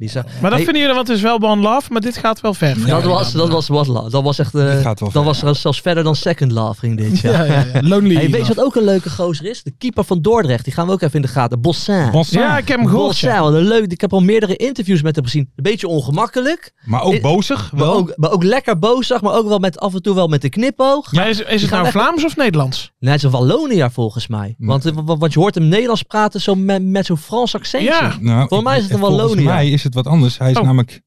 Maar 0.00 0.22
dat 0.40 0.52
Hey, 0.52 0.52
vinden 0.64 0.74
jullie, 0.80 0.94
want 0.94 1.08
het 1.08 1.16
is 1.16 1.22
wel 1.22 1.40
one 1.42 1.62
love, 1.62 1.92
maar 1.92 2.00
dit 2.00 2.16
gaat 2.16 2.40
wel 2.40 2.54
ver. 2.54 2.86
dat 2.86 3.02
was, 3.04 3.32
dat 3.32 3.48
was 3.48 3.68
what 3.68 3.86
love. 3.86 4.10
Dat 4.10 4.22
was 4.22 4.38
echt, 4.38 4.54
eh, 4.54 4.84
dat 4.84 4.98
ver, 5.12 5.22
was 5.24 5.38
zelfs 5.60 5.80
verder 5.80 6.04
dan 6.04 6.14
second 6.16 6.52
love 6.52 6.78
ging 6.78 6.96
dit. 6.96 7.20
Ja. 7.20 7.30
Ja, 7.40 7.44
ja, 7.44 7.64
ja. 7.72 7.80
Lonely. 7.82 8.14
Hey, 8.14 8.30
weet 8.30 8.46
je 8.46 8.54
wat 8.54 8.64
ook 8.64 8.74
een 8.76 8.84
leuke 8.84 9.10
gozer 9.10 9.46
is? 9.46 9.62
De 9.62 9.72
keeper 9.78 10.04
van 10.04 10.20
Dordrecht. 10.22 10.64
Die 10.64 10.72
gaan 10.72 10.86
we 10.86 10.92
ook 10.92 11.00
even 11.02 11.14
in 11.14 11.22
de 11.22 11.28
gaten. 11.28 11.60
Bossin. 11.60 12.10
Bossin. 12.10 12.40
Ja, 12.40 12.58
ik 12.58 12.68
heb 12.68 12.78
hem 12.78 12.88
gehoord. 12.88 13.20
Wat 13.20 13.54
een 13.54 13.60
leuk. 13.68 13.92
Ik 13.92 14.00
heb 14.00 14.12
al 14.12 14.20
meerdere 14.20 14.56
interviews 14.56 15.02
met 15.02 15.14
hem 15.16 15.24
gezien. 15.24 15.50
Een 15.56 15.62
beetje 15.62 15.88
ongemakkelijk. 15.88 16.72
Maar 16.84 17.02
ook 17.02 17.12
Ik- 17.14 17.22
bozig. 17.22 17.72
Maar 17.72 17.88
ook, 17.92 18.12
maar 18.16 18.30
ook 18.30 18.42
lekker 18.44 18.78
bozig, 18.78 19.20
maar 19.20 19.34
ook 19.34 19.48
wel 19.48 19.58
met 19.58 19.78
af 19.78 19.94
en 19.94 20.02
toe 20.02 20.14
wel 20.14 20.28
met 20.28 20.42
de 20.42 20.48
knipoog. 20.48 21.12
Maar 21.12 21.28
is, 21.28 21.40
is 21.42 21.62
het 21.62 21.70
nou 21.70 21.82
lekker- 21.82 22.00
Vlaams 22.00 22.24
of 22.24 22.36
Nederlands? 22.36 22.92
Nee, 22.98 23.10
het 23.12 23.18
is 23.24 23.24
een 23.32 23.38
Walloniër 23.38 23.90
volgens 23.90 24.26
mij. 24.28 24.54
Want, 24.58 24.86
eh, 24.86 24.92
wa- 25.04 25.16
want 25.16 25.32
je 25.32 25.38
hoort 25.38 25.54
hem 25.54 25.68
Nederlands 25.68 26.02
praten 26.02 26.40
zo 26.40 26.54
met, 26.54 26.82
met 26.84 27.06
zo'n 27.06 27.16
Frans 27.16 27.54
accentje. 27.54 27.88
Ja. 27.88 28.16
Nou, 28.20 28.48
Voor 28.48 28.58
ik- 28.58 28.64
mij 28.64 28.76
is 28.76 28.82
het 28.82 28.92
een 28.92 28.98
Volgens 28.98 29.20
Wallonië. 29.22 29.44
mij 29.44 29.70
is 29.70 29.82
het 29.82 29.89
wat 29.94 30.06
anders. 30.06 30.38
Hij 30.38 30.50
is 30.50 30.56
Oh. 30.56 30.62
namelijk 30.64 31.00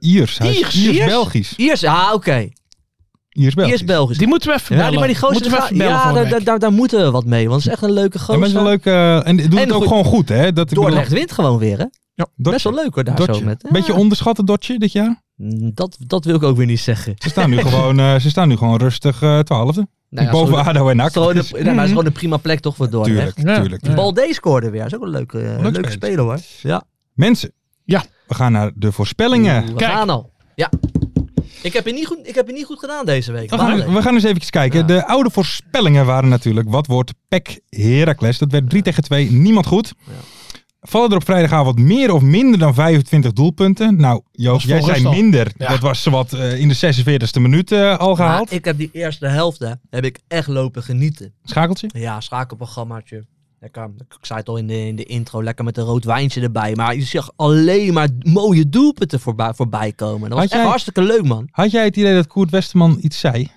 Iers. 0.00 0.38
Hij 0.38 0.48
is 0.50 0.58
Iers? 0.58 0.74
Iers, 0.76 0.96
Iers? 0.96 1.06
Belgisch. 1.06 1.56
Iers, 1.56 1.84
ah 1.84 2.10
oké. 2.14 2.48
Iers 3.30 3.54
Belgisch. 3.54 3.72
Iers 3.72 3.84
Belgisch. 3.84 4.18
Die 4.18 4.26
moeten 4.26 4.48
we 4.48 4.54
even 4.54 4.76
Ja, 4.76 4.76
bellen. 4.76 4.90
die, 4.90 4.98
maar 4.98 5.08
die 5.08 5.16
gozer, 5.16 5.32
moeten 5.32 5.50
we 5.50 5.56
gaat- 5.56 5.64
even 5.66 5.78
bellen 5.78 5.92
ja, 5.92 6.04
daar, 6.12 6.22
daar, 6.22 6.32
week. 6.32 6.44
daar, 6.44 6.58
daar 6.58 6.72
moeten 6.72 7.04
we 7.04 7.10
wat 7.10 7.24
mee. 7.24 7.48
Want 7.48 7.62
het 7.62 7.66
is 7.72 7.72
echt 7.78 7.82
een 7.88 7.92
leuke 7.92 8.18
Ja, 8.18 8.24
gozer. 8.24 8.38
maar 8.40 8.48
is 8.48 8.54
een 8.54 8.62
leuke... 8.62 8.90
eh, 8.90 9.26
en 9.28 9.36
doet 9.36 9.44
En 9.52 9.56
het 9.58 9.72
ook 9.72 9.76
goed- 9.78 9.86
gewoon 9.88 10.04
goed, 10.04 10.28
hè? 10.28 10.52
Dat, 10.52 10.64
ik 10.64 10.68
bedoel, 10.68 10.84
Dordrecht 10.84 11.12
wint 11.12 11.32
gewoon 11.32 11.58
weer, 11.58 11.78
hè? 11.78 11.84
Best 12.36 12.64
wel 12.64 12.74
leuk 12.74 12.94
hoor, 12.94 13.04
daar 13.04 13.16
Dotje. 13.16 13.34
zo 13.34 13.40
met. 13.44 13.66
Beetje 13.70 13.92
Ja. 13.92 13.98
onderschatten, 13.98 14.44
Dotje, 14.44 14.78
dit 14.78 14.92
jaar? 14.92 15.22
Mm, 15.36 15.70
Dat, 15.74 15.96
dat 16.06 16.24
wil 16.24 16.34
ik 16.34 16.42
ook 16.42 16.56
weer 16.56 16.66
niet 16.66 16.80
zeggen. 16.80 17.14
Ze 17.18 17.28
staan 17.28 17.50
nu 17.50 17.56
gewoon, 17.58 17.98
eh, 17.98 18.18
ze 18.18 18.30
staan 18.30 18.48
nu 18.48 18.56
gewoon 18.56 18.78
rustig 18.78 19.22
eh, 19.22 19.38
twaalfde. 19.38 19.88
Nou 20.10 20.26
ja, 20.26 20.32
Boven 20.32 20.54
zo- 20.54 20.60
ADO 20.70 20.88
en 20.88 20.96
NAC. 20.96 21.12
Gewoon 21.12 21.34
Dus- 21.34 21.52
een, 21.54 21.64
maar 21.64 21.74
het 21.74 21.82
is 21.84 21.88
gewoon 21.88 22.06
een 22.06 22.12
prima 22.12 22.36
plek 22.36 22.60
toch 22.60 22.76
voor 22.76 22.90
Dordrecht. 22.90 23.34
Tuurlijk, 23.36 23.56
Ja. 23.56 23.60
tuurlijk. 23.60 23.86
Ja. 23.86 23.94
Balde 23.94 24.28
scoorde 24.30 24.70
weer. 24.70 24.80
Dat 24.82 24.92
is 24.92 24.96
ook 24.98 25.02
een 25.04 25.10
leuke, 25.10 25.38
eh, 25.40 25.44
leuke 25.60 25.68
speler. 25.74 25.90
speler 25.92 26.18
hoor. 26.24 26.38
Ja. 26.62 26.82
Mensen. 27.14 27.52
Ja. 28.28 28.34
We 28.34 28.34
gaan 28.34 28.52
naar 28.52 28.70
de 28.74 28.92
voorspellingen. 28.92 29.66
We 29.66 29.74
Kijk. 29.74 29.90
gaan 29.92 30.10
al. 30.10 30.30
Ja. 30.54 30.70
Ik 31.62 31.72
heb, 31.72 31.84
het 31.84 31.94
niet 31.94 32.06
goed, 32.06 32.18
ik 32.22 32.34
heb 32.34 32.46
het 32.46 32.56
niet 32.56 32.64
goed 32.64 32.78
gedaan 32.78 33.06
deze 33.06 33.32
week. 33.32 33.50
We 33.50 33.56
Maar- 33.56 33.78
gaan, 33.78 33.94
we 33.94 34.02
gaan 34.02 34.14
eens 34.14 34.24
even 34.24 34.50
kijken. 34.50 34.78
Ja. 34.80 34.86
De 34.86 35.06
oude 35.06 35.30
voorspellingen 35.30 36.06
waren 36.06 36.28
natuurlijk... 36.28 36.70
Wat 36.70 36.86
wordt 36.86 37.12
PEC 37.28 37.60
Heracles? 37.68 38.38
Dat 38.38 38.50
werd 38.52 38.70
3 38.70 38.82
tegen 38.82 39.02
2. 39.02 39.30
Niemand 39.30 39.66
goed. 39.66 39.92
Vallen 40.80 41.10
er 41.10 41.16
op 41.16 41.24
vrijdagavond 41.24 41.78
meer 41.78 42.12
of 42.12 42.22
minder 42.22 42.58
dan 42.58 42.74
25 42.74 43.32
doelpunten? 43.32 43.96
Nou, 43.96 44.22
Joost, 44.32 44.66
jij 44.66 44.80
zei 44.82 45.08
minder. 45.08 45.52
Ja. 45.56 45.68
Dat 45.68 45.78
was 45.80 46.02
zowat 46.02 46.32
eh, 46.32 46.60
in 46.60 46.68
de 46.68 46.76
46e 47.38 47.40
minuut 47.40 47.72
eh, 47.72 47.96
al 47.98 48.06
Maar 48.06 48.16
gehaald. 48.16 48.52
ik 48.52 48.64
heb 48.64 48.78
die 48.78 48.90
eerste 48.92 49.26
helft 49.26 49.58
hè, 49.58 49.70
heb 49.90 50.04
ik 50.04 50.18
echt 50.28 50.48
lopen 50.48 50.82
genieten. 50.82 51.34
Schakeltje? 51.44 51.88
Ja, 51.92 52.20
schakelprogrammaatje. 52.20 53.26
Lekker, 53.60 53.84
ik 53.98 54.16
zei 54.26 54.38
het 54.38 54.48
al 54.48 54.56
in 54.56 54.66
de, 54.66 54.86
in 54.86 54.96
de 54.96 55.04
intro, 55.04 55.42
lekker 55.42 55.64
met 55.64 55.76
een 55.78 55.84
rood 55.84 56.04
wijntje 56.04 56.40
erbij. 56.40 56.74
Maar 56.74 56.94
je 56.96 57.02
zag 57.02 57.30
alleen 57.36 57.92
maar 57.92 58.08
mooie 58.22 58.68
doelpunten 58.68 59.20
voorbij, 59.20 59.54
voorbij 59.54 59.92
komen. 59.92 60.30
Dat 60.30 60.38
was 60.38 60.48
echt 60.48 60.62
hartstikke 60.62 61.02
leuk, 61.02 61.24
man. 61.24 61.48
Had 61.50 61.70
jij 61.70 61.84
het 61.84 61.96
idee 61.96 62.14
dat 62.14 62.26
Koert 62.26 62.50
Westerman 62.50 62.98
iets 63.00 63.18
zei? 63.18 63.50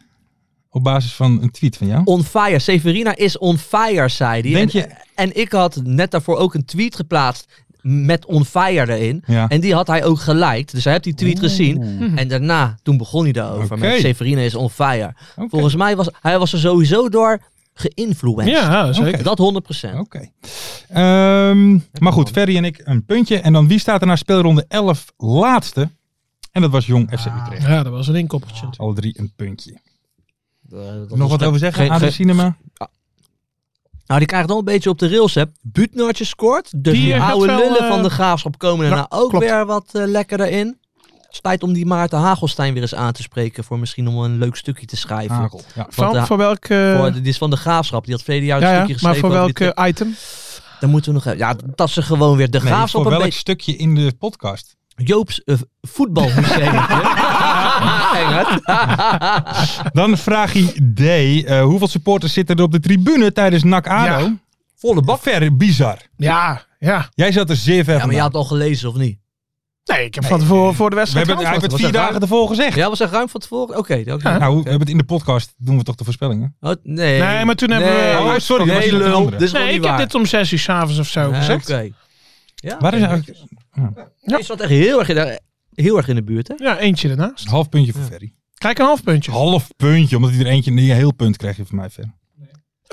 Op 0.70 0.84
basis 0.84 1.14
van 1.14 1.42
een 1.42 1.52
tweet 1.52 1.78
van 1.78 1.88
jou? 1.88 2.02
On 2.06 2.24
fire. 2.24 2.60
Severina 2.60 3.16
is 3.16 3.38
on 3.38 3.58
fire, 3.58 4.08
zei 4.10 4.42
hij. 4.42 4.52
Denk 4.52 4.74
en, 4.74 4.80
je- 4.80 4.96
en 5.16 5.36
ik 5.38 5.52
had 5.52 5.82
net 5.84 6.12
daarvoor 6.12 6.38
ook 6.38 6.54
een 6.54 6.66
tweet 6.66 6.96
geplaatst 6.96 7.46
met 7.82 8.26
on 8.26 8.46
fire 8.46 8.94
erin. 8.98 9.24
Ja. 9.26 9.48
En 9.48 9.60
die 9.62 9.74
had 9.74 9.88
hij 9.88 10.04
ook 10.06 10.20
geliked. 10.20 10.72
Dus 10.72 10.84
hij 10.84 10.94
heeft 10.94 11.06
die 11.06 11.14
tweet 11.16 11.40
gezien. 11.40 11.82
En 12.16 12.28
daarna, 12.28 12.76
toen 12.84 12.98
begon 12.98 13.24
hij 13.24 13.32
daarover. 13.32 13.76
Oké. 13.78 13.88
Met 13.88 14.00
Severina 14.00 14.42
is 14.42 14.56
on 14.56 14.70
fire. 14.70 15.14
Volgens 15.36 15.76
mij 15.76 15.96
was 15.96 16.10
hij 16.22 16.40
was 16.40 16.54
er 16.54 16.60
sowieso 16.60 17.10
door 17.10 17.40
geïnfluenced. 17.80 18.48
Ja, 18.54 18.94
zeker. 18.94 19.24
Dat 19.24 19.38
100%. 19.40 20.00
Oké. 20.00 20.30
Ehm, 20.90 21.72
maar 22.00 22.14
goed, 22.14 22.30
Ferry 22.30 22.58
en 22.58 22.66
ik 22.66 22.82
een 22.84 23.06
puntje. 23.06 23.40
En 23.40 23.54
dan 23.54 23.68
wie 23.68 23.80
staat 23.80 24.02
er 24.02 24.08
na 24.08 24.16
speelronde 24.16 24.66
11 24.68 25.06
laatste? 25.18 25.90
En 26.52 26.62
dat 26.62 26.72
was 26.72 26.86
Jong 26.86 27.10
FC 27.20 27.26
Utrecht. 27.26 27.62
Ja, 27.68 27.84
dat 27.84 27.92
was 27.92 28.08
een 28.08 28.16
inkoppertje. 28.16 28.56
natuurlijk. 28.66 28.82
Alle 28.82 28.94
drie 28.94 29.20
een 29.20 29.32
puntje. 29.36 29.80
Eh, 30.72 30.78
Nog 31.08 31.30
wat 31.30 31.44
over 31.44 31.60
zeggen? 31.60 31.90
AD 31.90 32.00
geen- 32.00 32.12
Cinema? 32.12 32.56
Nou, 34.06 34.20
die 34.22 34.30
krijgt 34.30 34.48
wel 34.48 34.58
een 34.58 34.66
beetje 34.66 34.90
op 34.90 35.00
de 35.00 35.10
rails, 35.10 35.34
hè. 35.36 35.44
Buutnertje 35.62 36.24
scoort. 36.26 36.72
Dus 36.84 36.94
Die, 36.94 37.02
die, 37.04 37.14
eh, 37.14 37.20
gaat 37.22 37.32
oude 37.32 37.46
wel, 37.46 37.58
lullen 37.58 37.80
eh, 37.80 37.88
van 37.88 38.04
de 38.04 38.10
graafschap 38.10 38.58
komen 38.58 38.86
ja, 38.86 38.92
daarna 38.92 39.06
ook 39.10 39.30
klopt. 39.30 39.46
weer 39.46 39.66
wat 39.66 39.90
eh, 39.94 40.06
lekker 40.08 40.42
erin. 40.42 40.78
Het 41.30 41.38
is 41.38 41.44
tijd 41.44 41.64
om 41.64 41.74
die 41.74 41.86
Maarten 41.86 42.20
Hagelstein 42.20 42.74
weer 42.74 42.82
eens 42.82 42.96
aan 42.96 43.12
te 43.12 43.22
spreken. 43.22 43.64
Voor 43.64 43.80
misschien 43.80 44.08
om 44.08 44.18
een 44.24 44.38
leuk 44.38 44.56
stukje 44.56 44.86
te 44.86 44.98
schrijven. 44.98 45.36
Hagel. 45.36 45.62
Ja. 45.76 45.86
Van, 45.90 46.14
ja, 46.14 46.26
voor 46.26 46.38
welk... 46.38 46.66
eh, 46.66 46.98
Voor, 46.98 47.12
die 47.12 47.22
is 47.24 47.38
van 47.38 47.50
de 47.50 47.56
graafschap. 47.58 48.04
Die 48.06 48.14
had 48.14 48.24
verleden 48.24 48.48
jaar 48.48 48.62
een 48.62 48.68
ja, 48.68 48.74
stukje 48.84 48.88
maar 49.02 49.14
geschreven. 49.14 49.20
voor 49.38 49.46
over 49.48 49.64
welk 49.66 49.78
eh, 49.78 49.88
item? 49.88 50.16
Dan 50.80 50.90
moeten 50.90 51.14
we 51.14 51.22
nog. 51.26 51.38
Ja, 51.38 51.56
dat 51.76 51.90
ze 51.90 52.02
gewoon 52.02 52.38
weer 52.38 52.50
de 52.50 52.58
Nee, 52.58 52.68
graafschap 52.68 53.02
voor 53.02 53.12
welk 53.12 53.24
beetje... 53.24 53.40
stukje 53.40 53.76
in 53.76 53.96
de 53.96 54.14
podcast? 54.20 54.76
Joop's 54.96 55.44
eh, 55.44 55.56
voetbalmuseum. 55.82 56.74
Dan 60.02 60.18
vraag 60.18 60.54
je 60.54 60.92
D. 60.96 61.00
eh, 61.46 61.62
hoeveel 61.64 61.88
supporters 61.88 62.34
zitten 62.34 62.56
er 62.56 62.64
op 62.64 62.72
de 62.72 62.80
tribune 62.80 63.32
tijdens 63.32 63.64
NAC 63.64 63.88
ADO? 63.88 64.20
Ja. 64.20 64.38
Volle 64.76 65.02
bak. 65.02 65.22
Ver 65.22 65.58
bizar. 65.58 65.98
Ja, 66.18 66.66
ja. 66.80 67.10
Jij 67.14 67.32
zat 67.32 67.50
er 67.50 67.56
zeer 67.56 67.84
ver 67.84 67.98
Ja, 67.98 68.06
maar 68.06 68.16
je 68.16 68.22
had 68.22 68.28
het 68.28 68.38
al 68.38 68.46
gelezen, 68.46 68.90
of 68.90 68.96
niet? 68.96 69.20
Nee, 69.84 70.06
ik 70.06 70.16
heb 70.16 70.26
van 70.26 70.40
tevoren 70.40 70.74
voor 70.76 70.90
de 70.90 70.96
We 70.96 71.02
wedstrijd 71.02 71.28
hebben, 71.28 71.46
hij 71.46 71.54
heeft 71.56 71.72
het 71.72 71.82
vier 71.82 71.92
dagen 71.92 72.22
ervoor 72.22 72.48
gezegd. 72.48 72.76
Ja, 72.76 72.90
was 72.90 73.00
er 73.00 73.10
ruim 73.10 73.30
van 73.30 73.40
tevoren? 73.40 73.78
Oké. 73.78 74.04
oké. 74.08 74.38
Nou, 74.40 74.56
we 74.56 74.62
hebben 74.62 74.80
het 74.80 74.90
in 74.90 74.98
de 74.98 75.04
podcast, 75.04 75.54
doen 75.58 75.78
we 75.78 75.84
toch 75.84 75.96
de 75.96 76.04
voorspellingen? 76.04 76.56
Oh, 76.60 76.74
nee. 76.84 77.20
Nee, 77.22 77.46
maar 77.46 77.56
toen 77.56 77.70
hebben 77.70 77.90
we- 77.90 77.96
Nee. 78.02 78.18
Oh, 78.18 78.38
sorry, 78.38 78.68
nee, 78.68 78.98
lul. 78.98 79.14
andere. 79.16 79.38
Dit 79.38 79.48
is 79.48 79.52
Nee, 79.52 79.74
ik 79.74 79.84
heb 79.84 79.98
dit 79.98 80.16
om 80.16 80.26
zes 80.26 80.52
uur 80.52 80.60
s'avonds 80.60 81.00
of 81.00 81.08
zo 81.08 81.30
Nee, 81.30 81.40
gezegd. 81.40 81.70
Oké. 81.70 81.90
Ja, 82.56 82.78
Waar 82.80 82.94
is 82.94 83.02
eigenlijk 83.02 83.38
Je 84.20 84.44
zat 84.44 84.60
echt 84.62 84.70
heel 84.70 85.00
erg, 85.00 85.10
in 85.10 85.16
de, 85.16 85.40
heel 85.74 85.98
erg 85.98 86.08
in 86.08 86.16
de 86.16 86.24
buurt, 86.24 86.48
hè? 86.48 86.54
Ja, 86.58 86.78
eentje 86.78 87.10
ernaast. 87.10 87.46
een 87.46 87.52
half 87.52 87.70
puntje 87.70 87.92
voor 87.94 88.02
Ferry? 88.02 88.34
Kijk, 88.54 88.80
een 88.80 88.86
half 88.86 89.04
puntje. 89.04 89.32
Half 89.32 89.68
puntje, 89.78 90.16
omdat 90.16 90.32
hij 90.32 90.40
er 90.40 90.46
eentje... 90.46 90.72
Een 90.72 90.78
heel 90.78 91.14
punt 91.14 91.38
krijg 91.38 91.58
je 91.58 91.66
van 91.66 91.76
mij, 91.76 91.90
Ver. 91.90 92.14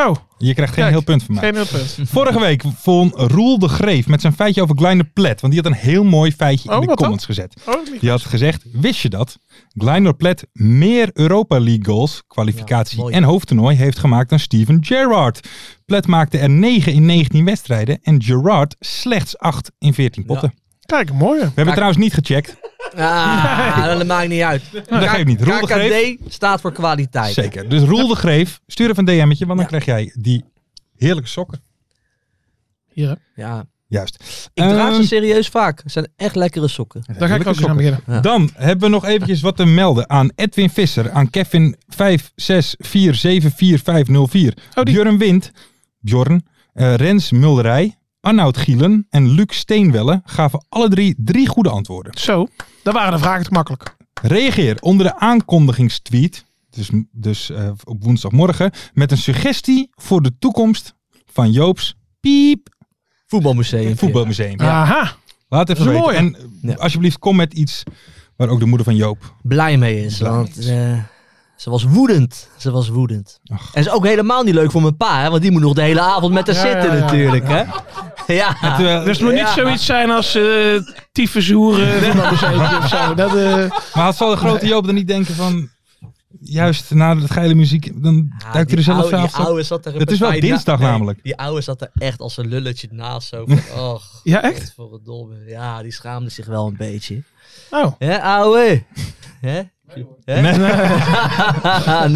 Oh, 0.05 0.16
Je 0.38 0.55
krijgt 0.55 0.72
geen 0.74 0.82
Kijk, 0.82 0.97
heel 0.97 1.05
punt 1.05 1.22
van 1.22 1.34
mij. 1.34 1.44
geen 1.44 1.55
heel 1.55 1.66
punt. 1.66 1.97
Vorige 2.11 2.40
week 2.40 2.62
won 2.84 3.12
Roel 3.14 3.59
de 3.59 3.68
Greef 3.68 4.07
met 4.07 4.20
zijn 4.20 4.32
feitje 4.32 4.62
over 4.62 4.76
Gleiner 4.76 5.05
Plet. 5.05 5.40
Want 5.40 5.53
die 5.53 5.62
had 5.62 5.72
een 5.72 5.78
heel 5.78 6.05
mooi 6.05 6.32
feitje 6.32 6.70
Oh, 6.70 6.82
in 6.82 6.88
de 6.88 6.94
comments 6.94 7.24
gezet. 7.24 7.57
Oh. 7.66 7.74
Die 8.01 8.11
had 8.11 8.20
gezegd, 8.20 8.62
wist 8.72 9.01
je 9.01 9.09
dat? 9.09 9.38
Gleiner 9.74 10.14
Plet 10.14 10.47
meer 10.53 11.11
Europa 11.12 11.59
League 11.61 11.84
goals, 11.84 12.22
kwalificatie 12.26 13.05
Ja, 13.05 13.11
en 13.11 13.22
hoofdtoernooi 13.22 13.76
heeft 13.76 13.99
gemaakt 13.99 14.30
dan 14.30 14.38
Steven 14.38 14.84
Gerrard. 14.84 15.49
Plet 15.84 16.07
maakte 16.07 16.38
er 16.38 16.51
9 16.51 16.92
in 16.92 17.07
19 17.07 17.44
wedstrijden 17.44 17.99
en 18.03 18.22
Gerrard 18.22 18.76
slechts 18.78 19.38
8 19.38 19.70
in 19.78 19.94
14 19.94 20.24
potten. 20.24 20.55
Kijk, 20.86 21.12
mooi. 21.12 21.40
We 21.40 21.51
hebben 21.55 21.74
trouwens 21.74 21.99
niet 22.01 22.14
gecheckt. 22.14 22.57
Ah, 22.95 23.87
dat 23.87 24.07
maakt 24.07 24.28
niet 24.28 24.43
uit. 24.43 24.62
Dat 24.89 25.09
geeft 25.09 25.26
niet. 25.26 25.43
Roel 25.43 25.61
de 25.61 25.66
Greef, 25.66 26.16
KKD 26.16 26.32
staat 26.32 26.61
voor 26.61 26.72
kwaliteit. 26.72 27.34
zeker. 27.34 27.68
Dus 27.68 27.82
Roel 27.82 28.07
de 28.09 28.14
Greef, 28.14 28.61
stuur 28.66 28.91
even 28.91 29.09
een 29.09 29.18
DM'tje, 29.28 29.47
want 29.47 29.59
dan 29.59 29.68
krijg 29.68 29.84
jij 29.84 30.12
die 30.18 30.45
heerlijke 30.97 31.28
sokken. 31.28 31.62
Hier, 32.93 33.09
hè. 33.09 33.43
Ja, 33.43 33.64
Juist. 33.89 34.49
ik 34.55 34.62
draag 34.68 34.93
ze 34.93 34.99
Ehm, 34.99 35.07
serieus 35.07 35.49
vaak. 35.49 35.80
Het 35.82 35.93
zijn 35.93 36.09
echt 36.16 36.34
lekkere 36.34 36.68
sokken. 36.68 37.03
Daar 37.18 37.28
ga 37.28 37.34
ik 37.34 37.41
ook 37.41 37.47
eens 37.47 37.66
aan 37.66 37.76
beginnen. 37.76 38.01
Ja. 38.07 38.20
Dan 38.20 38.51
hebben 38.55 38.84
we 38.89 38.95
nog 38.95 39.05
eventjes 39.05 39.41
wat 39.41 39.57
te 39.57 39.64
melden 39.64 40.11
aan 40.11 40.30
Edwin 40.34 40.70
Visser, 40.70 41.11
aan 41.11 41.30
Kevin 41.30 41.76
564745504, 41.89 41.95
Oh, 44.74 44.84
die. 44.84 44.84
Björn 44.84 45.18
Wind, 45.18 45.51
Bjorn, 46.01 46.47
eh, 46.72 46.95
Rens 46.95 47.30
Mulderij, 47.30 47.99
Arnoud 48.20 48.57
Gielen 48.57 49.07
en 49.11 49.28
Luc 49.30 49.55
Steenwelle 49.57 50.20
gaven 50.24 50.64
alle 50.68 50.89
drie 50.89 51.14
drie 51.18 51.49
goede 51.49 51.70
antwoorden. 51.70 52.18
Zo, 52.18 52.47
daar 52.87 52.95
waren 52.95 53.12
de 53.12 53.18
vragen 53.18 53.45
te 53.45 53.51
makkelijk. 53.53 53.97
Reageer 54.22 54.76
onder 54.80 55.07
de 55.07 55.18
aankondigingstweet, 55.18 56.45
dus, 56.70 56.91
dus 57.12 57.51
eh, 57.51 57.70
op 57.84 58.05
woensdagmorgen, 58.05 58.70
met 58.93 59.11
een 59.11 59.18
suggestie 59.18 59.91
voor 59.95 60.22
de 60.22 60.39
toekomst 60.39 60.95
van 61.32 61.51
Joop's 61.53 61.97
Piep 62.20 62.68
Voetbalmuseum. 63.26 63.97
Voetbalmuseum. 63.99 64.61
Aha. 64.61 65.14
Laat 65.49 65.68
even 65.70 65.84
Dat 65.84 65.95
weten. 65.95 66.14
En 66.16 66.37
Ja. 66.62 66.74
alsjeblieft 66.74 67.18
kom 67.18 67.37
met 67.37 67.53
iets 67.55 67.82
waar 68.37 68.49
ook 68.49 68.61
de 68.61 68.66
moeder 68.66 68.87
van 68.87 68.97
Joop 68.97 69.34
Blij 69.43 69.76
mee 69.76 70.05
is. 70.05 70.16
Blij 70.18 70.30
want 70.30 70.57
is. 70.59 70.66
eh, 70.68 70.99
ze 71.57 71.70
was 71.70 71.84
woedend. 71.84 72.49
Ze 72.57 72.70
was 72.70 72.89
woedend. 72.89 73.41
Ach. 73.45 73.74
En 73.74 73.80
is 73.80 73.91
ook 73.91 74.05
helemaal 74.05 74.43
niet 74.43 74.55
leuk 74.55 74.70
voor 74.70 74.82
mijn 74.82 74.97
pa. 74.97 75.20
Hè, 75.22 75.30
want 75.30 75.43
die 75.43 75.51
moet 75.51 75.61
nog 75.62 75.72
de 75.74 75.82
hele 75.82 76.01
avond 76.01 76.32
met 76.32 76.47
haar 76.47 76.57
Ja, 76.57 76.62
zitten 76.72 76.91
ja, 76.91 76.97
ja. 76.97 77.05
natuurlijk. 77.05 77.49
Hè? 77.49 77.64
Ja. 78.26 78.54
Terwijl- 78.76 79.04
Dus 79.04 79.16
het 79.16 79.20
moet 79.26 79.32
niet 79.34 79.40
Ja. 79.42 79.52
zoiets 79.52 79.86
zijn 79.86 80.10
als 80.10 80.36
uh, 80.36 80.80
tyfushoeren 81.12 82.20
of 82.32 82.88
zo. 82.88 83.14
Dat, 83.14 83.36
eh, 83.36 83.70
Maar 83.94 84.12
zal 84.14 84.30
de 84.30 84.36
grote 84.36 84.66
Joop 84.66 84.86
dan 84.86 84.94
niet 84.94 85.08
denken 85.08 85.34
van... 85.34 85.68
Juist 86.40 86.90
na 86.94 87.14
de 87.14 87.28
geile 87.28 87.54
muziek, 87.54 88.02
dan 88.02 88.32
Ja, 88.38 88.52
duikt 88.52 88.68
hij 88.70 88.78
er 88.78 88.84
zelf 88.84 89.12
oude- 89.12 89.32
oude 89.32 89.62
zat 89.62 89.86
er 89.86 89.94
Het 89.94 90.10
is 90.10 90.18
wel 90.18 90.40
dinsdag 90.40 90.78
nee, 90.78 90.88
namelijk. 90.88 91.18
Die 91.22 91.36
oude 91.36 91.60
zat 91.60 91.80
er 91.80 91.90
echt 91.94 92.20
als 92.20 92.36
een 92.36 92.46
lulletje 92.48 92.88
naast. 92.90 93.28
Zo 93.28 93.44
van, 93.46 93.60
och, 93.84 94.20
Ja, 94.24 94.42
echt? 94.42 94.72
Voor 94.76 94.92
het 94.92 95.04
domme. 95.04 95.34
Ja, 95.46 95.82
die 95.82 95.92
schaamde 95.92 96.30
zich 96.30 96.46
wel 96.46 96.66
een 96.66 96.76
beetje. 96.76 97.22
oh, 97.70 97.92
Hè, 97.98 98.22
ouwe? 98.22 98.82
Hè? 99.40 99.62
Nee, 100.26 100.43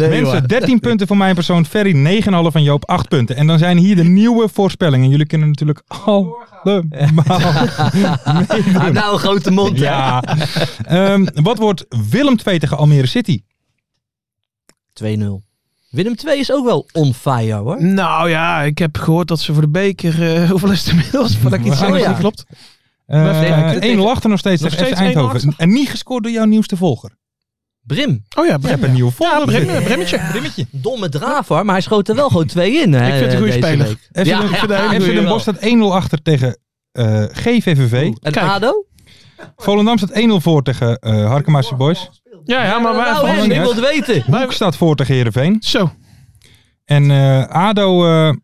Mensen, 0.09 0.23
hoor. 0.23 0.47
13 0.47 0.79
punten 0.79 1.07
voor 1.07 1.17
mijn 1.17 1.35
persoon. 1.35 1.65
Ferry 1.65 2.21
9,5 2.21 2.29
van 2.51 2.63
Joop 2.63 2.85
8 2.89 3.07
punten. 3.07 3.35
En 3.35 3.47
dan 3.47 3.57
zijn 3.59 3.77
hier 3.77 3.95
de 3.95 4.03
nieuwe 4.03 4.49
voorspellingen. 4.53 5.09
Jullie 5.09 5.25
kunnen 5.25 5.47
natuurlijk 5.47 5.81
allemaal 5.87 6.35
Hij 6.63 8.45
heeft 8.47 8.71
nou 8.93 9.13
een 9.13 9.19
grote 9.19 9.51
mond. 9.51 9.77
hè? 9.79 9.83
Ja. 9.85 10.23
Ehm, 10.85 11.25
wat 11.33 11.57
wordt 11.57 11.85
Willem 12.11 12.37
2 12.37 12.59
tegen 12.59 12.77
Almere 12.77 13.07
City? 13.07 13.41
2-0. 15.03 15.05
Willem 15.89 16.15
2 16.15 16.39
is 16.39 16.51
ook 16.51 16.65
wel 16.65 16.87
on 16.91 17.13
fire 17.13 17.53
hoor. 17.53 17.83
nou 17.83 18.29
ja, 18.29 18.61
ik 18.61 18.77
heb 18.77 18.97
gehoord 18.97 19.27
dat 19.27 19.39
ze 19.39 19.53
voor 19.53 19.61
de 19.61 19.69
beker... 19.69 20.33
eh, 20.35 20.49
hoeveel 20.49 20.71
is 20.71 20.79
het 20.83 20.89
inmiddels? 20.89 21.37
Voordat 21.37 21.59
ik 21.59 21.65
iets 21.65 21.75
Oh, 21.75 21.81
zeg 21.81 21.89
dat 21.91 21.99
ja. 22.01 22.13
klopt. 22.13 22.45
Eh, 23.05 23.39
kijken. 23.41 23.97
1-0 23.99 24.01
achter 24.01 24.29
nog 24.29 24.39
steeds 24.39 24.61
Nog 24.61 24.71
tegen 24.71 24.85
FC 24.85 24.93
steeds 24.93 25.01
1-0 25.01 25.05
Eindhoven. 25.05 25.35
achter. 25.35 25.53
En 25.57 25.69
niet 25.69 25.89
gescoord 25.89 26.23
door 26.23 26.31
jouw 26.31 26.45
nieuwste 26.45 26.77
volger. 26.77 27.11
Brim. 27.83 28.23
Oh 28.37 28.45
ja, 28.45 28.51
Je 28.51 28.59
Brim. 28.59 28.71
hebt 28.71 28.83
een 28.83 28.93
nieuwe 28.93 29.11
volger. 29.11 29.39
Ja, 29.39 29.45
Brim, 29.45 29.69
eh, 29.69 29.83
Brimmetje. 29.83 30.19
Brimmetje. 30.31 30.65
Domme 30.71 31.09
draver, 31.09 31.65
maar 31.65 31.73
hij 31.73 31.83
schoot 31.83 32.09
er 32.09 32.15
wel 32.15 32.27
gewoon 32.29 32.45
twee 32.45 32.81
in. 32.81 32.93
Hè, 32.93 33.05
Ik 33.07 33.13
vind 33.13 33.23
het 33.25 33.31
een 33.33 33.37
goede 33.37 33.51
speler. 33.67 33.87
FC 33.87 34.25
Ja, 34.25 34.41
Den 34.99 35.15
wel. 35.15 35.27
Bosch 35.27 35.41
staat 35.41 35.57
1-0 35.59 35.93
achter 35.93 36.21
tegen 36.21 36.57
eh, 36.91 37.23
GVVV. 37.31 37.93
En 38.21 38.31
Kijk. 38.31 38.37
ADO? 38.49 38.85
Volendam 39.57 39.97
staat 39.97 40.11
1-0 40.11 40.41
voor 40.41 40.63
tegen 40.63 40.99
eh 40.99 41.25
Harkemaatse 41.27 41.75
Boys. 41.75 42.09
Ja, 42.43 42.63
ja, 42.63 42.79
maar 42.79 42.95
wij... 42.95 43.11
nou, 43.11 43.51
ik 43.51 43.59
wil 43.61 43.75
het 43.75 43.79
weten. 43.79 44.23
Hoek 44.41 44.53
staat 44.53 44.75
voor 44.75 44.95
tegen 44.95 45.13
Heerenveen. 45.15 45.57
Zo, 45.59 45.91
En 46.85 47.11
eh, 47.11 47.47
ADO 47.47 48.05
eh, 48.05 48.29
0-0 48.33 48.37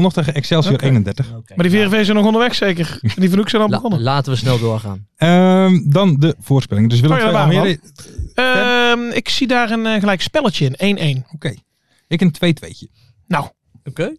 nog 0.00 0.12
tegen 0.12 0.34
Excelsior 0.34 0.74
Oké. 0.74 0.84
31. 0.84 1.30
maar 1.56 1.68
die 1.68 1.70
VRV 1.70 2.04
zijn 2.04 2.16
nog 2.16 2.26
onderweg 2.26 2.54
zeker. 2.54 2.98
Die 3.16 3.28
van 3.28 3.38
Hoek 3.38 3.48
zijn 3.48 3.62
al 3.62 3.68
La- 3.68 3.74
begonnen. 3.76 4.02
laten 4.02 4.32
we 4.32 4.38
snel 4.38 4.58
doorgaan. 4.58 5.06
Ehm, 5.16 5.80
dan 5.90 6.16
de 6.18 6.34
voorspelling. 6.40 6.90
Dus 6.90 7.00
Willem 7.00 7.16
Oh 7.16 7.22
ja, 7.22 7.28
II 7.28 7.36
Almere. 7.58 7.78
Ehm, 8.34 9.10
ik 9.10 9.28
zie 9.28 9.46
daar 9.46 9.70
een 9.70 9.86
eh, 9.86 9.98
gelijk 10.00 10.20
spelletje 10.20 10.70
in. 10.76 10.96
1-1. 11.24 11.26
Oké. 11.34 11.54
Ik 12.08 12.20
een 12.20 12.32
2-2'tje. 12.32 12.86
Nou, 13.26 13.46
Oké. 13.84 14.14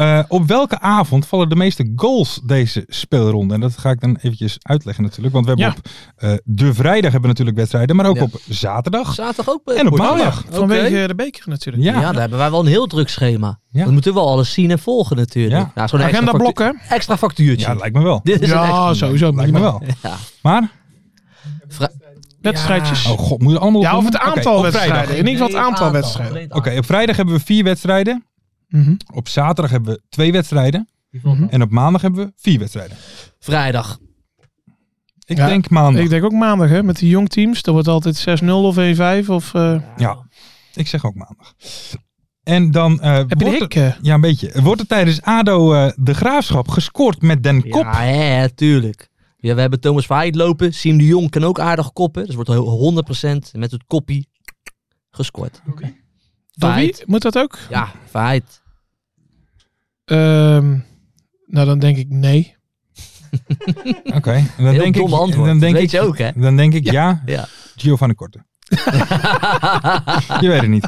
Eh, 0.00 0.20
op 0.28 0.46
welke 0.46 0.80
avond 0.80 1.26
vallen 1.26 1.48
de 1.48 1.56
meeste 1.56 1.92
goals 1.96 2.40
deze 2.44 2.84
speelronde? 2.86 3.54
En 3.54 3.60
dat 3.60 3.78
ga 3.78 3.90
ik 3.90 4.00
dan 4.00 4.16
eventjes 4.16 4.56
uitleggen 4.62 5.04
natuurlijk. 5.04 5.34
Want 5.34 5.46
we 5.46 5.50
hebben 5.52 5.68
Ja. 5.70 5.76
op 5.78 5.90
eh, 6.16 6.32
de 6.44 6.74
vrijdag 6.74 7.02
hebben 7.12 7.20
we 7.20 7.26
natuurlijk 7.28 7.56
wedstrijden. 7.56 7.96
Maar 7.96 8.06
ook 8.06 8.16
Ja. 8.16 8.22
op 8.22 8.40
zaterdag. 8.48 9.14
Zaterdag 9.14 9.54
ook. 9.54 9.60
eh, 9.70 9.78
En 9.80 9.86
op 9.86 9.98
maandag. 9.98 10.44
Vanwege 10.50 11.06
de 11.06 11.14
beker 11.14 11.42
natuurlijk. 11.48 11.84
Ja. 11.84 12.00
Ja. 12.00 12.12
daar 12.12 12.20
hebben 12.20 12.38
wij 12.38 12.50
wel 12.50 12.60
een 12.60 12.66
heel 12.66 12.86
druk 12.86 13.08
schema. 13.08 13.58
Ja. 13.70 13.84
We 13.84 13.90
moeten 13.90 14.14
wel 14.14 14.28
alles 14.28 14.52
zien 14.52 14.70
en 14.70 14.78
volgen 14.78 15.16
natuurlijk. 15.16 15.60
Zo'n 15.74 15.82
extra 15.84 16.04
Agenda 16.04 16.32
blokken. 16.32 16.80
Extra 16.88 17.16
factuurtje. 17.16 17.66
Ja, 17.66 17.74
lijkt 17.74 17.96
me 17.96 18.02
wel. 18.02 18.20
Dit 18.22 18.40
is 18.42 18.50
een 18.50 18.56
Ja, 18.56 18.94
sowieso. 18.94 19.32
Lijkt 19.34 19.52
me 19.52 19.60
wel. 19.60 19.82
Ja. 20.02 20.16
Maar? 20.42 20.70
Vra- 21.68 21.90
Wedstrijdjes. 22.40 23.06
Oh 23.06 23.18
god, 23.18 23.42
moet 23.42 23.52
je 23.52 23.58
allemaal 23.58 23.80
Ja, 23.80 23.96
of 23.96 24.04
het 24.04 24.18
aantal 24.18 24.62
wedstrijden. 24.62 25.16
In 25.16 25.26
ieder 25.26 25.32
geval 25.46 25.46
het 25.60 25.68
aantal 25.70 25.90
wedstrijden. 25.92 26.54
Oké, 26.56 26.74
op 26.78 26.84
vrijdag 26.86 27.16
hebben 27.16 27.34
we 27.34 27.40
vier 27.40 27.64
wedstrijden. 27.64 28.24
Mhm. 28.70 28.94
Op 29.12 29.28
zaterdag 29.28 29.70
hebben 29.70 29.94
we 29.94 30.02
twee 30.08 30.32
wedstrijden. 30.32 30.88
En 31.48 31.62
op 31.62 31.70
maandag 31.70 32.02
hebben 32.02 32.26
we 32.26 32.32
vier 32.36 32.58
wedstrijden. 32.58 32.96
Vrijdag. 33.38 33.98
Ik 35.24 35.36
Ja, 35.36 35.46
denk 35.46 35.70
maandag. 35.70 36.02
Ik 36.02 36.08
denk 36.10 36.24
ook 36.24 36.32
maandag, 36.32 36.68
hè, 36.68 36.82
met 36.82 36.98
die 36.98 37.08
jong 37.08 37.28
teams. 37.28 37.62
Dat 37.62 37.74
wordt 37.74 37.88
altijd 37.88 38.16
6-0 38.16 38.64
of 38.64 38.76
1-5. 38.76 39.28
Of, 39.30 39.54
eh, 39.54 39.82
Ja, 39.96 40.26
ik 40.74 40.86
zeg 40.88 41.04
ook 41.04 41.14
maandag. 41.14 41.54
En 42.42 42.70
dan 42.70 43.00
eh, 43.00 43.14
heb 43.14 43.28
je 43.28 43.36
de 43.36 43.44
wordt 43.44 43.58
hik? 43.60 43.74
er, 43.74 43.98
ja, 44.02 44.14
een 44.14 44.20
beetje. 44.20 44.62
Wordt 44.62 44.80
er 44.80 44.86
tijdens 44.86 45.22
ADO 45.22 45.72
eh, 45.74 45.92
de 45.96 46.14
Graafschap 46.14 46.68
gescoord 46.68 47.22
met 47.22 47.42
Den 47.42 47.68
Kop? 47.68 47.82
Ja, 47.82 48.00
hè, 48.02 48.50
tuurlijk. 48.50 49.08
Ja, 49.36 49.54
we 49.54 49.60
hebben 49.60 49.80
Thomas 49.80 50.06
Verheid 50.06 50.34
lopen. 50.34 50.74
Siem 50.74 50.98
de 50.98 51.06
Jong 51.06 51.30
kan 51.30 51.44
ook 51.44 51.60
aardig 51.60 51.92
koppen. 51.92 52.26
Dus 52.26 52.34
wordt 52.34 52.50
er 52.50 52.56
100% 52.56 53.52
met 53.52 53.70
het 53.70 53.84
koppie 53.86 54.28
gescoord. 55.10 55.62
Verheid. 56.50 57.02
Moet 57.06 57.22
dat 57.22 57.38
ook? 57.38 57.58
Ja, 57.70 57.92
Verheid. 58.10 58.59
Ehm, 60.10 60.78
nou, 61.46 61.66
dan 61.66 61.78
denk 61.78 61.96
ik 61.96 62.08
nee. 62.08 62.56
Oké, 64.16 64.44
dan 64.56 64.74
denk 64.74 64.96
ik, 64.96 65.08
dan 65.08 65.58
denk 65.58 65.74
Weet 65.74 65.82
ik, 65.82 65.90
je 65.90 66.00
ook, 66.00 66.18
hè? 66.18 66.30
Dan 66.34 66.56
denk 66.56 66.74
ik 66.74 66.90
ja, 66.90 67.22
Ja. 67.26 67.46
Giovanni 67.76 68.14
Korte. 68.14 68.44
Je 70.40 70.48
weet 70.48 70.60
het 70.60 70.68
niet. 70.68 70.84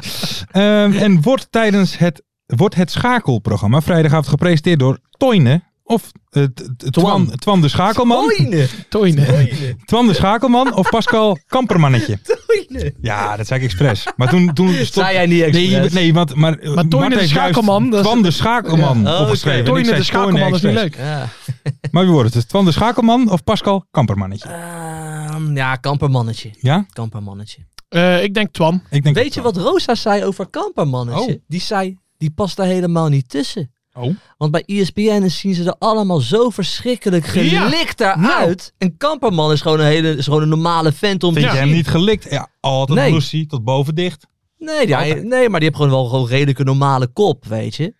Ehm, 0.51 0.91
en 0.93 1.21
wordt 1.21 1.47
tijdens 1.49 1.97
het, 1.97 2.23
wordt 2.45 2.75
het 2.75 2.91
schakelprogramma 2.91 3.81
vrijdagavond 3.81 4.27
gepresenteerd 4.27 4.79
door 4.79 4.99
Toyne 5.09 5.63
of 5.93 6.11
eh, 6.29 6.43
t- 6.43 6.93
Twan, 6.93 7.31
Twan. 7.35 7.61
De 7.61 7.67
Schakelman? 7.69 8.17
Oine. 8.17 8.67
Toine. 8.89 9.49
Twan 9.85 10.07
de 10.07 10.13
Schakelman 10.13 10.73
of 10.75 10.89
Pascal 10.89 11.37
Kampermannetje? 11.47 12.17
Oine. 12.47 12.93
Ja, 13.01 13.37
dat 13.37 13.47
zei 13.47 13.59
ik 13.59 13.65
expres. 13.65 14.05
Maar 14.15 14.29
toen, 14.29 14.53
toen 14.53 14.73
stond... 14.85 14.87
Zei 15.05 15.13
jij 15.13 15.25
niet 15.25 15.51
Nee, 15.51 15.67
expres? 15.71 15.93
nee, 15.93 16.13
want 16.13 16.35
maar, 16.35 16.57
Maar 16.63 16.73
Mart 16.73 16.89
Toyne 16.89 17.17
de 17.17 17.27
Schakelman, 17.27 17.89
Twan 17.91 18.21
de 18.21 18.31
Schakelman 18.31 19.01
Ja. 19.01 19.15
Oh, 19.15 19.21
opgeschreven. 19.21 19.59
ik 19.59 19.65
Toine 19.65 19.85
zei 19.85 19.97
de 19.97 20.03
schakelman 20.03 20.53
is 20.55 20.61
niet 20.61 20.73
leuk. 20.73 20.95
Ja. 20.97 21.27
Maar 21.91 22.03
wie 22.03 22.11
wordt 22.11 22.25
het? 22.25 22.33
Dus 22.33 22.45
Twan 22.45 22.65
de 22.65 22.71
Schakelman 22.71 23.29
of 23.31 23.43
Pascal 23.43 23.85
Kampermannetje? 23.91 24.49
Ehm, 24.49 25.55
ja, 25.55 25.75
kampermannetje. 25.75 26.51
Ja? 26.59 26.85
Kampermannetje. 26.89 27.65
Eh, 27.89 28.23
ik 28.23 28.33
denk 28.33 28.51
Twan. 28.53 28.81
Ik 28.89 29.03
denk 29.03 29.15
Weet 29.15 29.33
je 29.33 29.41
wat 29.41 29.57
Rosa 29.57 29.95
zei 29.95 30.23
over 30.23 30.49
kampermannetje? 30.49 31.33
Oh. 31.33 31.41
Die 31.47 31.61
zei, 31.61 31.97
die 32.17 32.31
past 32.31 32.55
daar 32.57 32.65
helemaal 32.65 33.07
niet 33.09 33.29
tussen. 33.29 33.71
Oh. 33.93 34.15
Want 34.37 34.51
bij 34.51 34.63
ESPN 34.65 35.27
zien 35.27 35.53
ze 35.53 35.63
er 35.63 35.75
allemaal 35.79 36.19
zo 36.19 36.49
verschrikkelijk 36.49 37.25
Ja. 37.33 37.61
gelikt 37.67 37.99
eruit. 37.99 38.73
En 38.77 38.97
Kamperman 38.97 39.51
is 39.51 39.61
gewoon 39.61 39.79
een 39.79 39.85
hele 39.85 40.15
is 40.15 40.25
gewoon 40.25 40.41
een 40.41 40.49
normale 40.49 40.91
vent 40.91 41.23
om 41.23 41.33
Vind 41.33 41.45
te 41.45 41.51
je 41.51 41.57
hem 41.57 41.67
zien. 41.67 41.77
niet 41.77 41.87
gelikt? 41.87 42.27
Ja, 42.29 42.47
altijd 42.59 42.99
Nee. 42.99 43.11
Lucy 43.13 43.45
tot 43.45 43.63
boven 43.63 43.95
dicht. 43.95 44.27
Nee, 44.57 44.85
die, 44.85 44.95
nee, 44.95 45.49
maar 45.49 45.59
die 45.59 45.69
heeft 45.69 45.75
gewoon 45.81 45.91
wel 45.91 46.05
gewoon 46.05 46.27
redelijk 46.27 46.59
een 46.59 46.65
normale 46.65 47.07
kop, 47.07 47.45
weet 47.45 47.75
je. 47.75 47.93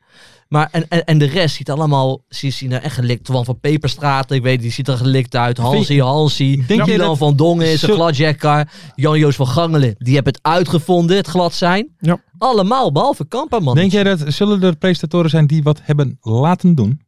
Maar 0.53 0.69
en, 0.71 0.87
en, 0.87 1.05
en 1.05 1.17
de 1.17 1.25
rest 1.25 1.55
ziet 1.55 1.69
allemaal, 1.69 2.23
ze 2.29 2.49
zien 2.49 2.71
er 2.71 2.81
echt 2.81 2.95
gelikt. 2.95 3.23
Twan 3.23 3.45
van 3.45 3.59
Peperstraat, 3.59 4.31
ik 4.31 4.41
weet, 4.41 4.61
die 4.61 4.71
ziet 4.71 4.87
er 4.87 4.97
gelikt 4.97 5.35
uit. 5.35 5.57
Hansi, 5.57 6.01
Hansi. 6.01 6.63
Denk 6.67 6.85
je 6.85 6.91
Milan 6.91 7.07
dat- 7.07 7.17
van 7.17 7.35
Dongen 7.35 7.71
is 7.71 7.81
een 7.81 7.93
gladjekker. 7.93 8.69
Jan-Joos 8.95 9.35
van 9.35 9.47
Gangelen, 9.47 9.95
die 9.97 10.15
hebben 10.15 10.33
het 10.33 10.43
uitgevonden, 10.43 11.17
het 11.17 11.27
glad 11.27 11.53
zijn. 11.53 11.95
Ja. 11.99 12.21
Allemaal, 12.37 12.91
behalve 12.91 13.27
Kamperman. 13.27 13.75
Denk 13.75 13.91
jij 13.91 14.03
dat, 14.03 14.23
zullen 14.27 14.63
er 14.63 14.75
presentatoren 14.75 15.29
zijn 15.29 15.47
die 15.47 15.63
wat 15.63 15.79
hebben 15.83 16.17
laten 16.21 16.75
doen? 16.75 17.01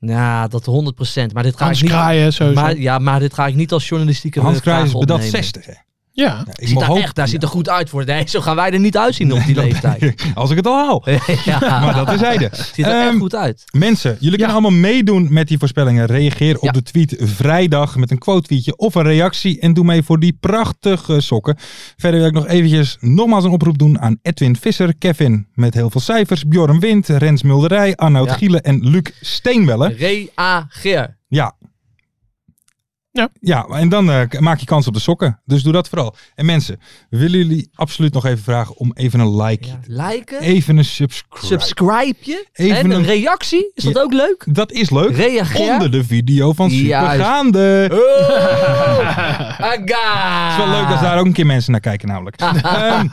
Ja, 0.00 0.48
dat 0.48 0.66
100%. 0.66 1.32
Maar 1.32 1.42
dit 1.42 1.56
ga 1.56 1.64
Hans 1.64 1.76
ik 1.76 1.82
niet... 1.82 1.92
Kraaien, 1.92 2.32
sowieso. 2.32 2.60
Maar, 2.60 2.78
ja, 2.78 2.98
maar 2.98 3.20
dit 3.20 3.34
ga 3.34 3.46
ik 3.46 3.54
niet 3.54 3.72
als 3.72 3.88
journalistieke 3.88 4.40
Hans 4.40 4.60
Kruijs 4.60 4.88
is 4.88 4.94
opnemen. 4.94 5.24
60. 5.24 5.66
Hè? 5.66 5.72
Ja. 6.18 6.24
Ja, 6.24 6.44
ik 6.54 6.66
Ziet 6.66 6.74
mag 6.74 6.82
daar 6.84 6.92
hoop- 6.92 7.02
echt, 7.02 7.14
daar 7.14 7.28
ziet 7.28 7.42
er 7.42 7.48
goed 7.48 7.68
uit 7.68 7.88
voor. 7.88 8.04
Nee, 8.04 8.22
zo 8.28 8.40
gaan 8.40 8.56
wij 8.56 8.70
er 8.70 8.80
niet 8.80 8.96
uitzien 8.96 9.32
op 9.32 9.44
die 9.46 9.54
leeftijd. 9.54 10.14
Als 10.34 10.50
ik 10.50 10.56
het 10.56 10.66
al 10.66 10.74
haal. 10.74 11.04
ja. 11.44 11.58
Maar 11.60 11.94
dat 11.94 12.12
is 12.12 12.18
zijde. 12.18 12.50
Ziet 12.74 12.84
er 12.86 12.92
echt 13.00 13.08
Ehm, 13.08 13.18
goed 13.18 13.34
uit. 13.34 13.64
Mensen, 13.72 14.16
jullie 14.20 14.36
kunnen 14.36 14.52
allemaal 14.56 14.70
meedoen 14.80 15.26
met 15.30 15.48
die 15.48 15.58
voorspellingen. 15.58 16.06
Reageer 16.06 16.56
op 16.56 16.62
Ja. 16.64 16.70
de 16.70 16.82
tweet 16.82 17.16
vrijdag 17.20 17.96
met 17.96 18.10
een 18.10 18.18
quote 18.18 18.46
tweetje 18.46 18.76
of 18.76 18.94
een 18.94 19.02
reactie. 19.02 19.60
En 19.60 19.74
doe 19.74 19.84
mee 19.84 20.02
voor 20.02 20.20
die 20.20 20.36
prachtige 20.40 21.20
sokken. 21.20 21.56
Verder 21.96 22.20
wil 22.20 22.28
ik 22.28 22.34
nog 22.34 22.46
eventjes 22.46 22.96
nogmaals 23.00 23.44
een 23.44 23.50
oproep 23.50 23.78
doen 23.78 24.00
aan 24.00 24.18
Edwin 24.22 24.56
Visser, 24.56 24.96
Kevin 24.98 25.46
met 25.54 25.74
heel 25.74 25.90
veel 25.90 26.00
cijfers, 26.00 26.44
Bjorn 26.44 26.80
Wind, 26.80 27.08
Rens 27.08 27.42
Mulderij, 27.42 27.96
Arnoud 27.96 28.26
Ja. 28.28 28.34
Gielen 28.34 28.62
en 28.62 28.88
Luc 28.90 29.02
Steenwelle. 29.20 29.88
Reageer. 29.88 31.16
Ja. 31.28 31.56
Ja. 33.18 33.28
Ja, 33.40 33.64
en 33.78 33.88
dan 33.88 34.10
eh, 34.10 34.40
maak 34.40 34.58
je 34.58 34.66
kans 34.66 34.86
op 34.86 34.94
de 34.94 35.00
sokken. 35.00 35.40
Dus 35.44 35.62
doe 35.62 35.72
dat 35.72 35.88
vooral. 35.88 36.14
En 36.34 36.46
mensen, 36.46 36.80
willen 37.10 37.38
jullie 37.38 37.70
absoluut 37.74 38.12
nog 38.12 38.24
even 38.26 38.44
vragen 38.44 38.76
om 38.76 38.92
even 38.94 39.20
een 39.20 39.36
like. 39.42 39.66
Ja. 39.68 39.78
Liken. 39.86 40.40
Even 40.40 40.76
een 40.76 40.84
subscribe. 40.84 41.46
Subscribe 41.46 42.14
je. 42.20 42.46
Even 42.52 42.76
en 42.76 42.84
een 42.90 42.96
een- 42.98 43.04
reactie. 43.04 43.70
Is 43.74 43.84
dat 43.84 43.94
Ja. 43.94 44.00
ook 44.00 44.12
leuk? 44.12 44.46
Dat 44.52 44.72
is 44.72 44.90
leuk. 44.90 45.16
Reageer. 45.16 45.72
Onder 45.72 45.90
de 45.90 46.04
video 46.04 46.52
van. 46.52 46.70
Supergaande. 46.70 47.88
Oh, 47.92 49.60
aga. 49.72 50.48
Het 50.48 50.58
is 50.58 50.64
wel 50.66 50.80
leuk 50.80 50.88
dat 50.88 51.00
daar 51.00 51.18
ook 51.18 51.26
een 51.26 51.32
keer 51.32 51.46
mensen 51.46 51.72
naar 51.72 51.80
kijken 51.80 52.08
namelijk. 52.08 52.36
Ehm, 52.40 53.06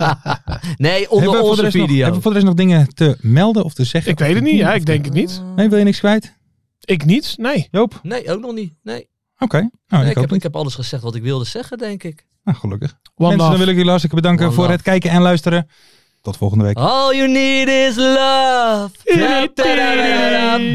Nee, 0.77 1.09
onder 1.11 1.41
onze 1.41 1.61
rest 1.61 1.75
nog, 1.75 1.85
video. 1.87 1.97
hebben 2.03 2.15
we 2.15 2.21
voor 2.21 2.31
de 2.31 2.37
rest 2.37 2.45
nog 2.49 2.55
dingen 2.57 2.87
te 2.93 3.17
melden 3.21 3.63
of 3.63 3.73
te 3.73 3.83
zeggen? 3.83 4.11
Ik 4.11 4.19
weet 4.19 4.33
het 4.35 4.43
niet. 4.43 4.57
Ja, 4.57 4.73
ik 4.73 4.85
denk 4.85 5.05
het 5.05 5.13
niet. 5.13 5.41
Nee, 5.55 5.69
wil 5.69 5.77
je 5.77 5.83
niks 5.83 5.99
kwijt? 5.99 6.33
Ik 6.79 7.05
niet. 7.05 7.33
Nee. 7.37 7.67
Joop? 7.71 7.99
Nee, 8.03 8.31
ook 8.31 8.41
nog 8.41 8.53
niet. 8.53 8.73
Nee. 8.83 9.07
Oké. 9.39 9.57
Nou, 9.87 10.03
Nee, 10.03 10.11
ik 10.11 10.17
heb, 10.17 10.33
ik 10.33 10.43
heb 10.43 10.55
alles 10.55 10.75
gezegd 10.75 11.03
wat 11.03 11.15
ik 11.15 11.23
wilde 11.23 11.45
zeggen, 11.45 11.77
denk 11.77 12.03
ik. 12.03 12.25
Nou, 12.43 12.57
gelukkig. 12.57 12.95
One 13.15 13.29
Mensen, 13.29 13.49
dan 13.49 13.57
wil 13.57 13.67
ik 13.67 13.73
jullie 13.73 13.87
hartstikke 13.89 14.15
bedanken 14.15 14.45
One 14.45 14.53
voor 14.53 14.63
love. 14.63 14.75
het 14.75 14.85
kijken 14.85 15.09
en 15.09 15.21
luisteren. 15.21 15.69
Tot 16.21 16.37
volgende 16.37 16.63
week. 16.63 16.77
All 16.77 17.15
you 17.15 17.27
need 17.31 17.67
is 17.67 17.95
love. 17.95 18.89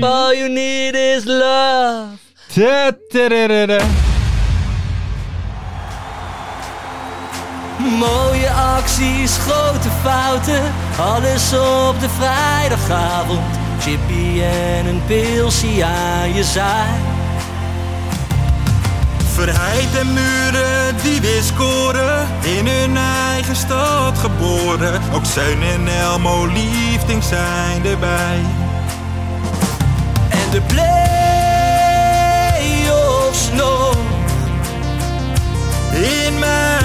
All 0.00 0.36
you 0.36 0.48
need 0.52 0.94
is 0.94 1.24
love. 1.24 2.06
Mooie 7.98 8.50
acties, 8.50 9.36
grote 9.38 9.88
fouten, 10.02 10.62
alles 10.98 11.52
op 11.52 12.00
de 12.00 12.08
vrijdagavond. 12.08 13.40
Chippy 13.80 14.40
en 14.42 14.86
een 14.86 15.02
pilsie 15.06 15.84
aan 15.84 16.34
je 16.34 16.44
zaai. 16.44 16.90
Verheid 19.32 19.96
en 19.98 20.12
muren 20.12 20.96
die 21.02 21.20
weer 21.20 21.42
scoren, 21.42 22.26
in 22.42 22.66
hun 22.66 22.96
eigen 22.96 23.56
stad 23.56 24.18
geboren. 24.18 25.00
Ook 25.12 25.24
Zeun 25.24 25.62
en 25.62 25.88
Elmo 25.88 26.46
liefding 26.46 27.22
zijn 27.22 27.86
erbij. 27.86 28.40
En 30.28 30.50
de 30.50 30.60
play-offs 30.66 31.10
nog. 33.52 33.96
In 35.92 36.38
mij. 36.38 36.78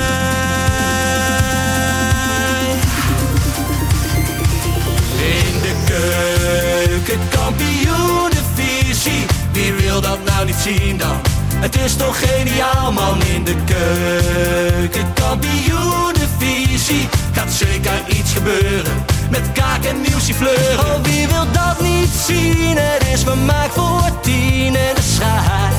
In 5.17 5.59
de 5.61 5.75
keuken, 5.85 7.19
kampioenenvisie. 7.29 9.25
Wie 9.51 9.73
wil 9.73 10.01
dat 10.01 10.19
nou 10.25 10.45
niet 10.45 10.55
zien 10.55 10.97
dan? 10.97 11.34
Het 11.66 11.76
is 11.76 11.95
toch 11.95 12.20
geniaal 12.20 12.91
man 12.91 13.24
in 13.24 13.43
de 13.43 13.55
keuken, 13.66 15.13
kampioenenvisie. 15.13 17.07
Gaat 17.32 17.51
zeker 17.51 18.03
iets 18.07 18.34
gebeuren 18.34 19.05
met 19.30 19.51
kaak 19.53 19.86
en 19.86 20.01
nieuwsie 20.01 20.34
fleuren. 20.34 20.80
Oh, 20.80 21.03
wie 21.03 21.28
wil 21.28 21.51
dat 21.51 21.82
niet 21.82 22.09
zien? 22.28 22.78
Het 22.78 23.07
is 23.13 23.24
vermaakt 23.24 23.74
voor 23.74 24.20
tien 24.22 24.76
en 24.76 25.03
de. 25.03 25.74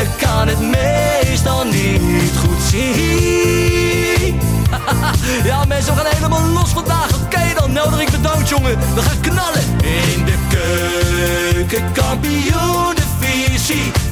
Ik 0.00 0.08
kan 0.16 0.48
het 0.48 0.60
meestal 0.60 1.64
niet 1.64 2.36
goed 2.36 2.62
zien. 2.70 4.40
Ja, 5.44 5.64
mensen, 5.64 5.94
we 5.94 6.00
gaan 6.00 6.14
helemaal 6.14 6.48
los 6.48 6.70
vandaag. 6.70 7.14
Oké, 7.14 7.54
dan 7.58 7.72
nodig 7.72 8.00
ik 8.00 8.10
bedankt, 8.10 8.48
jongen. 8.48 8.78
We 8.94 9.02
gaan 9.02 9.20
knallen. 9.20 9.62
In 9.82 10.24
de 10.24 10.34
keuken, 10.48 11.92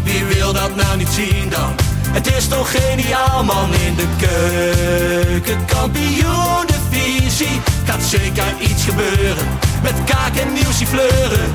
Wie 0.03 0.25
wil 0.25 0.53
dat 0.53 0.77
nou 0.77 0.97
niet 0.97 1.09
zien 1.09 1.49
dan? 1.49 1.75
Het 2.09 2.37
is 2.37 2.49
toch 2.49 2.71
geniaal, 2.71 3.45
man. 3.45 3.75
In 3.75 3.95
de 3.95 4.07
keuken, 4.19 5.65
kampioenenvisie. 5.65 7.61
Gaat 7.85 8.03
zeker 8.03 8.45
iets 8.59 8.85
gebeuren. 8.85 9.47
Met 9.83 9.95
kaak 10.05 10.37
en 10.37 10.53
nieuwsie 10.53 10.87
fleuren. 10.87 11.55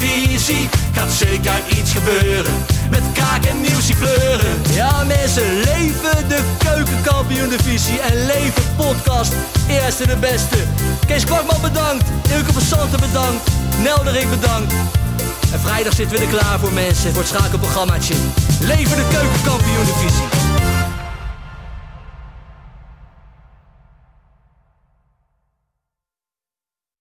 keukenkampioenenvisie. 0.01 0.69
Gaat 0.93 1.11
zeker 1.11 1.77
iets 1.77 1.91
gebeuren, 1.91 2.53
met 2.89 3.01
kaak 3.13 3.45
en 3.45 3.61
nieuwsie 3.61 3.95
kleuren. 3.95 4.61
Ja 4.73 5.03
mensen, 5.03 5.59
leven 5.59 6.27
de 6.27 6.39
keukenkampioenenvisie 6.57 7.99
en 7.99 8.25
leven 8.25 8.63
podcast. 8.75 9.33
Eerste 9.67 10.07
de 10.07 10.15
beste. 10.15 10.57
Kees 11.07 11.25
Kwakman 11.25 11.61
bedankt, 11.61 12.03
Ilke 12.31 12.53
van 12.53 12.61
Santen 12.61 12.99
bedankt, 12.99 13.47
Nelderik 13.81 14.29
bedankt. 14.29 14.73
En 15.53 15.59
vrijdag 15.59 15.93
zitten 15.93 16.17
we 16.17 16.23
er 16.23 16.29
klaar 16.29 16.59
voor 16.59 16.73
mensen, 16.73 17.11
voor 17.13 17.21
het 17.21 17.31
schakelprogrammaatje. 17.31 18.15
Leven 18.59 18.95
de 18.95 19.07
keukenkampioen 19.09 19.85
divisie. 19.85 20.60